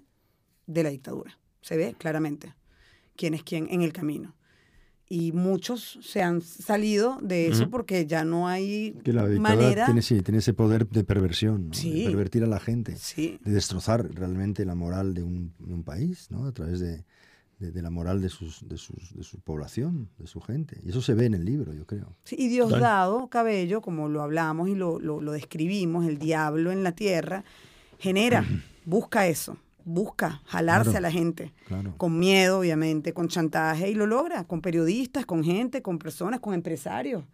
de 0.66 0.82
la 0.82 0.90
dictadura. 0.90 1.38
Se 1.60 1.76
ve 1.76 1.94
claramente 1.98 2.54
quién 3.16 3.34
es 3.34 3.42
quién 3.42 3.66
en 3.70 3.82
el 3.82 3.92
camino. 3.92 4.34
Y 5.08 5.30
muchos 5.30 6.00
se 6.02 6.20
han 6.20 6.40
salido 6.42 7.18
de 7.22 7.46
eso 7.46 7.70
porque 7.70 8.06
ya 8.06 8.24
no 8.24 8.48
hay 8.48 8.98
que 9.04 9.12
la 9.12 9.24
manera. 9.24 9.84
Tiene, 9.84 10.02
sí, 10.02 10.20
tiene 10.20 10.38
ese 10.38 10.52
poder 10.52 10.88
de 10.88 11.04
perversión, 11.04 11.70
de 11.70 12.04
pervertir 12.06 12.42
a 12.42 12.48
la 12.48 12.58
gente, 12.58 12.96
de 13.16 13.38
destrozar 13.44 14.12
realmente 14.12 14.64
la 14.64 14.74
moral 14.74 15.14
de 15.14 15.22
un, 15.22 15.54
de 15.60 15.74
un 15.74 15.84
país, 15.84 16.28
¿no? 16.30 16.46
a 16.46 16.52
través 16.52 16.80
de, 16.80 17.04
de, 17.58 17.82
la 17.82 17.90
moral 17.90 18.20
de, 18.20 18.28
sus, 18.28 18.68
de, 18.68 18.76
sus, 18.76 19.14
de 19.14 19.22
su 19.22 19.40
población, 19.40 20.10
de 20.18 20.26
su 20.26 20.40
gente. 20.40 20.78
Y 20.84 20.90
eso 20.90 21.00
se 21.00 21.14
ve 21.14 21.26
en 21.26 21.34
el 21.34 21.44
libro, 21.44 21.72
yo 21.72 21.86
creo. 21.86 22.16
Sí, 22.24 22.36
y 22.38 22.48
Diosdado 22.48 23.28
Cabello, 23.28 23.80
como 23.80 24.08
lo 24.08 24.22
hablamos 24.22 24.68
y 24.68 24.74
lo, 24.74 24.98
lo, 25.00 25.32
describimos, 25.32 26.06
el 26.06 26.18
diablo 26.18 26.70
en 26.70 26.82
la 26.82 26.92
tierra, 26.92 27.44
genera, 27.98 28.44
busca 28.84 29.26
eso, 29.26 29.56
busca 29.84 30.42
jalarse 30.46 30.98
a 30.98 31.00
la 31.00 31.10
gente, 31.10 31.54
con 31.96 32.18
miedo, 32.18 32.58
obviamente, 32.58 33.14
con 33.14 33.28
chantaje, 33.28 33.90
y 33.90 33.94
lo 33.94 34.06
logra, 34.06 34.44
con 34.44 34.60
periodistas, 34.60 35.24
con 35.24 35.42
gente, 35.42 35.80
con 35.80 35.98
personas, 35.98 36.40
con 36.40 36.52
empresarios. 36.52 37.24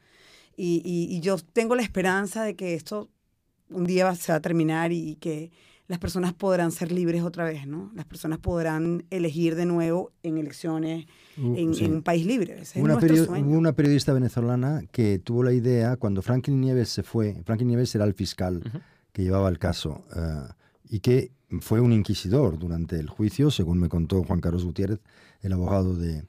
Y, 0.57 0.83
y, 0.85 1.17
y 1.17 1.21
yo 1.21 1.37
tengo 1.39 1.75
la 1.75 1.83
esperanza 1.83 2.45
de 2.45 2.55
que 2.55 2.75
esto 2.75 3.09
un 3.71 3.85
día 3.85 4.15
se 4.15 4.33
va 4.33 4.37
a 4.37 4.43
terminar 4.43 4.93
y 4.93 5.17
que 5.17 5.51
las 5.89 5.99
personas 5.99 6.33
podrán 6.33 6.71
ser 6.71 6.93
libres 6.93 7.23
otra 7.23 7.45
vez, 7.45 7.67
¿no? 7.67 7.91
Las 7.95 8.07
personas 8.07 8.39
podrán 8.39 9.05
elegir 9.11 9.57
de 9.57 9.67
nuevo 9.67 10.13
en 10.23 10.39
elecciones 10.39 11.07
uh, 11.37 11.55
en, 11.57 11.93
un 11.93 12.03
país 12.03 12.25
libre. 12.25 12.63
una, 12.77 12.97
hubo 12.97 13.59
una 13.59 13.73
periodista 13.73 14.13
venezolana 14.13 14.83
que 14.91 15.19
tuvo 15.19 15.43
la 15.43 15.53
idea, 15.53 15.97
cuando 15.97 16.23
Franklin 16.23 16.61
Nieves 16.61 16.89
se 16.89 17.03
fue, 17.03 17.43
Franklin 17.45 17.69
Nieves 17.69 17.95
era 17.95 18.05
el 18.05 18.15
fiscal 18.15 18.63
que 19.13 19.23
llevaba 19.23 19.49
el 19.49 19.59
caso, 19.59 20.05
eh, 20.17 20.53
y 20.89 21.01
que 21.01 21.33
fue 21.61 21.81
un 21.81 21.93
inquisidor 21.93 22.59
durante 22.59 22.99
el 22.99 23.09
juicio, 23.09 23.51
según 23.51 23.79
me 23.79 23.89
contó 23.89 24.23
Juan 24.25 24.41
Carlos 24.41 24.65
Gutiérrez, 24.65 25.01
el 25.43 25.53
abogado 25.53 25.97
de, 25.97 26.25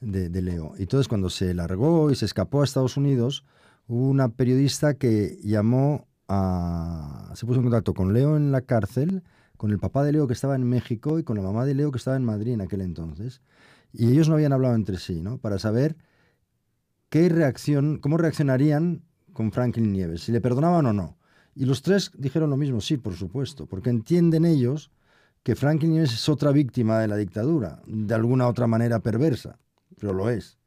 de, 0.00 0.28
de 0.28 0.42
Leo. 0.42 0.74
Y 0.78 0.82
entonces 0.82 1.08
cuando 1.08 1.30
se 1.30 1.54
largó 1.54 2.10
y 2.10 2.16
se 2.16 2.26
escapó 2.26 2.60
a 2.60 2.64
Estados 2.64 2.96
Unidos, 2.96 3.44
hubo 3.88 4.08
una 4.08 4.28
periodista 4.28 4.94
que 4.94 5.38
llamó 5.42 6.05
se 6.28 7.46
puso 7.46 7.60
en 7.60 7.64
contacto 7.64 7.94
con 7.94 8.12
Leo 8.12 8.36
en 8.36 8.52
la 8.52 8.62
cárcel, 8.62 9.22
con 9.56 9.70
el 9.70 9.78
papá 9.78 10.04
de 10.04 10.12
Leo 10.12 10.26
que 10.26 10.32
estaba 10.32 10.56
en 10.56 10.64
México 10.64 11.18
y 11.18 11.22
con 11.22 11.36
la 11.36 11.42
mamá 11.42 11.64
de 11.64 11.74
Leo 11.74 11.90
que 11.90 11.98
estaba 11.98 12.16
en 12.16 12.24
Madrid 12.24 12.52
en 12.52 12.60
aquel 12.60 12.80
entonces. 12.80 13.40
Y 13.92 14.10
ellos 14.10 14.28
no 14.28 14.34
habían 14.34 14.52
hablado 14.52 14.74
entre 14.74 14.98
sí, 14.98 15.20
¿no? 15.22 15.38
Para 15.38 15.58
saber 15.58 15.96
qué 17.08 17.28
reacción, 17.28 17.98
cómo 17.98 18.16
reaccionarían 18.16 19.02
con 19.32 19.52
Franklin 19.52 19.92
Nieves, 19.92 20.22
si 20.22 20.32
le 20.32 20.40
perdonaban 20.40 20.86
o 20.86 20.92
no. 20.92 21.18
Y 21.54 21.64
los 21.64 21.82
tres 21.82 22.10
dijeron 22.16 22.50
lo 22.50 22.56
mismo, 22.56 22.80
sí, 22.80 22.96
por 22.96 23.14
supuesto, 23.14 23.66
porque 23.66 23.90
entienden 23.90 24.44
ellos 24.44 24.90
que 25.42 25.56
Franklin 25.56 25.92
Nieves 25.92 26.12
es 26.12 26.28
otra 26.28 26.50
víctima 26.50 26.98
de 26.98 27.08
la 27.08 27.16
dictadura, 27.16 27.80
de 27.86 28.14
alguna 28.14 28.48
otra 28.48 28.66
manera 28.66 28.98
perversa, 29.00 29.58
pero 29.98 30.12
lo 30.12 30.28
es. 30.28 30.58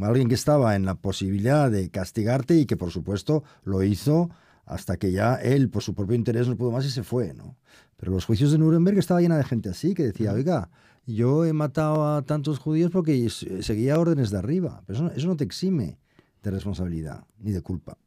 Alguien 0.00 0.28
que 0.28 0.34
estaba 0.34 0.74
en 0.74 0.86
la 0.86 0.94
posibilidad 0.94 1.70
de 1.70 1.90
castigarte 1.90 2.56
y 2.56 2.66
que 2.66 2.76
por 2.76 2.90
supuesto 2.90 3.44
lo 3.62 3.82
hizo 3.82 4.30
hasta 4.64 4.96
que 4.96 5.12
ya 5.12 5.34
él, 5.36 5.68
por 5.70 5.82
su 5.82 5.94
propio 5.94 6.14
interés, 6.14 6.48
no 6.48 6.56
pudo 6.56 6.70
más 6.70 6.84
y 6.84 6.90
se 6.90 7.02
fue, 7.02 7.34
¿no? 7.34 7.56
Pero 7.96 8.12
los 8.12 8.24
juicios 8.24 8.52
de 8.52 8.58
Nuremberg 8.58 8.98
estaba 8.98 9.20
llena 9.20 9.36
de 9.36 9.44
gente 9.44 9.68
así, 9.68 9.94
que 9.94 10.02
decía, 10.02 10.32
oiga, 10.32 10.70
yo 11.06 11.44
he 11.44 11.52
matado 11.52 12.16
a 12.16 12.22
tantos 12.22 12.58
judíos 12.58 12.90
porque 12.90 13.28
seguía 13.28 13.98
órdenes 13.98 14.30
de 14.30 14.38
arriba. 14.38 14.82
Pero 14.86 15.08
eso, 15.08 15.26
no 15.26 15.36
te 15.36 15.44
exime 15.44 15.98
de 16.42 16.50
responsabilidad 16.50 17.26
ni 17.38 17.52
de 17.52 17.62
culpa. 17.62 17.98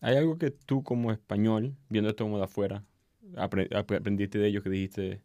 ¿Hay 0.00 0.16
algo 0.16 0.38
que 0.38 0.50
tú 0.50 0.82
como 0.82 1.12
español, 1.12 1.76
viendo 1.88 2.10
esto 2.10 2.24
como 2.24 2.38
de 2.38 2.44
afuera, 2.44 2.84
aprendiste 3.36 4.38
de 4.38 4.48
ellos 4.48 4.62
que 4.62 4.70
dijiste, 4.70 5.22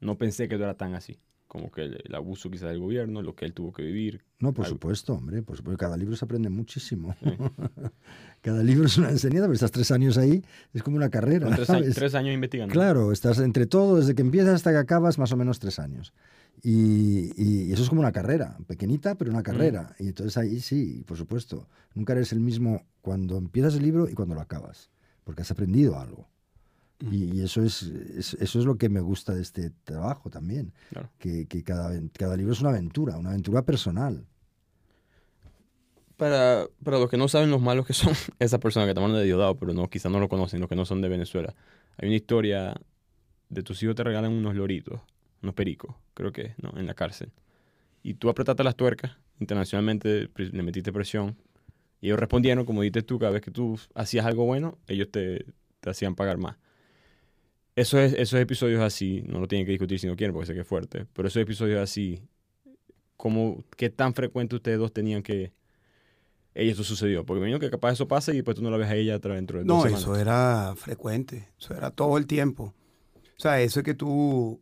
no 0.00 0.18
pensé 0.18 0.48
que 0.48 0.56
era 0.56 0.74
tan 0.74 0.94
así? 0.94 1.18
Como 1.48 1.72
que 1.72 1.82
el, 1.84 2.14
abuso 2.14 2.50
quizás 2.50 2.68
del 2.68 2.78
gobierno, 2.78 3.22
lo 3.22 3.34
que 3.34 3.46
él 3.46 3.54
tuvo 3.54 3.72
que 3.72 3.82
vivir. 3.82 4.22
No, 4.38 4.52
por 4.52 4.66
supuesto, 4.66 5.14
hombre, 5.14 5.42
por 5.42 5.56
supuesto. 5.56 5.78
Cada 5.78 5.96
libro 5.96 6.14
se 6.14 6.24
aprende 6.24 6.50
muchísimo. 6.50 7.16
Cada 8.42 8.62
libro 8.62 8.84
es 8.84 8.98
una 8.98 9.08
enseñanza, 9.08 9.46
pero 9.46 9.54
estás 9.54 9.72
tres 9.72 9.90
años 9.90 10.18
ahí, 10.18 10.44
es 10.74 10.82
como 10.82 10.98
una 10.98 11.08
carrera. 11.08 11.48
Tres, 11.56 12.14
años, 12.14 12.34
investigando. 12.34 12.72
Claro, 12.72 13.12
estás 13.12 13.38
entre 13.38 13.66
todo, 13.66 13.96
desde 13.96 14.14
que 14.14 14.20
empiezas 14.20 14.56
hasta 14.56 14.70
que 14.72 14.76
acabas, 14.76 15.18
más 15.18 15.32
o 15.32 15.36
menos 15.36 15.58
tres 15.58 15.78
años. 15.78 16.12
Y, 16.62 17.72
eso 17.72 17.82
es 17.82 17.88
como 17.88 18.02
una 18.02 18.12
carrera, 18.12 18.58
pequeñita, 18.66 19.14
pero 19.14 19.30
una 19.30 19.42
carrera. 19.42 19.94
Mm. 19.98 20.02
Y 20.04 20.08
entonces 20.08 20.36
ahí 20.36 20.60
sí, 20.60 21.02
por 21.06 21.16
supuesto. 21.16 21.66
Nunca 21.94 22.12
eres 22.12 22.32
el 22.32 22.40
mismo 22.40 22.82
cuando 23.00 23.38
empiezas 23.38 23.74
el 23.76 23.84
libro 23.84 24.08
y 24.08 24.14
cuando 24.14 24.34
lo 24.34 24.40
acabas, 24.40 24.90
porque 25.24 25.42
has 25.42 25.50
aprendido 25.50 25.98
algo. 25.98 26.28
Y, 27.00 27.42
eso, 27.42 27.62
es, 27.62 27.82
eso 27.82 28.58
es 28.58 28.64
lo 28.64 28.76
que 28.76 28.88
me 28.88 29.00
gusta 29.00 29.32
de 29.32 29.42
este 29.42 29.70
trabajo 29.84 30.30
también, 30.30 30.72
que, 31.18 31.46
que, 31.46 31.62
cada, 31.62 31.92
cada 32.12 32.36
libro 32.36 32.52
es 32.52 32.60
una 32.60 32.70
aventura, 32.70 33.16
una 33.16 33.30
aventura 33.30 33.62
personal. 33.62 34.26
Para, 36.16 36.66
para 36.82 36.98
los 36.98 37.08
que 37.08 37.16
no 37.16 37.28
saben 37.28 37.50
los 37.50 37.62
malos 37.62 37.86
que 37.86 37.92
son 37.92 38.12
esas 38.40 38.58
personas 38.58 38.88
que 38.88 38.94
toman 38.94 39.12
de 39.12 39.22
Diosdado, 39.22 39.56
pero 39.56 39.72
no, 39.74 39.88
quizás 39.88 40.10
no 40.10 40.18
lo 40.18 40.28
conocen, 40.28 40.58
los 40.58 40.68
que 40.68 40.74
no 40.74 40.84
son 40.84 41.00
de 41.00 41.08
Venezuela, 41.08 41.54
hay 41.96 42.08
una 42.08 42.16
historia 42.16 42.74
de 43.48 43.62
tus 43.62 43.80
hijos 43.82 43.94
te 43.94 44.04
regalan 44.04 44.32
unos 44.32 44.56
loritos 44.56 45.00
unos 45.42 45.54
pericos, 45.54 45.94
creo 46.14 46.32
que, 46.32 46.54
¿no? 46.58 46.72
En 46.76 46.86
la 46.86 46.94
cárcel. 46.94 47.30
Y 48.02 48.14
tú 48.14 48.28
apretaste 48.28 48.64
las 48.64 48.76
tuercas, 48.76 49.16
internacionalmente 49.40 50.30
le 50.36 50.62
metiste 50.62 50.92
presión, 50.92 51.36
y 52.00 52.06
ellos 52.06 52.18
respondieron, 52.18 52.64
como 52.64 52.82
dices 52.82 53.04
tú, 53.04 53.18
cada 53.18 53.32
vez 53.32 53.42
que 53.42 53.50
tú 53.50 53.78
hacías 53.94 54.24
algo 54.24 54.44
bueno, 54.44 54.78
ellos 54.86 55.10
te, 55.10 55.46
te 55.80 55.90
hacían 55.90 56.14
pagar 56.14 56.38
más. 56.38 56.56
Eso 57.78 57.98
es, 57.98 58.12
esos 58.14 58.40
episodios 58.40 58.82
así, 58.82 59.22
no 59.26 59.38
lo 59.38 59.46
tienen 59.46 59.64
que 59.64 59.70
discutir 59.72 60.00
si 60.00 60.06
no 60.06 60.16
quieren, 60.16 60.32
porque 60.34 60.46
sé 60.46 60.54
que 60.54 60.60
es 60.60 60.66
fuerte, 60.66 61.06
pero 61.12 61.28
esos 61.28 61.40
episodios 61.40 61.80
así, 61.80 62.22
como, 63.16 63.62
¿qué 63.76 63.88
tan 63.88 64.14
frecuente 64.14 64.56
ustedes 64.56 64.78
dos 64.78 64.92
tenían 64.92 65.22
que, 65.22 65.52
ella 66.54 66.72
eso 66.72 66.82
sucedió? 66.82 67.24
Porque 67.24 67.40
me 67.40 67.46
imagino 67.46 67.60
que 67.60 67.70
capaz 67.70 67.92
eso 67.92 68.08
pasa 68.08 68.32
y 68.32 68.36
después 68.36 68.56
tú 68.56 68.62
no 68.62 68.70
la 68.70 68.78
ves 68.78 68.88
a 68.88 68.96
ella 68.96 69.18
dentro 69.20 69.58
de 69.58 69.64
dos 69.64 69.84
No, 69.84 69.86
eso 69.86 70.16
era 70.16 70.74
frecuente, 70.76 71.50
eso 71.56 71.72
era 71.72 71.90
todo 71.90 72.18
el 72.18 72.26
tiempo. 72.26 72.74
O 73.14 73.40
sea, 73.40 73.60
eso 73.60 73.78
es 73.78 73.84
que 73.84 73.94
tú 73.94 74.60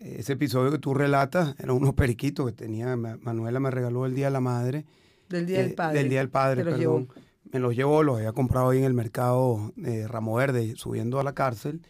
ese 0.00 0.34
episodio 0.34 0.70
que 0.70 0.78
tú 0.78 0.92
relatas 0.92 1.54
eran 1.58 1.76
unos 1.76 1.94
periquitos 1.94 2.44
que 2.46 2.52
tenía, 2.52 2.96
Manuela 2.96 3.60
me 3.60 3.70
regaló 3.70 4.04
el 4.04 4.14
Día 4.14 4.26
de 4.26 4.32
la 4.32 4.40
Madre. 4.40 4.84
Del 5.30 5.46
Día 5.46 5.62
del 5.62 5.70
eh, 5.70 5.74
Padre. 5.74 5.98
Del 5.98 6.08
Día 6.10 6.18
del 6.18 6.28
Padre, 6.28 6.64
perdón. 6.64 7.08
Me 7.50 7.60
los 7.60 7.74
llevó, 7.74 8.02
los 8.02 8.18
había 8.18 8.32
comprado 8.32 8.68
ahí 8.68 8.78
en 8.78 8.84
el 8.84 8.92
mercado 8.92 9.72
de 9.74 10.06
Ramo 10.06 10.34
Verde, 10.34 10.74
subiendo 10.76 11.18
a 11.18 11.24
la 11.24 11.32
cárcel. 11.32 11.80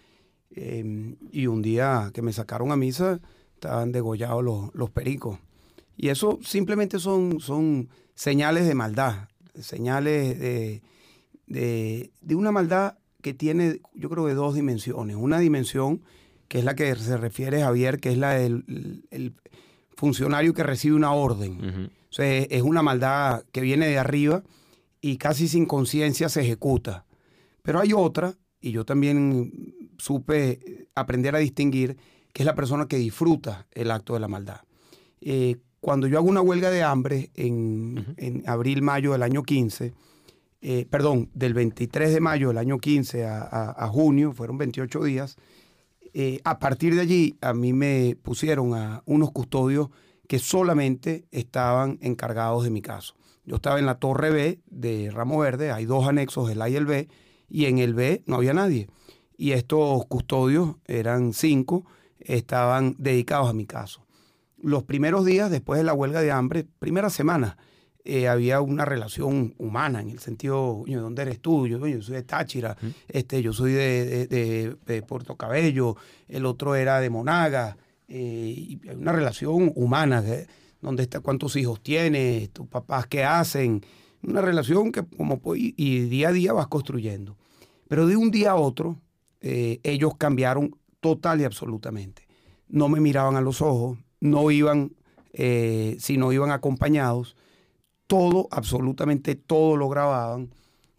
Em, 0.50 1.16
y 1.30 1.46
un 1.46 1.62
día 1.62 2.10
que 2.14 2.22
me 2.22 2.32
sacaron 2.32 2.72
a 2.72 2.76
misa, 2.76 3.20
estaban 3.54 3.92
degollados 3.92 4.42
los, 4.42 4.74
los 4.74 4.90
pericos. 4.90 5.38
Y 5.96 6.08
eso 6.08 6.38
simplemente 6.42 6.98
son, 6.98 7.40
son 7.40 7.88
señales 8.14 8.66
de 8.66 8.74
maldad, 8.74 9.28
señales 9.60 10.38
de, 10.38 10.82
de, 11.46 12.10
de 12.20 12.34
una 12.34 12.52
maldad 12.52 12.98
que 13.20 13.34
tiene, 13.34 13.80
yo 13.94 14.08
creo, 14.08 14.26
de 14.26 14.34
dos 14.34 14.54
dimensiones. 14.54 15.16
Una 15.16 15.38
dimensión 15.38 16.02
que 16.46 16.60
es 16.60 16.64
la 16.64 16.74
que 16.74 16.94
se 16.96 17.16
refiere 17.16 17.62
Javier, 17.62 18.00
que 18.00 18.10
es 18.12 18.18
la 18.18 18.34
del 18.34 19.04
el 19.10 19.34
funcionario 19.98 20.54
que 20.54 20.62
recibe 20.62 20.94
una 20.94 21.12
orden. 21.12 21.90
o 22.08 22.12
sea, 22.12 22.26
es 22.26 22.62
una 22.62 22.82
maldad 22.82 23.42
que 23.50 23.60
viene 23.60 23.88
de 23.88 23.98
arriba 23.98 24.44
y 25.00 25.16
casi 25.16 25.48
sin 25.48 25.66
conciencia 25.66 26.28
se 26.28 26.42
ejecuta. 26.42 27.04
Pero 27.62 27.80
hay 27.80 27.92
otra, 27.92 28.36
y 28.60 28.70
yo 28.70 28.84
también 28.84 29.74
supe 29.98 30.88
aprender 30.94 31.36
a 31.36 31.40
distinguir, 31.40 31.96
que 32.32 32.42
es 32.42 32.46
la 32.46 32.54
persona 32.54 32.86
que 32.86 32.96
disfruta 32.96 33.66
el 33.72 33.90
acto 33.90 34.14
de 34.14 34.20
la 34.20 34.28
maldad. 34.28 34.60
Eh, 35.20 35.56
cuando 35.80 36.06
yo 36.06 36.18
hago 36.18 36.28
una 36.28 36.40
huelga 36.40 36.70
de 36.70 36.82
hambre 36.82 37.30
en, 37.34 38.42
abril, 38.46 38.82
mayo 38.82 39.12
del 39.12 39.22
año 39.22 39.42
15, 39.42 39.92
eh, 40.60 40.86
perdón, 40.90 41.30
del 41.34 41.54
23 41.54 42.12
de 42.12 42.20
mayo 42.20 42.48
del 42.48 42.58
año 42.58 42.78
15 42.78 43.26
a 43.26 43.88
junio, 43.92 44.32
fueron 44.32 44.58
28 44.58 45.04
días, 45.04 45.36
eh, 46.14 46.40
a 46.44 46.58
partir 46.58 46.94
de 46.94 47.02
allí 47.02 47.38
a 47.40 47.54
mí 47.54 47.72
me 47.72 48.16
pusieron 48.22 48.74
a 48.74 49.02
unos 49.06 49.30
custodios 49.30 49.90
que 50.26 50.38
solamente 50.38 51.26
estaban 51.30 51.98
encargados 52.02 52.64
de 52.64 52.70
mi 52.70 52.82
caso. 52.82 53.14
Yo 53.44 53.56
estaba 53.56 53.78
en 53.78 53.86
la 53.86 53.98
torre 53.98 54.30
B 54.30 54.60
de 54.66 55.10
Ramo 55.10 55.38
Verde, 55.38 55.70
hay 55.70 55.84
dos 55.84 56.06
anexos, 56.06 56.50
el 56.50 56.60
A 56.60 56.68
y 56.68 56.76
el 56.76 56.86
B, 56.86 57.08
y 57.48 57.66
en 57.66 57.78
el 57.78 57.94
B 57.94 58.22
no 58.26 58.36
había 58.36 58.52
nadie. 58.52 58.88
Y 59.38 59.52
estos 59.52 60.04
custodios, 60.06 60.76
eran 60.84 61.32
cinco, 61.32 61.86
estaban 62.18 62.96
dedicados 62.98 63.48
a 63.48 63.52
mi 63.52 63.66
caso. 63.66 64.04
Los 64.60 64.82
primeros 64.82 65.24
días 65.24 65.48
después 65.48 65.78
de 65.78 65.84
la 65.84 65.94
huelga 65.94 66.20
de 66.20 66.32
hambre, 66.32 66.66
primera 66.80 67.08
semana, 67.08 67.56
eh, 68.04 68.26
había 68.26 68.60
una 68.60 68.84
relación 68.84 69.54
humana 69.56 70.00
en 70.00 70.10
el 70.10 70.18
sentido, 70.18 70.82
¿de 70.86 70.96
dónde 70.96 71.22
eres 71.22 71.40
tú? 71.40 71.68
Yo, 71.68 71.78
soy 71.78 72.14
de 72.14 72.22
Táchira, 72.24 72.76
este, 73.06 73.40
yo 73.40 73.52
soy 73.52 73.72
de, 73.72 75.04
Puerto 75.06 75.36
Cabello, 75.36 75.94
el 76.26 76.44
otro 76.44 76.74
era 76.74 77.00
de 77.00 77.08
Monaga, 77.08 77.76
eh, 78.08 78.78
una 78.96 79.12
relación 79.12 79.70
humana, 79.76 80.24
¿dónde 80.80 81.04
está, 81.04 81.20
cuántos 81.20 81.54
hijos 81.54 81.80
tienes, 81.80 82.50
tus 82.50 82.66
papás 82.66 83.06
qué 83.06 83.22
hacen, 83.22 83.84
una 84.22 84.40
relación 84.40 84.90
que 84.90 85.04
como 85.04 85.40
y, 85.54 85.74
y 85.76 86.00
día 86.08 86.30
a 86.30 86.32
día 86.32 86.52
vas 86.52 86.66
construyendo. 86.66 87.36
Pero 87.88 88.08
de 88.08 88.16
un 88.16 88.32
día 88.32 88.52
a 88.52 88.56
otro, 88.56 88.98
eh, 89.40 89.80
ellos 89.82 90.12
cambiaron 90.16 90.76
total 91.00 91.40
y 91.40 91.44
absolutamente. 91.44 92.26
No 92.68 92.88
me 92.88 93.00
miraban 93.00 93.36
a 93.36 93.40
los 93.40 93.62
ojos, 93.62 93.98
no 94.20 94.50
iban, 94.50 94.92
si 95.32 96.16
no 96.16 96.32
iban 96.32 96.50
acompañados 96.50 97.36
todo, 98.08 98.48
absolutamente 98.50 99.36
todo 99.36 99.76
lo 99.76 99.88
grababan. 99.88 100.50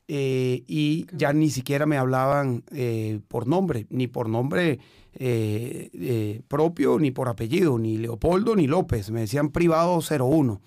Eh, 0.07 0.63
y 0.65 1.05
ya 1.15 1.33
ni 1.33 1.49
siquiera 1.49 1.85
me 1.85 1.97
hablaban 1.97 2.63
eh, 2.71 3.19
por 3.27 3.45
nombre, 3.45 3.85
ni 3.89 4.07
por 4.07 4.29
nombre 4.29 4.79
eh, 5.13 6.41
propio, 6.47 6.97
ni 6.97 7.11
por 7.11 7.27
apellido, 7.27 7.77
ni 7.77 7.97
Leopoldo, 7.97 8.55
ni 8.55 8.65
López. 8.65 9.11
Me 9.11 9.21
decían 9.21 9.49
privado 9.49 9.99
01. 9.99 10.61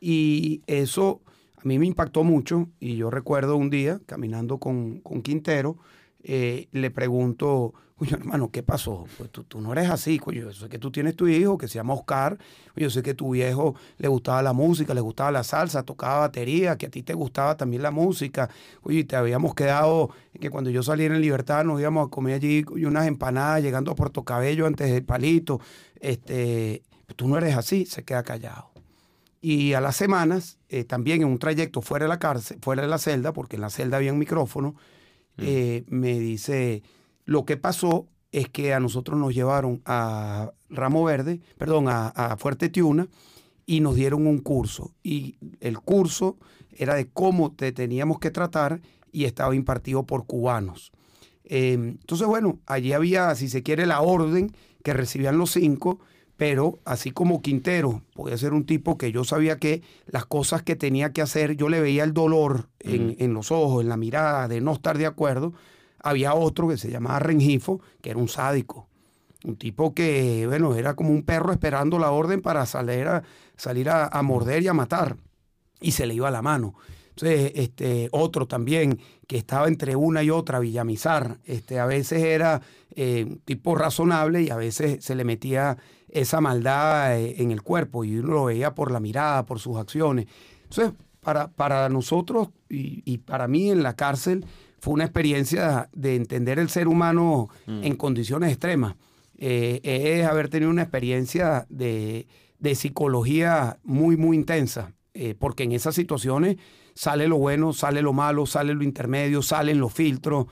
Y 0.00 0.62
eso 0.66 1.22
a 1.56 1.62
mí 1.64 1.78
me 1.78 1.86
impactó 1.86 2.24
mucho. 2.24 2.68
Y 2.80 2.96
yo 2.96 3.10
recuerdo 3.10 3.56
un 3.56 3.70
día, 3.70 4.00
caminando 4.06 4.58
con, 4.58 5.00
con 5.00 5.22
Quintero, 5.22 5.78
le 6.22 6.90
pregunto, 6.90 7.74
Oye, 8.00 8.14
hermano, 8.14 8.52
¿qué 8.52 8.62
pasó? 8.62 9.06
Pues 9.18 9.28
tú, 9.30 9.60
no 9.60 9.72
eres 9.72 9.90
así, 9.90 10.20
coño. 10.20 10.42
Yo 10.42 10.52
sé 10.52 10.68
que 10.68 10.78
tú 10.78 10.92
tienes 10.92 11.16
tu 11.16 11.26
hijo 11.26 11.58
que 11.58 11.66
se 11.66 11.74
llama 11.74 11.94
Oscar. 11.94 12.38
Yo 12.76 12.90
sé 12.90 13.02
que 13.02 13.12
tu 13.12 13.32
viejo 13.32 13.74
le 13.96 14.06
gustaba 14.06 14.40
la 14.40 14.52
música, 14.52 14.94
le 14.94 15.00
gustaba 15.00 15.32
la 15.32 15.42
salsa, 15.42 15.82
tocaba 15.82 16.20
batería, 16.20 16.78
que 16.78 16.86
a 16.86 16.90
ti 16.90 17.02
te 17.02 17.12
gustaba 17.14 17.56
también 17.56 17.82
la 17.82 17.90
música. 17.90 18.48
Oye, 18.82 19.02
te 19.02 19.16
habíamos 19.16 19.52
quedado 19.56 20.10
que 20.40 20.48
cuando 20.48 20.70
yo 20.70 20.84
saliera 20.84 21.16
en 21.16 21.22
libertad 21.22 21.64
nos 21.64 21.80
íbamos 21.80 22.06
a 22.06 22.10
comer 22.10 22.34
allí 22.34 22.64
unas 22.86 23.08
empanadas 23.08 23.62
llegando 23.62 23.90
a 23.90 23.96
Puerto 23.96 24.22
Cabello 24.22 24.66
antes 24.66 24.92
del 24.92 25.02
palito. 25.02 25.60
Este, 25.98 26.82
tú 27.16 27.26
no 27.26 27.36
eres 27.36 27.56
así, 27.56 27.84
se 27.84 28.04
queda 28.04 28.22
callado. 28.22 28.70
Y 29.40 29.72
a 29.72 29.80
las 29.80 29.96
semanas, 29.96 30.58
eh, 30.68 30.84
también 30.84 31.22
en 31.22 31.28
un 31.28 31.38
trayecto 31.40 31.82
fuera 31.82 32.04
de 32.04 32.10
la 32.10 32.20
cárcel, 32.20 32.58
fuera 32.62 32.82
de 32.82 32.88
la 32.88 32.98
celda, 32.98 33.32
porque 33.32 33.56
en 33.56 33.62
la 33.62 33.70
celda 33.70 33.96
había 33.96 34.12
un 34.12 34.18
micrófono, 34.20 34.76
eh, 35.38 35.84
me 35.88 36.18
dice 36.18 36.82
lo 37.24 37.44
que 37.44 37.56
pasó 37.56 38.08
es 38.32 38.48
que 38.48 38.74
a 38.74 38.80
nosotros 38.80 39.18
nos 39.18 39.34
llevaron 39.34 39.82
a 39.84 40.52
Ramo 40.70 41.04
Verde, 41.04 41.40
perdón, 41.56 41.86
a, 41.88 42.36
Fuerte 42.38 42.68
Tiuna 42.68 43.08
y 43.66 43.80
nos 43.80 43.96
dieron 43.96 44.26
un 44.26 44.38
curso. 44.38 44.94
Y 45.02 45.36
el 45.60 45.78
curso 45.78 46.38
era 46.72 46.94
de 46.94 47.08
cómo 47.08 47.52
te 47.52 47.72
teníamos 47.72 48.18
que 48.18 48.30
tratar 48.30 48.80
y 49.12 49.24
estaba 49.24 49.54
impartido 49.54 50.04
por 50.04 50.26
cubanos. 50.26 50.92
Em, 51.44 51.98
entonces, 52.00 52.26
bueno, 52.26 52.60
allí 52.66 52.92
había, 52.92 53.34
si 53.34 53.48
se 53.48 53.62
quiere, 53.62 53.86
la 53.86 54.00
orden 54.00 54.52
que 54.82 54.92
recibían 54.92 55.38
los 55.38 55.50
cinco, 55.52 56.00
pero 56.38 56.78
así 56.84 57.10
como 57.10 57.42
Quintero 57.42 58.00
podía 58.14 58.38
ser 58.38 58.54
un 58.54 58.64
tipo 58.64 58.96
que 58.96 59.10
yo 59.10 59.24
sabía 59.24 59.58
que 59.58 59.82
las 60.06 60.24
cosas 60.24 60.62
que 60.62 60.76
tenía 60.76 61.12
que 61.12 61.20
hacer, 61.20 61.56
yo 61.56 61.68
le 61.68 61.80
veía 61.80 62.04
el 62.04 62.14
dolor 62.14 62.68
en, 62.78 63.16
en 63.18 63.34
los 63.34 63.50
ojos, 63.50 63.82
en 63.82 63.88
la 63.88 63.96
mirada 63.96 64.46
de 64.46 64.60
no 64.60 64.72
estar 64.72 64.96
de 64.96 65.06
acuerdo, 65.06 65.52
había 66.00 66.34
otro 66.34 66.68
que 66.68 66.76
se 66.76 66.92
llamaba 66.92 67.18
Rengifo, 67.18 67.80
que 68.00 68.10
era 68.10 68.20
un 68.20 68.28
sádico. 68.28 68.86
Un 69.44 69.56
tipo 69.56 69.94
que, 69.94 70.46
bueno, 70.46 70.76
era 70.76 70.94
como 70.94 71.10
un 71.10 71.24
perro 71.24 71.50
esperando 71.50 71.98
la 71.98 72.12
orden 72.12 72.40
para 72.40 72.66
salir 72.66 73.08
a, 73.08 73.24
salir 73.56 73.90
a, 73.90 74.22
morder 74.22 74.62
y 74.62 74.68
a 74.68 74.74
matar. 74.74 75.16
Y 75.80 75.90
se 75.90 76.06
le 76.06 76.14
iba 76.14 76.30
la 76.30 76.40
mano. 76.40 76.74
Entonces, 77.10 77.50
este, 77.56 78.08
otro 78.12 78.46
también 78.46 79.00
que 79.26 79.38
estaba 79.38 79.66
entre 79.66 79.96
una 79.96 80.22
y 80.22 80.30
otra, 80.30 80.60
Villamizar, 80.60 81.38
este, 81.46 81.80
a 81.80 81.86
veces 81.86 82.22
era 82.22 82.62
eh, 82.94 83.24
un 83.28 83.38
tipo 83.40 83.74
razonable 83.74 84.42
y 84.42 84.50
a 84.50 84.56
veces 84.56 85.04
se 85.04 85.16
le 85.16 85.24
metía 85.24 85.78
esa 86.10 86.40
maldad 86.40 87.18
eh, 87.18 87.36
en 87.38 87.50
el 87.50 87.62
cuerpo 87.62 88.04
y 88.04 88.18
uno 88.18 88.32
lo 88.32 88.44
veía 88.46 88.74
por 88.74 88.90
la 88.90 89.00
mirada, 89.00 89.46
por 89.46 89.58
sus 89.58 89.76
acciones. 89.76 90.26
Entonces, 90.64 90.92
para, 91.20 91.48
para 91.48 91.88
nosotros 91.88 92.48
y, 92.68 93.18
para 93.18 93.48
mí 93.48 93.70
en 93.70 93.82
la 93.82 93.96
cárcel 93.96 94.44
fue 94.80 94.94
una 94.94 95.04
experiencia 95.04 95.88
de 95.92 96.16
entender 96.16 96.58
el 96.58 96.68
ser 96.68 96.88
humano 96.88 97.48
mm. 97.66 97.84
en 97.84 97.96
condiciones 97.96 98.50
extremas. 98.50 98.94
Eh, 99.36 99.80
es 99.82 100.26
haber 100.26 100.48
tenido 100.48 100.70
una 100.70 100.82
experiencia 100.82 101.66
de, 101.68 102.26
psicología 102.74 103.78
muy, 103.84 104.16
muy 104.16 104.36
intensa, 104.36 104.94
eh, 105.14 105.34
porque 105.38 105.64
en 105.64 105.72
esas 105.72 105.94
situaciones 105.94 106.56
sale 106.94 107.28
lo 107.28 107.38
bueno, 107.38 107.72
sale 107.72 108.02
lo 108.02 108.12
malo, 108.12 108.46
sale 108.46 108.74
lo 108.74 108.82
intermedio, 108.82 109.42
salen 109.42 109.78
los 109.78 109.92
filtros, 109.92 110.46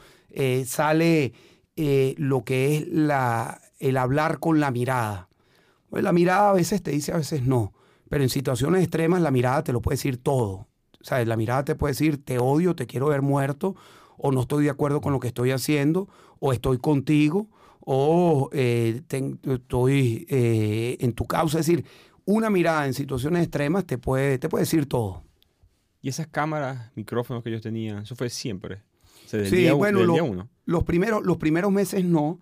sale 0.66 1.32
lo 1.76 2.44
que 2.44 2.76
es 2.76 2.88
la, 2.88 3.60
el 3.78 3.96
hablar 3.96 4.38
con 4.38 4.60
la 4.60 4.70
mirada. 4.70 5.28
Pues 5.96 6.04
la 6.04 6.12
mirada 6.12 6.50
a 6.50 6.52
veces 6.52 6.82
te 6.82 6.90
dice, 6.90 7.10
a 7.12 7.16
veces 7.16 7.46
no. 7.46 7.72
Pero 8.10 8.22
en 8.22 8.28
situaciones 8.28 8.82
extremas 8.82 9.22
la 9.22 9.30
mirada 9.30 9.64
te 9.64 9.72
lo 9.72 9.80
puede 9.80 9.94
decir 9.94 10.18
todo. 10.18 10.68
O 11.00 11.04
sea, 11.04 11.24
la 11.24 11.38
mirada 11.38 11.64
te 11.64 11.74
puede 11.74 11.92
decir, 11.92 12.22
te 12.22 12.38
odio, 12.38 12.76
te 12.76 12.86
quiero 12.86 13.06
ver 13.06 13.22
muerto, 13.22 13.76
o 14.18 14.30
no 14.30 14.42
estoy 14.42 14.64
de 14.64 14.68
acuerdo 14.68 15.00
con 15.00 15.14
lo 15.14 15.20
que 15.20 15.28
estoy 15.28 15.52
haciendo, 15.52 16.06
o 16.38 16.52
estoy 16.52 16.76
contigo, 16.76 17.48
o 17.80 18.50
eh, 18.52 19.00
estoy 19.08 20.26
eh, 20.28 20.98
en 21.00 21.14
tu 21.14 21.24
causa. 21.24 21.60
Es 21.60 21.66
decir, 21.66 21.86
una 22.26 22.50
mirada 22.50 22.84
en 22.84 22.92
situaciones 22.92 23.44
extremas 23.44 23.86
te 23.86 23.96
puede, 23.96 24.36
te 24.36 24.50
puede 24.50 24.64
decir 24.64 24.86
todo. 24.86 25.22
¿Y 26.02 26.10
esas 26.10 26.26
cámaras, 26.26 26.92
micrófonos 26.94 27.42
que 27.42 27.48
ellos 27.48 27.62
tenían, 27.62 28.02
eso 28.02 28.14
fue 28.16 28.28
siempre? 28.28 28.82
sí, 29.24 29.70
bueno, 29.70 30.00
los, 30.66 30.84
primeros, 30.84 31.24
los 31.24 31.38
primeros 31.38 31.72
meses 31.72 32.04
no. 32.04 32.38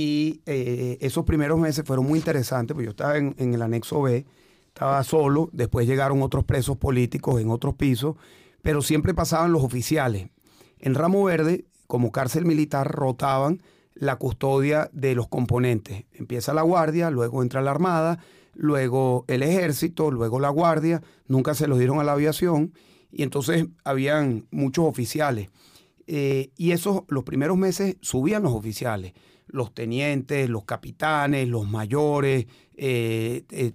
Y 0.00 0.42
eh, 0.46 0.96
esos 1.00 1.24
primeros 1.24 1.58
meses 1.58 1.84
fueron 1.84 2.06
muy 2.06 2.20
interesantes, 2.20 2.72
porque 2.72 2.84
yo 2.84 2.90
estaba 2.90 3.16
en, 3.16 3.34
el 3.36 3.60
anexo 3.60 4.00
B, 4.02 4.24
estaba 4.68 5.02
solo, 5.02 5.50
después 5.52 5.88
llegaron 5.88 6.22
otros 6.22 6.44
presos 6.44 6.76
políticos 6.76 7.40
en 7.40 7.50
otros 7.50 7.74
pisos, 7.74 8.14
pero 8.62 8.80
siempre 8.80 9.12
pasaban 9.12 9.50
los 9.50 9.64
oficiales. 9.64 10.28
En 10.78 10.94
Ramo 10.94 11.24
Verde, 11.24 11.64
como 11.88 12.12
cárcel 12.12 12.44
militar, 12.44 12.88
rotaban 12.88 13.60
la 13.94 14.14
custodia 14.14 14.88
de 14.92 15.16
los 15.16 15.26
componentes. 15.26 16.04
Empieza 16.12 16.54
la 16.54 16.62
guardia, 16.62 17.10
luego 17.10 17.42
entra 17.42 17.60
la 17.60 17.72
armada, 17.72 18.20
luego 18.54 19.24
el 19.26 19.42
ejército, 19.42 20.12
luego 20.12 20.38
la 20.38 20.50
guardia, 20.50 21.02
nunca 21.26 21.54
se 21.54 21.66
los 21.66 21.76
dieron 21.76 21.98
a 21.98 22.04
la 22.04 22.12
aviación 22.12 22.72
y 23.10 23.24
entonces 23.24 23.66
habían 23.82 24.46
muchos 24.52 24.84
oficiales. 24.84 25.48
Eh, 26.06 26.52
y 26.56 26.70
esos, 26.70 27.02
los 27.08 27.24
primeros 27.24 27.58
meses 27.58 27.96
subían 28.00 28.44
los 28.44 28.52
oficiales 28.52 29.12
los 29.48 29.74
tenientes, 29.74 30.48
los 30.48 30.64
capitanes, 30.64 31.48
los 31.48 31.68
mayores, 31.68 32.46
eh, 32.76 33.44
eh 33.50 33.72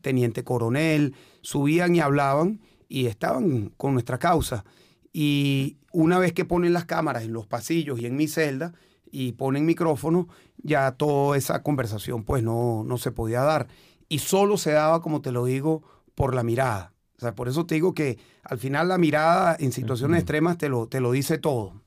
teniente 0.00 0.44
coronel, 0.44 1.14
subían 1.42 1.94
y 1.94 2.00
hablaban 2.00 2.60
y 2.88 3.06
estaban 3.06 3.72
con 3.76 3.94
nuestra 3.94 4.18
causa. 4.18 4.64
Y 5.12 5.78
una 5.92 6.18
vez 6.18 6.32
que 6.32 6.44
ponen 6.44 6.72
las 6.72 6.84
cámaras 6.84 7.24
en 7.24 7.32
los 7.32 7.46
pasillos 7.46 8.00
y 8.00 8.06
en 8.06 8.16
mi 8.16 8.28
celda 8.28 8.74
y 9.10 9.32
ponen 9.32 9.64
micrófono, 9.64 10.28
ya 10.58 10.92
toda 10.92 11.36
esa 11.36 11.62
conversación 11.62 12.24
pues 12.24 12.42
no, 12.42 12.84
no 12.84 12.98
se 12.98 13.12
podía 13.12 13.40
dar. 13.40 13.68
Y 14.08 14.18
solo 14.18 14.58
se 14.58 14.72
daba, 14.72 15.00
como 15.00 15.22
te 15.22 15.32
lo 15.32 15.44
digo, 15.46 15.82
por 16.14 16.34
la 16.34 16.42
mirada. 16.42 16.92
O 17.16 17.20
sea, 17.20 17.34
por 17.34 17.48
eso 17.48 17.64
te 17.66 17.76
digo 17.76 17.94
que 17.94 18.18
al 18.42 18.58
final 18.58 18.88
la 18.88 18.98
mirada 18.98 19.56
en 19.58 19.72
situaciones 19.72 20.20
extremas 20.20 20.58
te 20.58 20.68
lo, 20.68 20.86
te 20.86 21.00
lo 21.00 21.12
dice 21.12 21.38
todo. 21.38 21.80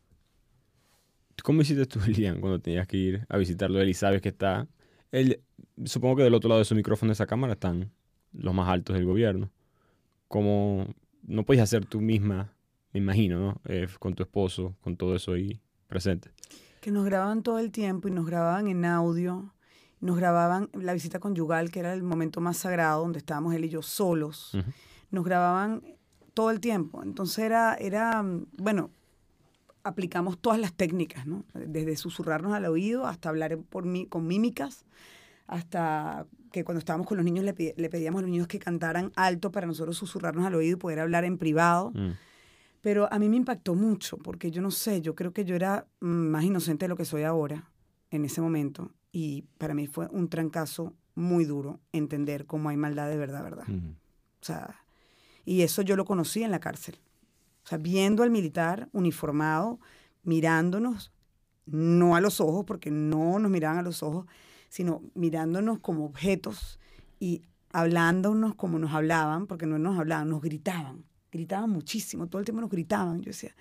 ¿Cómo 1.44 1.62
hiciste 1.62 1.86
tú, 1.86 2.00
Lilian, 2.08 2.40
cuando 2.40 2.60
tenías 2.60 2.88
que 2.88 2.98
ir 2.98 3.26
a 3.30 3.38
visitarlo 3.38 3.82
él 3.82 3.90
y 3.90 3.94
sabes 3.94 4.22
que 4.22 4.30
está... 4.30 4.68
Él, 5.12 5.42
supongo 5.86 6.18
que 6.18 6.24
del 6.24 6.34
otro 6.34 6.50
lado 6.50 6.60
de 6.60 6.66
su 6.66 6.76
micrófono 6.76 7.10
de 7.10 7.14
esa 7.14 7.26
cámara 7.26 7.54
están 7.54 7.92
los 8.32 8.54
más 8.54 8.70
altos 8.70 8.96
del 8.96 9.06
gobierno. 9.06 9.52
¿Cómo 10.28 10.88
no 11.24 11.44
puedes 11.46 11.64
hacer 11.64 11.86
tú 11.86 12.02
misma, 12.02 12.54
me 12.94 13.00
imagino, 13.00 13.40
¿no? 13.40 13.62
Eh, 13.66 13.88
con 14.00 14.14
tu 14.14 14.24
esposo, 14.24 14.76
con 14.82 14.98
todo 14.98 15.16
eso 15.16 15.34
ahí 15.34 15.60
presente? 15.88 16.32
Que 16.82 16.92
nos 16.92 17.06
grababan 17.06 17.44
todo 17.44 17.60
el 17.60 17.72
tiempo 17.72 18.08
y 18.08 18.12
nos 18.12 18.26
grababan 18.26 18.68
en 18.68 18.86
audio. 18.86 19.54
Nos 20.00 20.18
grababan 20.18 20.70
la 20.74 20.94
visita 20.94 21.20
conyugal, 21.20 21.72
que 21.72 21.80
era 21.80 21.94
el 21.94 22.04
momento 22.04 22.40
más 22.40 22.58
sagrado, 22.58 23.02
donde 23.02 23.20
estábamos 23.20 23.54
él 23.54 23.66
y 23.66 23.70
yo 23.70 23.82
solos. 23.82 24.58
Nos 25.12 25.26
grababan 25.26 25.84
todo 26.34 26.52
el 26.52 26.60
tiempo. 26.60 27.04
Entonces 27.04 27.40
era, 27.40 27.76
era, 27.76 28.24
bueno, 28.58 28.92
aplicamos 29.84 30.38
todas 30.38 30.60
las 30.60 30.74
técnicas, 30.74 31.26
¿no? 31.26 31.46
Desde 31.54 31.96
susurrarnos 31.96 32.54
al 32.54 32.66
oído 32.66 33.06
hasta 33.06 33.30
hablar 33.30 33.58
por 33.58 33.86
mí, 33.86 34.06
con 34.06 34.28
mímicas, 34.28 34.86
hasta 35.48 36.26
que 36.52 36.64
cuando 36.64 36.80
estábamos 36.80 37.08
con 37.08 37.18
los 37.18 37.26
niños 37.26 37.46
le, 37.46 37.54
pedíamos 37.54 38.20
a 38.20 38.22
los 38.22 38.32
niños 38.32 38.48
que 38.48 38.60
cantaran 38.60 39.12
alto 39.16 39.52
para 39.52 39.68
nosotros 39.68 39.98
susurrarnos 39.98 40.46
al 40.46 40.56
oído 40.56 40.78
y 40.78 40.80
poder 40.80 41.00
hablar 41.00 41.26
en 41.26 41.38
privado. 41.38 41.92
Mm. 41.94 42.12
Pero 42.82 43.12
a 43.12 43.20
mí 43.20 43.28
me 43.30 43.36
impactó 43.36 43.76
mucho, 43.76 44.18
porque 44.18 44.52
yo 44.52 44.62
no 44.62 44.72
sé, 44.72 45.02
yo 45.02 45.14
creo 45.16 45.34
que 45.34 45.44
yo 45.44 45.56
era 45.56 45.88
más 46.00 46.44
inocente 46.44 46.86
de 46.86 46.90
lo 46.90 46.96
que 46.96 47.06
soy 47.06 47.24
ahora, 47.24 47.70
en 48.10 48.26
ese 48.26 48.42
momento. 48.42 48.92
Y 49.12 49.44
para 49.58 49.74
mí 49.74 49.88
fue 49.88 50.08
un 50.12 50.30
trancazo 50.30 50.94
muy 51.14 51.44
duro 51.46 51.80
entender 51.92 52.46
cómo 52.46 52.70
hay 52.70 52.78
maldad 52.78 53.10
de 53.10 53.18
verdad, 53.18 53.44
verdad. 53.44 53.68
Mm. 53.68 53.96
O 54.42 54.46
sea, 54.46 54.84
y 55.46 55.62
eso 55.64 55.82
yo 55.82 55.96
lo 55.96 56.06
conocí 56.06 56.44
en 56.44 56.52
la 56.52 56.60
cárcel. 56.60 57.00
O 57.64 57.68
sea, 57.68 57.78
viendo 57.78 58.24
al 58.24 58.30
militar 58.30 58.90
uniformado, 58.94 59.80
mirándonos, 60.24 61.12
no 61.66 62.16
a 62.16 62.22
los 62.22 62.42
ojos, 62.42 62.66
porque 62.66 62.92
no 62.92 63.40
nos 63.40 63.52
miraban 63.52 63.78
a 63.78 63.82
los 63.84 64.04
ojos, 64.04 64.26
sino 64.70 65.02
mirándonos 65.14 65.80
como 65.80 66.06
objetos 66.06 66.80
y 67.20 67.44
hablándonos 67.72 68.56
como 68.56 68.80
nos 68.80 68.94
hablaban, 68.94 69.48
porque 69.48 69.66
no 69.66 69.78
nos 69.78 70.00
hablaban, 70.00 70.30
nos 70.30 70.42
gritaban, 70.42 71.06
gritaban 71.32 71.70
muchísimo, 71.70 72.28
todo 72.28 72.40
el 72.40 72.46
tiempo 72.46 72.62
nos 72.62 72.72
gritaban. 72.72 73.22
Yo 73.22 73.30
decía, 73.30 73.56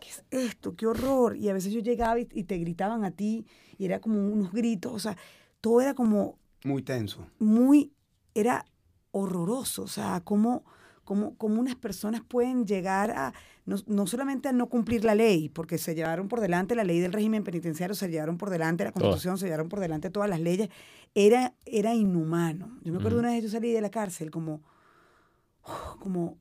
¿qué 0.00 0.08
es 0.08 0.24
esto? 0.30 0.74
¡Qué 0.74 0.86
horror! 0.86 1.36
Y 1.36 1.48
a 1.48 1.52
veces 1.52 1.72
yo 1.72 1.80
llegaba 1.80 2.18
y, 2.18 2.28
y 2.32 2.44
te 2.44 2.56
gritaban 2.58 3.04
a 3.04 3.12
ti 3.12 3.46
y 3.78 3.84
era 3.84 4.00
como 4.00 4.26
unos 4.28 4.52
gritos, 4.52 4.92
o 4.92 4.98
sea, 4.98 5.16
todo 5.60 5.80
era 5.80 5.94
como... 5.94 6.38
Muy 6.64 6.82
tenso. 6.82 7.26
Muy, 7.38 7.92
era 8.34 8.64
horroroso, 9.12 9.82
o 9.82 9.88
sea, 9.88 10.20
como 10.20 10.64
cómo, 11.04 11.36
unas 11.40 11.74
personas 11.76 12.22
pueden 12.22 12.66
llegar 12.66 13.10
a, 13.10 13.32
no, 13.64 14.06
solamente 14.06 14.48
a 14.48 14.52
no 14.52 14.68
cumplir 14.68 15.04
la 15.04 15.14
ley, 15.14 15.48
porque 15.48 15.78
se 15.78 15.94
llevaron 15.94 16.28
por 16.28 16.40
delante 16.40 16.74
la 16.74 16.84
ley 16.84 17.00
del 17.00 17.12
régimen 17.12 17.44
penitenciario, 17.44 17.94
se 17.94 18.08
llevaron 18.08 18.38
por 18.38 18.50
delante 18.50 18.84
la 18.84 18.92
constitución, 18.92 19.38
se 19.38 19.46
llevaron 19.46 19.68
por 19.68 19.80
delante 19.80 20.10
todas 20.10 20.30
las 20.30 20.40
leyes, 20.40 20.68
era, 21.14 21.54
era 21.64 21.94
inhumano. 21.94 22.78
Yo 22.82 22.92
me 22.92 22.98
acuerdo 22.98 23.18
una 23.18 23.30
vez 23.30 23.42
yo 23.42 23.50
salí 23.50 23.72
de 23.72 23.80
la 23.80 23.90
cárcel 23.90 24.30
como, 24.30 24.62
como 26.00 26.38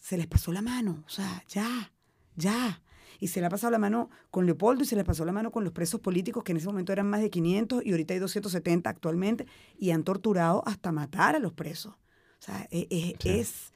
se 0.00 0.16
les 0.16 0.26
pasó 0.26 0.52
la 0.52 0.62
mano, 0.62 1.04
o 1.06 1.10
sea, 1.10 1.44
ya, 1.48 1.92
ya. 2.36 2.82
Y 3.22 3.28
se 3.28 3.40
le 3.40 3.46
ha 3.46 3.50
pasado 3.50 3.70
la 3.70 3.78
mano 3.78 4.08
con 4.30 4.46
Leopoldo 4.46 4.82
y 4.82 4.86
se 4.86 4.96
le 4.96 5.04
pasó 5.04 5.26
la 5.26 5.32
mano 5.32 5.50
con 5.50 5.62
los 5.62 5.74
presos 5.74 6.00
políticos, 6.00 6.42
que 6.42 6.52
en 6.52 6.58
ese 6.58 6.66
momento 6.66 6.90
eran 6.90 7.06
más 7.06 7.20
de 7.20 7.28
500 7.28 7.84
y 7.84 7.90
ahorita 7.90 8.14
hay 8.14 8.20
270 8.20 8.88
actualmente, 8.88 9.46
y 9.76 9.90
han 9.90 10.04
torturado 10.04 10.62
hasta 10.66 10.90
matar 10.90 11.36
a 11.36 11.38
los 11.38 11.52
presos. 11.52 11.92
O 11.92 12.42
sea, 12.42 12.66
e, 12.70 12.86
e, 12.90 13.16
es 13.38 13.74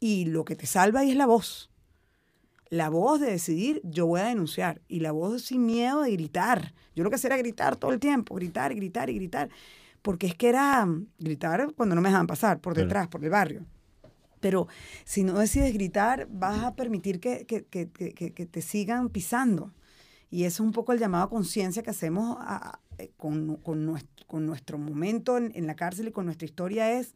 y 0.00 0.24
lo 0.24 0.46
que 0.46 0.56
te 0.56 0.66
salva 0.66 1.00
ahí 1.00 1.10
es 1.10 1.16
la 1.16 1.26
voz. 1.26 1.70
La 2.70 2.88
voz 2.88 3.20
de 3.20 3.30
decidir, 3.30 3.80
yo 3.84 4.06
voy 4.06 4.20
a 4.20 4.24
denunciar. 4.24 4.80
Y 4.88 5.00
la 5.00 5.12
voz 5.12 5.42
sin 5.42 5.66
miedo 5.66 6.02
de 6.02 6.12
gritar. 6.12 6.72
Yo 6.96 7.04
lo 7.04 7.10
que 7.10 7.16
hacía 7.16 7.28
era 7.28 7.36
gritar 7.36 7.76
todo 7.76 7.92
el 7.92 8.00
tiempo, 8.00 8.34
gritar, 8.34 8.74
gritar 8.74 9.10
y 9.10 9.14
gritar. 9.14 9.50
Porque 10.02 10.26
es 10.26 10.34
que 10.34 10.48
era 10.48 10.86
mm, 10.86 11.08
gritar 11.18 11.74
cuando 11.76 11.94
no 11.94 12.00
me 12.00 12.08
dejaban 12.08 12.26
pasar, 12.26 12.60
por 12.60 12.74
detrás, 12.74 13.08
por 13.08 13.22
el 13.22 13.30
barrio. 13.30 13.66
Pero 14.40 14.68
si 15.04 15.22
no 15.22 15.38
decides 15.38 15.74
gritar, 15.74 16.26
vas 16.30 16.64
a 16.64 16.74
permitir 16.74 17.20
que, 17.20 17.44
te 17.44 18.62
sigan 18.62 19.10
pisando. 19.10 19.74
Y 20.30 20.44
eso 20.44 20.62
es 20.62 20.66
un 20.66 20.72
poco 20.72 20.92
el 20.92 20.98
llamado 20.98 21.24
a 21.24 21.28
conciencia 21.28 21.82
que 21.82 21.90
hacemos 21.90 22.38
eh, 22.98 23.10
con, 23.18 23.58
nuestro, 24.46 24.78
momento 24.78 25.36
en, 25.36 25.52
en, 25.54 25.66
la 25.66 25.74
cárcel 25.74 26.08
y 26.08 26.12
con 26.12 26.24
nuestra 26.24 26.46
historia 26.46 26.92
es 26.98 27.14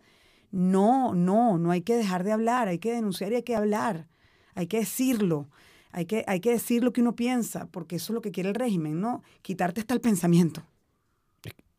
no, 0.54 1.14
no, 1.14 1.58
no 1.58 1.70
hay 1.70 1.82
que 1.82 1.96
dejar 1.96 2.22
de 2.24 2.32
hablar, 2.32 2.68
hay 2.68 2.78
que 2.78 2.92
denunciar 2.92 3.32
y 3.32 3.36
hay 3.36 3.42
que 3.42 3.56
hablar, 3.56 4.06
hay 4.54 4.66
que 4.66 4.78
decirlo, 4.78 5.48
hay 5.90 6.06
que, 6.06 6.24
hay 6.26 6.40
que 6.40 6.50
decir 6.50 6.84
lo 6.84 6.92
que 6.92 7.00
uno 7.00 7.14
piensa, 7.16 7.66
porque 7.70 7.96
eso 7.96 8.12
es 8.12 8.14
lo 8.14 8.20
que 8.20 8.30
quiere 8.30 8.48
el 8.50 8.54
régimen, 8.54 9.00
¿no? 9.00 9.22
Quitarte 9.42 9.80
hasta 9.80 9.94
el 9.94 10.00
pensamiento. 10.00 10.62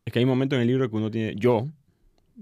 Es 0.04 0.12
que 0.12 0.18
hay 0.20 0.26
momentos 0.26 0.56
en 0.56 0.62
el 0.62 0.68
libro 0.68 0.88
que 0.90 0.96
uno 0.96 1.10
tiene, 1.10 1.34
yo 1.36 1.66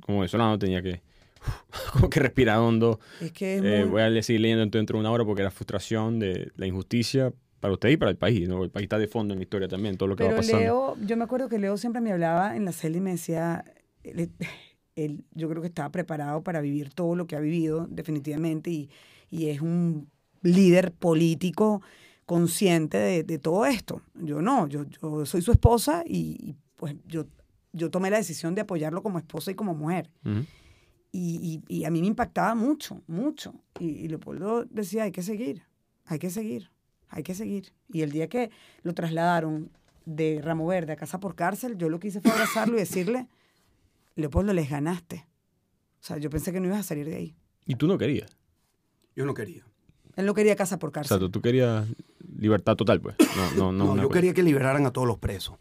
como 0.03 0.19
venezolano 0.21 0.59
tenía 0.59 0.83
que, 0.83 1.01
como 1.93 2.11
que 2.11 2.21
respirar 2.21 2.59
hondo. 2.59 2.99
Es 3.21 3.33
que 3.33 3.57
es 3.57 3.63
Eh, 3.65 3.85
muy- 3.85 3.91
Voy 3.91 4.03
a 4.19 4.23
seguir 4.23 4.41
leyendo 4.43 4.67
dentro 4.67 4.97
de 4.99 5.01
una 5.01 5.11
hora 5.11 5.25
porque 5.25 5.43
la 5.43 5.51
frustración 5.51 6.19
de 6.19 6.51
la 6.57 6.67
injusticia 6.67 7.33
para 7.61 7.73
usted 7.75 7.89
y 7.91 7.97
para 7.97 8.11
el 8.11 8.17
país, 8.19 8.47
¿no? 8.49 8.63
El 8.63 8.71
país 8.71 8.85
está 8.85 8.99
de 8.99 9.07
fondo 9.09 9.33
en 9.35 9.39
la 9.39 9.45
historia 9.45 9.69
también, 9.69 9.97
todo 9.97 10.09
lo 10.09 10.17
que 10.17 10.25
va 10.25 10.31
Pero 10.31 10.43
pasando. 10.43 10.59
Leo, 10.61 10.97
yo 11.07 11.17
me 11.17 11.25
acuerdo 11.25 11.49
que 11.49 11.59
Leo 11.59 11.77
siempre 11.79 12.03
me 12.03 12.13
hablaba 12.13 12.57
en 12.57 12.65
la 12.67 12.73
celda 12.73 12.99
y 12.99 13.01
me 13.01 13.13
decía, 13.13 13.65
él, 14.97 15.25
yo 15.33 15.49
creo 15.49 15.61
que 15.63 15.69
estaba 15.69 15.91
preparado 15.91 16.43
para 16.43 16.61
vivir 16.61 16.91
todo 16.93 17.15
lo 17.17 17.27
que 17.27 17.37
ha 17.37 17.41
vivido, 17.41 17.87
definitivamente, 17.91 18.71
y, 18.71 18.91
y 19.31 19.47
es 19.49 19.61
un 19.61 20.09
líder 20.43 20.93
político 20.93 21.83
consciente 22.27 22.97
de, 22.99 23.23
de 23.23 23.39
todo 23.39 23.67
esto. 23.67 24.01
Yo 24.15 24.41
no, 24.41 24.67
yo, 24.69 24.85
yo 25.03 25.27
soy 25.27 25.43
su 25.43 25.53
esposa 25.53 26.03
y, 26.07 26.37
y, 26.51 26.57
pues 26.77 26.95
yo, 27.07 27.27
yo 27.73 27.91
tomé 27.91 28.11
la 28.11 28.17
decisión 28.19 28.55
de 28.55 28.63
apoyarlo 28.63 29.03
como 29.03 29.19
esposa 29.19 29.51
y 29.51 29.55
como 29.55 29.75
mujer. 29.75 30.11
Ujú. 30.25 30.45
Y, 31.13 31.63
y- 31.69 31.81
y 31.81 31.85
a 31.85 31.91
mí 31.91 32.01
me 32.01 32.09
impactaba 32.09 32.55
mucho, 32.55 33.03
mucho. 33.07 33.55
Y, 33.79 33.87
y 33.87 34.09
Leopoldo 34.09 34.65
decía, 34.65 35.05
hay 35.05 35.13
que 35.13 35.23
seguir, 35.23 35.63
hay 36.07 36.19
que 36.19 36.31
seguir, 36.31 36.71
hay 37.09 37.23
que 37.23 37.35
seguir. 37.35 37.73
Y 37.93 38.03
el 38.03 38.11
día 38.11 38.29
que 38.29 38.51
lo 38.83 38.95
trasladaron 38.95 39.71
de 40.07 40.41
Ramo 40.43 40.67
Verde 40.67 40.93
a 40.93 40.97
casa 40.97 41.21
por 41.21 41.35
cárcel, 41.37 41.77
yo 41.79 41.89
lo 41.89 41.99
que 42.01 42.09
hice 42.09 42.21
fue 42.21 42.33
abrazarlo 42.33 42.75
y 42.77 42.81
decirle, 42.81 43.29
Leopoldo, 44.17 44.53
les 44.53 44.69
ganaste. 44.71 45.27
O 46.01 46.07
sea, 46.07 46.19
yo 46.19 46.31
pensé 46.31 46.53
que 46.53 46.61
no 46.61 46.67
ibas 46.67 46.81
a 46.81 46.83
salir 46.83 47.07
de 47.07 47.17
ahí. 47.17 47.37
Y 47.67 47.75
tú 47.77 47.87
no 47.87 47.97
querías. 47.99 48.37
Yo 49.17 49.25
no 49.27 49.35
quería. 49.35 49.65
Él 50.17 50.27
no 50.27 50.35
quería 50.35 50.55
casa 50.57 50.79
por 50.79 50.91
O 50.91 50.93
cárcel. 50.93 51.19
sea, 51.19 51.29
tú 51.29 51.41
querías 51.41 51.87
libertad 52.39 52.77
total, 52.77 53.01
pues. 53.01 53.17
No, 53.37 53.73
no, 53.73 53.73
no. 53.73 53.95
No, 53.95 54.03
yo 54.03 54.09
cosa. 54.09 54.19
quería 54.21 54.35
que 54.35 54.43
liberaran 54.43 54.87
a 54.87 54.93
todos 54.93 55.07
los 55.09 55.19
presos. 55.19 55.57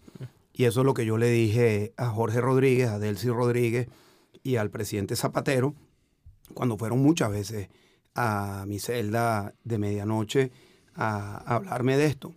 Y 0.53 0.65
eso 0.65 0.81
es 0.81 0.85
lo 0.85 0.93
que 0.93 1.05
yo 1.05 1.17
le 1.17 1.29
dije 1.29 1.93
a 1.97 2.09
Jorge 2.09 2.39
Rodríguez, 2.41 2.89
a 2.89 2.99
Delcy 2.99 3.29
Rodríguez 3.29 3.87
y 4.43 4.57
al 4.57 4.69
presidente 4.69 5.15
Zapatero 5.15 5.73
cuando 6.53 6.77
fueron 6.77 6.99
muchas 7.01 7.31
veces 7.31 7.69
a 8.13 8.65
mi 8.67 8.77
celda 8.77 9.55
de 9.63 9.77
medianoche 9.79 10.51
a, 10.93 11.37
a 11.37 11.55
hablarme 11.55 11.97
de 11.97 12.05
esto. 12.05 12.35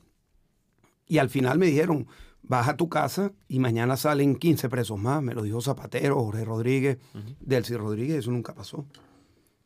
Y 1.06 1.18
al 1.18 1.28
final 1.28 1.58
me 1.58 1.66
dijeron, 1.66 2.06
baja 2.48 2.72
a 2.72 2.76
tu 2.76 2.88
casa 2.88 3.32
y 3.48 3.58
mañana 3.58 3.96
salen 3.96 4.36
15 4.36 4.68
presos 4.68 4.98
más. 4.98 5.22
Me 5.22 5.34
lo 5.34 5.42
dijo 5.42 5.60
Zapatero, 5.60 6.16
Jorge 6.22 6.44
Rodríguez, 6.44 6.98
Delcy 7.40 7.74
Rodríguez, 7.76 8.18
eso 8.18 8.30
nunca 8.30 8.54
pasó. 8.54 8.86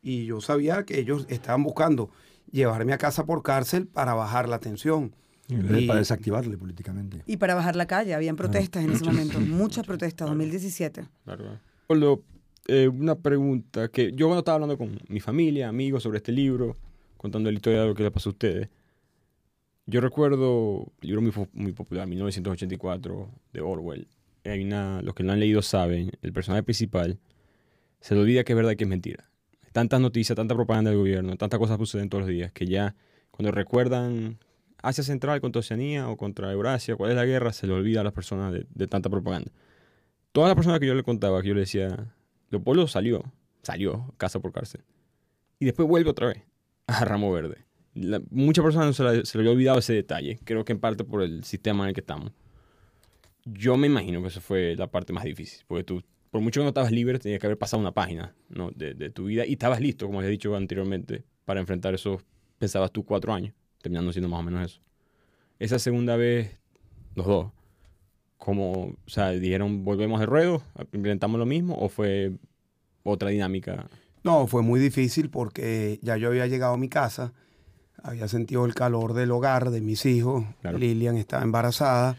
Y 0.01 0.25
yo 0.25 0.41
sabía 0.41 0.83
que 0.83 0.99
ellos 0.99 1.25
estaban 1.29 1.63
buscando 1.63 2.09
llevarme 2.51 2.93
a 2.93 2.97
casa 2.97 3.25
por 3.25 3.43
cárcel 3.43 3.87
para 3.87 4.13
bajar 4.13 4.49
la 4.49 4.59
tensión. 4.59 5.13
Y- 5.47 5.85
Para 5.87 5.99
desactivarle 5.99 6.57
políticamente. 6.57 7.23
Y 7.25 7.35
para 7.37 7.55
bajar 7.55 7.75
la 7.75 7.85
calle, 7.85 8.13
habían 8.13 8.37
protestas 8.37 8.85
en 8.85 8.91
ese 8.91 9.03
momento, 9.03 9.39
muchas 9.41 9.85
protestas, 9.85 10.29
2017. 10.29 11.05
Claro, 11.25 12.23
eh, 12.67 12.87
una 12.87 13.15
pregunta 13.15 13.89
que 13.89 14.11
yo 14.13 14.27
cuando 14.27 14.39
estaba 14.39 14.55
hablando 14.55 14.77
con 14.77 14.97
mi 15.09 15.19
familia, 15.19 15.67
amigos 15.67 16.03
sobre 16.03 16.17
este 16.17 16.31
libro, 16.31 16.77
contando 17.17 17.49
la 17.51 17.55
historia 17.55 17.81
de 17.81 17.87
lo 17.87 17.95
que 17.95 18.03
le 18.03 18.11
pasó 18.11 18.29
a 18.29 18.31
ustedes, 18.31 18.69
yo 19.85 20.01
recuerdo 20.01 20.91
libro 21.01 21.21
muy, 21.53 21.73
popular, 21.73 22.07
1984, 22.07 23.29
de 23.53 23.61
Orwell. 23.61 24.07
Hay 24.45 24.63
una, 24.63 25.01
los 25.01 25.13
que 25.13 25.23
lo 25.23 25.31
han 25.31 25.39
leído 25.39 25.61
saben, 25.61 26.11
el 26.21 26.33
personaje 26.33 26.63
principal 26.63 27.19
se 27.99 28.15
le 28.15 28.21
olvida 28.21 28.43
que 28.43 28.53
es 28.53 28.55
verdad 28.55 28.71
y 28.71 28.75
que 28.75 28.85
es 28.85 28.89
mentira. 28.89 29.29
Tantas 29.71 30.01
noticias, 30.01 30.35
tanta 30.35 30.55
propaganda 30.55 30.89
del 30.89 30.99
gobierno, 30.99 31.35
tantas 31.37 31.59
cosas 31.59 31.77
suceden 31.77 32.09
todos 32.09 32.23
los 32.23 32.29
días 32.29 32.51
que 32.51 32.65
ya 32.65 32.95
cuando 33.29 33.51
recuerdan 33.51 34.39
Asia 34.81 35.03
Central 35.03 35.39
contra 35.41 35.59
Oceanía 35.59 36.09
o 36.09 36.17
contra 36.17 36.51
Eurasia, 36.51 36.95
cuál 36.95 37.11
es 37.11 37.15
la 37.15 37.25
guerra, 37.25 37.53
se 37.53 37.67
le 37.67 37.73
olvida 37.73 38.01
a 38.01 38.03
las 38.03 38.13
personas 38.13 38.51
de, 38.51 38.65
de 38.73 38.87
tanta 38.87 39.09
propaganda. 39.09 39.51
Todas 40.31 40.49
las 40.49 40.55
personas 40.55 40.79
que 40.79 40.87
yo 40.87 40.95
le 40.95 41.03
contaba, 41.03 41.41
que 41.41 41.49
yo 41.49 41.53
le 41.53 41.61
decía, 41.61 42.13
Leopoldo 42.49 42.87
salió, 42.87 43.31
salió 43.61 44.13
casa 44.17 44.39
por 44.39 44.51
cárcel. 44.51 44.83
Y 45.59 45.65
después 45.65 45.87
vuelve 45.87 46.09
otra 46.09 46.27
vez 46.27 46.43
a 46.87 47.05
Ramo 47.05 47.31
Verde. 47.31 47.65
Muchas 47.93 48.63
personas 48.63 48.95
se, 48.95 49.25
se 49.25 49.37
le 49.37 49.43
había 49.43 49.51
olvidado 49.51 49.79
ese 49.79 49.93
detalle, 49.93 50.39
creo 50.43 50.63
que 50.63 50.71
en 50.71 50.79
parte 50.79 51.03
por 51.03 51.21
el 51.21 51.43
sistema 51.43 51.83
en 51.83 51.89
el 51.89 51.93
que 51.93 52.01
estamos. 52.01 52.31
Yo 53.45 53.75
me 53.75 53.87
imagino 53.87 54.21
que 54.21 54.27
eso 54.27 54.39
fue 54.39 54.75
la 54.75 54.87
parte 54.87 55.13
más 55.13 55.23
difícil, 55.23 55.63
porque 55.67 55.83
tú, 55.83 56.03
por 56.29 56.41
mucho 56.41 56.59
que 56.59 56.63
no 56.63 56.69
estabas 56.69 56.91
libre, 56.91 57.19
tenías 57.19 57.39
que 57.39 57.47
haber 57.47 57.57
pasado 57.57 57.81
una 57.81 57.93
página 57.93 58.35
de, 58.75 59.09
tu 59.09 59.25
vida 59.25 59.45
y 59.45 59.53
estabas 59.53 59.81
listo, 59.81 60.05
como 60.05 60.21
he 60.21 60.27
dicho 60.27 60.55
anteriormente, 60.55 61.23
para 61.45 61.59
enfrentar 61.59 61.93
esos, 61.93 62.23
pensabas 62.59 62.91
tú, 62.91 63.03
cuatro 63.03 63.33
años, 63.33 63.53
terminando 63.81 64.11
siendo 64.11 64.29
más 64.29 64.39
o 64.39 64.43
menos 64.43 64.63
eso. 64.63 64.81
Esa 65.59 65.79
segunda 65.79 66.15
vez, 66.15 66.57
los 67.15 67.25
dos, 67.25 67.51
como, 68.37 68.71
o 68.71 69.09
sea, 69.09 69.31
dijeron, 69.31 69.83
volvemos 69.83 70.19
de 70.19 70.25
ruedo, 70.25 70.63
implementamos 70.93 71.39
lo 71.39 71.45
mismo, 71.45 71.75
o 71.77 71.89
fue 71.89 72.31
otra 73.03 73.29
dinámica? 73.29 73.89
No, 74.23 74.47
fue 74.47 74.61
muy 74.61 74.79
difícil 74.79 75.29
porque 75.29 75.99
ya 76.01 76.17
yo 76.17 76.29
había 76.29 76.47
llegado 76.47 76.73
a 76.73 76.77
mi 76.77 76.89
casa, 76.89 77.33
había 78.03 78.27
sentido 78.27 78.65
el 78.65 78.73
calor 78.73 79.13
del 79.13 79.31
hogar 79.31 79.69
de 79.71 79.81
mis 79.81 80.05
hijos, 80.05 80.43
Claro. 80.61 80.77
Lilian 80.77 81.17
estaba 81.17 81.43
embarazada 81.43 82.15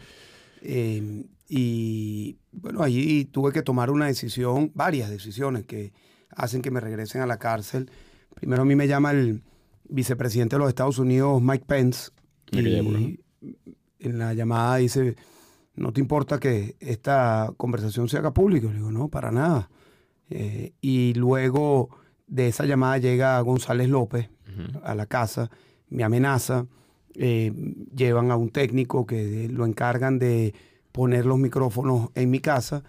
eh, 0.61 1.25
y 1.49 2.37
bueno, 2.51 2.83
allí 2.83 3.25
tuve 3.25 3.51
que 3.51 3.61
tomar 3.61 3.91
una 3.91 4.05
decisión, 4.07 4.71
varias 4.73 5.09
decisiones 5.09 5.65
que 5.65 5.91
hacen 6.29 6.61
que 6.61 6.71
me 6.71 6.79
regresen 6.79 7.21
a 7.21 7.25
la 7.27 7.37
cárcel. 7.37 7.89
Primero 8.35 8.61
a 8.61 8.65
mí 8.65 8.75
me 8.75 8.87
llama 8.87 9.11
el 9.11 9.41
vicepresidente 9.89 10.55
de 10.55 10.59
los 10.59 10.69
Estados 10.69 10.97
Unidos, 10.99 11.41
Mike 11.41 11.65
Pence, 11.67 12.11
y 12.51 13.19
en 13.99 14.17
la 14.19 14.33
llamada 14.33 14.77
dice, 14.77 15.15
¿no 15.75 15.91
te 15.91 16.01
importa 16.01 16.39
que 16.39 16.75
esta 16.79 17.51
conversación 17.57 18.07
se 18.09 18.17
haga 18.17 18.33
pública? 18.33 18.67
Le 18.67 18.75
digo, 18.75 18.91
no, 18.91 19.07
para 19.09 19.31
nada. 19.31 19.69
Eh, 20.29 20.73
y 20.81 21.13
luego 21.15 21.89
de 22.27 22.47
esa 22.47 22.65
llamada 22.65 22.97
llega 22.97 23.39
González 23.41 23.89
López 23.89 24.29
a 24.83 24.93
la 24.95 25.05
casa, 25.07 25.49
me 25.93 26.03
amenaza, 26.03 26.65
eh, 27.15 27.53
llevan 27.95 28.31
a 28.31 28.35
un 28.35 28.49
técnico 28.49 29.05
que 29.05 29.47
lo 29.49 29.65
encargan 29.65 30.17
de 30.19 30.53
poner 30.91 31.25
los 31.25 31.37
micrófonos 31.37 32.09
en 32.15 32.29
mi 32.31 32.39
casa 32.39 32.83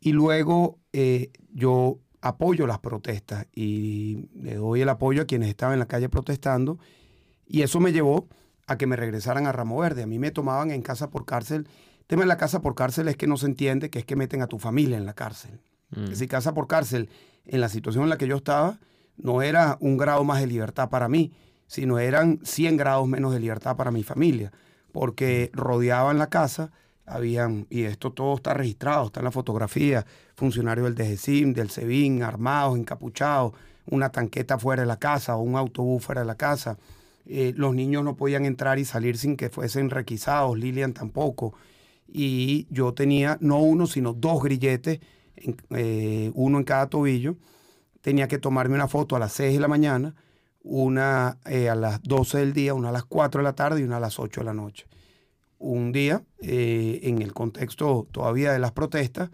y 0.00 0.12
luego 0.12 0.78
eh, 0.92 1.30
yo 1.52 1.98
apoyo 2.20 2.66
las 2.66 2.78
protestas 2.78 3.46
y 3.52 4.28
le 4.34 4.54
doy 4.54 4.82
el 4.82 4.88
apoyo 4.88 5.22
a 5.22 5.24
quienes 5.24 5.48
estaban 5.48 5.74
en 5.74 5.80
la 5.80 5.86
calle 5.86 6.08
protestando 6.08 6.78
y 7.46 7.62
eso 7.62 7.80
me 7.80 7.92
llevó 7.92 8.28
a 8.66 8.78
que 8.78 8.86
me 8.86 8.96
regresaran 8.96 9.46
a 9.46 9.52
Ramo 9.52 9.78
Verde. 9.78 10.04
A 10.04 10.06
mí 10.06 10.18
me 10.18 10.30
tomaban 10.30 10.70
en 10.70 10.82
casa 10.82 11.10
por 11.10 11.26
cárcel. 11.26 11.68
El 12.00 12.06
tema 12.06 12.22
de 12.22 12.28
la 12.28 12.38
casa 12.38 12.62
por 12.62 12.74
cárcel 12.74 13.08
es 13.08 13.16
que 13.16 13.26
no 13.26 13.36
se 13.36 13.46
entiende 13.46 13.90
que 13.90 13.98
es 13.98 14.04
que 14.04 14.16
meten 14.16 14.40
a 14.40 14.46
tu 14.46 14.58
familia 14.58 14.96
en 14.96 15.04
la 15.04 15.14
cárcel. 15.14 15.60
Mm. 15.90 16.04
Es 16.04 16.10
decir, 16.10 16.28
casa 16.28 16.54
por 16.54 16.66
cárcel, 16.66 17.10
en 17.44 17.60
la 17.60 17.68
situación 17.68 18.04
en 18.04 18.10
la 18.10 18.18
que 18.18 18.26
yo 18.26 18.36
estaba, 18.36 18.78
no 19.16 19.42
era 19.42 19.76
un 19.80 19.96
grado 19.96 20.24
más 20.24 20.40
de 20.40 20.46
libertad 20.46 20.88
para 20.88 21.08
mí, 21.08 21.32
sino 21.74 21.98
eran 21.98 22.38
100 22.44 22.76
grados 22.76 23.08
menos 23.08 23.32
de 23.32 23.40
libertad 23.40 23.74
para 23.74 23.90
mi 23.90 24.04
familia, 24.04 24.52
porque 24.92 25.50
rodeaban 25.52 26.18
la 26.18 26.28
casa, 26.28 26.70
habían, 27.04 27.66
y 27.68 27.82
esto 27.82 28.12
todo 28.12 28.36
está 28.36 28.54
registrado, 28.54 29.06
está 29.06 29.18
en 29.18 29.24
la 29.24 29.32
fotografía, 29.32 30.06
funcionarios 30.36 30.86
del 30.86 30.94
DGCIM, 30.94 31.52
del 31.52 31.70
SEBIN, 31.70 32.22
armados, 32.22 32.78
encapuchados, 32.78 33.54
una 33.86 34.10
tanqueta 34.10 34.56
fuera 34.56 34.82
de 34.82 34.86
la 34.86 35.00
casa 35.00 35.34
o 35.34 35.40
un 35.42 35.56
autobús 35.56 36.04
fuera 36.04 36.20
de 36.20 36.28
la 36.28 36.36
casa. 36.36 36.78
Eh, 37.26 37.52
los 37.56 37.74
niños 37.74 38.04
no 38.04 38.14
podían 38.14 38.44
entrar 38.44 38.78
y 38.78 38.84
salir 38.84 39.18
sin 39.18 39.36
que 39.36 39.50
fuesen 39.50 39.90
requisados, 39.90 40.56
Lilian 40.56 40.92
tampoco. 40.92 41.54
Y 42.06 42.68
yo 42.70 42.94
tenía 42.94 43.36
no 43.40 43.58
uno, 43.58 43.88
sino 43.88 44.12
dos 44.12 44.40
grilletes, 44.44 45.00
en- 45.34 45.56
eh, 45.70 46.30
uno 46.34 46.58
en 46.58 46.64
cada 46.64 46.86
tobillo. 46.88 47.34
Tenía 48.00 48.28
que 48.28 48.38
tomarme 48.38 48.76
una 48.76 48.86
foto 48.86 49.16
a 49.16 49.18
las 49.18 49.32
6 49.32 49.54
de 49.54 49.60
la 49.60 49.66
mañana, 49.68 50.14
una 50.64 51.36
eh, 51.44 51.68
a 51.68 51.74
las 51.74 52.02
12 52.02 52.38
del 52.38 52.52
día, 52.54 52.74
una 52.74 52.88
a 52.88 52.92
las 52.92 53.04
4 53.04 53.40
de 53.40 53.44
la 53.44 53.52
tarde 53.54 53.80
y 53.80 53.84
una 53.84 53.98
a 53.98 54.00
las 54.00 54.18
8 54.18 54.40
de 54.40 54.44
la 54.44 54.54
noche. 54.54 54.86
Un 55.58 55.92
día, 55.92 56.22
eh, 56.40 57.00
en 57.04 57.22
el 57.22 57.32
contexto 57.32 58.08
todavía 58.10 58.52
de 58.52 58.58
las 58.58 58.72
protestas, 58.72 59.30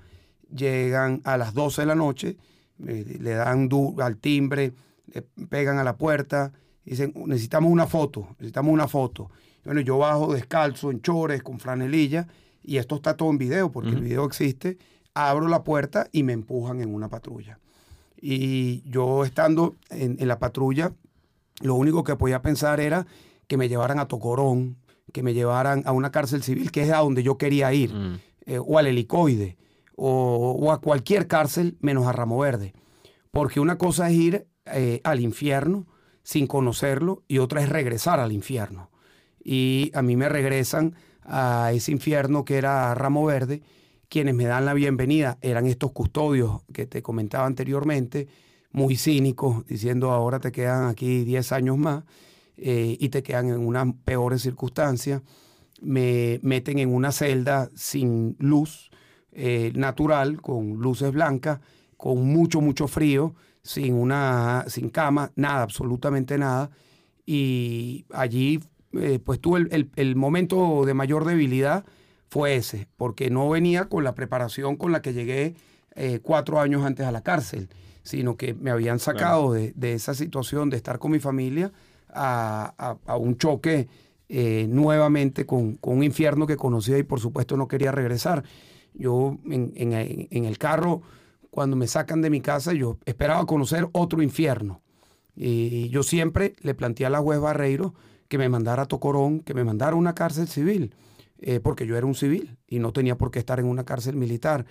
llegan 0.54 1.22
a 1.24 1.38
las 1.38 1.54
12 1.54 1.82
de 1.82 1.86
la 1.86 1.94
noche, 1.94 2.36
eh, 2.84 3.18
le 3.20 3.30
dan 3.30 3.68
al 4.00 4.16
timbre, 4.16 4.74
le 5.06 5.22
pegan 5.22 5.78
a 5.78 5.84
la 5.84 5.96
puerta, 5.96 6.52
dicen, 6.84 7.14
necesitamos 7.26 7.70
una 7.70 7.86
foto, 7.86 8.28
necesitamos 8.32 8.72
una 8.72 8.88
foto. 8.88 9.30
Bueno, 9.64 9.80
yo 9.80 9.98
bajo 9.98 10.34
descalzo, 10.34 10.90
en 10.90 11.00
chores, 11.00 11.42
con 11.42 11.60
franelilla, 11.60 12.26
y 12.62 12.78
esto 12.78 12.96
está 12.96 13.16
todo 13.16 13.30
en 13.30 13.38
video, 13.38 13.70
porque 13.70 13.90
el 13.90 14.02
video 14.02 14.24
existe, 14.24 14.78
abro 15.14 15.48
la 15.48 15.62
puerta 15.62 16.08
y 16.12 16.24
me 16.24 16.32
empujan 16.32 16.80
en 16.80 16.92
una 16.92 17.08
patrulla. 17.08 17.58
Y 18.20 18.82
yo 18.90 19.24
estando 19.24 19.76
en, 19.90 20.16
en 20.18 20.28
la 20.28 20.38
patrulla, 20.38 20.92
lo 21.60 21.74
único 21.74 22.04
que 22.04 22.16
podía 22.16 22.42
pensar 22.42 22.80
era 22.80 23.06
que 23.46 23.56
me 23.56 23.68
llevaran 23.68 23.98
a 23.98 24.06
Tocorón, 24.08 24.76
que 25.12 25.22
me 25.22 25.34
llevaran 25.34 25.82
a 25.86 25.92
una 25.92 26.10
cárcel 26.10 26.42
civil, 26.42 26.70
que 26.70 26.82
es 26.82 26.90
a 26.92 26.98
donde 26.98 27.22
yo 27.22 27.36
quería 27.38 27.72
ir, 27.72 27.92
Mm. 27.92 28.18
eh, 28.46 28.58
o 28.64 28.78
al 28.78 28.86
helicoide, 28.86 29.56
o, 29.96 30.56
o 30.58 30.72
a 30.72 30.80
cualquier 30.80 31.26
cárcel 31.26 31.76
menos 31.80 32.06
a 32.06 32.12
Ramo 32.12 32.38
Verde. 32.38 32.72
Porque 33.30 33.60
una 33.60 33.76
cosa 33.78 34.08
es 34.10 34.16
ir 34.16 34.46
eh, 34.66 35.00
al 35.04 35.20
infierno 35.20 35.86
sin 36.22 36.46
conocerlo 36.46 37.22
y 37.28 37.38
otra 37.38 37.62
es 37.62 37.68
regresar 37.68 38.20
al 38.20 38.32
infierno. 38.32 38.90
Y 39.42 39.90
a 39.94 40.02
mí 40.02 40.16
me 40.16 40.28
regresan 40.28 40.94
a 41.22 41.70
ese 41.72 41.92
infierno 41.92 42.44
que 42.44 42.56
era 42.56 42.94
Ramo 42.94 43.24
Verde, 43.24 43.62
quienes 44.08 44.34
me 44.34 44.44
dan 44.44 44.64
la 44.64 44.74
bienvenida 44.74 45.38
eran 45.42 45.66
estos 45.66 45.92
custodios 45.92 46.62
que 46.72 46.86
te 46.86 47.02
comentaba 47.02 47.46
anteriormente, 47.46 48.28
muy 48.72 48.96
cínicos, 48.96 49.66
diciendo 49.66 50.10
ahora 50.10 50.40
te 50.40 50.52
quedan 50.52 50.88
aquí 50.88 51.24
10 51.24 51.52
años 51.52 51.78
más 51.78 52.04
eh, 52.56 52.96
y 53.00 53.08
te 53.08 53.22
quedan 53.22 53.48
en 53.48 53.66
unas 53.66 53.88
peores 54.04 54.42
circunstancias. 54.42 55.22
Me 55.80 56.40
meten 56.42 56.78
en 56.78 56.94
una 56.94 57.10
celda 57.10 57.70
sin 57.74 58.36
luz 58.38 58.90
eh, 59.32 59.72
natural, 59.74 60.40
con 60.40 60.74
luces 60.74 61.10
blancas, 61.10 61.60
con 61.96 62.26
mucho, 62.26 62.60
mucho 62.60 62.86
frío, 62.86 63.34
sin, 63.62 63.94
una, 63.94 64.64
sin 64.68 64.90
cama, 64.90 65.32
nada, 65.36 65.62
absolutamente 65.62 66.38
nada. 66.38 66.70
Y 67.26 68.04
allí 68.12 68.60
eh, 68.92 69.18
pues 69.24 69.40
tuve 69.40 69.68
el 69.96 70.16
momento 70.16 70.84
de 70.84 70.94
mayor 70.94 71.24
debilidad 71.24 71.84
fue 72.28 72.56
ese, 72.56 72.88
porque 72.96 73.30
no 73.30 73.48
venía 73.48 73.88
con 73.88 74.04
la 74.04 74.14
preparación 74.14 74.76
con 74.76 74.92
la 74.92 75.02
que 75.02 75.12
llegué 75.12 75.56
cuatro 76.22 76.60
años 76.60 76.84
antes 76.84 77.04
a 77.04 77.12
la 77.12 77.22
cárcel, 77.22 77.68
sino 78.02 78.36
que 78.36 78.54
me 78.54 78.70
habían 78.70 78.98
sacado 78.98 79.52
de, 79.52 79.74
esa 79.80 80.14
situación 80.14 80.70
de 80.70 80.76
estar 80.76 80.98
con 80.98 81.10
mi 81.10 81.20
familia 81.20 81.72
a, 82.08 82.96
un 83.18 83.36
choque 83.36 83.88
eh, 84.28 84.66
nuevamente 84.68 85.46
con, 85.46 85.78
un 85.82 86.02
infierno 86.02 86.46
que 86.46 86.56
conocía 86.56 86.98
y 86.98 87.02
por 87.02 87.20
supuesto 87.20 87.56
no 87.56 87.68
quería 87.68 87.92
regresar. 87.92 88.44
Yo 88.94 89.38
en, 89.44 89.92
el 89.92 90.58
carro, 90.58 91.02
cuando 91.50 91.76
me 91.76 91.86
sacan 91.86 92.22
de 92.22 92.30
mi 92.30 92.40
casa, 92.40 92.72
yo 92.72 92.98
esperaba 93.04 93.46
conocer 93.46 93.88
otro 93.92 94.22
infierno. 94.22 94.82
Y 95.36 95.88
yo 95.90 96.02
siempre 96.02 96.54
le 96.60 96.74
planteé 96.74 97.06
a 97.06 97.10
la 97.10 97.20
juez 97.20 97.40
Barreiro 97.40 97.94
que 98.28 98.38
me 98.38 98.48
mandara 98.48 98.82
a 98.82 98.86
Tocorón, 98.86 99.40
que 99.40 99.54
me 99.54 99.64
mandara 99.64 99.92
a 99.92 99.96
una 99.96 100.14
cárcel 100.14 100.48
civil 100.48 100.94
eh, 101.42 101.58
porque 101.58 101.86
yo 101.86 101.96
era 101.96 102.06
un 102.06 102.14
civil 102.14 102.58
y 102.68 102.80
no 102.80 102.92
tenía 102.92 103.16
por 103.16 103.30
qué 103.30 103.38
estar 103.38 103.58
en 103.60 103.66
una 103.66 103.84
cárcel 103.84 104.16
militar. 104.16 104.66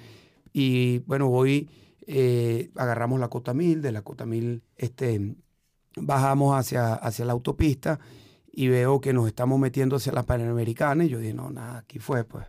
Y 0.53 0.99
bueno, 0.99 1.27
hoy 1.29 1.67
eh, 2.07 2.71
agarramos 2.75 3.19
la 3.19 3.29
Cota 3.29 3.53
Mil, 3.53 3.81
de 3.81 3.91
la 3.91 4.01
Cota 4.01 4.25
Mil 4.25 4.63
este, 4.75 5.35
bajamos 5.95 6.57
hacia, 6.57 6.93
hacia 6.93 7.25
la 7.25 7.33
autopista 7.33 7.99
y 8.51 8.67
veo 8.67 8.99
que 8.99 9.13
nos 9.13 9.27
estamos 9.27 9.59
metiendo 9.59 9.95
hacia 9.95 10.11
la 10.11 10.23
Panamericana 10.23 11.05
y 11.05 11.09
yo 11.09 11.19
dije, 11.19 11.33
no, 11.33 11.49
nada, 11.49 11.79
aquí 11.79 11.99
fue, 11.99 12.23
pues 12.23 12.45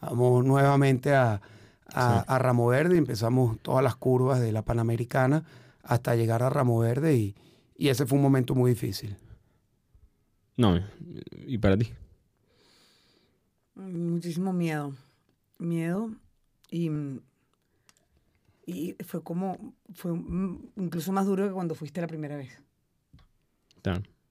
vamos 0.00 0.44
nuevamente 0.44 1.14
a, 1.14 1.40
a, 1.86 2.38
Ramo 2.38 2.66
Verde 2.66 2.96
y 2.96 2.98
empezamos 2.98 3.58
todas 3.60 3.82
las 3.82 3.96
curvas 3.96 4.40
de 4.40 4.52
la 4.52 4.62
Panamericana 4.62 5.44
hasta 5.82 6.14
llegar 6.14 6.42
a 6.42 6.50
Ramo 6.50 6.78
Verde 6.78 7.16
y, 7.16 7.34
y 7.76 7.88
ese 7.88 8.06
fue 8.06 8.16
un 8.16 8.22
momento 8.22 8.54
muy 8.54 8.70
difícil. 8.70 9.16
No, 10.56 10.78
¿y 11.46 11.58
para 11.58 11.76
ti? 11.76 11.90
Muchísimo 13.74 14.52
miedo. 14.52 14.92
Miedo 15.58 16.10
y, 16.70 16.90
y 18.64 18.96
fue 19.04 19.22
como, 19.22 19.74
fue 19.94 20.12
incluso 20.76 21.12
más 21.12 21.26
duro 21.26 21.46
que 21.46 21.52
cuando 21.52 21.74
fuiste 21.74 22.00
la 22.00 22.06
primera 22.06 22.36
vez. 22.36 22.60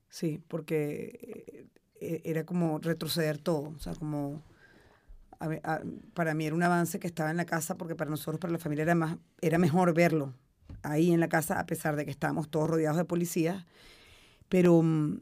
Sí, 0.08 0.42
porque 0.48 1.66
eh, 2.00 2.22
era 2.24 2.44
como 2.44 2.78
retroceder 2.78 3.38
todo, 3.38 3.70
o 3.70 3.78
sea, 3.78 3.94
como 3.94 4.42
para 6.14 6.34
mí 6.34 6.46
era 6.46 6.54
un 6.54 6.62
avance 6.62 7.00
que 7.00 7.08
estaba 7.08 7.30
en 7.30 7.36
la 7.36 7.44
casa 7.44 7.76
porque 7.76 7.96
para 7.96 8.10
nosotros, 8.10 8.38
para 8.38 8.52
la 8.52 8.58
familia 8.58 8.82
era 8.82 8.94
más, 8.94 9.18
era 9.40 9.58
mejor 9.58 9.92
verlo 9.92 10.34
ahí 10.82 11.12
en 11.12 11.20
la 11.20 11.28
casa 11.28 11.58
a 11.58 11.66
pesar 11.66 11.96
de 11.96 12.04
que 12.04 12.10
estábamos 12.10 12.48
todos 12.48 12.70
rodeados 12.70 12.96
de 12.96 13.04
policías, 13.04 13.64
pero 14.48 14.82
mm, 14.82 15.18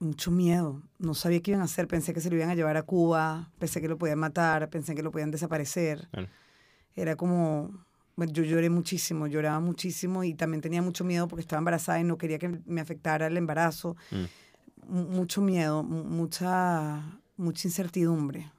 mucho 0.00 0.30
miedo. 0.30 0.82
No 0.98 1.14
sabía 1.14 1.40
qué 1.40 1.52
iban 1.52 1.60
a 1.60 1.64
hacer. 1.64 1.86
Pensé 1.86 2.12
que 2.12 2.20
se 2.20 2.30
lo 2.30 2.36
iban 2.36 2.50
a 2.50 2.54
llevar 2.54 2.76
a 2.76 2.82
Cuba, 2.82 3.50
pensé 3.58 3.80
que 3.80 3.88
lo 3.88 3.98
podían 3.98 4.18
matar, 4.18 4.68
pensé 4.70 4.94
que 4.94 5.02
lo 5.02 5.12
podían 5.12 5.30
desaparecer. 5.30 6.08
Era 6.96 7.16
como, 7.16 7.84
yo 8.26 8.42
lloré 8.42 8.70
muchísimo, 8.70 9.26
lloraba 9.26 9.60
muchísimo 9.60 10.24
y 10.24 10.34
también 10.34 10.60
tenía 10.60 10.82
mucho 10.82 11.04
miedo 11.04 11.28
porque 11.28 11.40
estaba 11.40 11.58
embarazada 11.58 12.00
y 12.00 12.04
no 12.04 12.18
quería 12.18 12.38
que 12.38 12.48
me 12.66 12.80
afectara 12.80 13.26
el 13.26 13.36
embarazo. 13.36 13.96
Mm. 14.10 14.24
Mucho 14.88 15.40
miedo, 15.40 15.82
mucha, 15.82 17.20
mucha 17.36 17.68
incertidumbre. 17.68 18.50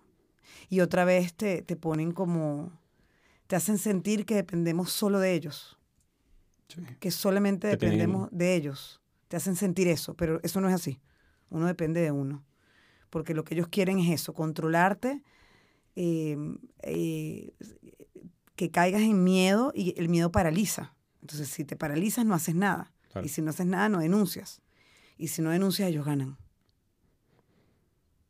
Y 0.70 0.80
otra 0.80 1.04
vez 1.04 1.34
te, 1.34 1.62
te 1.62 1.76
ponen 1.76 2.12
como, 2.14 2.72
te 3.48 3.58
hacen 3.58 3.78
sentir 3.78 4.26
que 4.26 4.36
dependemos 4.36 4.92
solo 4.92 5.20
de 5.20 5.34
ellos. 5.34 5.78
Que 7.00 7.12
solamente 7.12 7.68
dependemos 7.68 8.30
de 8.32 8.56
ellos. 8.56 9.02
Te 9.28 9.36
hacen 9.36 9.58
sentir 9.58 9.88
eso, 9.90 10.14
pero 10.14 10.40
eso 10.44 10.62
no 10.62 10.70
es 10.70 10.76
así. 10.76 11.00
Uno 11.50 11.68
depende 11.68 12.00
de 12.00 12.12
uno. 12.12 12.46
Porque 13.10 13.34
lo 13.34 13.44
que 13.44 13.56
ellos 13.56 13.68
quieren 13.68 14.00
es 14.00 14.10
eso, 14.10 14.34
controlarte, 14.34 15.22
eh, 15.98 16.38
eh, 16.84 17.54
que 18.62 18.70
caigas 18.70 19.02
en 19.02 19.24
miedo 19.24 19.72
y 19.74 19.96
el 20.00 20.08
miedo 20.08 20.32
paraliza. 20.32 20.94
Entonces, 21.22 21.48
si 21.48 21.66
te 21.66 21.76
paralizas, 21.76 22.28
no 22.28 22.36
haces 22.36 22.54
nada. 22.54 22.92
Y 23.24 23.30
si 23.30 23.42
no 23.42 23.50
haces 23.50 23.66
nada, 23.66 23.90
no 23.90 24.02
denuncias. 24.02 24.62
Y 25.18 25.30
si 25.30 25.42
no 25.42 25.50
denuncias, 25.50 25.90
ellos 25.90 26.06
ganan. 26.06 26.38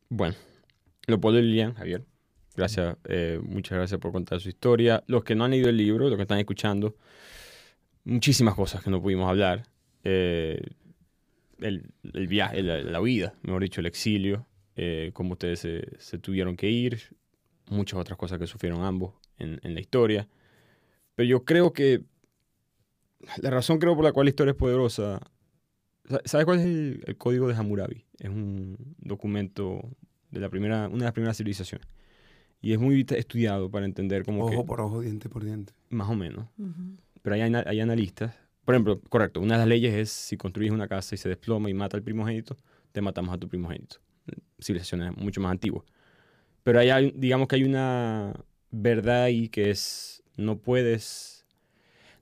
Bueno, 0.08 0.38
lo 1.06 1.20
puedo 1.20 1.38
Lilian, 1.42 1.74
Javier. 1.74 2.06
Gracias, 2.56 2.96
eh, 3.10 3.42
muchas 3.44 3.78
gracias 3.78 4.00
por 4.00 4.14
contar 4.14 4.40
su 4.40 4.48
historia. 4.48 5.04
Los 5.08 5.26
que 5.26 5.36
no 5.36 5.44
han 5.44 5.52
leído 5.52 5.68
el 5.68 5.76
libro, 5.76 6.08
los 6.08 6.16
que 6.16 6.22
están 6.22 6.40
escuchando, 6.40 6.96
muchísimas 8.06 8.56
cosas 8.56 8.82
que 8.82 8.90
no 8.90 9.02
pudimos 9.02 9.30
hablar 9.30 9.68
el, 10.04 11.92
viaje, 12.30 12.64
la, 12.64 13.02
huida, 13.02 13.34
mejor 13.42 13.64
dicho, 13.64 13.82
el 13.82 13.86
exilio, 13.86 14.48
eh, 14.78 15.12
cómo 15.12 15.34
ustedes 15.34 15.60
se, 15.60 16.18
tuvieron 16.20 16.56
que 16.56 16.70
ir, 16.70 17.18
muchas 17.68 18.00
otras 18.00 18.18
cosas 18.18 18.40
que 18.40 18.48
sufrieron 18.48 18.86
ambos 18.86 19.21
en, 19.42 19.74
la 19.74 19.80
historia. 19.80 20.28
Pero 21.16 21.28
yo 21.28 21.44
creo 21.44 21.74
que 21.74 22.04
la 23.38 23.50
razón 23.50 23.80
creo 23.80 23.96
por 23.96 24.04
la 24.04 24.12
cual 24.12 24.26
la 24.26 24.30
historia 24.30 24.52
es 24.52 24.58
poderosa, 24.58 25.20
¿sabes 26.26 26.46
cuál 26.46 26.60
es 26.60 26.66
el, 26.66 27.18
código 27.18 27.48
de 27.48 27.56
Hammurabi? 27.56 28.06
Es 28.20 28.30
un 28.30 28.78
documento 28.98 29.82
de 30.30 30.40
la 30.40 30.50
primera, 30.50 30.88
una 30.88 31.00
de 31.00 31.06
las 31.06 31.14
primeras 31.14 31.38
civilizaciones. 31.38 31.88
Y 32.62 32.74
es 32.74 32.80
muy 32.80 33.06
estudiado 33.10 33.72
para 33.72 33.86
entender 33.86 34.24
cómo 34.24 34.46
Ojo 34.46 34.66
por 34.66 34.82
ojo, 34.82 35.02
diente 35.02 35.30
por 35.30 35.44
diente. 35.44 35.74
Más 35.90 36.10
o 36.10 36.16
menos. 36.16 36.48
Pero 37.24 37.36
hay, 37.36 37.42
hay 37.42 37.80
analistas 37.80 38.36
por 38.66 38.76
ejemplo, 38.76 39.02
correcto, 39.10 39.42
una 39.42 39.56
de 39.56 39.60
las 39.60 39.68
leyes 39.68 39.94
es 39.96 40.12
si 40.12 40.38
construyes 40.38 40.72
una 40.72 40.88
casa 40.88 41.16
y 41.16 41.18
se 41.18 41.30
desploma 41.30 41.70
y 41.70 41.74
mata 41.74 41.98
al 41.98 42.04
primogénito, 42.04 42.58
te 42.92 43.02
matamos 43.02 43.34
a 43.34 43.38
tu 43.38 43.48
primogénito. 43.48 43.98
Civilizaciones 44.62 45.18
mucho 45.18 45.42
más 45.42 45.52
antiguas. 45.52 45.84
Pero 46.64 46.80
hay, 46.80 47.12
digamos 47.16 47.48
que 47.48 47.56
hay 47.56 47.64
una 47.64 48.34
verdad 48.72 49.24
ahí 49.24 49.50
que 49.50 49.70
es, 49.70 50.24
no 50.38 50.58
puedes, 50.58 51.46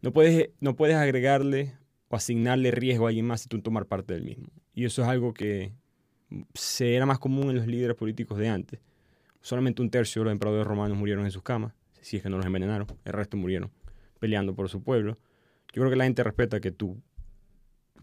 no 0.02 0.12
puedes, 0.12 0.50
no 0.60 0.76
puedes 0.76 0.96
agregarle 0.96 1.74
o 2.08 2.16
asignarle 2.16 2.72
riesgo 2.72 3.06
a 3.06 3.10
alguien 3.10 3.26
más 3.26 3.42
si 3.42 3.50
tú 3.50 3.62
tomar 3.62 3.86
parte 3.86 4.14
del 4.14 4.24
mismo. 4.24 4.48
Y 4.74 4.86
eso 4.86 5.02
es 5.02 5.08
algo 5.08 5.34
que 5.34 5.74
se 6.54 6.96
era 6.96 7.06
más 7.06 7.20
común 7.20 7.50
en 7.50 7.58
los 7.58 7.68
líderes 7.68 7.96
políticos 7.96 8.38
de 8.38 8.50
antes. 8.50 8.80
Solamente 9.42 9.82
un 9.82 9.90
tercio 9.90 10.22
de 10.22 10.26
los 10.26 10.32
emperadores 10.32 10.68
romanos 10.68 10.98
murieron 10.98 11.26
en 11.26 11.32
sus 11.32 11.44
camas, 11.44 11.74
si 12.02 12.18
es 12.18 12.24
que 12.24 12.30
no 12.30 12.38
los 12.38 12.46
envenenaron, 12.46 12.88
el 13.06 13.14
resto 13.14 13.38
murieron 13.38 13.72
peleando 14.20 14.54
por 14.54 14.70
su 14.70 14.84
pueblo 14.84 15.18
yo 15.74 15.82
creo 15.82 15.90
que 15.90 15.96
la 15.96 16.06
gente 16.06 16.24
respeta 16.24 16.60
que 16.60 16.72
tú 16.72 17.02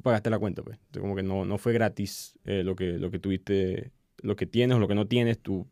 pagaste 0.02 0.30
la 0.30 0.38
cuenta, 0.38 0.62
pues. 0.62 0.78
como 0.98 1.16
que 1.16 1.22
no, 1.22 1.44
no 1.44 1.58
fue 1.58 1.72
gratis 1.72 2.38
eh, 2.44 2.62
lo, 2.62 2.76
que, 2.76 2.98
lo 2.98 3.10
que 3.10 3.18
tuviste, 3.18 3.92
lo 4.22 4.36
que 4.36 4.46
tienes 4.46 4.76
o 4.76 4.80
lo 4.80 4.88
que 4.88 4.94
no 4.94 5.06
tienes, 5.06 5.38
tú 5.40 5.66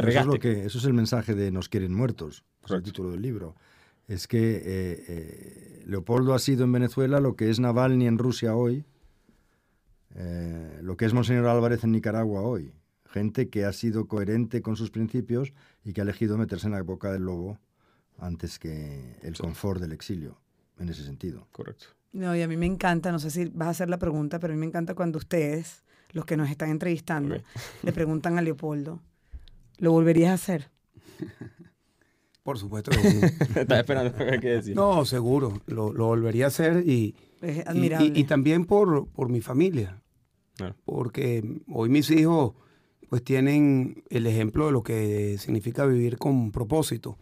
te. 0.00 0.10
Eso 0.10 0.34
es, 0.34 0.40
que, 0.40 0.64
eso 0.64 0.78
es 0.78 0.84
el 0.84 0.94
mensaje 0.94 1.34
de 1.34 1.50
Nos 1.50 1.68
quieren 1.68 1.94
muertos, 1.94 2.44
es 2.64 2.70
el 2.70 2.82
título 2.82 3.10
del 3.10 3.22
libro. 3.22 3.54
Es 4.06 4.26
que 4.26 4.56
eh, 4.56 5.04
eh, 5.08 5.82
Leopoldo 5.86 6.34
ha 6.34 6.38
sido 6.38 6.64
en 6.64 6.72
Venezuela 6.72 7.20
lo 7.20 7.36
que 7.36 7.50
es 7.50 7.60
Navalny 7.60 8.06
en 8.06 8.18
Rusia 8.18 8.54
hoy, 8.54 8.84
lo 10.82 10.96
que 10.96 11.06
es 11.06 11.14
Monseñor 11.14 11.46
Álvarez 11.46 11.82
en 11.84 11.92
Nicaragua 11.92 12.42
hoy. 12.42 12.72
Gente 13.06 13.48
que 13.48 13.64
ha 13.64 13.72
sido 13.72 14.06
coherente 14.06 14.62
con 14.62 14.76
sus 14.76 14.90
principios 14.90 15.52
y 15.84 15.92
que 15.92 16.00
ha 16.00 16.04
elegido 16.04 16.36
meterse 16.36 16.66
en 16.66 16.72
la 16.72 16.82
boca 16.82 17.12
del 17.12 17.22
lobo 17.22 17.58
antes 18.18 18.58
que 18.58 19.16
el 19.22 19.36
confort 19.36 19.80
del 19.80 19.92
exilio 19.92 20.40
en 20.78 20.88
ese 20.88 21.04
sentido. 21.04 21.46
Correcto. 21.52 21.86
No, 22.12 22.34
y 22.36 22.42
a 22.42 22.48
mí 22.48 22.56
me 22.56 22.66
encanta, 22.66 23.10
no 23.10 23.18
sé 23.18 23.30
si 23.30 23.46
vas 23.46 23.68
a 23.68 23.70
hacer 23.70 23.90
la 23.90 23.98
pregunta, 23.98 24.38
pero 24.38 24.52
a 24.52 24.56
mí 24.56 24.60
me 24.60 24.66
encanta 24.66 24.94
cuando 24.94 25.18
ustedes, 25.18 25.84
los 26.12 26.24
que 26.24 26.36
nos 26.36 26.48
están 26.48 26.70
entrevistando, 26.70 27.36
le 27.82 27.92
preguntan 27.92 28.38
a 28.38 28.42
Leopoldo, 28.42 29.00
¿lo 29.78 29.92
volverías 29.92 30.30
a 30.30 30.34
hacer? 30.34 30.70
Por 32.42 32.58
supuesto 32.58 32.90
que 32.90 32.98
sí. 32.98 33.20
Estás 33.56 33.78
esperando 33.78 34.12
qué 34.40 34.48
decir. 34.48 34.76
No, 34.76 35.04
seguro, 35.06 35.62
lo, 35.66 35.92
volvería 35.92 36.44
a 36.44 36.48
hacer 36.48 36.86
y, 36.86 37.14
es 37.40 37.66
admirable. 37.66 38.12
y, 38.14 38.24
también 38.24 38.66
por, 38.66 39.08
por 39.08 39.30
mi 39.30 39.40
familia. 39.40 40.02
Porque 40.84 41.42
hoy 41.68 41.88
mis 41.88 42.10
hijos 42.10 42.52
pues 43.08 43.22
tienen 43.24 44.02
el 44.10 44.26
ejemplo 44.26 44.66
de 44.66 44.72
lo 44.72 44.82
que 44.82 45.36
significa 45.38 45.86
vivir 45.86 46.18
con 46.18 46.52
propósito. 46.52 47.18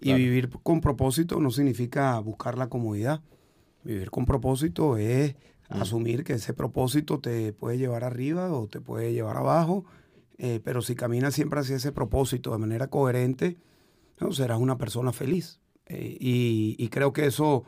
Y 0.00 0.14
vivir 0.14 0.50
con 0.62 0.80
propósito 0.80 1.40
no 1.40 1.50
significa 1.50 2.18
buscar 2.20 2.56
la 2.56 2.68
comodidad. 2.68 3.22
Vivir 3.84 4.10
con 4.10 4.24
propósito 4.24 4.96
es 4.96 5.34
mm. 5.68 5.80
asumir 5.82 6.24
que 6.24 6.34
ese 6.34 6.54
propósito 6.54 7.18
te 7.18 7.52
puede 7.52 7.78
llevar 7.78 8.04
arriba 8.04 8.52
o 8.52 8.66
te 8.66 8.80
puede 8.80 9.12
llevar 9.12 9.36
abajo, 9.36 9.84
eh, 10.42 10.58
pero 10.64 10.80
si 10.80 10.94
caminas 10.94 11.34
siempre 11.34 11.60
hacia 11.60 11.76
ese 11.76 11.92
propósito 11.92 12.50
de 12.52 12.56
manera 12.56 12.88
coherente, 12.88 13.58
no, 14.18 14.32
serás 14.32 14.58
una 14.58 14.78
persona 14.78 15.12
feliz. 15.12 15.60
Eh, 15.84 16.16
y, 16.18 16.88
creo 16.88 17.12
que 17.12 17.26
eso 17.26 17.64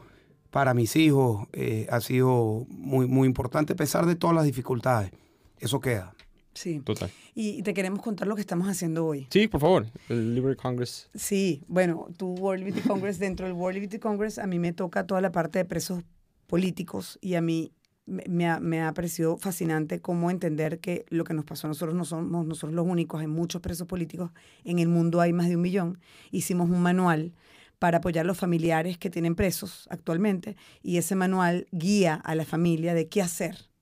para 0.50 0.72
mis 0.72 0.96
hijos 0.96 1.48
eh, 1.52 1.86
ha 1.90 2.00
sido 2.00 2.64
muy, 2.70 3.06
muy 3.06 3.28
importante, 3.28 3.74
a 3.74 3.76
pesar 3.76 4.06
de 4.06 4.16
todas 4.16 4.34
las 4.34 4.46
dificultades. 4.46 5.10
Eso 5.58 5.80
queda. 5.80 6.14
Sí. 6.54 6.80
Total. 6.80 7.10
Y 7.34 7.62
te 7.62 7.74
queremos 7.74 8.00
contar 8.00 8.26
lo 8.26 8.36
que 8.36 8.40
estamos 8.40 8.66
haciendo 8.68 9.04
hoy. 9.04 9.26
Sí, 9.30 9.48
por 9.48 9.60
favor, 9.60 9.86
el 10.08 10.34
Liberty 10.34 10.62
Congress. 10.62 11.10
Sí, 11.14 11.64
bueno, 11.68 12.08
tu 12.16 12.32
World 12.34 12.64
Liberty 12.64 12.88
Congress, 12.88 13.18
dentro 13.18 13.44
del 13.44 13.54
World 13.54 13.74
Liberty 13.74 13.98
Congress, 13.98 14.38
a 14.38 14.46
mí 14.46 14.58
me 14.58 14.72
toca 14.72 15.06
toda 15.06 15.20
la 15.20 15.30
parte 15.30 15.58
de 15.58 15.66
presos 15.66 16.04
políticos 16.46 17.18
y 17.20 17.34
a 17.34 17.42
mí 17.42 17.72
me 18.06 18.48
ha, 18.48 18.58
me 18.60 18.82
ha, 18.82 18.92
parecido 18.92 19.36
fascinante 19.36 20.00
cómo 20.00 20.30
entender 20.30 20.80
que 20.80 21.06
lo 21.08 21.24
que 21.24 21.34
nos 21.34 21.44
pasó 21.44 21.66
a 21.66 21.68
nosotros 21.68 21.94
no 21.94 22.04
somos 22.04 22.46
nosotros 22.46 22.74
los 22.74 22.86
únicos, 22.86 23.20
hay 23.20 23.28
muchos 23.28 23.60
presos 23.62 23.86
políticos, 23.86 24.30
en 24.64 24.78
el 24.78 24.88
mundo 24.88 25.20
hay 25.20 25.32
más 25.32 25.48
de 25.48 25.56
un 25.56 25.62
millón. 25.62 26.00
Hicimos 26.30 26.68
un 26.68 26.82
manual 26.82 27.32
para 27.78 27.98
apoyar 27.98 28.24
a 28.24 28.28
los 28.28 28.38
familiares 28.38 28.98
que 28.98 29.10
tienen 29.10 29.34
presos 29.34 29.86
actualmente 29.90 30.56
y 30.82 30.98
ese 30.98 31.16
manual 31.16 31.66
guía 31.72 32.14
a 32.14 32.34
la 32.34 32.44
familia 32.44 32.94
de 32.94 33.08
qué 33.08 33.22
hacer 33.22 33.72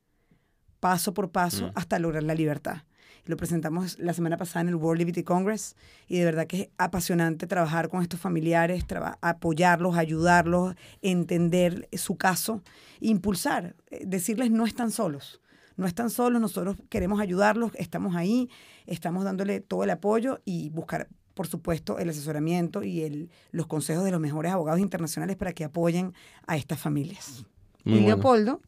paso 0.81 1.15
por 1.15 1.31
paso 1.31 1.69
mm. 1.69 1.73
hasta 1.75 1.99
lograr 1.99 2.23
la 2.23 2.35
libertad. 2.35 2.83
Lo 3.27 3.37
presentamos 3.37 3.99
la 3.99 4.13
semana 4.13 4.37
pasada 4.37 4.63
en 4.63 4.69
el 4.69 4.77
World 4.77 4.99
Liberty 4.99 5.23
Congress 5.23 5.77
y 6.09 6.19
de 6.19 6.25
verdad 6.25 6.47
que 6.47 6.61
es 6.63 6.69
apasionante 6.79 7.47
trabajar 7.47 7.89
con 7.89 8.03
estos 8.03 8.21
familiares, 8.21 8.85
apoyarlos, 9.21 9.97
ayudarlos, 9.97 10.75
entender 11.03 11.89
su 11.93 12.17
caso, 12.17 12.63
impulsar, 13.01 13.77
eh, 13.91 14.03
decirles 14.07 14.51
no 14.51 14.67
están 14.67 14.91
solos. 14.91 15.41
No 15.77 15.87
están 15.87 16.11
solos, 16.11 16.43
nosotros 16.43 16.77
queremos 16.91 17.21
ayudarlos, 17.21 17.73
estamos 17.75 18.15
ahí, 18.15 18.51
estamos 18.87 19.25
dándole 19.25 19.61
todo 19.61 19.83
el 19.85 19.91
apoyo 19.91 20.41
y 20.45 20.69
buscar, 20.69 21.09
por 21.33 21.47
supuesto, 21.47 21.99
el 21.99 22.11
asesoramiento 22.11 22.83
y 22.83 23.01
el, 23.01 23.31
los 23.51 23.67
consejos 23.67 24.05
de 24.05 24.11
los 24.11 24.21
mejores 24.21 24.53
abogados 24.53 24.81
internacionales 24.81 25.37
para 25.37 25.55
que 25.55 25.65
apoyen 25.65 26.13
a 26.47 26.59
estas 26.59 26.79
familias. 26.79 27.47
y 27.87 28.01
Leopoldo. 28.01 28.61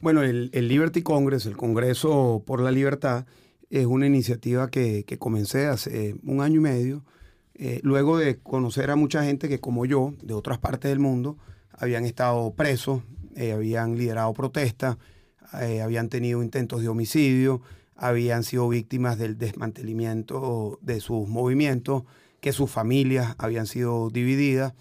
Bueno, 0.00 0.22
el, 0.22 0.50
Liberty 0.52 1.02
Congress, 1.02 1.44
el 1.44 1.56
Congreso 1.56 2.42
por 2.46 2.60
la 2.60 2.70
Libertad, 2.70 3.26
es 3.70 3.86
una 3.86 4.06
iniciativa 4.06 4.68
que, 4.68 5.04
comencé 5.18 5.66
hace 5.66 6.16
un 6.24 6.42
año 6.42 6.56
y 6.56 6.60
medio, 6.62 7.04
eh, 7.54 7.80
luego 7.82 8.18
de 8.18 8.38
conocer 8.38 8.90
a 8.90 8.96
mucha 8.96 9.24
gente 9.24 9.48
que 9.48 9.60
como 9.60 9.86
yo, 9.86 10.14
de 10.22 10.34
otras 10.34 10.58
partes 10.58 10.90
del 10.90 10.98
mundo, 10.98 11.38
habían 11.72 12.04
estado 12.04 12.52
presos, 12.54 13.02
eh, 13.36 13.52
habían 13.52 13.96
liderado 13.96 14.32
protestas, 14.34 14.98
eh, 15.60 15.82
habían 15.82 16.08
tenido 16.08 16.42
intentos 16.42 16.82
de 16.82 16.88
homicidio, 16.88 17.62
habían 17.94 18.42
sido 18.42 18.68
víctimas 18.68 19.18
del 19.18 19.38
desmantelamiento 19.38 20.78
de 20.82 21.00
sus 21.00 21.28
movimientos, 21.28 22.02
que 22.40 22.52
sus 22.52 22.70
familias 22.70 23.34
habían 23.38 23.66
sido 23.66 24.08
divididas 24.10 24.72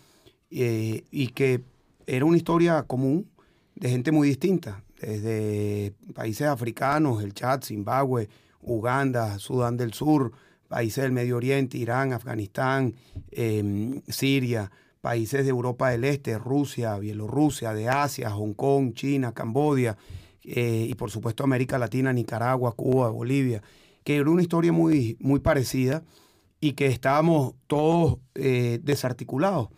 y 0.49 1.27
que 1.35 1.61
era 2.07 2.25
una 2.25 2.37
historia 2.37 2.83
común 2.83 3.29
de 3.75 3.89
gente 3.89 4.11
muy 4.11 4.29
distinta 4.29 4.83
desde 5.01 5.93
países 6.13 6.47
africanos, 6.47 7.21
el 7.21 7.33
Chad, 7.33 7.61
Zimbabue, 7.61 8.29
Uganda, 8.61 9.39
Sudán 9.39 9.77
del 9.77 9.93
Sur, 9.93 10.31
países 10.67 11.03
del 11.03 11.11
Medio 11.11 11.37
Oriente, 11.37 11.77
Irán, 11.77 12.13
Afganistán, 12.13 12.95
em, 13.31 14.01
Siria, 14.07 14.71
países 15.01 15.43
de 15.43 15.49
Europa 15.49 15.89
del 15.89 16.03
Este, 16.03 16.37
Rusia, 16.37 16.97
Bielorrusia, 16.97 17.73
de 17.73 17.89
Asia, 17.89 18.31
Hong 18.31 18.53
Kong, 18.53 18.93
China, 18.93 19.33
Cambodia, 19.33 19.97
eh, 20.43 20.87
y 20.89 20.95
por 20.95 21.11
supuesto 21.11 21.43
América 21.43 21.77
Latina, 21.77 22.13
Nicaragua, 22.13 22.73
Cuba, 22.73 23.09
Bolivia, 23.09 23.61
que 24.03 24.17
era 24.17 24.29
una 24.29 24.41
historia 24.41 24.71
muy, 24.71 25.17
muy 25.19 25.39
parecida 25.39 26.03
y 26.59 26.73
que 26.73 26.87
estábamos 26.87 27.55
todos 27.67 28.17
eh, 28.35 28.79
desarticulados, 28.83 29.69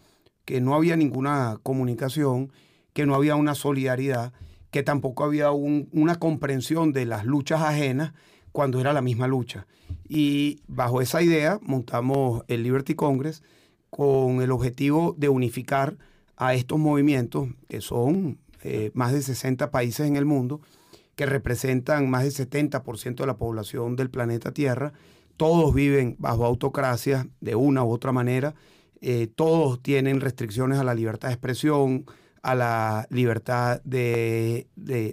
que 0.45 0.61
no 0.61 0.75
había 0.75 0.95
ninguna 0.95 1.59
comunicación, 1.63 2.51
que 2.93 3.05
no 3.05 3.15
había 3.15 3.35
una 3.35 3.55
solidaridad 3.55 4.33
que 4.71 4.83
tampoco 4.83 5.25
había 5.25 5.51
una 5.51 6.15
comprensión 6.15 6.93
de 6.93 7.05
las 7.05 7.25
luchas 7.25 7.61
ajenas 7.61 8.13
cuando 8.51 8.79
era 8.79 8.93
la 8.93 9.01
misma 9.01 9.27
lucha. 9.27 9.67
Y 10.07 10.61
bajo 10.67 11.01
esa 11.01 11.21
idea 11.21 11.59
montamos 11.61 12.43
el 12.47 12.63
Liberty 12.63 12.95
Congress 12.95 13.43
con 13.89 14.41
el 14.41 14.51
objetivo 14.51 15.15
de 15.17 15.29
unificar 15.29 15.97
a 16.37 16.53
estos 16.53 16.79
movimientos, 16.79 17.49
que 17.67 17.81
son 17.81 18.39
eh, 18.63 18.91
más 18.93 19.13
de 19.13 19.21
60 19.21 19.69
países 19.71 20.07
en 20.07 20.15
el 20.15 20.25
mundo, 20.25 20.61
que 21.15 21.25
representan 21.25 22.09
más 22.09 22.23
del 22.23 22.49
70% 22.49 23.15
de 23.15 23.27
la 23.27 23.37
población 23.37 23.95
del 23.95 24.09
planeta 24.09 24.51
Tierra. 24.51 24.93
Todos 25.37 25.73
viven 25.73 26.15
bajo 26.19 26.45
autocracia 26.45 27.27
de 27.41 27.55
una 27.55 27.83
u 27.83 27.91
otra 27.91 28.11
manera. 28.11 28.55
Eh, 29.01 29.27
todos 29.27 29.81
tienen 29.81 30.21
restricciones 30.21 30.79
a 30.79 30.83
la 30.83 30.93
libertad 30.93 31.27
de 31.27 31.33
expresión, 31.33 32.05
a 32.41 32.55
la 32.55 33.07
libertad 33.09 33.81
de, 33.83 34.67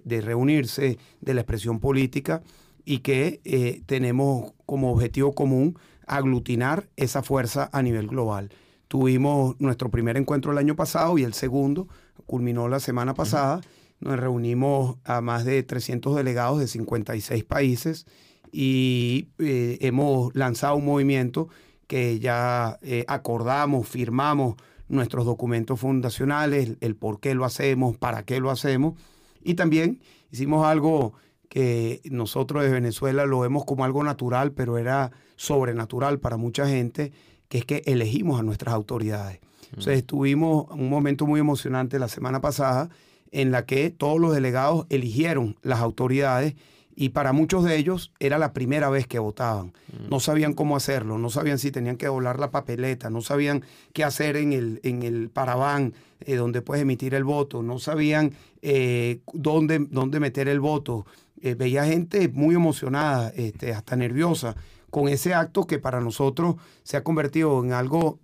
reunirse, 0.05 0.98
de 1.20 1.35
la 1.35 1.40
expresión 1.40 1.81
política 1.81 2.43
y 2.89 3.01
que 3.01 3.43
eh, 3.44 3.82
tenemos 3.85 4.55
como 4.65 4.90
objetivo 4.90 5.35
común 5.35 5.78
aglutinar 6.06 6.89
esa 6.97 7.23
fuerza 7.23 7.69
a 7.70 7.82
nivel 7.82 8.06
global. 8.06 8.48
Tuvimos 8.89 9.60
nuestro 9.60 9.90
primer 9.90 10.16
encuentro 10.16 10.52
el 10.52 10.59
año 10.59 10.74
pasado 10.74 11.19
y 11.19 11.23
el 11.23 11.35
segundo 11.35 11.86
culminó 12.24 12.66
la 12.66 12.81
semana 12.81 13.12
pasada. 13.12 13.60
Nos 14.01 14.19
reunimos 14.19 14.97
a 15.05 15.20
más 15.20 15.44
de 15.44 15.62
300 15.62 16.16
delegados 16.16 16.60
de 16.60 16.66
56 16.66 17.44
países 17.44 18.06
y 18.52 19.28
eh, 19.39 19.77
hemos 19.82 20.35
lanzado 20.35 20.77
un 20.77 20.86
movimiento 20.86 21.51
que 21.89 22.19
ya 22.20 22.78
eh, 22.81 23.05
acordamos, 23.06 23.86
firmamos 23.86 24.55
nuestros 24.89 25.27
documentos 25.27 25.78
fundacionales, 25.78 26.78
el 26.81 26.97
por 26.97 27.20
qué 27.20 27.35
lo 27.35 27.44
hacemos, 27.44 27.98
para 27.98 28.23
qué 28.23 28.40
lo 28.40 28.51
hacemos. 28.51 28.98
Y 29.43 29.56
también 29.56 30.01
hicimos 30.31 30.65
algo 30.65 31.12
que 31.49 32.01
nosotros 32.05 32.62
de 32.62 32.70
Venezuela 32.70 33.27
lo 33.27 33.41
vemos 33.41 33.65
como 33.65 33.85
algo 33.85 34.05
natural, 34.05 34.53
pero 34.53 34.79
era 34.79 35.12
sobrenatural 35.37 36.19
para 36.20 36.37
mucha 36.37 36.69
gente, 36.69 37.12
que 37.49 37.59
es 37.59 37.65
que 37.65 37.83
elegimos 37.87 38.39
a 38.39 38.43
nuestras 38.43 38.75
autoridades. 38.75 39.41
Entonces 39.70 40.05
tuvimos 40.05 40.66
un 40.70 40.89
momento 40.89 41.27
muy 41.27 41.41
emocionante 41.41 41.99
la 41.99 42.09
semana 42.09 42.41
pasada 42.41 42.89
en 43.31 43.51
la 43.51 43.66
que 43.66 43.91
todos 43.91 44.19
los 44.19 44.35
delegados 44.35 44.87
eligieron 44.89 45.57
las 45.62 45.81
autoridades 45.81 46.55
y 47.01 47.11
para 47.11 47.33
muchos 47.33 47.62
de 47.62 47.77
ellos 47.77 48.11
era 48.19 48.39
la 48.39 48.53
primera 48.53 48.91
vez 48.91 49.07
que 49.07 49.20
votaban. 49.20 49.69
Mm. 49.69 50.11
No 50.11 50.19
sabían 50.19 50.53
cómo 50.53 50.75
hacerlo, 50.75 51.16
no 51.16 51.31
sabían 51.31 51.61
si 51.61 51.70
tenían 51.70 51.97
que 51.97 52.07
doblar 52.07 52.41
la 52.41 52.51
papeleta, 52.51 53.09
no 53.09 53.20
sabían 53.20 53.62
qué 53.93 54.03
hacer 54.03 54.37
en 54.37 54.53
el, 54.53 54.81
en 54.83 55.05
el 55.05 55.31
paraván 55.31 55.95
eh, 56.19 56.35
donde 56.35 56.61
puedes 56.61 56.83
emitir 56.83 57.15
el 57.15 57.23
voto, 57.23 57.62
no 57.62 57.79
sabían 57.79 58.33
eh, 58.62 59.20
dónde, 59.33 59.87
dónde 59.89 60.19
meter 60.19 60.49
el 60.49 60.59
voto. 60.59 61.07
Eh, 61.41 61.55
veía 61.55 61.85
gente 61.85 62.29
muy 62.31 62.57
emocionada, 62.57 63.29
este, 63.37 63.73
hasta 63.73 63.95
nerviosa, 63.95 64.57
con 64.91 65.09
ese 65.09 65.35
acto 65.35 65.69
que 65.69 65.79
para 65.79 66.01
nosotros 66.01 66.57
se 66.83 66.97
ha 66.97 67.05
convertido 67.05 67.62
en 67.62 67.75
algo 67.75 68.19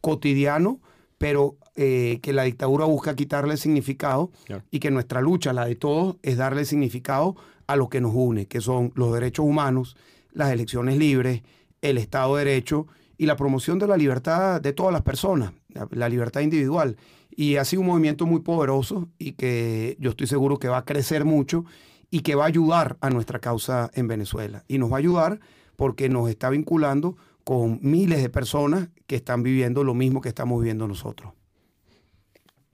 cotidiano, 0.00 0.80
pero 1.18 1.56
que 1.74 2.32
la 2.32 2.44
dictadura 2.44 2.84
busca 2.84 3.16
quitarle 3.16 3.56
significado 3.56 4.30
y 4.70 4.78
que 4.78 4.92
nuestra 4.92 5.20
lucha, 5.20 5.52
la 5.52 5.64
de 5.64 5.74
todos, 5.74 6.16
es 6.22 6.36
darle 6.36 6.64
significado 6.64 7.36
a 7.68 7.76
lo 7.76 7.88
que 7.88 8.00
nos 8.00 8.12
une, 8.14 8.46
que 8.46 8.60
son 8.60 8.92
los 8.96 9.12
derechos 9.12 9.46
humanos, 9.46 9.96
las 10.32 10.50
elecciones 10.50 10.96
libres, 10.96 11.42
el 11.82 11.98
Estado 11.98 12.34
de 12.34 12.44
Derecho 12.44 12.88
y 13.18 13.26
la 13.26 13.36
promoción 13.36 13.78
de 13.78 13.86
la 13.86 13.96
libertad 13.96 14.60
de 14.60 14.72
todas 14.72 14.92
las 14.92 15.02
personas, 15.02 15.52
la, 15.90 16.08
libertad 16.08 16.40
individual. 16.40 16.96
Y 17.30 17.56
ha 17.56 17.64
sido 17.64 17.82
un 17.82 17.88
movimiento 17.88 18.26
muy 18.26 18.40
poderoso 18.40 19.08
y 19.18 19.32
que 19.32 19.96
yo 20.00 20.10
estoy 20.10 20.26
seguro 20.26 20.58
que 20.58 20.68
va 20.68 20.78
a 20.78 20.84
crecer 20.84 21.24
mucho 21.24 21.64
y 22.10 22.20
que 22.20 22.34
va 22.34 22.44
a 22.44 22.48
ayudar 22.48 22.96
a 23.00 23.10
nuestra 23.10 23.38
causa 23.38 23.90
en 23.94 24.08
Venezuela. 24.08 24.64
Y 24.66 24.78
nos 24.78 24.90
va 24.90 24.96
a 24.96 25.00
ayudar 25.00 25.40
porque 25.76 26.08
nos 26.08 26.30
está 26.30 26.48
vinculando 26.48 27.16
con 27.44 27.80
miles 27.82 28.22
de 28.22 28.30
personas 28.30 28.88
que 29.06 29.16
están 29.16 29.42
viviendo 29.42 29.84
lo 29.84 29.94
mismo 29.94 30.20
que 30.20 30.30
estamos 30.30 30.58
viviendo 30.60 30.88
nosotros. 30.88 31.32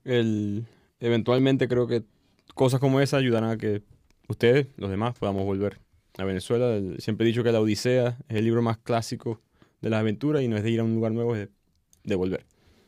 El, 0.05 0.67
eventualmente 0.99 1.67
creo 1.67 1.85
que 1.85 2.03
cosas 2.53 2.79
como 2.79 3.01
esa 3.01 3.17
ayudarán 3.17 3.49
a 3.49 3.57
que 3.57 3.83
ustedes, 4.27 4.67
los 4.77 4.89
demás, 4.89 5.17
podamos 5.17 5.43
volver 5.45 5.79
a 6.17 6.23
Venezuela. 6.23 6.79
Siempre 6.99 7.25
he 7.25 7.27
dicho 7.27 7.43
que 7.43 7.51
la 7.51 7.61
Odisea 7.61 8.17
es 8.27 8.37
el 8.37 8.45
libro 8.45 8.61
más 8.61 8.77
clásico 8.77 9.41
de 9.81 9.89
las 9.89 9.99
aventuras 9.99 10.41
y 10.41 10.47
no 10.47 10.57
es 10.57 10.63
de 10.63 10.71
ir 10.71 10.79
a 10.79 10.83
un 10.83 10.95
lugar 10.95 11.11
nuevo, 11.11 11.35
es 11.35 11.49
de, 12.03 12.15
volver. 12.15 12.45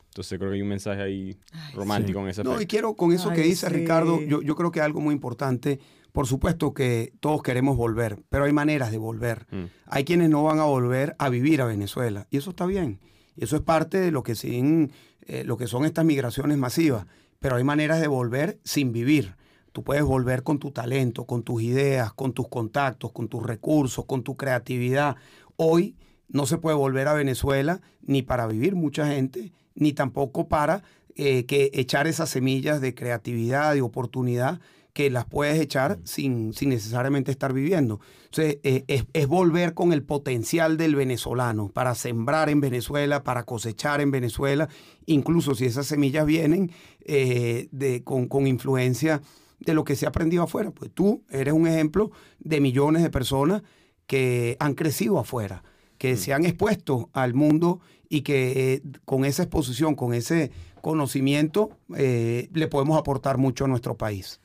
Entonces 0.07 0.39
creo 0.39 0.49
que 0.49 0.55
hay 0.55 0.61
un 0.61 0.69
mensaje 0.69 1.01
ahí 1.01 1.37
romántico 1.73 2.19
en 2.21 2.29
esa 2.29 2.43
No, 2.43 2.59
y 2.59 2.65
quiero 2.65 2.95
con 2.95 3.11
eso 3.11 3.31
que 3.31 3.41
dice 3.41 3.69
Ricardo, 3.69 4.21
yo, 4.21 4.41
yo, 4.41 4.55
creo 4.55 4.71
que 4.71 4.81
algo 4.81 4.99
muy 4.99 5.13
importante. 5.13 5.79
Por 6.11 6.25
supuesto 6.25 6.73
que 6.73 7.13
todos 7.19 7.43
queremos 7.43 7.77
volver, 7.77 8.23
pero 8.29 8.45
hay 8.45 8.53
maneras 8.53 8.91
de 8.91 8.97
volver. 8.97 9.45
Mm. 9.51 9.65
Hay 9.85 10.03
quienes 10.03 10.31
no 10.31 10.43
van 10.43 10.57
a 10.57 10.63
volver 10.63 11.15
a 11.19 11.29
vivir 11.29 11.61
a 11.61 11.65
Venezuela 11.65 12.25
y 12.31 12.37
eso 12.37 12.49
está 12.49 12.65
bien. 12.65 12.99
Y 13.35 13.43
eso 13.43 13.55
es 13.55 13.61
parte 13.61 13.99
de 13.99 14.09
lo 14.09 14.23
que, 14.23 14.33
sin, 14.33 14.91
eh, 15.21 15.43
lo 15.43 15.57
que 15.57 15.67
son 15.67 15.85
estas 15.85 16.05
migraciones 16.05 16.57
masivas. 16.57 17.05
Pero 17.37 17.57
hay 17.57 17.63
maneras 17.63 18.01
de 18.01 18.07
volver 18.07 18.59
sin 18.63 18.91
vivir. 18.91 19.35
Tú 19.77 19.83
puedes 19.83 20.03
volver 20.03 20.41
con 20.41 20.57
tu 20.57 20.71
talento, 20.71 21.25
con 21.25 21.43
tus 21.43 21.61
ideas, 21.61 22.11
con 22.11 22.33
tus 22.33 22.47
contactos, 22.47 23.11
con 23.11 23.27
tus 23.27 23.43
recursos, 23.43 24.05
con 24.05 24.23
tu 24.23 24.35
creatividad. 24.35 25.17
Hoy 25.55 25.95
no 26.29 26.47
se 26.47 26.57
puede 26.57 26.75
volver 26.75 27.07
a 27.07 27.13
Venezuela 27.13 27.79
ni 28.01 28.23
para 28.23 28.47
vivir 28.47 28.75
mucha 28.75 29.05
gente, 29.05 29.53
ni 29.75 29.93
tampoco 29.93 30.47
para 30.47 30.81
eh, 31.15 31.45
que 31.45 31.69
echar 31.75 32.07
esas 32.07 32.31
semillas 32.31 32.81
de 32.81 32.95
creatividad, 32.95 33.75
de 33.75 33.83
oportunidad 33.83 34.61
que 34.93 35.11
las 35.11 35.25
puedes 35.25 35.59
echar 35.61 35.99
sin, 36.05 36.53
sin 36.55 36.69
necesariamente 36.69 37.29
estar 37.29 37.53
viviendo. 37.53 37.99
Entonces, 38.25 38.57
eh, 38.63 39.05
es, 39.13 39.27
volver 39.27 39.75
con 39.75 39.93
el 39.93 40.01
potencial 40.01 40.77
del 40.77 40.95
venezolano 40.95 41.69
para 41.69 41.93
sembrar 41.93 42.49
en 42.49 42.61
Venezuela, 42.61 43.23
para 43.23 43.43
cosechar 43.43 44.01
en 44.01 44.09
Venezuela, 44.09 44.69
incluso 45.05 45.53
si 45.53 45.65
esas 45.65 45.85
semillas 45.85 46.25
vienen 46.25 46.71
eh, 47.05 47.67
de, 47.71 48.03
con, 48.03 48.27
con 48.27 48.47
influencia 48.47 49.21
de 49.59 49.73
lo 49.73 49.83
que 49.83 49.95
se 49.95 50.05
ha 50.05 50.09
aprendido 50.09 50.43
afuera. 50.43 50.71
Pues 50.71 50.91
tú 50.91 51.23
eres 51.29 51.53
un 51.53 51.67
ejemplo 51.67 52.11
de 52.39 52.61
millones 52.61 53.03
de 53.03 53.09
personas 53.09 53.63
que 54.05 54.57
han 54.59 54.73
crecido 54.73 55.19
afuera, 55.19 55.63
que 55.97 56.13
mm. 56.13 56.17
se 56.17 56.33
han 56.33 56.45
expuesto 56.45 57.09
al 57.13 57.33
mundo 57.33 57.79
y 58.09 58.21
que 58.21 58.73
eh, 58.73 58.81
con 59.05 59.25
esa 59.25 59.43
exposición, 59.43 59.95
con 59.95 60.13
ese 60.13 60.51
conocimiento, 60.81 61.71
le 61.89 62.67
podemos 62.69 62.97
aportar 62.97 63.37
mucho 63.37 63.65
a 63.65 63.67
nuestro 63.67 63.97
país. 63.97 64.39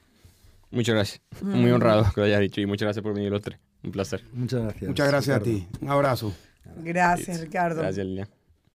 Muchas 0.72 0.94
gracias. 0.94 1.20
Muy 1.42 1.70
mm. 1.70 1.74
honrado 1.74 2.06
que 2.14 2.20
lo 2.20 2.26
hayas 2.26 2.40
dicho 2.40 2.60
y 2.60 2.66
muchas 2.66 2.86
gracias 2.86 3.02
por 3.02 3.14
venir 3.14 3.30
los 3.30 3.42
tres. 3.42 3.58
Un 3.84 3.92
placer. 3.92 4.24
Muchas 4.32 4.62
gracias. 4.62 4.88
Muchas 4.88 5.08
gracias 5.08 5.36
a 5.36 5.40
ti. 5.40 5.68
Un 5.80 5.90
abrazo. 5.90 6.32
Gracias, 6.82 7.40
Ricardo. 7.40 7.82
Gracias, 7.82 8.06
Lilian. 8.06 8.28